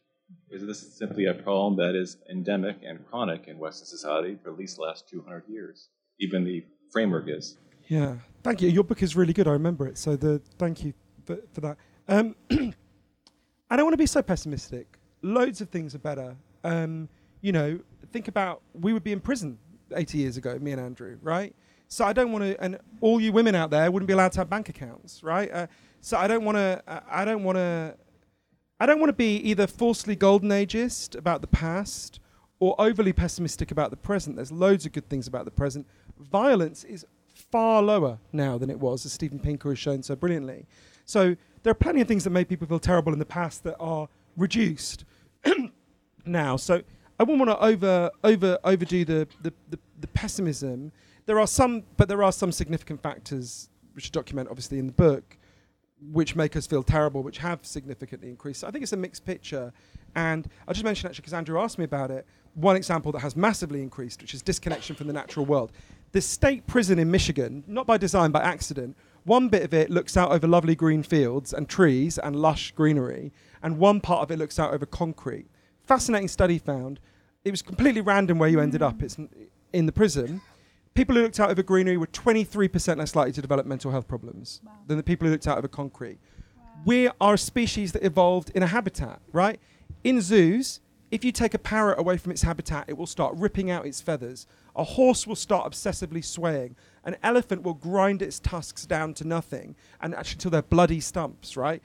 Is 0.50 0.64
this 0.64 0.96
simply 0.96 1.26
a 1.26 1.34
problem 1.34 1.76
that 1.76 1.94
is 1.94 2.18
endemic 2.30 2.76
and 2.86 3.04
chronic 3.08 3.48
in 3.48 3.58
Western 3.58 3.86
society 3.86 4.38
for 4.42 4.50
at 4.50 4.58
least 4.58 4.76
the 4.76 4.82
last 4.82 5.08
200 5.08 5.44
years? 5.48 5.88
even 6.22 6.44
the 6.44 6.64
framework 6.90 7.28
is. 7.28 7.56
Yeah, 7.88 8.16
thank 8.42 8.62
you. 8.62 8.68
Your 8.68 8.84
book 8.84 9.02
is 9.02 9.14
really 9.16 9.32
good. 9.32 9.46
I 9.46 9.52
remember 9.52 9.86
it. 9.86 9.98
So 9.98 10.16
the 10.16 10.40
thank 10.58 10.84
you 10.84 10.94
for, 11.24 11.38
for 11.52 11.60
that. 11.62 11.76
Um, 12.08 12.34
I 13.70 13.76
don't 13.76 13.84
want 13.84 13.94
to 13.94 13.98
be 13.98 14.06
so 14.06 14.22
pessimistic. 14.22 14.98
Loads 15.22 15.60
of 15.60 15.68
things 15.68 15.94
are 15.94 15.98
better. 16.00 16.36
Um, 16.64 17.08
you 17.40 17.52
know, 17.52 17.78
think 18.12 18.28
about 18.28 18.62
we 18.74 18.92
would 18.92 19.04
be 19.04 19.12
in 19.12 19.20
prison 19.20 19.58
80 19.94 20.18
years 20.18 20.36
ago, 20.36 20.58
me 20.58 20.72
and 20.72 20.80
Andrew, 20.80 21.18
right? 21.22 21.54
So 21.88 22.04
I 22.04 22.12
don't 22.12 22.32
want 22.32 22.44
to, 22.44 22.62
and 22.62 22.78
all 23.00 23.20
you 23.20 23.32
women 23.32 23.54
out 23.54 23.70
there 23.70 23.90
wouldn't 23.90 24.06
be 24.06 24.14
allowed 24.14 24.32
to 24.32 24.40
have 24.40 24.48
bank 24.48 24.68
accounts, 24.68 25.22
right? 25.22 25.50
Uh, 25.52 25.66
so 26.00 26.16
I 26.16 26.26
don't 26.26 26.44
want 26.44 26.56
to, 26.56 26.82
I 27.10 27.24
don't 27.24 27.44
want 27.44 27.56
to, 27.56 27.96
I 28.80 28.86
don't 28.86 28.98
want 28.98 29.10
to 29.10 29.14
be 29.14 29.36
either 29.36 29.66
falsely 29.66 30.16
golden 30.16 30.50
ageist 30.50 31.16
about 31.16 31.40
the 31.40 31.46
past 31.46 32.18
or 32.60 32.74
overly 32.80 33.12
pessimistic 33.12 33.70
about 33.70 33.90
the 33.90 33.96
present. 33.96 34.36
There's 34.36 34.52
loads 34.52 34.86
of 34.86 34.92
good 34.92 35.08
things 35.08 35.26
about 35.26 35.44
the 35.44 35.50
present 35.50 35.86
violence 36.18 36.84
is 36.84 37.04
far 37.34 37.82
lower 37.82 38.18
now 38.32 38.56
than 38.56 38.70
it 38.70 38.80
was, 38.80 39.04
as 39.04 39.12
Steven 39.12 39.38
Pinker 39.38 39.68
has 39.68 39.78
shown 39.78 40.02
so 40.02 40.16
brilliantly. 40.16 40.66
So 41.12 41.36
there 41.62 41.70
are 41.70 41.74
plenty 41.74 42.00
of 42.00 42.08
things 42.08 42.24
that 42.24 42.30
made 42.30 42.48
people 42.48 42.66
feel 42.66 42.78
terrible 42.78 43.12
in 43.12 43.18
the 43.18 43.26
past 43.26 43.64
that 43.64 43.76
are 43.78 44.08
reduced 44.38 45.04
now. 46.24 46.56
So 46.56 46.80
I 47.20 47.22
wouldn't 47.22 47.46
want 47.46 47.50
to 47.50 47.62
over 47.62 48.10
over 48.24 48.58
overdo 48.64 49.04
the, 49.04 49.28
the, 49.42 49.52
the, 49.68 49.78
the, 50.00 50.06
pessimism. 50.08 50.90
There 51.26 51.38
are 51.38 51.46
some, 51.46 51.82
but 51.98 52.08
there 52.08 52.22
are 52.22 52.32
some 52.32 52.50
significant 52.50 53.02
factors 53.02 53.68
which 53.92 54.08
are 54.08 54.10
document 54.10 54.48
obviously 54.48 54.78
in 54.78 54.86
the 54.86 54.92
book, 54.92 55.36
which 56.00 56.34
make 56.34 56.56
us 56.56 56.66
feel 56.66 56.82
terrible, 56.82 57.22
which 57.22 57.38
have 57.38 57.58
significantly 57.66 58.30
increased. 58.30 58.60
So 58.60 58.66
I 58.66 58.70
think 58.70 58.82
it's 58.82 58.94
a 58.94 58.96
mixed 58.96 59.26
picture. 59.26 59.70
And 60.14 60.48
I'll 60.66 60.72
just 60.72 60.84
mention 60.84 61.08
actually 61.08 61.22
because 61.22 61.34
Andrew 61.34 61.60
asked 61.60 61.78
me 61.78 61.84
about 61.84 62.10
it. 62.10 62.26
One 62.54 62.76
example 62.76 63.12
that 63.12 63.20
has 63.20 63.36
massively 63.36 63.82
increased, 63.82 64.22
which 64.22 64.32
is 64.32 64.40
disconnection 64.40 64.96
from 64.96 65.08
the 65.08 65.12
natural 65.12 65.44
world. 65.44 65.72
The 66.12 66.22
state 66.22 66.66
prison 66.66 66.98
in 66.98 67.10
Michigan, 67.10 67.64
not 67.66 67.86
by 67.86 67.98
design, 67.98 68.30
by 68.30 68.42
accident, 68.42 68.96
one 69.24 69.48
bit 69.48 69.62
of 69.62 69.72
it 69.72 69.90
looks 69.90 70.16
out 70.16 70.32
over 70.32 70.46
lovely 70.46 70.74
green 70.74 71.02
fields 71.02 71.52
and 71.52 71.68
trees 71.68 72.18
and 72.18 72.36
lush 72.36 72.72
greenery, 72.72 73.32
and 73.62 73.78
one 73.78 74.00
part 74.00 74.22
of 74.22 74.30
it 74.30 74.38
looks 74.38 74.58
out 74.58 74.74
over 74.74 74.86
concrete. 74.86 75.46
Fascinating 75.84 76.28
study 76.28 76.58
found. 76.58 76.98
It 77.44 77.50
was 77.50 77.62
completely 77.62 78.00
random 78.00 78.38
where 78.38 78.48
you 78.48 78.60
ended 78.60 78.82
up. 78.82 79.02
It's 79.02 79.16
in 79.72 79.86
the 79.86 79.92
prison. 79.92 80.40
People 80.94 81.16
who 81.16 81.22
looked 81.22 81.40
out 81.40 81.50
over 81.50 81.62
greenery 81.62 81.96
were 81.96 82.06
23% 82.06 82.98
less 82.98 83.16
likely 83.16 83.32
to 83.32 83.40
develop 83.40 83.64
mental 83.64 83.90
health 83.90 84.06
problems 84.06 84.60
wow. 84.64 84.72
than 84.86 84.96
the 84.96 85.02
people 85.02 85.26
who 85.26 85.32
looked 85.32 85.46
out 85.46 85.58
over 85.58 85.68
concrete. 85.68 86.18
Wow. 86.56 86.64
We 86.84 87.10
are 87.20 87.34
a 87.34 87.38
species 87.38 87.92
that 87.92 88.04
evolved 88.04 88.50
in 88.54 88.62
a 88.62 88.66
habitat, 88.66 89.20
right? 89.32 89.58
In 90.04 90.20
zoos, 90.20 90.80
if 91.12 91.26
you 91.26 91.30
take 91.30 91.52
a 91.52 91.58
parrot 91.58 91.98
away 91.98 92.16
from 92.16 92.32
its 92.32 92.40
habitat, 92.40 92.86
it 92.88 92.96
will 92.96 93.06
start 93.06 93.36
ripping 93.36 93.70
out 93.70 93.84
its 93.84 94.00
feathers. 94.00 94.46
A 94.74 94.82
horse 94.82 95.26
will 95.26 95.36
start 95.36 95.70
obsessively 95.70 96.24
swaying. 96.24 96.74
An 97.04 97.16
elephant 97.22 97.62
will 97.62 97.74
grind 97.74 98.22
its 98.22 98.40
tusks 98.40 98.86
down 98.86 99.12
to 99.14 99.28
nothing 99.28 99.76
and 100.00 100.14
actually 100.14 100.38
till 100.38 100.50
they're 100.50 100.62
bloody 100.62 101.00
stumps, 101.00 101.54
right? 101.54 101.82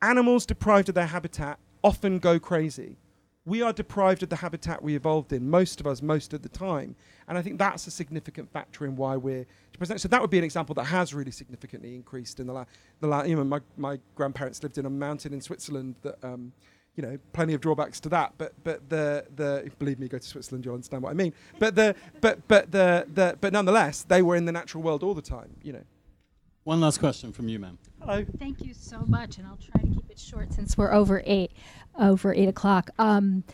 Animals 0.00 0.46
deprived 0.46 0.88
of 0.88 0.94
their 0.94 1.06
habitat 1.06 1.58
often 1.84 2.18
go 2.18 2.38
crazy. 2.38 2.96
We 3.44 3.60
are 3.60 3.74
deprived 3.74 4.22
of 4.22 4.30
the 4.30 4.36
habitat 4.36 4.82
we 4.82 4.96
evolved 4.96 5.34
in, 5.34 5.50
most 5.50 5.78
of 5.80 5.86
us, 5.86 6.00
most 6.00 6.32
of 6.32 6.40
the 6.40 6.48
time. 6.48 6.96
And 7.28 7.36
I 7.36 7.42
think 7.42 7.58
that's 7.58 7.86
a 7.86 7.90
significant 7.90 8.50
factor 8.50 8.86
in 8.86 8.96
why 8.96 9.14
we're 9.16 9.44
present. 9.76 10.00
So 10.00 10.08
that 10.08 10.22
would 10.22 10.30
be 10.30 10.38
an 10.38 10.44
example 10.44 10.74
that 10.76 10.84
has 10.84 11.12
really 11.12 11.32
significantly 11.32 11.94
increased 11.94 12.40
in 12.40 12.46
the 12.46 12.54
last, 12.54 12.70
the 13.00 13.08
la- 13.08 13.24
you 13.24 13.36
know, 13.36 13.44
my, 13.44 13.60
my 13.76 13.98
grandparents 14.14 14.62
lived 14.62 14.78
in 14.78 14.86
a 14.86 14.90
mountain 14.90 15.34
in 15.34 15.42
Switzerland 15.42 15.96
that, 16.00 16.16
um, 16.24 16.52
you 16.96 17.02
know, 17.02 17.18
plenty 17.32 17.54
of 17.54 17.60
drawbacks 17.60 18.00
to 18.00 18.08
that. 18.10 18.34
But 18.38 18.52
but 18.64 18.88
the 18.88 19.26
the 19.36 19.70
believe 19.78 19.98
me, 19.98 20.08
go 20.08 20.18
to 20.18 20.26
Switzerland, 20.26 20.64
you'll 20.64 20.74
understand 20.74 21.02
what 21.02 21.10
I 21.10 21.14
mean. 21.14 21.32
But 21.58 21.74
the 21.74 21.94
but 22.20 22.46
but 22.48 22.70
the 22.70 23.06
the 23.12 23.36
but 23.40 23.52
nonetheless, 23.52 24.02
they 24.02 24.22
were 24.22 24.36
in 24.36 24.44
the 24.44 24.52
natural 24.52 24.82
world 24.82 25.02
all 25.02 25.14
the 25.14 25.22
time. 25.22 25.50
You 25.62 25.74
know. 25.74 25.84
One 26.64 26.80
last 26.82 26.98
question 26.98 27.32
from 27.32 27.48
you, 27.48 27.58
ma'am. 27.58 27.78
Hello. 28.00 28.24
Thank 28.38 28.62
you 28.62 28.74
so 28.74 29.00
much, 29.08 29.38
and 29.38 29.46
I'll 29.46 29.56
try 29.56 29.80
to 29.80 29.88
keep 29.88 30.10
it 30.10 30.18
short 30.18 30.52
since 30.52 30.76
we're 30.76 30.92
over 30.92 31.22
eight 31.24 31.52
over 31.98 32.34
eight 32.34 32.48
o'clock. 32.48 32.90
Um, 32.98 33.44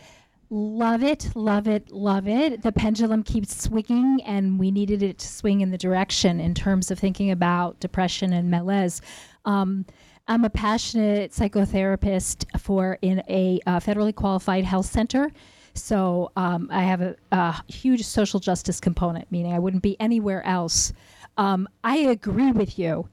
love 0.51 1.05
it, 1.05 1.31
love 1.37 1.69
it, 1.69 1.93
love 1.93 2.27
it. 2.27 2.63
The 2.63 2.73
pendulum 2.73 3.23
keeps 3.23 3.63
swinging, 3.63 4.21
and 4.27 4.59
we 4.59 4.73
needed 4.73 5.03
it 5.05 5.19
to 5.19 5.29
swing 5.29 5.61
in 5.61 5.71
the 5.71 5.79
direction 5.79 6.41
in 6.41 6.53
terms 6.53 6.91
of 6.91 6.99
thinking 6.99 7.31
about 7.31 7.79
depression 7.79 8.33
and 8.33 8.51
malaise. 8.51 9.01
Um, 9.45 9.87
I'm 10.29 10.45
a 10.45 10.51
passionate 10.51 11.31
psychotherapist 11.31 12.59
for 12.59 12.99
in 13.01 13.23
a 13.29 13.61
uh, 13.65 13.79
federally 13.79 14.13
qualified 14.13 14.65
health 14.65 14.87
center. 14.87 15.31
So 15.75 16.33
um, 16.35 16.69
I 16.73 16.83
have 16.83 17.01
a, 17.01 17.15
a, 17.31 17.63
huge 17.69 18.03
social 18.05 18.41
justice 18.41 18.81
component, 18.81 19.31
meaning 19.31 19.53
I 19.53 19.61
wouldn't 19.61 19.85
be 19.85 19.99
anywhere 20.01 20.45
else. 20.45 20.93
Um, 21.37 21.69
I 21.85 21.99
agree 21.99 22.51
with 22.51 22.77
you. 22.77 23.09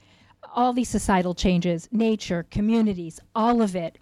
All 0.55 0.73
these 0.73 0.89
societal 0.89 1.35
changes, 1.35 1.87
nature, 1.91 2.47
communities, 2.49 3.19
all 3.35 3.61
of 3.61 3.75
it 3.75 3.99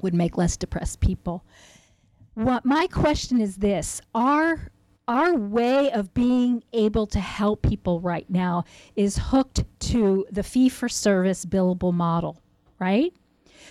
would 0.00 0.14
make 0.14 0.36
less 0.36 0.56
depressed 0.56 1.00
people. 1.00 1.44
What 2.34 2.64
my 2.64 2.86
question 2.86 3.40
is 3.40 3.56
this: 3.56 4.00
Our 4.14 4.70
our 5.08 5.34
way 5.34 5.90
of 5.90 6.14
being 6.14 6.62
able 6.72 7.06
to 7.08 7.20
help 7.20 7.62
people 7.62 8.00
right 8.00 8.28
now 8.28 8.64
is 8.96 9.18
hooked 9.18 9.64
to 9.78 10.26
the 10.30 10.42
fee 10.42 10.68
for 10.68 10.88
service 10.88 11.44
billable 11.44 11.92
model 11.92 12.40
right? 12.84 13.14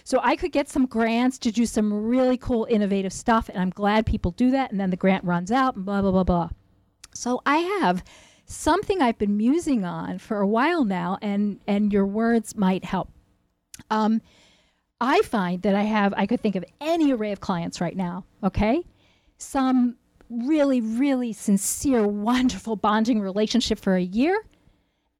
So 0.03 0.19
I 0.23 0.35
could 0.35 0.51
get 0.51 0.69
some 0.69 0.87
grants 0.87 1.37
to 1.39 1.51
do 1.51 1.65
some 1.67 1.93
really 1.93 2.35
cool, 2.35 2.65
innovative 2.67 3.13
stuff, 3.13 3.47
and 3.47 3.59
I'm 3.59 3.69
glad 3.69 4.07
people 4.07 4.31
do 4.31 4.49
that. 4.51 4.71
And 4.71 4.79
then 4.79 4.89
the 4.89 4.97
grant 4.97 5.23
runs 5.23 5.51
out, 5.51 5.75
and 5.75 5.85
blah, 5.85 6.01
blah, 6.01 6.11
blah, 6.11 6.23
blah. 6.23 6.49
So 7.13 7.41
I 7.45 7.57
have 7.57 8.03
something 8.45 9.01
I've 9.01 9.19
been 9.19 9.37
musing 9.37 9.85
on 9.85 10.17
for 10.17 10.39
a 10.39 10.47
while 10.47 10.83
now, 10.83 11.19
and, 11.21 11.59
and 11.67 11.93
your 11.93 12.07
words 12.07 12.57
might 12.57 12.83
help. 12.83 13.09
Um, 13.91 14.21
I 14.99 15.21
find 15.21 15.61
that 15.61 15.75
I 15.75 15.83
have, 15.83 16.13
I 16.17 16.25
could 16.25 16.41
think 16.41 16.55
of 16.55 16.65
any 16.81 17.13
array 17.13 17.31
of 17.31 17.39
clients 17.39 17.79
right 17.79 17.95
now, 17.95 18.25
okay? 18.43 18.83
Some 19.37 19.97
really, 20.29 20.81
really 20.81 21.33
sincere, 21.33 22.07
wonderful 22.31 22.75
bonding 22.77 23.21
relationship 23.21 23.79
for 23.79 23.95
a 23.95 24.01
year. 24.01 24.43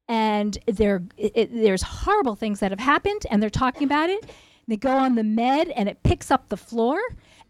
And 0.08 0.58
there's 0.68 1.82
horrible 1.82 2.36
things 2.36 2.60
that 2.60 2.72
have 2.72 2.80
happened, 2.80 3.26
and 3.30 3.42
they're 3.42 3.50
talking 3.50 3.84
about 3.84 4.10
it. 4.10 4.30
They 4.68 4.78
go 4.78 4.92
on 4.92 5.16
the 5.16 5.24
med, 5.24 5.70
and 5.70 5.88
it 5.90 6.04
picks 6.04 6.30
up 6.32 6.50
the 6.50 6.58
floor, 6.58 7.00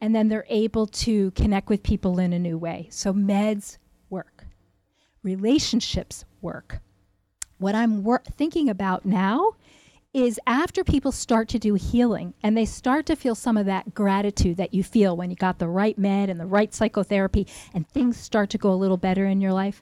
and 0.02 0.16
then 0.16 0.28
they're 0.28 0.46
able 0.50 0.88
to 0.88 1.32
connect 1.32 1.70
with 1.70 1.84
people 1.84 2.20
in 2.20 2.34
a 2.34 2.40
new 2.40 2.58
way. 2.58 2.88
So 2.92 3.14
meds 3.14 3.78
work, 4.10 4.46
relationships 5.24 6.26
work. 6.42 6.82
What 7.58 7.76
I'm 7.76 8.04
wor- 8.04 8.24
thinking 8.36 8.70
about 8.70 9.06
now 9.06 9.54
is 10.14 10.40
after 10.46 10.84
people 10.84 11.12
start 11.12 11.48
to 11.50 11.58
do 11.58 11.74
healing 11.74 12.36
and 12.44 12.56
they 12.56 12.66
start 12.66 13.06
to 13.08 13.16
feel 13.16 13.34
some 13.34 13.58
of 13.58 13.66
that 13.66 13.96
gratitude 13.96 14.58
that 14.58 14.74
you 14.74 14.84
feel 14.84 15.18
when 15.18 15.32
you 15.32 15.36
got 15.36 15.58
the 15.58 15.68
right 15.68 15.98
med 15.98 16.30
and 16.30 16.40
the 16.40 16.46
right 16.46 16.72
psychotherapy 16.74 17.48
and 17.74 17.90
things 17.90 18.18
start 18.18 18.52
to 18.52 18.60
go 18.60 18.72
a 18.72 18.76
little 18.76 18.98
better 18.98 19.26
in 19.26 19.42
your 19.42 19.54
life. 19.54 19.82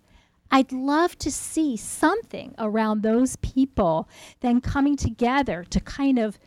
I'd 0.52 0.72
love 0.72 1.18
to 1.20 1.32
see 1.32 1.78
something 1.78 2.54
around 2.58 3.02
those 3.02 3.38
people 3.38 4.10
then 4.41 4.60
coming 4.60 4.97
together 4.97 5.66
to 5.70 5.80
kind 5.80 6.20
of 6.20 6.38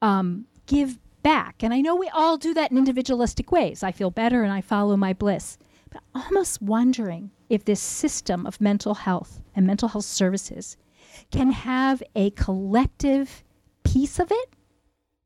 um, 0.00 0.46
give 0.66 0.98
back. 1.22 1.62
And 1.62 1.72
I 1.72 1.80
know 1.80 1.94
we 1.94 2.08
all 2.08 2.36
do 2.36 2.54
that 2.54 2.70
in 2.70 2.78
individualistic 2.78 3.52
ways. 3.52 3.82
I 3.82 3.92
feel 3.92 4.10
better 4.10 4.42
and 4.42 4.52
I 4.52 4.60
follow 4.62 4.96
my 4.96 5.12
bliss. 5.12 5.58
But 5.90 6.02
almost 6.14 6.62
wondering 6.62 7.30
if 7.50 7.64
this 7.64 7.80
system 7.80 8.46
of 8.46 8.60
mental 8.60 8.94
health 8.94 9.40
and 9.54 9.66
mental 9.66 9.88
health 9.88 10.06
services 10.06 10.78
can 11.30 11.52
have 11.52 12.02
a 12.16 12.30
collective 12.30 13.44
piece 13.84 14.18
of 14.18 14.32
it, 14.32 14.56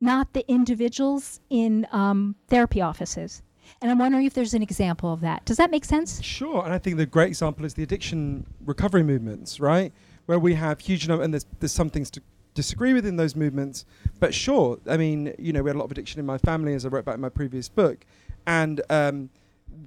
not 0.01 0.33
the 0.33 0.45
individuals 0.51 1.41
in 1.49 1.87
um, 1.93 2.35
therapy 2.49 2.81
offices. 2.81 3.43
And 3.83 3.91
I'm 3.91 3.99
wondering 3.99 4.25
if 4.25 4.35
there's 4.35 4.55
an 4.55 4.63
example 4.63 5.13
of 5.13 5.21
that. 5.21 5.45
Does 5.45 5.59
that 5.59 5.71
make 5.71 5.85
sense? 5.85 6.23
Sure. 6.23 6.65
And 6.65 6.73
I 6.73 6.79
think 6.79 6.97
the 6.97 7.07
great 7.07 7.29
example 7.29 7.65
is 7.65 7.75
the 7.75 7.83
addiction 7.83 8.47
recovery 8.65 9.03
movements, 9.03 9.61
right? 9.61 9.93
Where 10.25 10.39
we 10.39 10.55
have 10.55 10.81
huge 10.81 11.07
number, 11.07 11.23
and 11.23 11.33
there's, 11.35 11.47
there's 11.61 11.73
some 11.73 11.91
things 11.91 12.11
to 12.13 12.23
disagree 12.55 12.95
with 12.95 13.07
in 13.07 13.17
those 13.17 13.37
movements. 13.37 13.85
But 14.19 14.35
sure, 14.35 14.79
I 14.89 14.97
mean, 14.97 15.35
you 15.39 15.53
know, 15.53 15.63
we 15.63 15.69
had 15.69 15.77
a 15.77 15.79
lot 15.79 15.85
of 15.85 15.91
addiction 15.91 16.19
in 16.19 16.27
my 16.27 16.39
family, 16.39 16.75
as 16.75 16.87
I 16.87 16.89
wrote 16.89 17.01
about 17.01 17.17
in 17.17 17.21
my 17.21 17.29
previous 17.29 17.69
book. 17.69 18.07
And 18.47 18.81
um, 18.89 19.31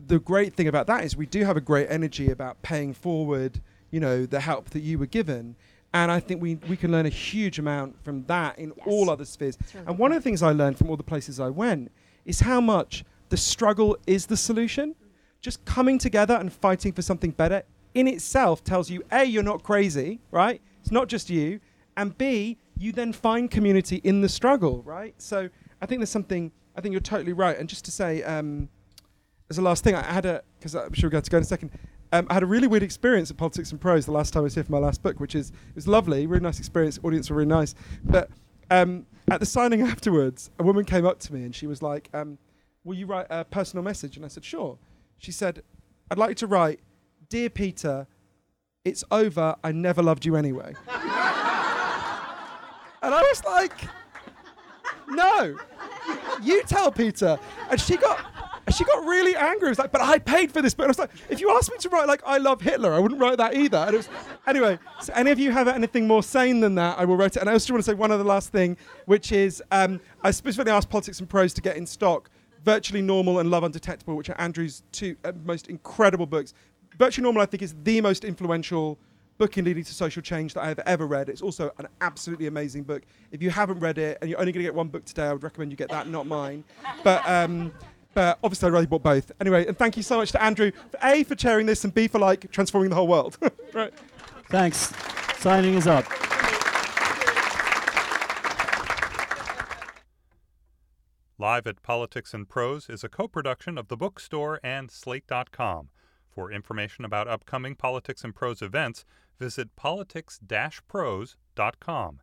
the 0.08 0.20
great 0.20 0.54
thing 0.54 0.68
about 0.68 0.88
that 0.88 1.04
is 1.04 1.18
we 1.18 1.26
do 1.26 1.44
have 1.44 1.58
a 1.58 1.62
great 1.62 1.88
energy 1.90 2.30
about 2.30 2.62
paying 2.62 2.94
forward, 2.94 3.60
you 3.90 4.00
know, 4.00 4.26
the 4.26 4.40
help 4.40 4.70
that 4.70 4.82
you 4.82 5.00
were 5.00 5.08
given. 5.08 5.56
And 5.94 6.12
I 6.12 6.20
think 6.20 6.42
we, 6.42 6.56
we 6.70 6.78
can 6.78 6.92
learn 6.92 7.08
a 7.08 7.10
huge 7.10 7.58
amount 7.58 8.04
from 8.04 8.24
that 8.26 8.60
in 8.60 8.72
yes. 8.78 8.88
all 8.88 9.10
other 9.10 9.26
spheres. 9.26 9.58
Really 9.74 9.88
and 9.88 9.98
one 9.98 10.12
of 10.12 10.18
the 10.18 10.22
things 10.22 10.44
I 10.44 10.52
learned 10.52 10.78
from 10.78 10.90
all 10.92 10.98
the 10.98 11.04
places 11.04 11.40
I 11.40 11.50
went 11.50 11.92
is 12.26 12.42
how 12.42 12.62
much 12.62 13.04
the 13.30 13.38
struggle 13.38 13.98
is 14.08 14.26
the 14.26 14.38
solution. 14.38 14.96
Just 15.42 15.64
coming 15.66 15.98
together 15.98 16.36
and 16.36 16.52
fighting 16.52 16.92
for 16.92 17.02
something 17.02 17.32
better 17.32 17.64
in 17.94 18.08
itself 18.08 18.64
tells 18.64 18.90
you 18.90 19.04
A, 19.12 19.24
you're 19.24 19.44
not 19.44 19.64
crazy, 19.64 20.20
right? 20.32 20.62
It's 20.82 20.92
not 20.92 21.08
just 21.08 21.30
you. 21.30 21.60
And 21.98 22.18
B, 22.18 22.58
you 22.78 22.92
then 22.92 23.14
find 23.14 23.50
community 23.50 23.98
in 24.04 24.22
the 24.22 24.30
struggle, 24.30 24.82
right? 24.84 25.14
So 25.18 25.50
I 25.82 25.86
think 25.86 26.00
there's 26.00 26.10
something, 26.10 26.52
I 26.76 26.82
think 26.82 26.94
you're 26.94 27.02
totally 27.02 27.34
right. 27.34 27.58
And 27.58 27.68
just 27.68 27.86
to 27.86 27.92
say, 27.92 28.24
um, 28.24 28.70
as 29.50 29.58
a 29.58 29.62
last 29.62 29.84
thing, 29.84 29.96
I 29.96 30.04
had 30.04 30.26
a, 30.26 30.44
because 30.60 30.76
I'm 30.76 30.94
sure 30.94 31.08
we're 31.08 31.12
going 31.12 31.24
to 31.24 31.32
go 31.32 31.38
in 31.38 31.44
a 31.44 31.48
second, 31.48 31.72
um, 32.12 32.28
I 32.30 32.36
had 32.36 32.44
a 32.44 32.48
really 32.48 32.68
weird 32.68 32.84
experience 32.84 33.30
at 33.30 33.38
Politics 33.38 33.72
and 33.72 33.82
Prose 33.82 34.06
the 34.06 34.12
last 34.12 34.34
time 34.34 34.42
I 34.42 34.44
was 34.44 34.56
here 34.56 34.64
for 34.64 34.72
my 34.72 34.80
last 34.80 35.04
book, 35.04 35.20
which 35.20 35.36
is 35.36 35.50
it 35.50 35.76
was 35.76 35.88
lovely, 35.88 36.26
really 36.26 36.42
nice 36.42 36.60
experience. 36.60 37.00
Audience 37.04 37.30
were 37.30 37.38
really 37.38 37.50
nice, 37.50 37.76
but 38.04 38.30
um, 38.72 39.06
at 39.30 39.40
the 39.40 39.46
signing 39.46 39.82
afterwards, 39.94 40.50
a 40.60 40.64
woman 40.64 40.86
came 40.86 41.06
up 41.06 41.20
to 41.20 41.34
me 41.34 41.44
and 41.44 41.56
she 41.56 41.68
was 41.68 41.82
like, 41.82 42.10
um, 42.14 42.38
"Will 42.90 42.96
you 42.96 43.06
write 43.06 43.28
a 43.30 43.46
personal 43.46 43.84
message?" 43.84 44.16
And 44.16 44.26
I 44.26 44.30
said, 44.30 44.44
"Sure." 44.44 44.80
She 45.20 45.32
said, 45.32 45.62
"I'd 46.10 46.18
like 46.18 46.30
you 46.30 46.36
to 46.36 46.48
write, 46.48 46.80
dear 47.30 47.48
Peter, 47.48 48.08
it's 48.84 49.04
over. 49.12 49.56
I 49.64 49.72
never 49.72 50.02
loved 50.02 50.26
you 50.26 50.36
anyway." 50.36 50.74
and 50.88 51.04
I 53.04 53.22
was 53.22 53.44
like, 53.46 53.76
"No, 55.08 55.56
you 56.42 56.64
tell 56.64 56.92
Peter." 56.92 57.38
And 57.70 57.80
she 57.80 57.96
got 57.96 58.26
she 58.72 58.84
got 58.86 59.06
really 59.06 59.36
angry. 59.36 59.68
It 59.68 59.72
was 59.72 59.80
like, 59.80 59.92
but 59.92 60.02
I 60.02 60.18
paid 60.18 60.52
for 60.52 60.62
this 60.62 60.74
book. 60.74 60.86
And 60.86 60.90
I 60.90 60.92
was 60.92 61.00
like, 61.00 61.12
if 61.30 61.40
you 61.40 61.56
asked 61.56 61.72
me 61.72 61.78
to 61.78 61.90
write 61.90 62.08
like 62.08 62.24
I 62.26 62.38
love 62.38 62.62
Hitler, 62.62 62.94
I 62.94 63.00
wouldn't 63.00 63.22
write 63.22 63.38
that 63.38 63.56
either. 63.56 63.78
And 63.78 63.94
it 63.94 63.98
was 63.98 64.10
anyway. 64.48 64.80
So 65.02 65.14
any 65.16 65.30
of 65.30 65.38
you 65.38 65.52
have 65.52 65.68
anything 65.68 66.08
more 66.08 66.24
sane 66.24 66.60
than 66.60 66.74
that, 66.76 66.98
I 66.98 67.06
will 67.06 67.18
write 67.18 67.36
it. 67.36 67.40
And 67.40 67.50
I 67.50 67.54
also 67.54 67.72
want 67.72 67.86
to 67.86 67.92
say 67.92 67.94
one 67.94 68.12
other 68.12 68.24
last 68.24 68.52
thing, 68.52 68.78
which 69.06 69.32
is 69.32 69.62
um, 69.72 70.02
I 70.24 70.32
specifically 70.32 70.72
asked 70.72 70.90
Politics 70.90 71.20
and 71.20 71.30
Prose 71.30 71.54
to 71.54 71.62
get 71.62 71.78
in 71.78 71.86
stock 71.86 72.32
Virtually 72.64 73.02
Normal 73.02 73.40
and 73.40 73.50
Love 73.50 73.64
Undetectable, 73.64 74.16
which 74.16 74.30
are 74.30 74.40
Andrew's 74.40 74.84
two 74.92 75.16
uh, 75.24 75.32
most 75.46 75.68
incredible 75.68 76.26
books. 76.26 76.54
Virtually 76.98 77.24
Normal, 77.24 77.42
I 77.42 77.46
think, 77.46 77.64
is 77.64 77.76
the 77.84 78.02
most 78.02 78.26
influential 78.26 78.98
book 79.38 79.58
in 79.58 79.66
leading 79.66 79.84
to 79.86 79.94
social 79.94 80.22
change 80.22 80.54
that 80.54 80.64
I 80.64 80.68
have 80.68 80.80
ever 80.80 81.08
read. 81.08 81.30
It's 81.30 81.42
also 81.42 81.72
an 81.80 81.88
absolutely 82.02 82.48
amazing 82.48 82.84
book. 82.84 83.04
If 83.32 83.42
you 83.42 83.50
haven't 83.50 83.80
read 83.80 83.98
it 83.98 84.18
and 84.22 84.30
you're 84.30 84.40
only 84.40 84.52
going 84.52 84.64
to 84.64 84.68
get 84.68 84.76
one 84.76 84.90
book 84.90 85.06
today, 85.06 85.24
I 85.24 85.34
would 85.34 85.44
recommend 85.44 85.72
you 85.72 85.78
get 85.78 85.90
that, 85.90 86.08
not 86.08 86.28
mine. 86.28 86.64
But 87.04 87.28
um, 87.28 87.72
but 88.14 88.38
obviously, 88.44 88.68
I 88.68 88.72
really 88.72 88.86
bought 88.86 89.04
both. 89.04 89.32
Anyway, 89.40 89.66
and 89.68 89.78
thank 89.78 89.96
you 89.96 90.04
so 90.04 90.18
much 90.18 90.32
to 90.32 90.44
Andrew, 90.44 90.72
for 90.92 91.00
A, 91.04 91.24
for 91.24 91.36
chairing 91.36 91.66
this, 91.66 91.84
and 91.84 91.94
B, 91.94 92.08
for 92.08 92.20
like 92.20 92.52
transforming 92.52 92.90
the 92.90 92.96
whole 92.96 93.08
world. 93.08 93.38
right. 93.74 93.94
Thanks. 94.50 94.92
Signing 95.38 95.76
is 95.76 95.88
up. 95.88 96.06
Live 101.42 101.68
at 101.68 101.82
Politics 101.82 102.34
and 102.34 102.50
Prose 102.50 102.90
is 102.90 103.02
a 103.02 103.08
co 103.08 103.26
production 103.26 103.78
of 103.78 103.88
the 103.88 103.96
bookstore 103.96 104.60
and 104.62 104.92
Slate.com. 104.92 105.88
For 106.28 106.52
information 106.52 107.06
about 107.06 107.30
upcoming 107.30 107.76
Politics 107.76 108.26
and 108.26 108.36
Prose 108.36 108.62
events, 108.62 109.06
visit 109.40 109.74
politics 109.78 110.38
prose.com. 110.90 112.20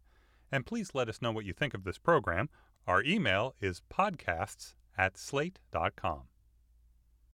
And 0.52 0.66
please 0.66 0.90
let 0.92 1.08
us 1.08 1.22
know 1.22 1.32
what 1.32 1.46
you 1.46 1.54
think 1.54 1.72
of 1.72 1.84
this 1.84 1.96
program. 1.96 2.50
Our 2.86 3.02
email 3.02 3.54
is 3.58 3.80
podcasts 3.90 4.74
at 4.98 5.16
slate.com. 5.16 6.24